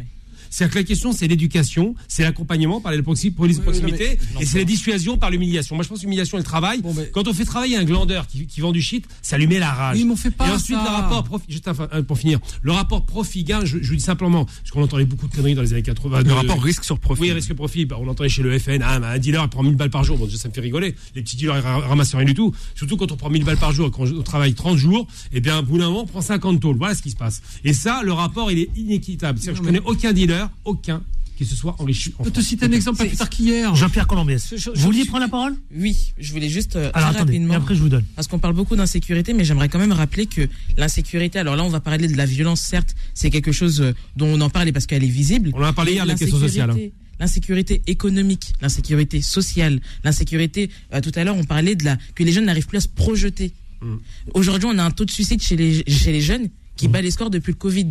C'est-à-dire 0.51 0.73
que 0.73 0.79
la 0.79 0.83
question, 0.83 1.11
c'est 1.13 1.27
l'éducation, 1.27 1.95
c'est 2.07 2.21
l'accompagnement 2.23 2.79
par 2.81 2.91
les 2.91 3.01
proxi- 3.01 3.31
polices 3.33 3.57
de 3.57 3.61
Oui, 3.63 3.69
oui, 3.69 3.81
non, 3.81 3.87
proximité, 3.87 4.19
mais- 4.35 4.43
et 4.43 4.45
c'est 4.45 4.59
la 4.59 4.63
dissuasion 4.65 5.17
par 5.17 5.31
l'humiliation. 5.31 5.75
Moi, 5.75 5.83
je 5.83 5.89
pense 5.89 5.99
que 5.99 6.03
l'humiliation 6.03 6.37
et 6.37 6.41
le 6.41 6.45
travail, 6.45 6.81
Bon, 6.81 6.93
mais- 6.93 7.09
quand 7.11 7.27
on 7.27 7.33
fait 7.33 7.45
travailler 7.45 7.77
un 7.77 7.83
glandeur 7.85 8.27
qui, 8.27 8.45
qui 8.45 8.61
vend 8.61 8.71
du 8.71 8.81
shit, 8.81 9.05
ça 9.23 9.37
lui 9.37 9.47
met 9.47 9.57
la 9.59 9.71
rage. 9.71 9.97
Oui, 9.97 10.03
mais 10.05 10.11
on 10.11 10.15
fait 10.15 10.29
pas 10.29 10.47
Et 10.47 10.51
ensuite, 10.51 10.77
ça. 10.77 10.83
le 10.83 10.89
rapport 10.89 11.23
profit, 11.23 11.45
juste 11.49 11.67
pour 12.07 12.17
finir, 12.19 12.39
le 12.61 12.71
rapport 12.71 13.05
profit-gain, 13.05 13.65
je, 13.65 13.77
je 13.81 13.89
vous 13.89 13.95
dis 13.95 14.01
simplement, 14.03 14.45
parce 14.45 14.71
qu'on 14.71 14.83
entendait 14.83 15.05
beaucoup 15.05 15.27
de 15.27 15.33
conneries 15.33 15.55
dans 15.55 15.61
les 15.61 15.73
années 15.73 15.81
80. 15.83 16.19
Le 16.19 16.23
de- 16.25 16.31
rapport 16.31 16.61
risque 16.61 16.83
sur 16.83 16.99
profit. 16.99 17.21
oui, 17.21 17.31
risque 17.31 17.53
profit. 17.53 17.85
Bah, 17.85 17.95
on 17.99 18.07
entendait 18.09 18.29
chez 18.29 18.43
le 18.43 18.57
FN, 18.59 18.81
ah, 18.83 18.99
bah, 18.99 19.09
un 19.11 19.17
dealer 19.19 19.41
il 19.43 19.49
prend 19.49 19.63
1000 19.63 19.75
balles 19.75 19.89
par 19.89 20.03
jour. 20.03 20.17
Bon, 20.17 20.25
déjà, 20.25 20.37
ça 20.37 20.49
me 20.49 20.53
fait 20.53 20.61
rigoler. 20.61 20.95
Les 21.15 21.21
petits 21.21 21.37
dealers 21.37 21.57
ils 21.57 21.61
ra- 21.61 21.79
ramassent 21.79 22.13
rien 22.13 22.25
du 22.25 22.33
tout. 22.33 22.53
Surtout 22.75 22.97
quand 22.97 23.11
on 23.11 23.15
prend 23.15 23.29
1000 23.29 23.45
balles 23.45 23.57
par 23.57 23.71
jour 23.71 23.87
et 23.87 23.91
qu'on 23.91 24.05
on 24.11 24.21
travaille 24.21 24.53
30 24.53 24.77
jours, 24.77 25.07
et 25.31 25.39
bien, 25.39 25.59
au 25.59 25.63
bout 25.63 25.77
d'un 25.77 25.85
moment, 25.87 26.01
on 26.03 26.07
prend 26.07 26.21
50 26.21 26.59
tôles. 26.59 26.75
Voilà 26.77 26.93
ce 26.95 27.01
qui 27.01 27.11
se 27.11 27.15
passe. 27.15 27.41
Et 27.63 27.73
ça, 27.73 28.01
le 28.03 28.11
rapport, 28.13 28.51
il 28.51 28.59
est 28.59 28.69
inéquitable. 28.75 29.39
C'est-à-dire 29.39 29.61
que 29.61 29.65
je 29.67 29.71
connais 29.71 29.85
aucun 29.85 30.11
dealer, 30.13 30.40
aucun, 30.65 31.01
qui 31.37 31.45
se 31.45 31.55
soit 31.55 31.75
enrichi. 31.79 32.13
en 32.19 32.23
Je 32.23 32.29
peux 32.29 32.39
te 32.39 32.45
citer 32.45 32.65
un 32.65 32.71
exemple 32.71 32.97
pas 32.99 33.05
plus 33.05 33.17
tard 33.17 33.29
qu'hier. 33.29 33.75
Jean-Pierre 33.75 34.07
Colombiès. 34.07 34.47
Je- 34.51 34.57
je- 34.57 34.69
Vous 34.71 34.81
vouliez 34.81 35.03
je- 35.03 35.07
prendre 35.07 35.23
la 35.23 35.29
parole? 35.29 35.55
Oui, 35.75 36.13
je 36.19 36.31
voulais 36.33 36.49
juste 36.49 36.75
euh, 36.75 36.91
Alors 36.93 37.09
très 37.09 37.17
attendez, 37.17 37.33
rapidement. 37.33 37.53
et 37.53 37.57
après 37.57 37.75
je 37.75 37.81
vous 37.81 37.89
donne. 37.89 38.05
Parce 38.15 38.27
qu'on 38.27 38.39
parle 38.39 38.53
beaucoup 38.53 38.75
d'insécurité, 38.75 39.33
mais 39.33 39.43
j'aimerais 39.43 39.67
quand 39.69 39.79
même 39.79 39.91
rappeler 39.91 40.25
que 40.27 40.47
l'insécurité, 40.77 41.39
alors 41.39 41.55
là 41.55 41.63
on 41.63 41.69
va 41.69 41.79
parler 41.79 42.07
de 42.07 42.15
la 42.15 42.25
violence, 42.25 42.61
certes, 42.61 42.95
c'est 43.13 43.29
quelque 43.29 43.51
chose 43.51 43.81
euh, 43.81 43.93
dont 44.17 44.27
on 44.27 44.39
en 44.41 44.49
parle 44.49 44.67
et 44.67 44.71
parce 44.71 44.85
qu'elle 44.85 45.03
est 45.03 45.07
visible. 45.07 45.51
On 45.55 45.61
en 45.61 45.65
a 45.65 45.73
parlé 45.73 45.93
hier, 45.93 46.05
la 46.05 46.15
question 46.15 46.39
sociale. 46.39 46.71
hein. 46.71 46.77
l'insécurité- 47.19 47.81
économique, 47.87 48.53
l'insécurité 48.61 49.21
sociale, 49.21 49.79
l'insécurité. 50.03 50.69
euh, 50.93 51.01
tout 51.01 51.11
à 51.15 51.23
l'heure, 51.23 51.35
on 51.37 51.43
parlait 51.43 51.75
de 51.75 51.85
la 51.85 51.97
que 52.15 52.23
les 52.23 52.31
jeunes 52.31 52.45
n'arrivent 52.45 52.65
plus 52.67 52.77
à 52.77 52.81
se 52.81 52.87
projeter. 52.87 53.51
Mm. 53.81 53.95
Aujourd'hui, 54.35 54.67
on 54.71 54.77
a 54.77 54.83
un 54.83 54.91
taux 54.91 55.05
de 55.05 55.11
suicide 55.11 55.41
chez 55.41 55.55
les 55.55 55.83
chez 55.87 56.11
les 56.11 56.21
jeunes 56.21 56.49
qui 56.77 56.87
bat 56.87 57.01
les 57.01 57.11
scores 57.11 57.29
depuis 57.31 57.51
le 57.51 57.57
Covid. 57.57 57.89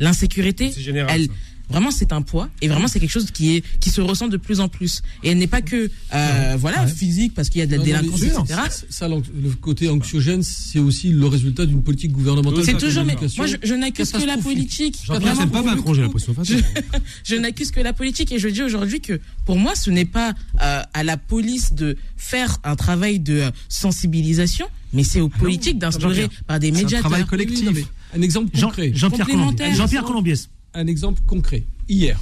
L'insécurité, 0.00 0.70
C'est 0.72 0.80
général. 0.82 1.10
elle, 1.20 1.26
ça. 1.26 1.32
Vraiment 1.70 1.90
c'est 1.90 2.12
un 2.12 2.22
poids 2.22 2.48
et 2.60 2.68
vraiment 2.68 2.88
c'est 2.88 3.00
quelque 3.00 3.10
chose 3.10 3.30
qui 3.30 3.56
est 3.56 3.64
qui 3.80 3.90
se 3.90 4.00
ressent 4.00 4.28
de 4.28 4.36
plus 4.36 4.60
en 4.60 4.68
plus. 4.68 5.02
Et 5.22 5.30
elle 5.30 5.38
n'est 5.38 5.46
pas 5.46 5.62
que 5.62 5.90
euh, 6.14 6.56
voilà 6.58 6.86
physique 6.86 7.34
parce 7.34 7.48
qu'il 7.48 7.60
y 7.60 7.62
a 7.62 7.66
de 7.66 7.72
la 7.72 7.78
Non, 7.78 7.84
non, 7.84 8.16
délinquance, 8.16 8.22
etc. 8.22 8.60
Ça, 8.90 9.08
le 9.08 9.20
côté 9.60 9.88
anxiogène, 9.88 10.42
c'est 10.42 10.78
aussi 10.78 11.10
le 11.10 11.26
résultat 11.26 11.66
d'une 11.66 11.82
politique 11.82 12.12
gouvernementale. 12.12 12.64
C'est 12.64 12.76
toujours, 12.78 13.04
mais 13.04 13.16
moi 13.36 13.46
je, 13.46 13.56
je 13.62 13.74
n'accuse 13.74 14.10
que 14.12 14.24
la 14.26 14.38
politique. 14.38 14.98
Vraiment, 15.06 15.46
pas 15.48 15.62
Macron, 15.62 15.94
j'ai 15.94 16.02
l'impression. 16.02 16.34
Je, 16.42 16.54
je 17.24 17.34
n'accuse 17.36 17.70
que 17.70 17.80
la 17.80 17.92
politique 17.92 18.32
et 18.32 18.38
je 18.38 18.48
dis 18.48 18.62
aujourd'hui 18.62 19.00
que 19.00 19.20
pour 19.44 19.56
moi 19.56 19.74
ce 19.74 19.90
n'est 19.90 20.04
pas 20.04 20.34
euh, 20.62 20.82
à 20.92 21.04
la 21.04 21.16
police 21.16 21.72
de 21.74 21.96
faire 22.16 22.58
un 22.64 22.76
travail 22.76 23.20
de 23.20 23.34
euh, 23.34 23.50
sensibilisation, 23.68 24.66
mais 24.92 25.04
c'est 25.04 25.20
aux 25.20 25.28
politiques 25.28 25.78
d'instaurer 25.78 26.28
par 26.46 26.58
des 26.58 26.72
C'est 26.72 26.96
un 26.96 27.00
travail 27.00 27.26
collectif. 27.26 27.68
un 28.14 28.22
exemple 28.22 28.50
Jean- 28.54 28.68
concret. 28.68 28.92
Jean-Pierre. 28.94 29.26
Colombiès. 29.26 29.76
Jean-Pierre 29.76 30.04
Colombiès. 30.04 30.48
Un 30.74 30.86
exemple 30.86 31.20
concret. 31.26 31.64
Hier, 31.88 32.18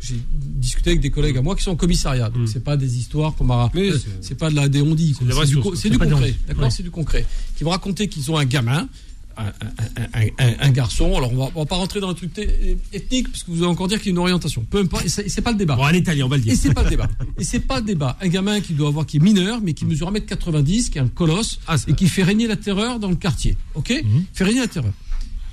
j'ai 0.00 0.16
discuté 0.36 0.90
avec 0.90 1.00
des 1.00 1.10
collègues 1.10 1.36
à 1.38 1.42
moi 1.42 1.54
qui 1.56 1.62
sont 1.62 1.70
en 1.72 1.76
commissariat. 1.76 2.28
Donc, 2.30 2.42
Mm. 2.42 2.46
c'est 2.48 2.64
pas 2.64 2.76
des 2.76 2.98
histoires 2.98 3.34
qu'on 3.34 3.44
m'a. 3.44 3.70
Euh, 3.76 3.98
c'est- 4.20 4.34
pas 4.34 4.50
de 4.50 4.56
la 4.56 4.68
des 4.68 4.80
vraies 4.80 5.46
C'est 5.46 5.88
du, 5.90 5.98
co- 5.98 6.14
concret. 6.16 6.34
D'accord 6.48 6.64
Ouais. 6.64 6.70
C'est 6.70 6.82
du 6.82 6.90
concret. 6.90 7.26
Qui 7.56 7.64
vont 7.64 7.70
raconter 7.70 8.08
qu'ils 8.08 8.30
ont 8.30 8.36
un 8.36 8.44
gamin. 8.44 8.88
Un, 9.34 9.44
un- 9.46 9.50
un- 9.96 10.20
un- 10.20 10.46
un- 10.46 10.54
un 10.60 10.70
garçon, 10.72 11.16
alors 11.16 11.32
on 11.32 11.36
va, 11.36 11.50
on 11.54 11.60
va 11.60 11.64
pas 11.66 11.76
rentrer 11.76 12.00
dans 12.00 12.08
le 12.08 12.14
truc 12.14 12.32
ethnique, 12.92 13.30
parce 13.30 13.44
que 13.44 13.50
vous 13.50 13.58
allez 13.62 13.66
encore 13.66 13.88
dire 13.88 13.96
qu'il 13.96 14.08
y 14.08 14.10
a 14.10 14.12
une 14.12 14.18
orientation. 14.18 14.62
Peu 14.68 14.80
importe, 14.80 15.06
et 15.06 15.08
c'est 15.08 15.40
pas 15.40 15.52
le 15.52 15.56
débat. 15.56 15.74
Bon, 15.74 15.84
un 15.84 15.92
Italien, 15.94 16.26
on 16.26 16.28
va 16.28 16.36
le 16.36 16.42
Et 16.42 16.46
dire. 16.50 16.56
c'est 16.60 16.74
pas 16.74 16.82
le 16.82 16.90
débat. 16.90 17.08
Et 17.38 17.44
c'est 17.44 17.60
pas 17.60 17.80
le 17.80 17.86
débat. 17.86 18.18
Un 18.20 18.28
gamin 18.28 18.60
qui 18.60 18.74
doit 18.74 18.88
avoir, 18.88 19.06
qui 19.06 19.16
est 19.16 19.20
mineur, 19.20 19.62
mais 19.62 19.72
qui 19.72 19.86
mesure 19.86 20.08
1m90, 20.08 20.90
qui 20.90 20.98
est 20.98 21.00
un 21.00 21.08
colosse, 21.08 21.60
Ah, 21.66 21.76
et 21.88 21.94
qui 21.94 22.08
fait 22.08 22.24
régner 22.24 22.46
la 22.46 22.56
terreur 22.56 22.98
dans 23.00 23.08
le 23.08 23.16
quartier. 23.16 23.56
Ok 23.74 23.90
Fait 24.34 24.44
régner 24.44 24.60
la 24.60 24.68
terreur. 24.68 24.92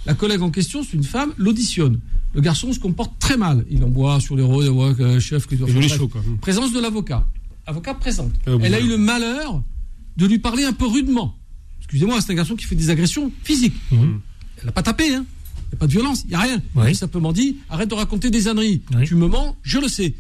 La 0.06 0.14
collègue 0.14 0.41
en 0.41 0.50
question, 0.52 0.84
c'est 0.84 0.97
une 0.97 1.06
femme, 1.06 1.32
l'auditionne. 1.38 2.00
Le 2.34 2.42
garçon 2.42 2.72
se 2.74 2.80
comporte 2.80 3.18
très 3.20 3.38
mal. 3.38 3.66
Il 3.70 3.84
envoie 3.84 4.20
sur 4.20 4.36
les 4.36 4.44
rôles, 4.44 4.66
il 4.66 4.70
envoie 4.70 4.94
euh, 5.00 5.20
chef, 5.20 5.48
Il 5.52 5.62
est 5.62 5.66
bref. 5.74 5.98
chaud, 5.98 6.08
quoi. 6.08 6.22
Présence 6.42 6.72
de 6.72 6.80
l'avocat. 6.80 7.28
Avocat 7.66 7.94
présente. 7.96 8.32
Ah. 8.48 8.52
Elle 8.62 8.74
a 8.74 8.80
eu 8.80 8.88
le 8.88 8.98
malheur 8.98 9.62
de 10.18 10.26
lui 10.26 10.40
parler 10.40 10.64
un 10.64 10.74
peu 10.74 10.86
rudement. 10.86 11.36
Excusez-moi, 11.80 12.20
c'est 12.22 12.32
un 12.32 12.36
garçon 12.36 12.56
qui 12.56 12.66
fait 12.66 12.76
des 12.76 12.90
agressions 12.90 13.32
physiques. 13.44 13.76
Mhm. 13.92 14.20
Elle 14.60 14.66
n'a 14.66 14.72
pas 14.72 14.84
tapé, 14.84 15.14
hein. 15.16 15.26
Il 15.72 15.74
n'y 15.74 15.76
a 15.76 15.80
pas 15.80 15.88
de 15.88 15.92
violence, 15.92 16.24
il 16.26 16.30
n'y 16.30 16.36
a 16.36 16.40
rien. 16.40 16.62
Oui. 16.76 16.84
Elle 16.86 16.92
a 16.92 16.94
simplement 16.94 17.32
dit 17.32 17.58
arrête 17.70 17.90
de 17.90 17.96
raconter 17.96 18.30
des 18.32 18.48
âneries. 18.48 18.82
Oui. 18.96 19.06
Tu 19.06 19.16
me 19.16 19.28
mens, 19.28 19.56
je 19.64 19.80
le 19.80 19.88
sais. 19.88 20.16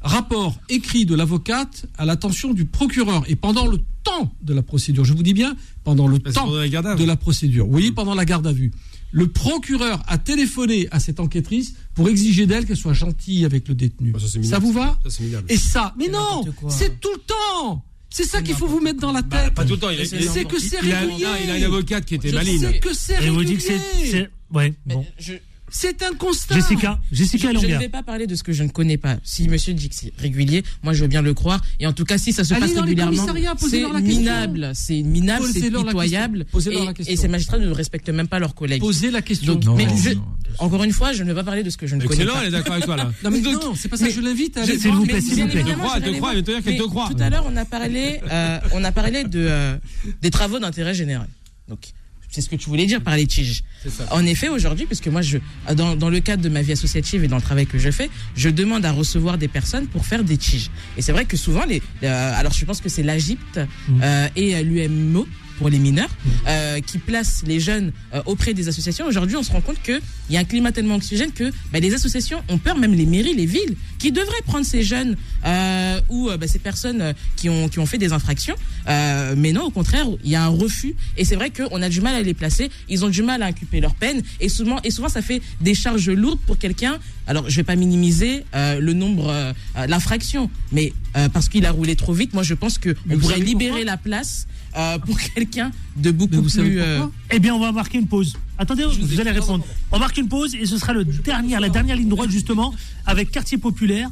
Rapport 0.00 0.60
écrit 0.68 1.06
de 1.06 1.14
l'avocate 1.14 1.86
à 1.96 2.04
l'attention 2.04 2.52
du 2.52 2.64
procureur. 2.64 3.22
Et 3.28 3.36
pendant 3.36 3.66
le 3.66 3.78
temps 4.02 4.32
de 4.42 4.52
la 4.52 4.62
procédure, 4.62 5.04
je 5.04 5.14
vous 5.14 5.22
dis 5.22 5.34
bien, 5.34 5.56
pendant 5.84 6.08
le 6.08 6.18
temps 6.18 6.50
la 6.52 6.96
de 6.96 7.04
la 7.04 7.16
procédure, 7.16 7.68
oui, 7.68 7.92
pendant 7.92 8.14
la 8.14 8.24
garde 8.24 8.46
à 8.46 8.52
vue, 8.52 8.72
le 9.12 9.28
procureur 9.28 10.02
a 10.08 10.18
téléphoné 10.18 10.88
à 10.90 10.98
cette 10.98 11.20
enquêtrice 11.20 11.74
pour 11.94 12.08
exiger 12.08 12.46
d'elle 12.46 12.66
qu'elle 12.66 12.76
soit 12.76 12.94
gentille 12.94 13.44
avec 13.44 13.68
le 13.68 13.74
détenu. 13.74 14.10
Bah, 14.12 14.18
ça, 14.18 14.26
c'est 14.28 14.58
vous 14.58 14.72
va 14.72 14.98
Ça, 15.04 15.10
c'est 15.10 15.22
minable. 15.22 15.46
Et 15.50 15.56
ça, 15.56 15.94
mais 15.98 16.06
C'est 16.06 16.10
non, 16.10 16.44
c'est 16.68 16.98
tout 17.00 17.12
le 17.14 17.20
temps. 17.20 17.84
C'est 18.10 18.24
ça 18.24 18.38
C'est 18.38 18.44
qu'il 18.44 18.54
faut 18.54 18.66
vous 18.66 18.80
mettre 18.80 19.00
dans 19.00 19.12
la 19.12 19.22
Bah, 19.22 19.44
tête. 19.44 19.54
pas 19.54 19.64
tout 19.64 19.74
le 19.74 19.78
temps. 19.78 19.90
Il, 19.90 20.00
a- 20.00 20.04
C'est 20.04 20.16
il 20.16 20.28
C'est 20.28 20.44
que 20.44 20.58
c'est 20.58 20.76
il 20.82 20.92
a, 20.92 21.00
régulier. 21.00 21.26
il 21.44 21.50
a 21.50 21.56
une 21.58 21.64
avocate 21.64 22.04
qui 22.04 22.14
était 22.16 22.28
Je 22.28 22.34
maline. 22.34 22.60
sais 22.60 22.78
que 22.78 22.92
c'est 22.94 23.22
Et 23.24 23.30
vous 23.30 23.38
régulier. 23.38 23.56
dites 23.58 23.66
que 23.66 23.72
c'est. 24.02 24.10
c'est- 24.10 24.30
Ouais, 24.52 24.74
Mais 24.86 24.94
bon. 24.94 25.06
je, 25.18 25.32
C'est 25.74 26.02
un 26.02 26.12
constat. 26.12 26.54
Jessica, 26.54 27.00
Jessica 27.10 27.48
je, 27.54 27.58
je 27.60 27.66
ne 27.66 27.78
vais 27.78 27.88
pas 27.88 28.02
parler 28.02 28.26
de 28.26 28.34
ce 28.34 28.42
que 28.42 28.52
je 28.52 28.62
ne 28.62 28.68
connais 28.68 28.98
pas. 28.98 29.16
Si 29.24 29.48
Monsieur 29.48 29.72
dit 29.72 29.88
que 29.88 29.94
c'est 29.94 30.12
régulier, 30.18 30.62
moi 30.82 30.92
je 30.92 31.00
veux 31.02 31.08
bien 31.08 31.22
le 31.22 31.32
croire. 31.32 31.62
Et 31.80 31.86
en 31.86 31.94
tout 31.94 32.04
cas, 32.04 32.18
si 32.18 32.32
ça 32.32 32.44
se 32.44 32.52
Allez 32.52 32.60
passe 32.66 32.74
dans 32.74 32.82
régulièrement, 32.82 33.26
c'est 33.58 33.86
minable. 34.02 34.72
C'est 34.74 35.02
minable, 35.02 35.46
c'est 35.52 35.70
pitoyable. 35.70 36.44
Et, 36.66 36.84
la 36.84 36.92
question. 36.92 37.14
et 37.14 37.16
ces 37.16 37.28
magistrats 37.28 37.58
ne 37.58 37.70
respectent 37.70 38.10
même 38.10 38.28
pas 38.28 38.38
leurs 38.38 38.54
collègues. 38.54 38.80
Posez 38.82 39.10
la 39.10 39.22
question. 39.22 39.54
Donc, 39.54 39.64
Non, 39.64 39.74
mais 39.74 39.86
non, 39.86 39.96
je- 39.96 40.10
non. 40.10 40.22
encore 40.58 40.84
une 40.84 40.92
fois, 40.92 41.12
je 41.14 41.22
ne 41.22 41.28
vais 41.28 41.34
pas 41.34 41.44
parler 41.44 41.62
de 41.62 41.70
ce 41.70 41.78
que 41.78 41.86
je 41.86 41.96
ne 41.96 42.02
connais 42.02 42.14
Excellent, 42.16 42.34
pas. 42.34 42.40
elle 42.42 42.48
est 42.48 42.50
d'accord 42.50 42.72
avec 42.74 42.84
toi, 42.84 42.96
là. 42.96 43.10
Non, 43.24 43.30
mais 43.30 43.40
Donc, 43.40 43.62
non, 43.62 43.74
c'est 43.74 43.88
pas 43.88 43.96
ça. 43.96 44.04
mais- 44.04 44.10
Je 44.10 44.20
l'invite 44.20 44.56
à 44.58 44.66
S'il 44.66 44.90
vous 44.92 45.04
plaît, 45.06 45.20
s'il 45.22 45.42
vous 45.42 45.48
plaît. 45.48 45.62
te 45.64 45.68
elle 45.70 45.74
te 45.74 46.08
elle 46.08 46.36
veut 46.36 46.42
te 46.42 46.50
dire 46.50 46.62
qu'elle 46.62 46.76
te 46.76 46.82
croit. 46.82 47.08
Tout 47.10 47.22
à 47.22 47.30
l'heure, 47.30 47.46
on 47.50 47.56
a 47.56 47.64
parlé, 47.64 48.20
euh, 48.30 48.58
on 48.74 48.84
a 48.84 48.92
parlé 48.92 49.24
de 49.24 49.38
euh, 49.48 49.76
des 50.20 50.30
travaux 50.30 50.58
d'intérêt 50.58 50.92
général. 50.94 51.28
Donc, 51.68 51.92
c'est 52.32 52.40
ce 52.40 52.48
que 52.48 52.56
tu 52.56 52.68
voulais 52.68 52.86
dire 52.86 53.00
par 53.02 53.14
les 53.16 53.26
tiges. 53.26 53.62
Ça. 53.88 54.06
En 54.10 54.24
effet, 54.26 54.48
aujourd'hui, 54.48 54.86
puisque 54.86 55.08
moi, 55.08 55.22
je, 55.22 55.38
dans, 55.74 55.94
dans 55.96 56.08
le 56.10 56.20
cadre 56.20 56.42
de 56.42 56.48
ma 56.48 56.62
vie 56.62 56.72
associative 56.72 57.22
et 57.24 57.28
dans 57.28 57.36
le 57.36 57.42
travail 57.42 57.66
que 57.66 57.78
je 57.78 57.90
fais, 57.90 58.08
je 58.36 58.48
demande 58.48 58.84
à 58.86 58.92
recevoir 58.92 59.38
des 59.38 59.48
personnes 59.48 59.86
pour 59.86 60.06
faire 60.06 60.24
des 60.24 60.36
tiges. 60.38 60.70
Et 60.96 61.02
c'est 61.02 61.12
vrai 61.12 61.24
que 61.26 61.36
souvent, 61.36 61.64
les, 61.66 61.82
euh, 62.02 62.32
alors 62.40 62.52
je 62.52 62.64
pense 62.64 62.80
que 62.80 62.88
c'est 62.88 63.02
l'Agypte 63.02 63.60
Mhm. 63.88 64.00
euh, 64.02 64.28
et 64.36 64.54
euh, 64.56 64.62
l'UMO 64.62 65.26
pour 65.58 65.68
les 65.68 65.78
mineurs, 65.78 66.10
euh, 66.46 66.80
qui 66.80 66.98
place 66.98 67.42
les 67.46 67.60
jeunes 67.60 67.92
euh, 68.14 68.22
auprès 68.26 68.54
des 68.54 68.68
associations. 68.68 69.06
Aujourd'hui, 69.06 69.36
on 69.36 69.42
se 69.42 69.52
rend 69.52 69.60
compte 69.60 69.80
qu'il 69.82 70.00
y 70.30 70.36
a 70.36 70.40
un 70.40 70.44
climat 70.44 70.72
tellement 70.72 70.96
oxygène 70.96 71.32
que 71.32 71.50
bah, 71.72 71.80
les 71.80 71.94
associations 71.94 72.42
ont 72.48 72.58
peur, 72.58 72.76
même 72.76 72.94
les 72.94 73.06
mairies, 73.06 73.34
les 73.34 73.46
villes, 73.46 73.76
qui 73.98 74.12
devraient 74.12 74.42
prendre 74.44 74.66
ces 74.66 74.82
jeunes 74.82 75.16
euh, 75.44 76.00
ou 76.08 76.30
bah, 76.38 76.46
ces 76.46 76.58
personnes 76.58 77.14
qui 77.36 77.48
ont, 77.48 77.68
qui 77.68 77.78
ont 77.78 77.86
fait 77.86 77.98
des 77.98 78.12
infractions. 78.12 78.56
mais 78.86 79.52
non, 79.52 79.64
au 79.64 79.70
contraire, 79.70 80.06
il 80.24 80.30
y 80.30 80.34
a 80.34 80.44
un 80.44 80.48
refus. 80.48 80.94
Et 81.16 81.24
c'est 81.24 81.36
vrai 81.36 81.50
qu'on 81.50 81.80
a 81.82 81.88
du 81.88 82.00
mal 82.00 82.14
à 82.14 82.22
les 82.22 82.34
placer. 82.34 82.70
Ils 82.88 83.04
ont 83.04 83.08
du 83.08 83.22
mal 83.22 83.42
à 83.42 83.46
inculper 83.46 83.80
leur 83.80 83.94
peine. 83.94 84.22
Et 84.40 84.48
souvent, 84.48 84.78
et 84.84 84.90
souvent 84.90 85.08
ça 85.08 85.22
fait 85.22 85.42
des 85.60 85.74
charges 85.74 86.10
lourdes 86.10 86.40
pour 86.46 86.58
quelqu'un. 86.58 86.98
Alors, 87.26 87.48
je 87.48 87.56
vais 87.56 87.62
pas 87.62 87.76
minimiser 87.76 88.44
le 88.54 88.92
nombre, 88.92 89.54
l'infraction, 89.88 90.50
mais 90.72 90.92
parce 91.32 91.48
qu'il 91.48 91.66
a 91.66 91.70
roulé 91.70 91.96
trop 91.96 92.12
vite, 92.12 92.34
moi 92.34 92.42
je 92.42 92.54
pense 92.54 92.78
qu'on 92.78 93.18
pourrait 93.18 93.38
libérer 93.38 93.84
la 93.84 93.96
place 93.96 94.46
euh, 94.74 94.98
pour 94.98 95.18
quelqu'un 95.18 95.70
de 95.96 96.10
beaucoup 96.10 96.36
vous 96.36 96.48
plus. 96.48 96.80
Euh... 96.80 97.04
Eh 97.30 97.38
bien, 97.38 97.54
on 97.54 97.60
va 97.60 97.72
marquer 97.72 97.98
une 97.98 98.06
pause. 98.06 98.36
Attendez, 98.56 98.84
vous, 98.84 99.20
allez 99.20 99.30
répondre. 99.30 99.64
On 99.90 99.98
marque 99.98 100.16
une 100.16 100.28
pause 100.28 100.54
et 100.54 100.64
ce 100.64 100.78
sera 100.78 100.94
le 100.94 101.04
dernier, 101.04 101.58
la 101.58 101.68
dernière 101.68 101.96
ligne 101.96 102.08
droite 102.08 102.30
justement 102.30 102.72
avec 103.04 103.30
quartier 103.30 103.58
populaire. 103.58 104.08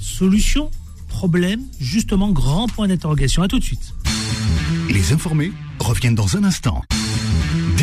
Solution, 0.00 0.70
problème, 1.08 1.62
justement 1.80 2.30
grand 2.30 2.66
point 2.66 2.88
d'interrogation. 2.88 3.42
À 3.42 3.48
tout 3.48 3.60
de 3.60 3.64
suite. 3.64 3.94
Les 4.90 5.12
informés 5.12 5.52
reviennent 5.78 6.16
dans 6.16 6.36
un 6.36 6.42
instant. 6.42 6.82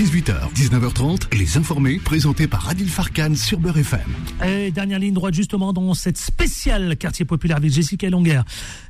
18h, 0.10 0.52
19h30, 0.56 1.38
les 1.38 1.58
informés 1.58 2.00
présentés 2.00 2.48
par 2.48 2.68
Adil 2.68 2.90
Farkan 2.90 3.36
sur 3.36 3.60
Beurre 3.60 3.78
FM. 3.78 4.00
Et 4.44 4.72
dernière 4.72 4.98
ligne 4.98 5.14
droite 5.14 5.36
justement 5.36 5.72
dans 5.72 5.94
cette 5.94 6.18
spéciale 6.18 6.98
quartier 6.98 7.26
populaire 7.26 7.58
avec 7.58 7.72
Jessica 7.72 8.10
Longuer. 8.10 8.42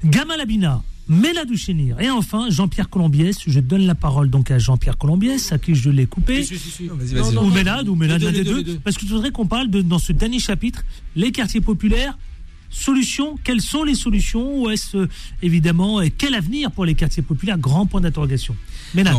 Gamal 0.06 0.40
Abina, 0.40 0.82
Mela 1.10 1.44
Douchenir. 1.44 2.00
Et 2.00 2.10
enfin, 2.10 2.50
Jean-Pierre 2.50 2.90
Colombiès. 2.90 3.36
Je 3.46 3.60
donne 3.60 3.86
la 3.86 3.96
parole 3.96 4.30
donc 4.30 4.50
à 4.50 4.60
Jean-Pierre 4.60 4.98
Colombiès, 4.98 5.52
à 5.52 5.58
qui 5.58 5.76
je 5.76 5.90
l'ai 5.90 6.06
coupé. 6.06 6.48
Ou 6.80 7.50
Mélade, 7.50 7.90
ou 7.90 7.96
Mélade, 7.96 8.22
l'un 8.22 8.32
des 8.32 8.46
deux. 8.46 8.80
Parce 8.82 8.96
que 8.96 9.06
je 9.06 9.14
voudrais 9.14 9.32
qu'on 9.32 9.46
parle 9.46 9.70
de, 9.70 9.82
dans 9.82 10.00
ce 10.00 10.14
dernier 10.14 10.40
chapitre, 10.40 10.86
les 11.18 11.34
quartiers 11.34 11.60
populaires. 11.60 12.18
Solutions, 12.70 13.38
quelles 13.44 13.62
sont 13.62 13.84
les 13.84 13.96
solutions 13.96 14.62
Ou 14.62 14.70
est-ce 14.70 15.10
évidemment 15.42 16.00
quel 16.18 16.34
avenir 16.34 16.72
pour 16.72 16.86
les 16.86 16.96
quartiers 16.96 17.24
populaires? 17.24 17.58
Grand 17.58 17.88
point 17.88 18.00
d'interrogation. 18.00 18.56
Mélade 18.94 19.18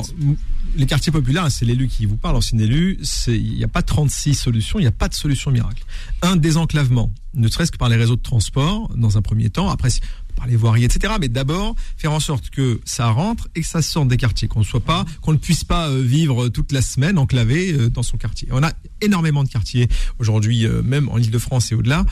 les 0.76 0.86
quartiers 0.86 1.12
populaires, 1.12 1.50
c'est 1.50 1.64
l'élu 1.64 1.88
qui 1.88 2.06
vous 2.06 2.16
parle, 2.16 2.36
ancien 2.36 2.58
élu, 2.58 2.98
il 3.26 3.54
n'y 3.56 3.64
a 3.64 3.68
pas 3.68 3.82
36 3.82 4.34
solutions, 4.34 4.78
il 4.78 4.82
n'y 4.82 4.88
a 4.88 4.92
pas 4.92 5.08
de 5.08 5.14
solution 5.14 5.50
miracle. 5.50 5.84
Un 6.22 6.36
désenclavement, 6.36 7.10
ne 7.34 7.48
serait-ce 7.48 7.72
que 7.72 7.78
par 7.78 7.88
les 7.88 7.96
réseaux 7.96 8.16
de 8.16 8.22
transport, 8.22 8.90
dans 8.96 9.18
un 9.18 9.22
premier 9.22 9.50
temps, 9.50 9.68
après 9.68 9.90
par 10.36 10.46
les 10.46 10.56
voiries, 10.56 10.84
etc. 10.84 11.14
Mais 11.20 11.28
d'abord, 11.28 11.74
faire 11.96 12.12
en 12.12 12.20
sorte 12.20 12.50
que 12.50 12.80
ça 12.84 13.10
rentre 13.10 13.48
et 13.54 13.60
que 13.60 13.66
ça 13.66 13.82
sorte 13.82 14.08
des 14.08 14.16
quartiers, 14.16 14.48
qu'on 14.48 14.60
ne 14.60 14.64
soit 14.64 14.80
pas, 14.80 15.04
qu'on 15.20 15.32
ne 15.32 15.38
puisse 15.38 15.64
pas 15.64 15.88
euh, 15.88 16.00
vivre 16.00 16.48
toute 16.48 16.72
la 16.72 16.82
semaine 16.82 17.18
enclavé 17.18 17.72
euh, 17.72 17.90
dans 17.90 18.02
son 18.02 18.16
quartier. 18.16 18.48
On 18.50 18.62
a 18.62 18.72
énormément 19.00 19.44
de 19.44 19.48
quartiers 19.48 19.88
aujourd'hui, 20.18 20.66
euh, 20.66 20.82
même 20.82 21.08
en 21.08 21.18
Ile-de-France 21.18 21.72
et 21.72 21.74
au-delà, 21.74 22.04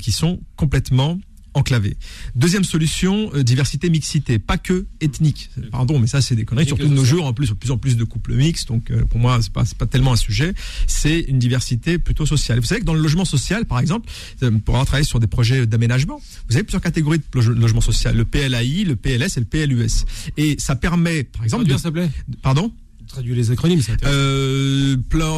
qui 0.00 0.12
sont 0.12 0.40
complètement 0.56 1.18
enclavé. 1.54 1.96
Deuxième 2.34 2.64
solution, 2.64 3.30
euh, 3.34 3.42
diversité, 3.42 3.90
mixité, 3.90 4.38
pas 4.38 4.58
que 4.58 4.86
ethnique. 5.00 5.50
Pardon, 5.70 5.98
mais 5.98 6.06
ça 6.06 6.20
c'est 6.20 6.34
des 6.34 6.44
conneries, 6.44 6.66
surtout 6.66 6.88
de 6.88 6.94
nos 6.94 7.04
jours, 7.04 7.26
en 7.26 7.32
plus, 7.32 7.50
de 7.50 7.54
plus 7.54 7.70
en 7.70 7.78
plus 7.78 7.96
de 7.96 8.04
couples 8.04 8.34
mixtes, 8.34 8.68
donc 8.68 8.90
euh, 8.90 9.04
pour 9.04 9.20
moi 9.20 9.38
c'est 9.42 9.52
pas, 9.52 9.64
pas 9.78 9.86
tellement 9.86 10.12
un 10.12 10.16
sujet, 10.16 10.54
c'est 10.86 11.20
une 11.20 11.38
diversité 11.38 11.98
plutôt 11.98 12.26
sociale. 12.26 12.60
Vous 12.60 12.66
savez 12.66 12.80
que 12.80 12.86
dans 12.86 12.94
le 12.94 13.02
logement 13.02 13.24
social, 13.24 13.66
par 13.66 13.80
exemple, 13.80 14.08
euh, 14.42 14.50
pour 14.64 14.74
avoir 14.74 14.86
travaillé 14.86 15.06
sur 15.06 15.20
des 15.20 15.26
projets 15.26 15.66
d'aménagement, 15.66 16.20
vous 16.48 16.54
avez 16.54 16.64
plusieurs 16.64 16.82
catégories 16.82 17.18
de 17.18 17.40
logement 17.40 17.80
social, 17.80 18.16
le 18.16 18.24
PLAI, 18.24 18.84
le 18.84 18.96
PLS 18.96 19.36
et 19.36 19.40
le 19.40 19.46
PLUS. 19.46 20.04
Et 20.36 20.56
ça 20.58 20.76
permet, 20.76 21.24
par 21.24 21.44
exemple... 21.44 21.66
Traduire, 21.66 22.08
de... 22.08 22.36
Pardon? 22.42 22.72
Traduire 23.08 23.36
les 23.36 23.50
acronymes, 23.50 23.82
ça 23.82 23.92
euh, 24.04 24.96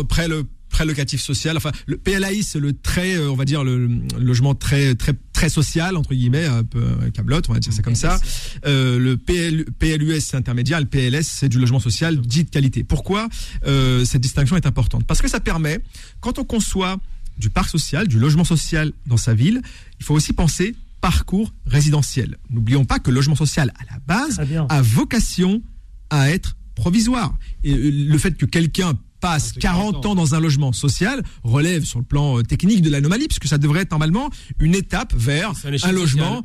près 0.08 0.28
le 0.28 0.44
très 0.74 0.84
locatif 0.84 1.22
social. 1.22 1.56
Enfin, 1.56 1.70
le 1.86 1.96
PLAI, 1.96 2.42
c'est 2.42 2.58
le 2.58 2.72
très, 2.72 3.14
euh, 3.14 3.30
on 3.30 3.36
va 3.36 3.44
dire, 3.44 3.62
le, 3.62 3.88
logement 4.18 4.56
très, 4.56 4.96
très, 4.96 5.12
très 5.32 5.48
social, 5.48 5.96
entre 5.96 6.14
guillemets, 6.14 6.46
un 6.46 6.64
peu 6.64 6.84
câblotte, 7.14 7.48
on 7.48 7.52
va 7.52 7.60
dire 7.60 7.72
ça 7.72 7.80
comme 7.80 7.94
ça. 7.94 8.18
Euh, 8.66 8.98
le 8.98 9.16
PL, 9.16 9.66
PLUS, 9.78 10.20
c'est 10.20 10.36
intermédiaire. 10.36 10.80
Le 10.80 10.86
PLS, 10.86 11.22
c'est 11.22 11.48
du 11.48 11.60
logement 11.60 11.78
social 11.78 12.20
dit 12.20 12.42
de 12.42 12.50
qualité. 12.50 12.82
Pourquoi 12.82 13.28
euh, 13.66 14.04
cette 14.04 14.20
distinction 14.20 14.56
est 14.56 14.66
importante? 14.66 15.04
Parce 15.06 15.22
que 15.22 15.28
ça 15.28 15.38
permet, 15.38 15.78
quand 16.18 16.40
on 16.40 16.44
conçoit 16.44 16.96
du 17.38 17.50
parc 17.50 17.70
social, 17.70 18.08
du 18.08 18.18
logement 18.18 18.44
social 18.44 18.92
dans 19.06 19.16
sa 19.16 19.32
ville, 19.32 19.62
il 20.00 20.04
faut 20.04 20.14
aussi 20.14 20.32
penser 20.32 20.74
parcours 21.00 21.54
résidentiel. 21.66 22.36
N'oublions 22.50 22.84
pas 22.84 22.98
que 22.98 23.10
le 23.10 23.14
logement 23.14 23.36
social, 23.36 23.72
à 23.78 23.94
la 23.94 24.00
base, 24.00 24.40
a 24.68 24.82
vocation 24.82 25.62
à 26.10 26.30
être 26.30 26.56
provisoire. 26.74 27.36
Et 27.62 27.74
le 27.74 28.18
fait 28.18 28.36
que 28.36 28.46
quelqu'un 28.46 28.94
passe 29.24 29.52
40 29.52 30.04
ans 30.04 30.14
dans 30.14 30.34
un 30.34 30.40
logement 30.40 30.74
social 30.74 31.22
relève 31.44 31.84
sur 31.84 31.98
le 31.98 32.04
plan 32.04 32.38
euh, 32.38 32.42
technique 32.42 32.82
de 32.82 32.90
l'anomalie, 32.90 33.26
puisque 33.26 33.46
ça 33.46 33.56
devrait 33.56 33.80
être 33.80 33.90
normalement 33.90 34.28
une 34.58 34.74
étape 34.74 35.14
vers 35.16 35.52
un, 35.64 35.92
logement 35.92 36.42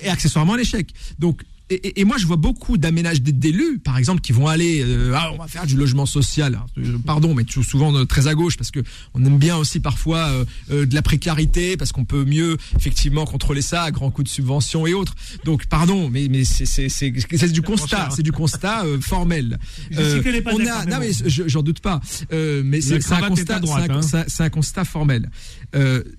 et 0.00 0.08
accessoirement 0.08 0.54
un 0.54 0.58
échec. 0.58 0.92
Donc 1.18 1.42
et, 1.70 2.04
moi, 2.04 2.18
je 2.18 2.26
vois 2.26 2.36
beaucoup 2.36 2.78
d'aménages 2.78 3.22
d'élus, 3.22 3.78
par 3.78 3.96
exemple, 3.96 4.20
qui 4.20 4.32
vont 4.32 4.48
aller, 4.48 4.82
euh, 4.84 5.12
ah, 5.14 5.30
on 5.32 5.38
va 5.38 5.46
faire 5.46 5.66
du 5.66 5.76
logement 5.76 6.04
social. 6.04 6.60
Euh, 6.78 6.98
pardon, 7.06 7.32
mais 7.32 7.44
souvent 7.48 7.94
euh, 7.94 8.04
très 8.04 8.26
à 8.26 8.34
gauche, 8.34 8.56
parce 8.56 8.72
que 8.72 8.80
on 9.14 9.24
aime 9.24 9.38
bien 9.38 9.56
aussi 9.56 9.78
parfois 9.78 10.30
de 10.68 10.94
la 10.94 11.02
précarité, 11.02 11.76
parce 11.76 11.92
qu'on 11.92 12.04
peut 12.04 12.24
mieux 12.24 12.56
effectivement 12.76 13.24
contrôler 13.24 13.62
ça 13.62 13.84
à 13.84 13.90
grands 13.90 14.10
coups 14.10 14.28
de 14.28 14.34
subventions 14.34 14.86
et 14.86 14.94
autres. 14.94 15.14
Donc, 15.44 15.66
pardon, 15.66 16.10
mais 16.10 16.26
mais 16.28 16.44
c'est 16.44 17.50
du 17.50 17.62
constat, 17.62 18.08
c'est 18.10 18.22
du 18.22 18.32
constat 18.32 18.84
formel. 19.00 19.58
on 19.96 20.66
a, 20.66 20.86
non 20.86 20.98
mais 20.98 21.10
j'en 21.26 21.62
doute 21.62 21.80
pas, 21.80 22.00
mais 22.32 22.80
c'est 22.80 23.12
un 23.12 23.28
constat, 23.28 23.60
c'est 24.02 24.42
un, 24.42 24.46
un, 24.46 24.50
constat 24.50 24.84
formel. 24.84 25.30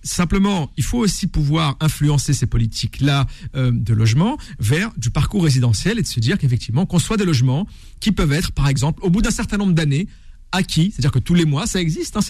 Simplement, 0.04 0.72
il 0.78 0.84
faut 0.84 1.00
aussi 1.00 1.28
pouvoir 1.28 1.76
influencer 1.80 2.34
ces 2.34 2.46
politiques 2.46 3.02
là 3.02 3.26
de 3.54 3.94
logement 3.94 4.38
vers 4.60 4.92
du 4.98 5.10
parcours 5.10 5.44
résidentiel 5.44 6.00
et 6.00 6.02
de 6.02 6.08
se 6.08 6.20
dire 6.20 6.38
qu'effectivement, 6.38 6.86
qu'on 6.86 7.00
soit 7.00 7.18
des 7.18 7.26
logements 7.26 7.68
qui 8.00 8.12
peuvent 8.12 8.34
être, 8.34 8.52
par 8.52 8.68
exemple, 8.68 9.04
au 9.04 9.10
bout 9.10 9.22
d'un 9.22 9.32
certain 9.32 9.58
nombre 9.58 9.74
d'années, 9.74 10.08
acquis, 10.52 10.92
c'est-à-dire 10.92 11.12
que 11.12 11.20
tous 11.20 11.34
les 11.34 11.46
mois, 11.46 11.68
ça 11.68 11.82
existe, 11.82 12.18
hein, 12.18 12.22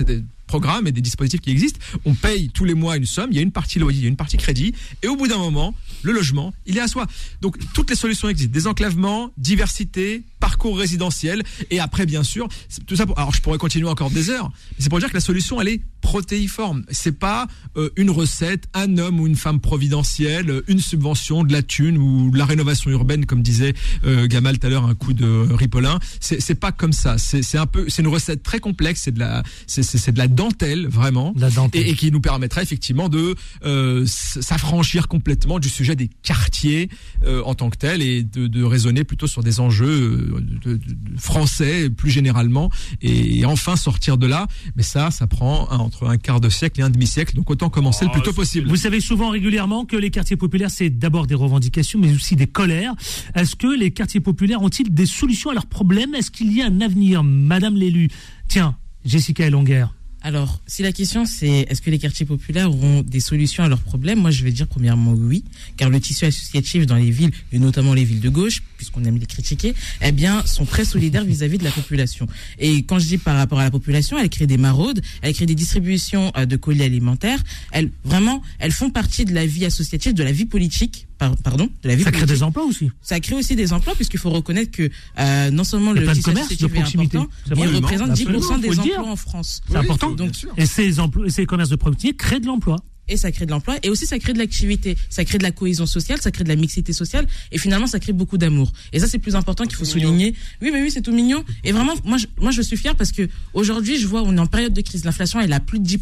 programmes 0.52 0.86
et 0.86 0.92
des 0.92 1.06
dispositifs 1.10 1.40
qui 1.40 1.52
existent, 1.52 1.80
on 2.04 2.14
paye 2.14 2.50
tous 2.50 2.66
les 2.66 2.74
mois 2.74 2.98
une 2.98 3.06
somme, 3.06 3.30
il 3.32 3.38
y 3.38 3.40
a 3.40 3.42
une 3.42 3.54
partie 3.54 3.80
loyer, 3.80 4.00
il 4.00 4.04
y 4.04 4.06
a 4.06 4.10
une 4.10 4.18
partie 4.18 4.36
crédit, 4.36 4.74
et 5.02 5.08
au 5.08 5.16
bout 5.16 5.30
d'un 5.30 5.38
moment, 5.38 5.74
le 6.04 6.12
logement, 6.12 6.54
il 6.66 6.78
est 6.78 6.82
à 6.82 6.90
soi. 6.90 7.08
Donc 7.40 7.56
toutes 7.74 7.90
les 7.90 7.96
solutions 7.96 8.28
existent, 8.28 8.52
désenclavement, 8.52 9.32
diversité, 9.38 10.24
parcours 10.42 10.78
résidentiel, 10.78 11.44
et 11.70 11.80
après 11.80 12.06
bien 12.06 12.24
sûr, 12.24 12.50
tout 12.86 12.98
ça. 12.98 13.06
Pour, 13.06 13.18
alors 13.18 13.34
je 13.34 13.42
pourrais 13.42 13.60
continuer 13.60 13.88
encore 13.88 14.12
des 14.12 14.30
heures, 14.30 14.52
mais 14.72 14.80
c'est 14.80 14.90
pour 14.90 15.00
dire 15.00 15.08
que 15.08 15.14
la 15.14 15.22
solution, 15.22 15.62
elle 15.62 15.70
est 15.70 15.82
protéiforme. 16.02 16.84
C'est 16.90 17.18
pas 17.18 17.48
euh, 17.78 17.90
une 17.96 18.10
recette, 18.10 18.68
un 18.74 18.98
homme 18.98 19.22
ou 19.22 19.28
une 19.28 19.38
femme 19.38 19.62
providentielle, 19.62 20.64
une 20.68 20.82
subvention, 20.82 21.46
de 21.46 21.54
la 21.54 21.62
thune 21.62 21.98
ou 21.98 22.34
la 22.34 22.44
rénovation 22.44 22.92
urbaine, 22.92 23.26
comme 23.26 23.42
disait 23.42 23.74
euh, 24.04 24.28
Gamal 24.28 24.60
tout 24.60 24.68
à 24.68 24.70
l'heure, 24.70 24.86
un 24.86 24.96
coup 24.96 25.14
de 25.14 25.48
Ripolin. 25.54 26.00
C'est 26.20 26.56
pas 26.56 26.74
comme 26.74 26.92
ça. 26.92 27.18
C'est 27.18 27.58
un 27.58 27.68
peu, 27.68 27.86
c'est 27.88 28.02
une 28.02 28.08
recette 28.08 28.44
très 28.44 28.60
complexe. 28.60 29.02
C'est 29.04 29.14
de 29.14 29.20
la, 29.20 29.44
c'est 29.68 30.12
de 30.12 30.18
la 30.18 30.28
dentelle 30.42 30.88
vraiment, 30.88 31.34
la 31.38 31.52
dentelle. 31.52 31.88
Et, 31.88 31.94
qui 31.94 32.12
nous 32.12 32.20
permettrait 32.20 32.64
effectivement 32.64 33.10
de 33.10 33.36
euh, 33.64 34.06
s'affranchir 34.08 35.08
complètement 35.08 35.60
du 35.60 35.70
sujet 35.70 35.96
des 35.96 36.10
quartiers 36.24 36.90
euh, 37.24 37.44
en 37.46 37.54
tant 37.54 37.70
que 37.70 37.78
tel 37.78 38.02
et 38.02 38.24
de, 38.24 38.48
de, 38.48 38.64
raisonner 38.64 39.04
plutôt 39.04 39.28
sur 39.28 39.44
des 39.44 39.60
enjeux 39.60 40.34
de, 40.66 40.78
de, 40.78 40.80
français 41.18 41.92
plus 41.92 42.10
généralement 42.10 42.72
et, 43.04 43.46
enfin 43.46 43.76
sortir 43.76 44.18
de 44.18 44.26
là. 44.26 44.48
Mais 44.76 44.82
ça, 44.82 45.12
ça 45.12 45.28
prend 45.28 45.70
un 45.70 45.78
entre 45.78 46.08
un 46.08 46.18
quart 46.18 46.42
de 46.42 46.50
siècle 46.50 46.80
et 46.80 46.84
un 46.84 46.90
demi-siècle. 46.90 47.36
Donc 47.36 47.52
autant 47.52 47.70
commencer 47.70 48.06
le 48.06 48.12
plus 48.12 48.24
tôt 48.24 48.34
possible. 48.34 48.68
Vous 48.68 48.78
savez 48.78 49.00
souvent 49.00 49.30
régulièrement 49.30 49.86
que 49.86 49.96
les 49.96 50.10
quartiers 50.10 50.38
populaires, 50.38 50.72
c'est 50.72 50.90
d'abord 50.90 51.28
des 51.28 51.36
revendications, 51.36 52.00
mais 52.00 52.12
aussi 52.16 52.36
des 52.36 52.48
colères. 52.48 52.96
Est-ce 53.36 53.56
que 53.56 53.68
les 53.68 53.92
quartiers 53.92 54.22
populaires 54.22 54.64
ont-ils 54.64 54.92
des 54.92 55.06
solutions 55.06 55.52
à 55.52 55.54
leurs 55.54 55.68
problèmes? 55.68 56.16
Est-ce 56.16 56.32
qu'il 56.32 56.52
y 56.52 56.64
a 56.64 56.66
un 56.66 56.82
avenir, 56.82 57.24
Madame 57.24 57.76
l'élu 57.76 58.10
Tiens, 58.48 58.76
Jessica 59.06 59.46
Elonguerre. 59.46 59.94
Alors, 60.24 60.62
si 60.68 60.84
la 60.84 60.92
question 60.92 61.26
c'est 61.26 61.66
est-ce 61.68 61.82
que 61.82 61.90
les 61.90 61.98
quartiers 61.98 62.28
populaires 62.28 62.70
auront 62.70 63.02
des 63.02 63.20
solutions 63.20 63.64
à 63.64 63.68
leurs 63.68 63.82
problèmes, 63.82 64.20
moi 64.20 64.30
je 64.30 64.44
vais 64.44 64.52
dire 64.52 64.68
premièrement 64.68 65.14
oui, 65.14 65.44
car 65.78 65.90
le 65.90 66.00
tissu 66.00 66.26
associatif 66.26 66.86
dans 66.86 66.96
les 66.96 67.10
villes, 67.10 67.32
et 67.52 67.58
notamment 67.58 67.96
les 67.96 68.04
villes 68.04 68.20
de 68.20 68.30
gauche, 68.30 68.62
puisqu'on 68.82 69.04
aime 69.04 69.20
les 69.20 69.28
critiquer, 69.28 69.76
eh 70.02 70.12
bien, 70.12 70.44
sont 70.48 70.66
très 70.66 70.86
solidaires 70.86 71.24
vis-à-vis 71.24 71.60
de 71.60 71.64
la 71.64 71.70
population. 71.70 72.26
Et 72.58 72.82
quand 72.82 72.98
je 72.98 73.06
dis 73.06 73.20
par 73.20 73.38
rapport 73.38 73.60
à 73.60 73.64
la 73.64 73.70
population, 73.70 74.18
elles 74.18 74.30
créent 74.30 74.48
des 74.48 74.58
maraudes, 74.58 75.02
elles 75.22 75.36
créent 75.36 75.46
des 75.46 75.54
distributions 75.54 76.32
euh, 76.36 76.48
de 76.48 76.56
colis 76.56 76.82
alimentaires, 76.82 77.38
elles, 77.72 77.92
vraiment, 78.04 78.42
elles 78.58 78.72
font 78.72 78.90
partie 78.90 79.24
de 79.24 79.36
la 79.36 79.46
vie 79.46 79.66
associative, 79.66 80.16
de 80.16 80.24
la 80.24 80.32
vie 80.32 80.46
politique, 80.46 81.06
pardon, 81.20 81.70
de 81.84 81.88
la 81.88 81.96
vie 81.96 82.04
Ça 82.04 82.12
crée 82.12 82.26
des 82.26 82.42
emplois 82.42 82.64
aussi. 82.64 82.90
Ça 83.04 83.20
crée 83.20 83.36
aussi 83.36 83.56
des 83.56 83.72
emplois, 83.72 83.94
puisqu'il 83.94 84.20
faut 84.20 84.32
reconnaître 84.32 84.72
que 84.72 84.90
euh, 85.20 85.52
non 85.52 85.64
seulement 85.64 85.92
le 85.92 86.02
tissu 86.12 86.32
est 86.32 86.98
important, 86.98 87.28
mais 87.56 87.62
il 87.62 87.76
représente 87.76 88.12
10% 88.14 88.62
des 88.62 88.80
emplois 88.80 89.12
en 89.12 89.16
France. 89.16 89.62
C'est 89.70 89.78
important. 89.78 90.10
Donc, 90.10 90.32
et 90.58 90.66
ces, 90.66 91.00
emplois, 91.00 91.30
ces 91.30 91.46
commerces 91.46 91.70
de 91.70 91.76
proximité 91.76 92.18
créent 92.18 92.40
de 92.40 92.48
l'emploi. 92.48 92.78
Et 93.08 93.18
ça 93.18 93.32
crée 93.32 93.46
de 93.46 93.52
l'emploi 93.52 93.78
et 93.84 93.90
aussi 93.90 94.06
ça 94.06 94.18
crée 94.20 94.34
de 94.34 94.38
l'activité, 94.38 94.96
ça 95.10 95.26
crée 95.26 95.38
de 95.38 95.44
la 95.44 95.52
cohésion 95.52 95.86
sociale, 95.86 96.22
ça 96.22 96.32
crée 96.32 96.44
de 96.44 96.50
la 96.50 96.56
mixité 96.56 96.94
sociale 96.94 97.28
et 97.52 97.58
finalement 97.58 97.88
ça 97.88 98.00
crée 98.00 98.14
beaucoup 98.14 98.38
d'amour. 98.38 98.72
Et 98.94 99.00
ça 99.00 99.08
c'est 99.08 99.20
plus 99.20 99.36
important 99.36 99.66
qu'il 99.66 99.76
faut 99.76 99.86
souligner. 99.86 100.34
Oui 100.62 100.70
mais 100.72 100.82
oui 100.82 100.92
c'est 100.92 101.02
tout 101.02 101.12
mignon 101.14 101.44
et 101.64 101.72
vraiment 101.72 101.94
moi 102.06 102.18
je, 102.18 102.28
moi 102.40 102.52
je 102.52 102.62
suis 102.62 102.78
fier 102.78 102.96
parce 102.96 103.12
que 103.12 103.28
aujourd'hui 103.54 103.98
je 104.00 104.08
vois 104.08 104.22
on 104.24 104.36
est 104.36 104.40
en 104.40 104.48
période 104.48 104.74
de 104.74 104.82
crise, 104.82 105.04
l'inflation 105.06 105.40
elle 105.42 105.54
a 105.54 105.60
plus 105.60 105.80
de 105.80 105.86
10 105.86 106.00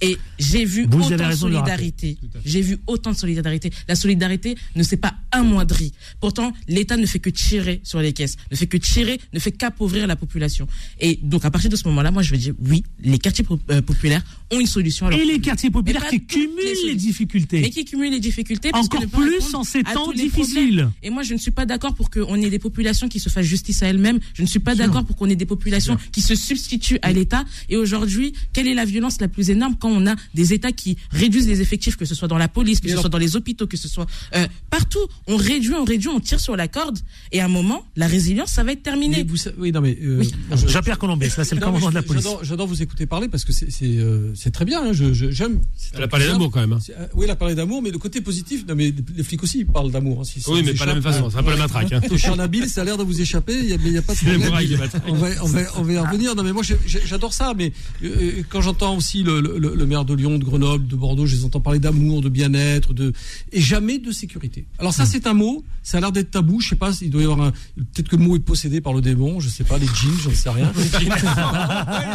et 0.00 0.18
j'ai 0.38 0.64
vu 0.64 0.86
Vous 0.90 1.02
autant 1.12 1.28
de 1.28 1.34
solidarité. 1.34 2.18
J'ai 2.44 2.60
vu 2.60 2.78
autant 2.86 3.12
de 3.12 3.16
solidarité. 3.16 3.70
La 3.88 3.94
solidarité 3.94 4.56
ne 4.74 4.82
s'est 4.82 4.96
pas 4.96 5.14
amoindrie. 5.30 5.92
Pourtant 6.20 6.52
l'État 6.68 6.96
ne 6.96 7.06
fait 7.06 7.18
que 7.20 7.30
tirer 7.30 7.80
sur 7.84 8.00
les 8.00 8.12
caisses, 8.12 8.36
ne 8.50 8.56
fait 8.56 8.66
que 8.66 8.76
tirer, 8.76 9.20
ne 9.32 9.38
fait 9.38 9.52
qu'appauvrir 9.52 10.06
la 10.06 10.16
population. 10.16 10.66
Et 11.00 11.18
donc 11.22 11.44
à 11.44 11.50
partir 11.50 11.70
de 11.70 11.76
ce 11.76 11.86
moment-là, 11.88 12.10
moi 12.10 12.22
je 12.22 12.32
veux 12.32 12.38
dire 12.38 12.54
oui, 12.60 12.84
les 13.00 13.18
quartiers 13.18 13.44
euh, 13.70 13.80
populaires 13.82 14.22
ont 14.50 14.60
une 14.60 14.66
solution. 14.66 15.06
à 15.06 15.10
leurs 15.10 15.18
Et 15.18 15.22
les 15.22 15.32
problèmes. 15.32 15.44
quartiers 15.44 15.70
populaires 15.70 16.01
Qui 16.10 16.20
cumulent 16.24 16.86
les 16.86 16.94
difficultés. 16.94 17.60
Mais 17.60 17.70
qui 17.70 17.84
cumulent 17.84 18.10
les 18.10 18.20
difficultés. 18.20 18.70
parce 18.70 18.88
que 18.88 18.96
Encore 18.96 19.08
plus 19.20 19.54
en 19.54 19.64
ces 19.64 19.82
temps 19.82 20.12
difficiles. 20.12 20.88
Et 21.02 21.10
moi, 21.10 21.22
je 21.22 21.34
ne 21.34 21.38
suis 21.38 21.50
pas 21.50 21.66
d'accord 21.66 21.94
pour 21.94 22.10
qu'on 22.10 22.36
ait 22.36 22.50
des 22.50 22.58
populations 22.58 23.08
qui 23.08 23.20
se 23.20 23.28
fassent 23.28 23.46
justice 23.46 23.82
à 23.82 23.86
elles-mêmes. 23.88 24.18
Je 24.34 24.42
ne 24.42 24.46
suis 24.46 24.58
pas 24.58 24.74
d'accord 24.74 25.04
pour 25.04 25.16
qu'on 25.16 25.28
ait 25.28 25.36
des 25.36 25.46
populations 25.46 25.96
qui 26.12 26.20
se 26.20 26.34
substituent 26.34 26.98
à 27.02 27.12
l'État. 27.12 27.44
Et 27.68 27.76
aujourd'hui, 27.76 28.32
quelle 28.52 28.66
est 28.68 28.74
la 28.74 28.84
violence 28.84 29.20
la 29.20 29.28
plus 29.28 29.50
énorme 29.50 29.76
quand 29.78 29.90
on 29.90 30.06
a 30.06 30.14
des 30.34 30.52
États 30.52 30.72
qui 30.72 30.96
réduisent 31.10 31.48
les 31.48 31.60
effectifs, 31.60 31.96
que 31.96 32.04
ce 32.04 32.14
soit 32.14 32.28
dans 32.28 32.38
la 32.38 32.48
police, 32.48 32.80
que 32.80 32.88
ce 32.88 32.96
soit 32.96 33.08
dans 33.10 33.18
les 33.18 33.36
hôpitaux, 33.36 33.66
que 33.66 33.76
ce 33.76 33.88
soit 33.88 34.06
euh, 34.34 34.46
partout? 34.70 35.06
On 35.26 35.36
réduit, 35.36 35.74
on 35.74 35.84
réduit, 35.84 36.08
on 36.08 36.20
tire 36.20 36.40
sur 36.40 36.56
la 36.56 36.68
corde. 36.68 36.98
Et 37.32 37.40
à 37.40 37.44
un 37.46 37.48
moment, 37.48 37.84
la 37.96 38.06
résilience, 38.06 38.50
ça 38.50 38.62
va 38.64 38.72
être 38.72 38.82
terminé. 38.82 39.18
Mais 39.18 39.22
vous 39.24 39.36
oui, 39.58 39.72
non, 39.72 39.80
mais. 39.80 39.96
euh, 40.02 40.18
Oui. 40.20 40.32
Jean-Pierre 40.66 40.98
Colombès, 40.98 41.36
là 41.36 41.44
c'est 41.44 41.54
le 41.54 41.60
commandant 41.60 41.90
de 41.90 41.94
la 41.94 42.02
police. 42.02 42.26
J'adore, 42.42 42.66
vous 42.66 42.82
écouter 42.82 43.06
parler 43.06 43.28
parce 43.28 43.44
que 43.44 43.52
c'est, 43.52 43.70
c'est, 43.70 43.96
euh, 43.98 44.32
très 44.52 44.64
bien. 44.64 44.82
hein, 44.84 44.92
j'aime. 44.92 45.60
Elle 45.94 46.02
a 46.02 46.08
parlé 46.08 46.26
d'amour 46.26 46.50
quand 46.50 46.60
même. 46.60 46.72
hein. 46.72 46.78
Euh, 46.98 47.06
Oui, 47.14 47.24
elle 47.24 47.30
a 47.30 47.36
parlé 47.36 47.54
d'amour, 47.54 47.82
mais 47.82 47.90
le 47.90 47.98
côté 47.98 48.20
positif, 48.20 48.64
non, 48.68 48.74
mais 48.74 48.92
les 49.16 49.22
flics 49.22 49.42
aussi 49.42 49.64
parlent 49.64 49.90
d'amour. 49.90 50.20
hein, 50.20 50.24
si 50.24 50.42
Oui, 50.48 50.62
mais 50.64 50.74
pas 50.74 50.84
de 50.84 50.88
la 50.88 50.94
même 50.94 51.02
façon. 51.02 51.26
euh, 51.26 51.28
C'est 51.30 51.38
un 51.38 51.42
peu 51.42 51.50
la 51.50 51.56
matraque. 51.56 51.92
hein. 51.92 52.00
Ton 52.08 52.16
cher 52.16 52.36
Nabil, 52.36 52.68
ça 52.68 52.80
a 52.82 52.84
l'air 52.84 52.96
de 52.96 53.02
vous 53.02 53.20
échapper, 53.20 53.54
il 53.64 53.72
a- 53.72 53.76
n'y 53.76 53.96
a 53.98 54.02
pas 54.02 54.14
de 54.14 54.18
problème. 54.18 54.42
On 55.08 55.14
va, 55.14 55.28
on, 55.42 55.46
va, 55.46 55.60
on 55.76 55.82
va 55.82 55.92
y 55.92 55.98
revenir. 55.98 56.34
Non, 56.34 56.42
mais 56.42 56.52
moi, 56.52 56.62
j'adore 56.86 57.32
ça. 57.32 57.52
Mais 57.56 57.72
euh, 58.04 58.42
quand 58.48 58.60
j'entends 58.60 58.96
aussi 58.96 59.22
le, 59.22 59.40
le- 59.40 59.58
le 59.74 59.86
maire 59.86 60.04
de 60.04 60.14
Lyon, 60.14 60.38
de 60.38 60.44
Grenoble, 60.44 60.86
de 60.86 60.96
Bordeaux, 60.96 61.26
je 61.26 61.36
les 61.36 61.44
entends 61.44 61.60
parler 61.60 61.78
d'amour, 61.78 62.22
de 62.22 62.28
bien-être, 62.28 62.94
de 62.94 63.12
et 63.52 63.60
jamais 63.60 63.98
de 63.98 64.10
sécurité. 64.12 64.66
Alors 64.78 64.92
ça, 64.94 65.04
c'est 65.06 65.26
un 65.26 65.34
mot. 65.34 65.64
Ça 65.82 65.98
a 65.98 66.00
l'air 66.00 66.12
d'être 66.12 66.30
tabou. 66.30 66.60
Je 66.60 66.68
sais 66.70 66.76
pas. 66.76 66.92
Il 67.02 67.10
doit 67.10 67.20
y 67.22 67.24
avoir 67.24 67.40
un. 67.42 67.50
Peut-être 67.50 68.08
que 68.08 68.16
le 68.16 68.22
mot 68.22 68.36
est 68.36 68.40
possédé 68.40 68.80
par 68.80 68.92
le 68.94 69.00
démon. 69.00 69.40
Je 69.40 69.48
sais 69.48 69.64
pas. 69.64 69.78
Les 69.78 69.86
jeans, 69.86 70.16
j'en 70.22 70.30
sais 70.32 70.50
rien. 70.50 70.72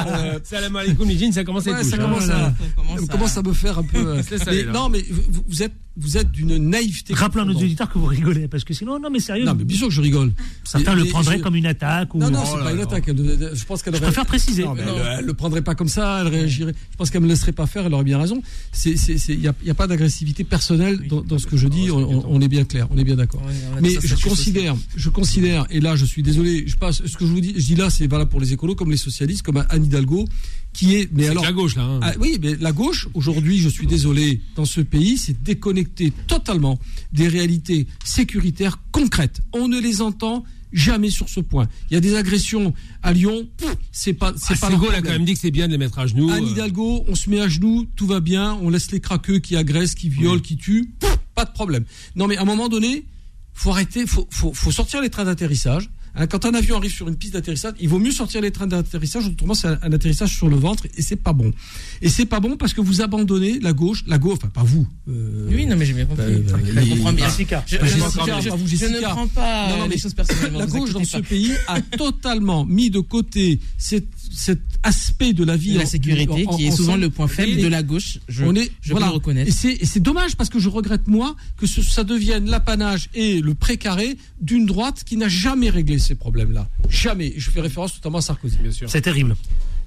Euh, 0.07 0.39
Salam 0.43 0.75
alaikum, 0.75 1.07
les 1.07 1.17
jeans, 1.17 1.31
ça 1.31 1.43
commence 1.43 1.67
à 1.67 1.71
être 1.71 1.77
Ouais, 1.77 1.83
ça 1.83 1.95
hein. 1.95 1.99
commence 1.99 2.29
à, 2.29 2.53
On 2.77 2.81
commence 2.81 2.99
on 2.99 3.03
à- 3.03 3.07
commence 3.07 3.37
à 3.37 3.41
me 3.43 3.53
faire 3.57 3.79
un 3.79 3.83
peu. 3.83 3.97
euh, 3.97 4.21
mais 4.47 4.63
non, 4.63 4.89
mais 4.89 5.01
vous, 5.09 5.43
vous 5.47 5.63
êtes, 5.63 5.73
vous 5.99 6.17
êtes 6.17 6.31
d'une 6.31 6.57
naïveté. 6.57 7.13
Rappelons 7.13 7.43
à 7.43 7.45
nos 7.45 7.55
auditeurs 7.55 7.89
que 7.91 7.97
vous 7.97 8.05
rigolez, 8.05 8.47
parce 8.47 8.63
que 8.63 8.73
sinon, 8.73 8.99
non 8.99 9.09
mais 9.09 9.19
sérieux, 9.19 9.45
Non, 9.45 9.55
mais 9.55 9.63
bien 9.63 9.77
sûr 9.77 9.87
que 9.87 9.93
je 9.93 10.01
rigole. 10.01 10.31
certains 10.63 10.93
le 10.95 11.05
prendraient 11.05 11.37
je- 11.39 11.43
comme 11.43 11.55
une 11.55 11.65
attaque. 11.65 12.13
Ou... 12.15 12.19
Non, 12.19 12.29
non, 12.29 12.39
Oh 12.43 12.47
c'est 12.51 12.57
là 12.59 12.63
pas 12.65 12.73
une 12.73 12.79
attaque. 12.81 13.07
Elle 13.07 13.49
je 13.53 13.65
pense 13.65 13.81
qu'elle 13.81 13.93
Je 13.93 13.97
aurait. 13.99 14.07
préfère 14.07 14.25
préciser. 14.25 14.63
Non, 14.63 14.75
mais 14.75 14.85
Non. 14.85 14.95
Elle, 14.97 15.17
elle 15.19 15.25
le 15.25 15.33
prendrait 15.33 15.61
pas 15.61 15.75
comme 15.75 15.87
ça, 15.87 16.19
elle 16.21 16.27
réagirait. 16.27 16.73
Je 16.91 16.97
pense 16.97 17.09
qu'elle 17.09 17.21
me 17.21 17.27
laisserait 17.27 17.51
pas 17.51 17.65
faire, 17.67 17.85
elle 17.85 17.93
aurait 17.93 18.03
bien 18.03 18.19
raison. 18.19 18.41
C'est, 18.71 18.95
c'est, 18.97 19.17
c'est, 19.17 19.35
y 19.35 19.47
a, 19.47 19.73
pas 19.73 19.87
d'agressivité 19.87 20.43
personnelle 20.43 21.07
dans, 21.07 21.21
dans 21.21 21.39
ce 21.39 21.47
que 21.47 21.57
je 21.57 21.67
dis. 21.67 21.89
On, 21.91 21.97
on- 22.31 22.41
est 22.41 22.47
bien 22.47 22.63
clair, 22.65 22.87
on 22.91 22.97
est 22.97 23.03
bien 23.03 23.15
d'accord. 23.15 23.41
Ouais, 23.45 23.53
Mais 23.81 23.89
ça, 23.91 23.99
je 24.03 24.07
ça, 24.09 24.15
je 24.17 24.23
considère, 24.29 24.75
je 24.95 25.09
considère, 25.09 25.65
et 25.71 25.79
là 25.79 25.95
je 25.95 26.05
suis 26.05 26.21
désolé, 26.21 26.65
je 26.67 26.75
passe, 26.75 27.03
ce 27.05 27.17
que 27.17 27.25
je 27.25 27.31
vous 27.31 27.41
dis, 27.41 27.53
je 27.57 27.65
dis 27.65 27.75
là, 27.75 27.89
c'est 27.89 28.05
valable 28.07 28.29
pour 28.29 28.39
les 28.39 28.53
écolos 28.53 28.75
comme 28.75 28.91
les 28.91 28.97
socialistes, 28.97 29.41
comme 29.43 29.65
Anne 29.69 29.85
Hidalgo, 29.85 30.27
qui 30.73 30.95
est, 30.95 31.09
mais 31.11 31.23
C'est 31.23 31.29
alors, 31.29 31.43
la 31.43 31.51
gauche, 31.53 31.75
là. 31.75 31.83
hein. 31.83 31.99
ah, 32.03 32.13
oui, 32.19 32.37
mais 32.41 32.55
la 32.59 32.71
gauche, 32.71 33.07
aujourd'hui, 33.15 33.57
je 33.59 33.69
suis 33.69 33.87
désolé, 33.87 34.41
dans 34.55 34.65
ce 34.65 34.81
pays, 34.81 35.17
c'est 35.17 35.41
déconnecté 35.41 35.86
totalement 36.27 36.79
des 37.11 37.27
réalités 37.27 37.87
sécuritaires 38.03 38.79
concrètes. 38.91 39.41
On 39.53 39.67
ne 39.67 39.79
les 39.79 40.01
entend 40.01 40.43
jamais 40.73 41.09
sur 41.09 41.29
ce 41.29 41.39
point. 41.39 41.67
Il 41.89 41.93
y 41.93 41.97
a 41.97 42.01
des 42.01 42.15
agressions 42.15 42.73
à 43.03 43.13
Lyon, 43.13 43.47
c'est 43.91 44.13
pas, 44.13 44.33
c'est 44.37 44.55
Ah, 44.61 44.69
pas 44.69 44.75
a 44.75 45.01
quand 45.01 45.09
même 45.09 45.25
dit 45.25 45.33
que 45.33 45.39
c'est 45.39 45.51
bien 45.51 45.67
de 45.67 45.71
les 45.71 45.77
mettre 45.77 45.99
à 45.99 46.07
genoux. 46.07 46.29
Anne 46.29 46.43
euh, 46.43 46.49
Hidalgo, 46.49 47.05
on 47.07 47.15
se 47.15 47.29
met 47.29 47.39
à 47.39 47.47
genoux, 47.47 47.85
tout 47.95 48.07
va 48.07 48.19
bien, 48.19 48.57
on 48.61 48.69
laisse 48.69 48.91
les 48.91 48.99
craqueux 48.99 49.39
qui 49.39 49.55
agressent, 49.55 49.95
qui 49.95 50.09
violent, 50.09 50.41
qui 50.41 50.57
tuent, 50.57 50.89
pas 51.35 51.45
de 51.45 51.51
problème. 51.51 51.85
Non, 52.15 52.27
mais 52.27 52.37
à 52.37 52.41
un 52.41 52.45
moment 52.45 52.67
donné, 52.67 53.05
faut 53.53 53.71
arrêter, 53.71 54.05
faut, 54.05 54.27
faut, 54.29 54.53
faut 54.53 54.71
sortir 54.71 55.01
les 55.01 55.09
trains 55.09 55.25
d'atterrissage. 55.25 55.89
Hein, 56.19 56.27
quand 56.27 56.45
un 56.45 56.53
avion 56.55 56.77
arrive 56.77 56.91
sur 56.91 57.07
une 57.07 57.15
piste 57.15 57.33
d'atterrissage, 57.33 57.73
il 57.79 57.87
vaut 57.89 57.99
mieux 57.99 58.11
sortir 58.11 58.41
les 58.41 58.51
trains 58.51 58.65
d'atterrissage, 58.67 59.27
autrement 59.27 59.53
c'est 59.53 59.67
un, 59.67 59.79
un 59.83 59.93
atterrissage 59.93 60.35
sur 60.35 60.49
le 60.49 60.55
ventre 60.55 60.85
et 60.97 61.01
c'est 61.03 61.15
pas 61.15 61.33
bon. 61.33 61.53
Et 62.01 62.09
c'est 62.09 62.25
pas 62.25 62.39
bon 62.39 62.57
parce 62.57 62.73
que 62.73 62.81
vous 62.81 63.01
abandonnez 63.01 63.59
la 63.59 63.71
gauche, 63.73 64.03
la 64.07 64.17
gauche, 64.17 64.37
enfin 64.37 64.47
pas 64.49 64.63
vous. 64.63 64.87
euh, 65.09 65.47
Oui, 65.51 65.65
non, 65.67 65.75
mais 65.77 65.85
j'ai 65.85 65.93
bien 65.93 66.05
compris. 66.05 66.25
Euh, 66.25 66.39
bah, 66.51 66.57
je 66.65 66.81
il- 66.81 66.89
comprends 66.89 67.13
bien. 67.13 67.25
Jessica. 67.27 67.63
Je, 67.67 67.75
ne 67.77 69.01
prends 69.01 69.27
pas 69.27 69.69
Non, 69.69 69.77
non, 69.77 69.83
mais 69.87 69.95
les 69.95 70.01
choses 70.01 70.13
personnellement. 70.13 70.59
La 70.59 70.65
gauche 70.65 70.91
dans 70.91 71.03
ce 71.03 71.17
pays 71.17 71.51
a 71.67 71.81
totalement 71.97 72.65
mis 72.65 72.89
de 72.89 72.99
côté 72.99 73.59
cet, 73.77 74.05
cet 74.31 74.59
aspect 74.83 75.33
de 75.33 75.43
la 75.43 75.55
vie 75.55 75.73
la 75.75 75.83
en- 75.83 75.85
sécurité, 75.85 76.45
en- 76.47 76.55
qui 76.57 76.65
est 76.65 76.71
en- 76.71 76.75
souvent 76.75 76.95
le 76.97 77.09
point 77.09 77.27
faible 77.27 77.61
de 77.61 77.67
la 77.67 77.83
gauche. 77.83 78.19
Je, 78.27 78.43
on 78.43 78.55
est, 78.55 78.71
je 78.81 78.91
voilà. 78.91 79.07
peux 79.07 79.11
le 79.11 79.15
reconnaître. 79.15 79.49
Et 79.49 79.51
c'est, 79.53 79.73
et 79.73 79.85
c'est 79.85 79.99
dommage 79.99 80.35
parce 80.35 80.49
que 80.49 80.59
je 80.59 80.69
regrette 80.69 81.07
moi 81.07 81.35
que 81.57 81.67
ce- 81.67 81.81
ça 81.81 82.03
devienne 82.03 82.49
l'apanage 82.49 83.09
et 83.13 83.39
le 83.41 83.53
précaré 83.53 84.17
d'une 84.41 84.65
droite 84.65 85.03
qui 85.05 85.17
n'a 85.17 85.27
jamais 85.29 85.69
réglé 85.69 85.99
ces 86.07 86.15
problèmes-là. 86.15 86.67
Jamais. 86.89 87.33
Je 87.37 87.49
fais 87.49 87.61
référence 87.61 87.95
notamment 87.95 88.19
à 88.19 88.21
Sarkozy. 88.21 88.57
C'est 88.87 89.01
terrible. 89.01 89.35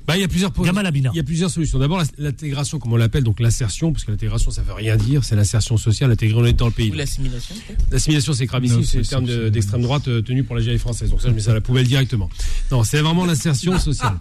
Bah, 0.06 0.16
il 0.16 0.20
y 0.20 0.24
a 0.24 0.28
plusieurs 0.28 0.52
Gamal 0.52 0.86
Abina. 0.86 1.10
Il 1.14 1.16
y 1.16 1.20
a 1.20 1.24
plusieurs 1.24 1.50
solutions. 1.50 1.78
D'abord, 1.78 2.02
l'intégration, 2.18 2.78
comme 2.78 2.92
on 2.92 2.96
l'appelle, 2.96 3.22
donc 3.24 3.40
l'insertion, 3.40 3.92
parce 3.92 4.04
que 4.04 4.10
l'intégration, 4.10 4.50
ça 4.50 4.62
veut 4.62 4.72
rien 4.72 4.96
dire, 4.96 5.24
c'est 5.24 5.36
l'insertion 5.36 5.76
sociale, 5.76 6.10
intégrer 6.10 6.40
on 6.40 6.44
est 6.44 6.52
dans 6.52 6.66
le 6.66 6.72
pays. 6.72 6.90
Ou 6.90 6.94
l'assimilation. 6.94 7.54
L'assimilation, 7.90 8.32
c'est 8.32 8.46
gravissime, 8.46 8.78
Non, 8.78 8.84
c'est 8.84 8.98
le 8.98 9.04
terme 9.04 9.50
d'extrême 9.50 9.82
droite 9.82 10.08
euh, 10.08 10.22
tenu 10.22 10.42
pour 10.42 10.56
la 10.56 10.62
GIE 10.62 10.78
française. 10.78 11.10
Donc 11.10 11.20
ça, 11.20 11.28
je 11.28 11.34
mets 11.34 11.40
ça 11.40 11.52
à 11.52 11.54
la 11.54 11.60
poubelle 11.60 11.86
directement. 11.86 12.28
Non, 12.70 12.82
c'est 12.84 13.00
vraiment 13.00 13.24
l'insertion 13.24 13.78
sociale. 13.78 14.18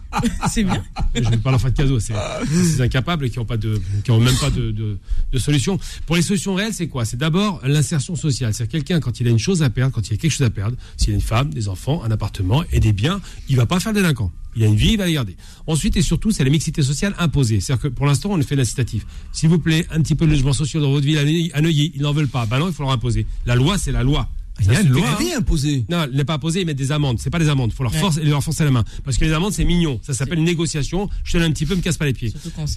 C'est 0.50 0.64
bien. 0.64 0.84
Je 1.16 1.22
ne 1.22 1.36
parle 1.38 1.60
pas 1.60 1.70
de 1.72 1.76
cadeau, 1.76 2.00
c'est 2.00 2.14
ces 2.52 2.82
incapables 2.82 3.30
qui 3.30 3.40
n'ont 3.40 3.46
pas 3.46 3.58
de, 3.58 3.82
qui 4.04 4.12
ont 4.12 4.20
même 4.20 4.38
pas 4.40 4.50
de, 4.50 4.72
de, 4.72 4.98
de 5.32 5.38
solution. 5.40 5.80
Pour 6.06 6.16
les 6.16 6.22
solutions 6.22 6.54
réelles, 6.56 6.74
c'est 6.74 6.88
quoi? 6.88 7.06
C'est 7.06 7.18
d'abord 7.18 7.62
l'insertion 7.64 8.16
sociale. 8.16 8.54
C'est 8.54 8.68
quelqu'un 8.68 9.00
quand 9.00 9.20
il 9.20 9.28
a 9.28 9.32
une 9.32 9.40
chose 9.40 9.64
à 9.64 9.70
perdre, 9.70 9.94
quand 9.94 10.08
il 10.10 10.14
a 10.14 10.18
quelque 10.18 10.32
chose 10.32 10.46
à 10.46 10.50
perdre, 10.50 10.76
s'il 10.98 11.12
a 11.14 11.16
une 11.16 11.22
femme, 11.22 11.54
des 11.54 11.68
enfants, 11.68 12.04
un 12.04 12.12
appartement 12.12 12.64
et 12.72 12.80
des 12.80 12.94
biens, 12.94 13.22
il 13.48 13.56
va 13.56 13.66
pas 13.66 13.80
faire 13.80 13.94
délinquant. 13.94 14.32
Il 14.60 14.66
a 14.66 14.68
une 14.68 14.76
vie, 14.76 14.92
il 14.92 14.98
va 14.98 15.06
les 15.06 15.14
garder. 15.14 15.38
Ensuite 15.68 15.96
et 15.96 16.02
surtout, 16.02 16.32
c'est 16.32 16.44
la 16.44 16.50
mixité 16.50 16.84
sociale 16.84 17.16
imposée. 17.18 17.62
C'est-à-dire 17.62 17.84
que 17.84 17.88
pour 17.88 18.06
l'instant, 18.06 18.32
on 18.32 18.42
fait 18.42 18.58
l'incitatif. 18.58 19.06
S'il 19.32 19.48
vous 19.48 19.58
plaît, 19.58 19.88
un 19.90 20.02
petit 20.02 20.16
peu 20.16 20.26
de 20.26 20.32
logement 20.32 20.52
social 20.52 20.84
dans 20.84 20.92
votre 20.92 21.06
ville 21.06 21.18
à 21.54 21.62
Neuilly, 21.62 21.94
ils 21.96 22.02
n'en 22.02 22.12
veulent 22.12 22.28
pas. 22.28 22.46
Ben 22.46 22.60
non, 22.60 22.68
il 22.68 22.74
faut 22.74 22.84
leur 22.84 22.92
imposer. 22.92 23.26
La 23.46 23.56
loi, 23.56 23.78
c'est 23.78 23.94
la 23.94 24.04
loi. 24.04 24.30
Il 24.62 24.72
y 24.74 24.76
a 24.76 24.82
une 24.82 24.90
loi, 24.90 25.08
hein. 25.10 25.16
Rien 25.18 25.38
imposé. 25.40 25.86
Non, 25.90 26.04
elle 26.04 26.12
n'est 26.16 26.26
pas 26.26 26.38
posée, 26.38 26.62
ils 26.62 26.66
mettent 26.66 26.78
des 26.78 26.92
amendes. 26.92 27.18
C'est 27.20 27.30
pas 27.30 27.40
des 27.40 27.50
amendes. 27.50 27.72
Il 27.74 27.76
faut 27.76 27.84
leur, 27.84 27.94
Ouais. 27.94 28.00
forcer, 28.00 28.24
leur 28.24 28.44
forcer 28.44 28.64
la 28.66 28.72
main. 28.72 28.84
Parce 29.04 29.18
que 29.18 29.26
les 29.26 29.32
amendes, 29.34 29.54
c'est 29.54 29.66
mignon. 29.66 30.00
Ça 30.04 30.14
s'appelle 30.14 30.40
une 30.40 30.46
négociation. 30.46 31.10
Je 31.24 31.34
te 31.34 31.38
donne 31.38 31.48
un 31.50 31.52
petit 31.54 31.66
peu, 31.66 31.76
me 31.76 31.82
casse 31.82 31.98
pas 31.98 32.06
les 32.06 32.14
pieds. 32.14 32.34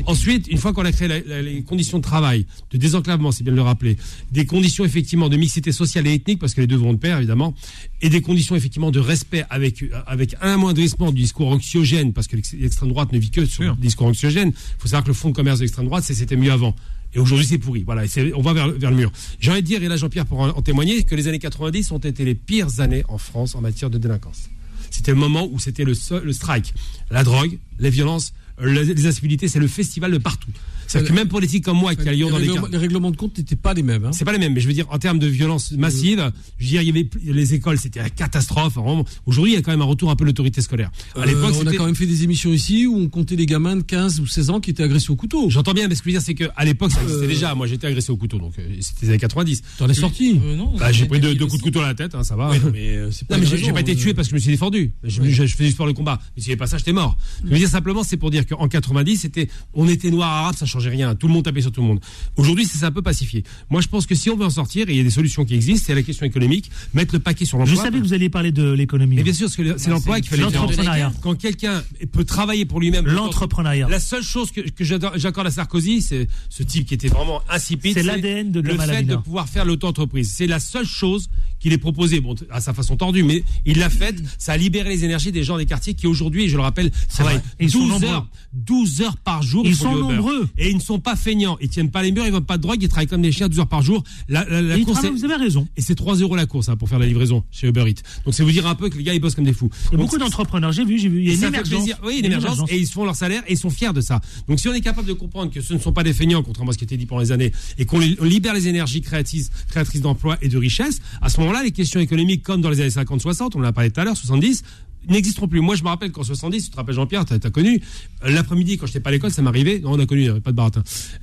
Ensuite, 0.06 0.46
une 0.48 0.58
fois 0.58 0.72
qu'on 0.72 0.84
a 0.84 0.92
créé 0.92 1.08
la- 1.08 1.20
la- 1.20 1.42
les 1.42 1.62
conditions 1.62 1.98
de 1.98 2.02
travail, 2.02 2.46
de 2.70 2.78
désenclavement, 2.78 3.32
c'est 3.32 3.44
bien 3.44 3.52
de 3.52 3.56
le 3.56 3.62
rappeler, 3.62 3.96
des 4.30 4.46
conditions 4.46 4.84
effectivement 4.84 5.28
de 5.28 5.36
mixité 5.36 5.72
sociale 5.72 6.06
et 6.06 6.14
ethnique, 6.14 6.38
parce 6.38 6.54
que 6.54 6.60
les 6.60 6.66
deux 6.66 6.76
vont 6.76 6.92
de 6.92 6.98
pair 6.98 7.18
évidemment, 7.18 7.54
et 8.00 8.08
des 8.08 8.20
conditions 8.20 8.56
effectivement 8.56 8.90
de 8.90 9.00
respect 9.00 9.44
avec, 9.50 9.84
avec 10.06 10.34
un 10.40 10.54
amoindrissement 10.54 11.12
du 11.12 11.22
discours 11.22 11.48
anxiogène, 11.48 12.12
parce 12.12 12.26
que 12.26 12.36
l'ex- 12.36 12.54
l'extrême 12.54 12.88
droite 12.90 13.12
ne 13.12 13.18
vit 13.18 13.30
que 13.30 13.44
sur 13.46 13.62
le 13.64 13.74
discours 13.80 14.06
anxiogène. 14.06 14.48
Il 14.48 14.54
faut 14.82 14.88
savoir 14.88 15.02
que 15.04 15.08
le 15.08 15.14
fonds 15.14 15.30
de 15.30 15.34
commerce 15.34 15.58
de 15.58 15.64
l'extrême 15.64 15.86
droite, 15.86 16.04
c'était 16.04 16.36
mieux 16.36 16.52
avant. 16.52 16.74
Et 17.14 17.18
aujourd'hui, 17.18 17.46
c'est 17.46 17.58
pourri. 17.58 17.82
Voilà, 17.84 18.02
on 18.34 18.42
va 18.42 18.52
vers, 18.52 18.90
le 18.90 18.96
mur. 18.96 19.12
J'ai 19.38 19.50
envie 19.50 19.62
de 19.62 19.66
dire, 19.66 19.82
et 19.82 19.88
là 19.88 19.96
Jean-Pierre 19.96 20.26
pour 20.26 20.40
en, 20.40 20.62
témoigner, 20.62 21.02
que 21.02 21.14
les 21.14 21.28
années 21.28 21.38
90 21.38 21.90
ont 21.92 21.98
été 21.98 22.24
les 22.24 22.34
pires 22.34 22.80
années 22.80 23.04
en 23.08 23.18
France 23.18 23.54
en 23.54 23.60
matière 23.60 23.90
de 23.90 23.98
délinquance. 23.98 24.48
C'était 24.90 25.12
le 25.12 25.18
moment 25.18 25.48
où 25.50 25.58
c'était 25.58 25.84
le, 25.84 25.94
le 26.22 26.32
strike. 26.32 26.74
La 27.10 27.24
drogue, 27.24 27.58
les 27.78 27.90
violences, 27.90 28.32
les, 28.62 29.06
incivilités, 29.06 29.48
c'est 29.48 29.58
le 29.58 29.66
festival 29.68 30.10
de 30.12 30.18
partout. 30.18 30.50
C'est-à-dire 30.86 31.10
que 31.10 31.14
même 31.14 31.28
politique 31.28 31.64
comme 31.64 31.78
moi 31.78 31.94
qui 31.94 32.06
a 32.06 32.12
Lyon 32.12 32.26
les, 32.26 32.32
dans 32.32 32.38
les 32.38 32.46
quartiers. 32.48 32.72
les 32.72 32.76
règlements 32.78 33.10
de 33.10 33.16
compte 33.16 33.38
n'étaient 33.38 33.56
pas 33.56 33.72
les 33.72 33.82
mêmes. 33.82 34.04
hein. 34.04 34.10
C'est 34.12 34.26
pas 34.26 34.32
les 34.32 34.38
mêmes, 34.38 34.52
mais 34.52 34.60
je 34.60 34.66
veux 34.66 34.74
dire, 34.74 34.84
en 34.90 34.98
termes 34.98 35.18
de 35.18 35.26
violence 35.26 35.72
massive, 35.72 36.30
je 36.58 36.64
veux 36.64 36.70
dire, 36.70 36.82
il 36.82 36.86
y 36.86 36.90
avait 36.90 37.08
les 37.24 37.54
écoles, 37.54 37.78
c'était 37.78 38.00
la 38.00 38.10
catastrophe. 38.10 38.76
Aujourd'hui, 39.24 39.52
il 39.52 39.54
y 39.54 39.58
a 39.58 39.62
quand 39.62 39.70
même 39.70 39.80
un 39.80 39.86
retour 39.86 40.10
un 40.10 40.16
peu 40.16 40.24
de 40.24 40.30
l'autorité 40.30 40.60
scolaire. 40.60 40.90
À 41.14 41.20
Euh, 41.20 41.24
l'époque, 41.24 41.54
on 41.62 41.66
a 41.66 41.72
quand 41.72 41.86
même 41.86 41.94
fait 41.94 42.04
des 42.06 42.24
émissions 42.24 42.52
ici 42.52 42.86
où 42.86 42.96
on 42.98 43.08
comptait 43.08 43.36
les 43.36 43.46
gamins 43.46 43.76
de 43.76 43.82
15 43.82 44.20
ou 44.20 44.26
16 44.26 44.50
ans 44.50 44.60
qui 44.60 44.70
étaient 44.70 44.82
agressés 44.82 45.10
au 45.10 45.16
couteau. 45.16 45.48
J'entends 45.48 45.72
bien, 45.72 45.88
mais 45.88 45.94
ce 45.94 46.02
que 46.02 46.10
je 46.10 46.14
veux 46.16 46.20
dire, 46.20 46.26
c'est 46.26 46.34
qu'à 46.34 46.64
l'époque, 46.64 46.92
ça 46.92 47.00
existait 47.02 47.24
Euh, 47.24 47.28
déjà. 47.28 47.54
Moi, 47.54 47.66
j'étais 47.66 47.86
agressé 47.86 48.12
au 48.12 48.16
couteau, 48.18 48.38
donc 48.38 48.58
euh, 48.58 48.62
c'était 48.80 49.06
les 49.06 49.08
années 49.12 49.18
90. 49.18 49.62
T'en 49.78 49.88
es 49.88 49.94
sorti. 49.94 50.38
Euh, 50.44 50.56
non, 50.56 50.74
Bah, 50.76 50.92
j'ai 50.92 51.06
pris 51.06 51.20
deux, 51.20 51.34
coups 51.36 51.56
de 51.58 51.62
couteau 51.62 51.80
à 51.80 51.86
la 51.86 51.94
tête, 51.94 52.14
hein, 52.14 52.22
ça 52.22 52.36
va. 52.36 52.50
Ouais, 52.50 52.58
non, 52.58 52.70
mais 52.70 52.96
euh, 52.96 53.10
j'ai 53.10 53.24
pas 53.72 53.80
été 53.80 53.92
euh, 53.92 53.94
tué 53.94 54.12
parce 54.12 54.28
que 54.28 54.32
je 54.32 54.34
me 54.34 54.40
suis 54.40 54.50
défendu. 54.50 54.92
Je, 55.04 55.22
faisais 55.46 55.64
du 55.64 55.70
sport 55.70 55.86
de 55.86 55.92
combat. 55.92 56.20
Mais 56.36 56.42
avait 56.44 56.56
pas 56.56 56.66
ça, 56.66 56.76
j'étais 56.76 56.92
mort. 56.92 57.16
Je 57.44 57.48
veux 57.50 57.56
dire 57.58 57.68
simplement, 57.68 58.02
c'est 58.02 58.16
pour 58.18 58.30
dire 58.30 58.41
C'est-à-dire 58.42 58.58
qu'en 58.58 58.68
90, 58.68 59.16
c'était, 59.16 59.48
on 59.74 59.88
était 59.88 60.10
noir 60.10 60.28
arabe, 60.30 60.54
ça 60.56 60.66
changeait 60.66 60.90
rien. 60.90 61.14
Tout 61.14 61.28
le 61.28 61.32
monde 61.32 61.44
tapait 61.44 61.60
sur 61.60 61.72
tout 61.72 61.80
le 61.80 61.86
monde. 61.86 62.00
Aujourd'hui, 62.36 62.64
c'est 62.64 62.84
un 62.84 62.92
peu 62.92 63.02
pacifié. 63.02 63.44
Moi, 63.70 63.80
je 63.80 63.88
pense 63.88 64.06
que 64.06 64.14
si 64.14 64.30
on 64.30 64.36
veut 64.36 64.44
en 64.44 64.50
sortir, 64.50 64.88
et 64.88 64.92
il 64.92 64.96
y 64.96 65.00
a 65.00 65.04
des 65.04 65.10
solutions 65.10 65.44
qui 65.44 65.54
existent, 65.54 65.84
c'est 65.86 65.94
la 65.94 66.02
question 66.02 66.26
économique, 66.26 66.70
mettre 66.94 67.14
le 67.14 67.20
paquet 67.20 67.44
sur 67.44 67.58
Je 67.64 67.70
l'emploi. 67.70 67.84
savais 67.84 67.98
que 67.98 68.04
vous 68.04 68.14
alliez 68.14 68.28
parler 68.28 68.52
de 68.52 68.70
l'économie. 68.72 69.16
Mais 69.16 69.22
bien 69.22 69.32
sûr, 69.32 69.46
parce 69.46 69.56
que 69.56 69.78
c'est 69.78 69.90
l'emploi 69.90 70.20
qu'il 70.20 70.30
fallait 70.30 70.42
faire. 70.42 70.62
L'entrepreneuriat. 70.62 71.12
Quand 71.22 71.34
quelqu'un 71.34 71.82
peut 72.12 72.24
travailler 72.24 72.64
pour 72.64 72.80
lui-même. 72.80 73.06
L'entrepreneuriat. 73.06 73.88
La 73.88 74.00
seule 74.00 74.22
chose 74.22 74.50
que, 74.50 74.62
j'accorde 74.80 75.46
à 75.46 75.50
Sarkozy, 75.50 76.02
c'est 76.02 76.28
ce 76.48 76.62
type 76.62 76.86
qui 76.86 76.94
était 76.94 77.08
vraiment 77.08 77.42
insipide. 77.48 77.94
C'est 77.94 78.02
l'ADN 78.02 78.50
de 78.50 78.60
Le 78.60 78.76
fait 78.78 79.02
de 79.02 79.16
pouvoir 79.16 79.48
faire 79.48 79.64
l'auto-entreprise. 79.64 80.32
C'est 80.34 80.46
la 80.46 80.60
seule 80.60 80.86
chose 80.86 81.28
qu'il 81.62 81.72
est 81.72 81.78
proposé, 81.78 82.20
bon, 82.20 82.34
à 82.50 82.60
sa 82.60 82.74
façon 82.74 82.96
tordue, 82.96 83.22
mais 83.22 83.44
il 83.64 83.78
l'a 83.78 83.88
faite. 83.88 84.16
Ça 84.38 84.52
a 84.52 84.56
libéré 84.56 84.90
les 84.90 85.04
énergies 85.04 85.32
des 85.32 85.44
gens 85.44 85.56
des 85.56 85.64
quartiers 85.66 85.94
qui 85.94 86.06
aujourd'hui, 86.06 86.48
je 86.48 86.56
le 86.56 86.62
rappelle, 86.62 86.90
travaillent 87.08 87.36
vrai. 87.36 87.44
Et 87.60 87.64
ils 87.64 87.70
sont 87.70 87.78
12 87.78 87.88
nombreux. 87.88 88.08
heures, 88.08 88.26
12 88.52 89.00
heures 89.02 89.16
par 89.16 89.42
jour. 89.42 89.64
Ils 89.66 89.76
sont 89.76 89.94
nombreux. 89.96 90.48
Et 90.58 90.70
ils 90.70 90.76
ne 90.76 90.80
sont 90.82 90.98
pas 90.98 91.16
feignants. 91.16 91.56
Ils 91.60 91.68
tiennent 91.68 91.90
pas 91.90 92.02
les 92.02 92.12
murs, 92.12 92.26
ils 92.26 92.32
vendent 92.32 92.46
pas 92.46 92.56
de 92.56 92.62
drogue, 92.62 92.78
ils 92.82 92.88
travaillent 92.88 93.06
comme 93.06 93.22
des 93.22 93.32
chiens 93.32 93.48
12 93.48 93.60
heures 93.60 93.68
par 93.68 93.82
jour. 93.82 94.02
La, 94.28 94.44
course 94.84 95.04
est- 95.04 95.10
vous 95.10 95.24
avez 95.24 95.36
raison. 95.36 95.68
et 95.76 95.80
c'est 95.80 95.94
3 95.94 96.16
euros 96.16 96.34
la 96.36 96.46
course 96.46 96.68
hein, 96.68 96.76
pour 96.76 96.88
faire 96.88 96.98
la 96.98 97.06
livraison 97.06 97.44
chez 97.50 97.68
Uber 97.68 97.84
Eats. 97.88 98.02
Donc 98.24 98.34
c'est 98.34 98.42
vous 98.42 98.50
dire 98.50 98.66
un 98.66 98.74
peu 98.74 98.88
que 98.88 98.96
les 98.98 99.04
gars 99.04 99.14
ils 99.14 99.20
bossent 99.20 99.34
comme 99.34 99.44
des 99.44 99.52
fous. 99.52 99.70
Il 99.72 99.84
y 99.84 99.88
a 99.88 99.90
Donc, 99.98 100.00
beaucoup 100.06 100.18
d'entrepreneurs, 100.18 100.72
j'ai 100.72 100.84
vu, 100.84 100.98
j'ai 100.98 101.08
vu. 101.08 101.20
Il 101.22 101.28
y 101.28 101.30
a 101.30 101.34
une 101.34 101.44
émergence. 101.44 101.88
Oui, 102.04 102.18
une 102.18 102.24
émergence. 102.26 102.60
Et 102.70 102.78
ils 102.78 102.86
font 102.86 103.04
leur 103.04 103.14
salaire 103.16 103.42
et 103.46 103.52
ils 103.52 103.58
sont 103.58 103.70
fiers 103.70 103.92
de 103.92 104.00
ça. 104.00 104.20
Donc, 104.48 104.58
si 104.60 104.68
on 104.68 104.74
est 104.74 104.80
capable 104.80 105.06
de 105.06 105.12
comprendre 105.12 105.50
que 105.52 105.60
ce 105.60 105.74
ne 105.74 105.78
sont 105.78 105.92
pas 105.92 106.02
des 106.02 106.12
feignants, 106.12 106.42
contrairement 106.42 106.70
à 106.70 106.72
ce 106.72 106.78
qui 106.78 106.84
était 106.84 106.96
dit 106.96 107.06
pendant 107.06 107.20
les 107.22 107.32
années, 107.32 107.52
et 107.78 107.84
qu'on 107.84 107.98
li- 108.00 108.16
on 108.20 108.24
libère 108.24 108.54
les 108.54 108.68
énergies 108.68 109.00
créatrices, 109.00 109.50
créatrices 109.68 110.00
d'emplois 110.00 110.36
et 110.42 110.48
de 110.48 110.58
richesse, 110.58 111.00
à 111.20 111.28
ce 111.28 111.40
moment-là, 111.52 111.64
les 111.64 111.72
questions 111.72 112.00
économiques, 112.00 112.42
comme 112.42 112.60
dans 112.60 112.70
les 112.70 112.80
années 112.80 112.90
50-60, 112.90 113.52
on 113.54 113.60
en 113.60 113.64
a 113.64 113.72
parlé 113.72 113.90
tout 113.90 114.00
à 114.00 114.04
l'heure, 114.04 114.16
70, 114.16 114.62
n'existeront 115.08 115.48
plus. 115.48 115.60
Moi, 115.60 115.74
je 115.74 115.82
me 115.82 115.88
rappelle 115.88 116.12
qu'en 116.12 116.22
70, 116.22 116.64
tu 116.64 116.70
te 116.70 116.76
rappelles 116.76 116.94
Jean-Pierre, 116.94 117.24
t'as 117.24 117.36
as 117.36 117.50
connu, 117.50 117.80
euh, 118.24 118.30
l'après-midi, 118.30 118.78
quand 118.78 118.86
j'étais 118.86 119.00
pas 119.00 119.10
à 119.10 119.12
l'école, 119.12 119.30
ça 119.30 119.42
m'arrivait, 119.42 119.80
non, 119.80 119.92
on 119.92 119.98
a 119.98 120.06
connu, 120.06 120.28
pas 120.40 120.52
de 120.52 120.56
baratin. 120.56 120.82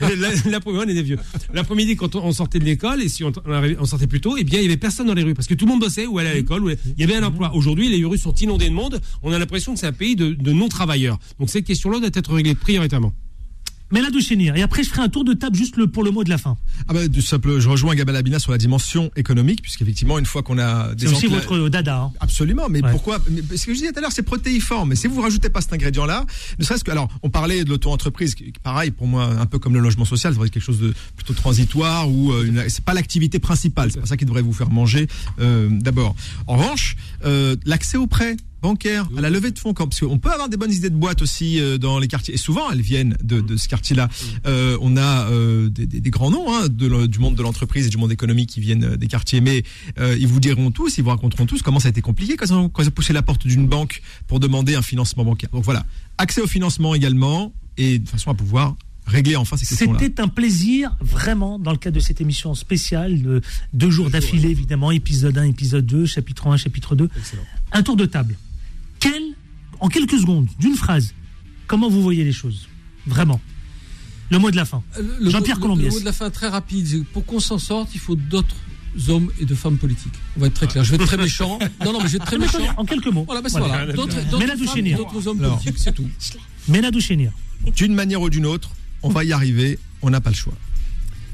L'après-midi, 0.00 0.82
on 0.82 0.84
des 0.84 1.02
vieux. 1.02 1.18
L'après-midi, 1.52 1.96
quand 1.96 2.14
on, 2.14 2.24
on 2.24 2.32
sortait 2.32 2.58
de 2.58 2.64
l'école, 2.64 3.02
et 3.02 3.08
si 3.08 3.24
on, 3.24 3.84
sortait 3.84 4.06
plus 4.06 4.20
tôt, 4.20 4.36
eh 4.38 4.44
bien, 4.44 4.60
il 4.60 4.64
y 4.64 4.66
avait 4.66 4.76
personne 4.76 5.06
dans 5.06 5.14
les 5.14 5.22
rues, 5.22 5.34
parce 5.34 5.46
que 5.46 5.54
tout 5.54 5.66
le 5.66 5.72
monde 5.72 5.80
bossait, 5.80 6.06
ou 6.06 6.18
allait 6.18 6.30
à 6.30 6.34
l'école, 6.34 6.64
ou 6.64 6.70
il 6.70 6.78
y 6.98 7.04
avait 7.04 7.16
un 7.16 7.24
emploi. 7.24 7.54
Aujourd'hui, 7.54 7.88
les 7.88 8.04
rues 8.04 8.18
sont 8.18 8.34
inondées 8.34 8.68
de 8.68 8.74
monde, 8.74 9.00
on 9.22 9.32
a 9.32 9.38
l'impression 9.38 9.74
que 9.74 9.80
c'est 9.80 9.88
un 9.88 9.92
pays 9.92 10.16
de, 10.16 10.32
de 10.32 10.52
non-travailleurs. 10.52 11.18
Donc, 11.38 11.50
cette 11.50 11.64
question-là 11.64 11.98
doit 11.98 12.10
être 12.12 12.32
réglée 12.32 12.54
prioritairement. 12.54 13.12
Mais 13.92 14.00
là, 14.00 14.08
Chénir. 14.20 14.54
Et 14.54 14.62
après, 14.62 14.82
je 14.84 14.90
ferai 14.90 15.00
un 15.02 15.08
tour 15.08 15.24
de 15.24 15.32
table 15.32 15.56
juste 15.56 15.76
le, 15.78 15.86
pour 15.86 16.04
le 16.04 16.10
mot 16.10 16.22
de 16.24 16.28
la 16.30 16.36
fin. 16.38 16.56
Ah 16.88 16.92
bah, 16.92 17.08
du 17.08 17.22
simple, 17.22 17.58
je 17.58 17.68
rejoins 17.70 17.94
Gabal 17.94 18.14
Abina 18.16 18.38
sur 18.38 18.52
la 18.52 18.58
dimension 18.58 19.10
économique, 19.16 19.62
puisqu'effectivement, 19.62 20.18
une 20.18 20.26
fois 20.26 20.42
qu'on 20.42 20.58
a 20.58 20.90
C'est 20.98 21.08
aussi 21.08 21.26
votre 21.26 21.68
dada. 21.70 22.02
hein. 22.02 22.12
Absolument, 22.20 22.68
mais 22.68 22.82
Ouais. 22.84 22.90
pourquoi 22.90 23.18
mais 23.30 23.40
Ce 23.56 23.64
que 23.66 23.72
je 23.72 23.78
disais 23.78 23.92
tout 23.92 23.98
à 23.98 24.02
l'heure, 24.02 24.12
c'est 24.12 24.22
protéiforme. 24.22 24.90
Mais 24.90 24.96
si 24.96 25.06
vous 25.06 25.20
rajoutez 25.20 25.48
pas 25.48 25.60
cet 25.62 25.72
ingrédient-là, 25.72 26.26
ne 26.58 26.64
serait-ce 26.64 26.84
que. 26.84 26.90
Alors, 26.90 27.08
on 27.22 27.30
parlait 27.30 27.64
de 27.64 27.70
l'auto-entreprise, 27.70 28.34
pareil, 28.62 28.90
pour 28.90 29.06
moi, 29.06 29.24
un 29.24 29.46
peu 29.46 29.58
comme 29.58 29.72
le 29.74 29.80
logement 29.80 30.04
social, 30.04 30.34
c'est 30.34 30.50
quelque 30.50 30.62
chose 30.62 30.80
de 30.80 30.92
plutôt 31.16 31.32
transitoire 31.34 32.10
ou 32.10 32.32
euh, 32.32 32.44
une- 32.44 32.68
c'est 32.68 32.84
pas 32.84 32.94
l'activité 32.94 33.38
principale. 33.38 33.90
C'est 33.92 34.00
pas 34.00 34.06
ça 34.06 34.16
qui 34.18 34.26
devrait 34.26 34.42
vous 34.42 34.52
faire 34.52 34.70
manger 34.70 35.08
euh, 35.40 35.68
d'abord. 35.70 36.14
En 36.46 36.56
revanche, 36.58 36.96
euh, 37.24 37.56
l'accès 37.64 37.96
aux 37.96 38.06
prêts 38.06 38.36
bancaires, 38.62 39.08
à 39.16 39.20
la 39.20 39.30
levée 39.30 39.50
de 39.50 39.58
fonds, 39.58 39.72
quand- 39.74 39.86
parce 39.88 40.00
qu'on 40.00 40.18
peut 40.18 40.30
avoir 40.30 40.48
des 40.48 40.56
bonnes 40.56 40.72
idées 40.72 40.90
de 40.90 40.94
boîte 40.96 41.22
aussi 41.22 41.58
euh, 41.60 41.78
dans 41.78 41.98
les 41.98 42.08
quartiers, 42.08 42.34
et 42.34 42.36
souvent 42.38 42.70
elles 42.70 42.80
viennent 42.82 43.16
de, 43.22 43.40
de 43.40 43.56
ce 43.56 43.68
quartier-là. 43.68 44.08
Euh, 44.46 44.76
on 44.80 44.96
a 44.96 45.28
euh, 45.30 45.68
des, 45.68 45.86
des- 45.86 46.00
des 46.00 46.10
grands 46.10 46.30
noms 46.30 46.52
hein, 46.54 46.68
de 46.68 47.06
du 47.06 47.18
monde 47.18 47.34
de 47.36 47.42
l'entreprise 47.42 47.86
et 47.86 47.90
du 47.90 47.96
monde 47.96 48.12
économique 48.12 48.50
qui 48.50 48.60
viennent 48.60 48.96
des 48.96 49.06
quartiers, 49.06 49.40
mais 49.40 49.62
euh, 49.98 50.16
ils 50.18 50.26
vous 50.28 50.40
diront 50.40 50.70
tous, 50.70 50.98
ils 50.98 51.04
vous 51.04 51.10
raconteront 51.10 51.46
tous 51.46 51.62
comment 51.62 51.80
ça 51.80 51.88
a 51.88 51.90
été 51.90 52.00
compliqué 52.02 52.36
quand 52.36 52.46
ils 52.46 52.52
ont, 52.54 52.68
quand 52.68 52.82
ils 52.82 52.88
ont 52.88 52.92
poussé 52.92 53.12
la 53.12 53.22
porte 53.22 53.46
d'une 53.46 53.66
banque 53.66 54.02
pour 54.26 54.40
demander 54.40 54.74
un 54.74 54.82
financement 54.82 55.24
bancaire. 55.24 55.50
Donc 55.52 55.64
voilà, 55.64 55.84
accès 56.18 56.40
au 56.40 56.46
financement 56.46 56.94
également, 56.94 57.52
et 57.78 57.98
de 57.98 58.08
façon 58.08 58.30
à 58.30 58.34
pouvoir 58.34 58.76
régler 59.06 59.34
enfin 59.36 59.56
ces 59.56 59.66
questions-là. 59.66 59.98
C'était 59.98 60.20
un 60.22 60.28
plaisir, 60.28 60.94
vraiment, 61.00 61.58
dans 61.58 61.72
le 61.72 61.78
cadre 61.78 61.96
de 61.96 62.00
cette 62.00 62.20
émission 62.20 62.54
spéciale, 62.54 63.22
de 63.22 63.40
deux 63.72 63.90
jours 63.90 64.08
d'affilée, 64.10 64.50
évidemment, 64.50 64.90
épisode 64.92 65.36
1, 65.36 65.44
épisode 65.44 65.84
2, 65.86 66.06
chapitre 66.06 66.46
1, 66.46 66.56
chapitre 66.58 66.94
2. 66.94 67.08
Un 67.72 67.82
tour 67.82 67.96
de 67.96 68.04
table. 68.06 68.36
Quel, 69.00 69.22
en 69.80 69.88
quelques 69.88 70.18
secondes, 70.18 70.48
d'une 70.58 70.74
phrase, 70.76 71.14
comment 71.66 71.88
vous 71.88 72.02
voyez 72.02 72.24
les 72.24 72.32
choses 72.32 72.68
Vraiment? 73.06 73.40
Le 74.30 74.38
mot 74.38 74.50
de 74.50 74.56
la 74.56 74.64
fin. 74.64 74.82
Euh, 74.98 75.02
Le- 75.20 75.30
Jean-Pierre 75.30 75.56
le- 75.56 75.62
Colombiès. 75.62 75.88
Le 75.88 75.94
mot 75.94 76.00
de 76.00 76.04
la 76.04 76.12
fin 76.12 76.30
très 76.30 76.48
rapide. 76.48 77.04
Pour 77.12 77.24
qu'on 77.26 77.40
s'en 77.40 77.58
sorte, 77.58 77.90
il 77.94 78.00
faut 78.00 78.14
d'autres 78.14 78.54
hommes 79.08 79.30
et 79.40 79.44
de 79.44 79.54
femmes 79.54 79.76
politiques. 79.78 80.12
On 80.36 80.40
va 80.40 80.46
être 80.48 80.54
très 80.54 80.66
clair. 80.68 80.84
Je 80.84 80.90
vais 80.90 80.96
être 80.96 81.06
très 81.06 81.16
méchant. 81.16 81.58
Non, 81.84 81.92
non, 81.92 81.98
mais 82.00 82.06
je 82.06 82.12
vais 82.12 82.16
être 82.18 82.26
très 82.26 82.38
méchant. 82.38 82.58
en 82.76 82.84
quelques 82.84 83.06
mots. 83.08 83.24
Voilà, 83.24 83.40
c'est 83.48 83.58
Voilà. 83.58 83.66
voilà. 83.86 83.92
D'autres 83.92 84.16
hommes 85.28 85.40
Alors. 85.40 85.58
politiques, 85.58 85.78
c'est 85.78 85.92
tout. 85.94 86.08
Ménadou 86.68 87.00
Chénir. 87.00 87.32
D'une 87.74 87.94
manière 87.94 88.20
ou 88.22 88.30
d'une 88.30 88.46
autre, 88.46 88.70
on 89.02 89.08
va 89.08 89.24
y 89.24 89.32
arriver, 89.32 89.78
on 90.02 90.10
n'a 90.10 90.20
pas 90.20 90.30
le 90.30 90.36
choix. 90.36 90.54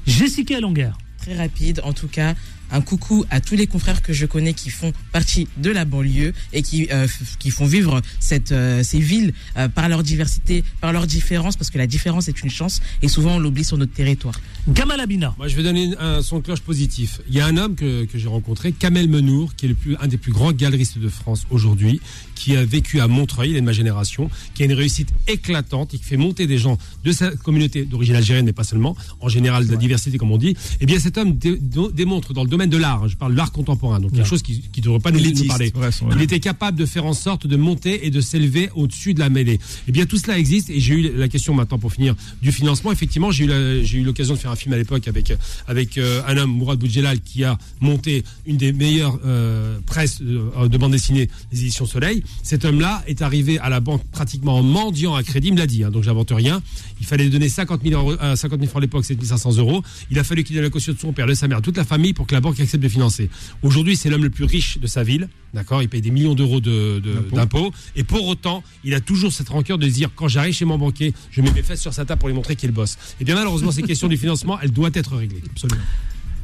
Jessica 0.07 0.61
Longuer. 0.61 0.91
Très 1.19 1.37
rapide, 1.37 1.81
en 1.85 1.93
tout 1.93 2.09
cas. 2.09 2.35
Un 2.71 2.81
coucou 2.81 3.25
à 3.31 3.41
tous 3.41 3.55
les 3.57 3.67
confrères 3.67 4.03
que 4.03 4.13
je 4.13 4.27
connais 4.27 4.55
qui 4.55 4.71
font 4.71 4.93
partie 5.13 5.47
de 5.57 5.71
la 5.71 5.85
banlieue 5.85 6.33
et 6.53 6.63
qui, 6.63 6.89
euh, 6.91 7.07
qui 7.39 7.51
font 7.51 7.67
vivre 7.67 8.03
cette, 8.21 8.53
euh, 8.53 8.83
ces 8.83 8.99
villes 8.99 9.33
euh, 9.57 9.69
par 9.69 9.89
leur 9.89 10.03
diversité, 10.03 10.65
par 10.81 10.93
leur 10.93 11.07
différence, 11.07 11.57
parce 11.57 11.71
que 11.71 11.79
la 11.79 11.87
différence 11.87 12.29
est 12.29 12.43
une 12.43 12.51
chance 12.51 12.81
et 13.03 13.09
souvent 13.09 13.37
on 13.37 13.39
l'oublie 13.39 13.65
sur 13.65 13.79
notre 13.79 13.93
territoire. 13.93 14.39
Gamal 14.69 15.01
Abina. 15.01 15.35
Moi, 15.39 15.49
je 15.49 15.57
vais 15.57 15.63
donner 15.63 15.95
un 15.99 16.23
son 16.23 16.39
de 16.39 16.43
cloche 16.45 16.61
positif. 16.61 17.21
Il 17.29 17.35
y 17.35 17.41
a 17.41 17.47
un 17.47 17.57
homme 17.57 17.77
que, 17.77 18.05
que 18.05 18.19
j'ai 18.19 18.29
rencontré, 18.29 18.73
Kamel 18.73 19.09
Menour, 19.09 19.55
qui 19.55 19.67
est 19.67 19.69
le 19.69 19.75
plus, 19.75 19.97
un 20.01 20.09
des 20.09 20.17
plus 20.19 20.33
grands 20.33 20.53
galeristes 20.53 20.99
de 20.99 21.09
France 21.09 21.47
aujourd'hui, 21.51 22.01
qui 22.35 22.57
a 22.57 22.65
vécu 22.65 23.01
à 23.01 23.07
Montreuil, 23.09 23.51
il 23.51 23.57
est 23.57 23.61
de 23.61 23.65
ma 23.67 23.73
génération, 23.73 24.29
qui 24.55 24.63
a 24.63 24.67
une 24.67 24.73
réussite 24.75 25.09
éclatante 25.29 25.95
et 25.95 25.99
qui 25.99 26.05
fait 26.05 26.17
monter 26.17 26.47
des 26.47 26.59
gens 26.59 26.79
de 27.05 27.13
sa 27.13 27.31
communauté 27.31 27.85
d'origine 27.85 28.17
algérienne, 28.17 28.45
mais 28.45 28.53
pas 28.53 28.65
seulement, 28.65 28.97
en 29.21 29.29
général 29.29 29.67
de 29.67 29.71
la 29.71 29.77
diversité, 29.79 30.19
comme 30.19 30.33
on 30.33 30.37
dit. 30.37 30.57
Eh 30.81 30.87
bien, 30.87 30.99
cet 30.99 31.17
homme 31.17 31.37
dé- 31.39 31.57
dé- 31.61 31.89
démontre 31.95 32.33
dans 32.35 32.43
le 32.43 32.51
domaine 32.57 32.71
de 32.71 32.77
l'art, 32.77 33.09
je 33.09 33.17
parle 33.17 33.33
de 33.33 33.37
l'art 33.37 33.53
contemporain, 33.53 34.01
donc 34.01 34.13
quelque 34.13 34.27
chose 34.27 34.43
qui 34.43 34.63
ne 34.77 34.83
devrait 34.83 35.01
pas 35.01 35.11
nous, 35.11 35.21
nous 35.21 35.47
parler. 35.47 35.73
ouais, 35.77 35.89
Il 36.17 36.23
était 36.23 36.41
capable 36.41 36.79
de 36.79 36.87
faire 36.87 37.05
en 37.05 37.13
sorte 37.13 37.47
de 37.47 37.57
monter 37.57 38.07
et 38.07 38.11
de 38.11 38.21
s'élever 38.21 38.71
au-dessus 38.75 39.15
de 39.15 39.21
la 39.21 39.29
mêlée. 39.29 39.61
Eh 39.89 39.93
bien, 39.93 40.07
tout 40.07 40.19
cela 40.19 40.39
existe 40.39 40.71
et 40.71 40.81
j'ai 40.81 40.95
eu 40.95 41.13
la 41.17 41.29
question 41.29 41.55
maintenant 41.55 41.79
pour 41.79 41.93
finir 41.93 42.15
du 42.43 42.53
financement. 42.53 42.93
Effectivement, 42.93 43.31
j'ai 43.31 43.45
eu 43.45 44.05
l'occasion 44.05 44.35
de 44.35 44.39
faire 44.39 44.51
un 44.51 44.57
film 44.57 44.75
à 44.75 44.79
l'époque 44.79 45.07
avec 45.09 45.33
avec 45.67 45.99
euh, 45.99 46.23
un 46.27 46.37
homme, 46.37 46.51
Mourad 46.51 46.79
Boudjelal, 46.79 47.21
qui 47.21 47.45
a 47.45 47.59
monté 47.81 48.25
une 48.47 48.57
des 48.57 48.73
meilleures 48.73 49.19
euh, 49.25 49.79
presses 49.87 50.21
euh, 50.23 50.69
de 50.69 50.79
bande 50.79 50.93
dessinée 50.93 51.29
des 51.53 51.61
éditions 51.61 51.87
Soleil. 51.87 52.23
Cet 52.43 52.65
homme-là 52.65 53.03
est 53.07 53.23
arrivé 53.23 53.59
à 53.59 53.69
la 53.69 53.81
banque 53.81 54.03
pratiquement 54.13 54.57
en 54.59 54.63
mendiant 54.63 55.15
à 55.15 55.23
crédit, 55.23 55.49
il 55.49 55.55
me 55.55 55.59
l'a 55.59 55.67
dit, 55.67 55.85
hein, 55.85 55.91
donc 55.91 56.05
j'invente 56.05 56.31
rien. 56.31 56.63
Il 57.01 57.07
fallait 57.07 57.29
donner 57.29 57.49
50 57.49 57.83
000, 57.83 58.01
euros, 58.01 58.17
euh, 58.23 58.37
50 58.37 58.61
000 58.61 58.71
francs 58.71 58.81
à 58.81 58.85
l'époque, 58.85 59.05
7 59.05 59.23
500 59.23 59.57
euros. 59.59 59.83
Il 60.11 60.19
a 60.19 60.25
fallu 60.25 60.45
qu'il 60.45 60.55
donne 60.57 60.65
la 60.65 60.71
caution 60.71 60.93
de 60.93 60.99
son 60.99 61.13
père, 61.13 61.27
de 61.27 61.35
sa 61.35 61.49
mère, 61.49 61.61
toute 61.61 61.77
la 61.77 61.85
famille 61.85 62.13
pour 62.13 62.27
que 62.27 62.35
la 62.35 62.41
banque 62.41 62.46
accepte 62.51 62.83
de 62.83 62.89
financer. 62.89 63.31
Aujourd'hui, 63.63 63.97
c'est 63.97 64.11
l'homme 64.11 64.23
le 64.25 64.31
plus 64.31 64.45
riche 64.45 64.79
de 64.79 64.87
sa 64.87 65.03
ville, 65.03 65.29
d'accord 65.55 65.83
Il 65.83 65.89
paye 65.89 66.01
des 66.03 66.11
millions 66.11 66.35
d'euros 66.35 66.61
de- 66.61 67.01
de- 67.03 67.29
d'impôts. 67.35 67.73
Et 67.97 68.05
pour 68.05 68.27
autant, 68.27 68.63
il 68.85 68.95
a 68.95 69.01
toujours 69.01 69.33
cette 69.33 69.49
rancœur 69.49 69.79
de 69.79 69.87
dire 69.87 70.11
quand 70.15 70.29
j'arrive 70.29 70.55
chez 70.55 70.65
mon 70.65 70.79
banquier, 70.79 71.15
je 71.31 71.41
mets 71.43 71.51
mes 71.53 71.63
fesses 71.63 71.81
sur 71.81 71.93
sa 71.95 72.05
table 72.05 72.19
pour 72.19 72.29
lui 72.29 72.35
montrer 72.35 72.57
qu'il 72.57 72.67
est 72.67 72.73
le 72.73 72.75
boss. 72.75 72.97
Et 73.21 73.25
bien 73.25 73.35
malheureusement, 73.35 73.71
ces 73.73 73.83
questions 73.83 74.09
du 74.09 74.17
financement, 74.17 74.59
elles 74.61 74.73
doivent 74.73 74.93
être 74.95 75.17
réglées. 75.17 75.43
Absolument. 75.51 75.81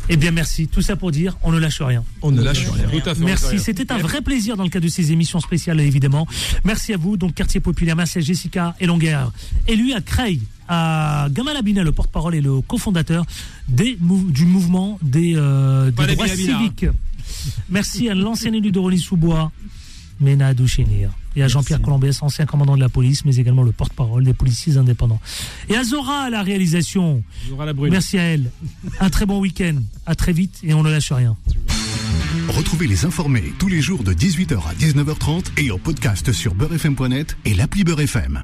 Eh 0.09 0.17
bien, 0.17 0.33
merci. 0.33 0.67
Tout 0.67 0.83
ça 0.83 0.97
pour 0.97 1.13
dire, 1.13 1.37
on 1.45 1.53
ne 1.53 1.61
lâche 1.61 1.81
rien. 1.81 2.03
On 2.23 2.33
ne 2.33 2.43
lâche 2.43 2.67
rien. 2.69 2.89
Tout 2.89 3.09
à 3.09 3.15
fait. 3.15 3.23
Merci, 3.25 3.61
c'était 3.61 3.93
un 3.93 3.99
vrai 3.99 4.21
plaisir 4.21 4.57
dans 4.57 4.65
le 4.65 4.69
cadre 4.69 4.85
de 4.85 4.91
ces 4.91 5.13
émissions 5.13 5.39
spéciales, 5.39 5.79
évidemment. 5.81 6.27
Merci 6.65 6.93
à 6.93 6.97
vous, 6.97 7.17
donc 7.17 7.35
Quartier 7.35 7.61
Populaire, 7.61 7.95
merci 7.95 8.19
à 8.19 8.21
Jessica 8.21 8.75
Elonguer, 8.81 9.21
élu 9.69 9.93
à 9.93 10.01
Creil, 10.01 10.41
à 10.69 11.29
Gamal 11.31 11.57
Abina, 11.57 11.83
le 11.83 11.93
porte-parole 11.93 12.35
et 12.35 12.41
le 12.41 12.61
cofondateur 12.61 13.25
des 13.69 13.97
du 14.01 14.45
mouvement 14.45 14.99
des, 15.03 15.35
euh, 15.37 15.87
des 15.87 15.93
droits 15.93 16.07
Bilabina, 16.27 16.57
hein. 16.57 16.59
civiques. 16.59 16.87
Merci 17.71 18.09
à 18.09 18.15
l'ancien 18.15 18.53
élu 18.53 18.71
de 18.71 18.81
Ménadou 20.21 20.69
Chénir, 20.69 21.11
et 21.35 21.43
à 21.43 21.49
Jean-Pierre 21.49 21.83
Colombès, 21.83 22.23
ancien 22.23 22.47
commandant 22.47 22.77
de 22.77 22.81
la 22.81 22.89
police, 22.89 23.25
mais 23.25 23.37
également 23.37 23.63
le 23.63 23.73
porte-parole 23.73 24.25
des 24.25 24.35
policiers 24.35 24.77
indépendants. 24.77 25.21
Et 25.69 25.77
à 25.77 25.83
Zora 25.83 26.23
à 26.23 26.31
la 26.31 26.43
réalisation. 26.43 27.25
Aura 27.53 27.67
la 27.67 27.73
brune. 27.73 27.91
Merci 27.91 28.19
à 28.19 28.23
elle. 28.23 28.51
Un 29.01 29.11
très 29.11 29.27
bon 29.27 29.41
week-end. 29.41 29.77
À 30.07 30.15
très 30.15 30.33
vite 30.33 30.61
et 30.63 30.75
on 30.75 30.83
ne 30.83 30.91
lâche 30.91 31.13
rien. 31.13 31.37
Retrouvez 32.49 32.87
les 32.87 33.05
informés 33.05 33.53
tous 33.59 33.69
les 33.69 33.81
jours 33.81 34.05
de 34.05 34.13
18h 34.13 34.59
à 34.69 34.75
19h30 34.75 35.59
et 35.59 35.71
en 35.71 35.79
podcast 35.79 36.33
sur 36.33 36.55
beurrefm.net 36.55 37.37
et 37.45 37.55
l'appli 37.55 37.85
Beurrefm. 37.85 38.41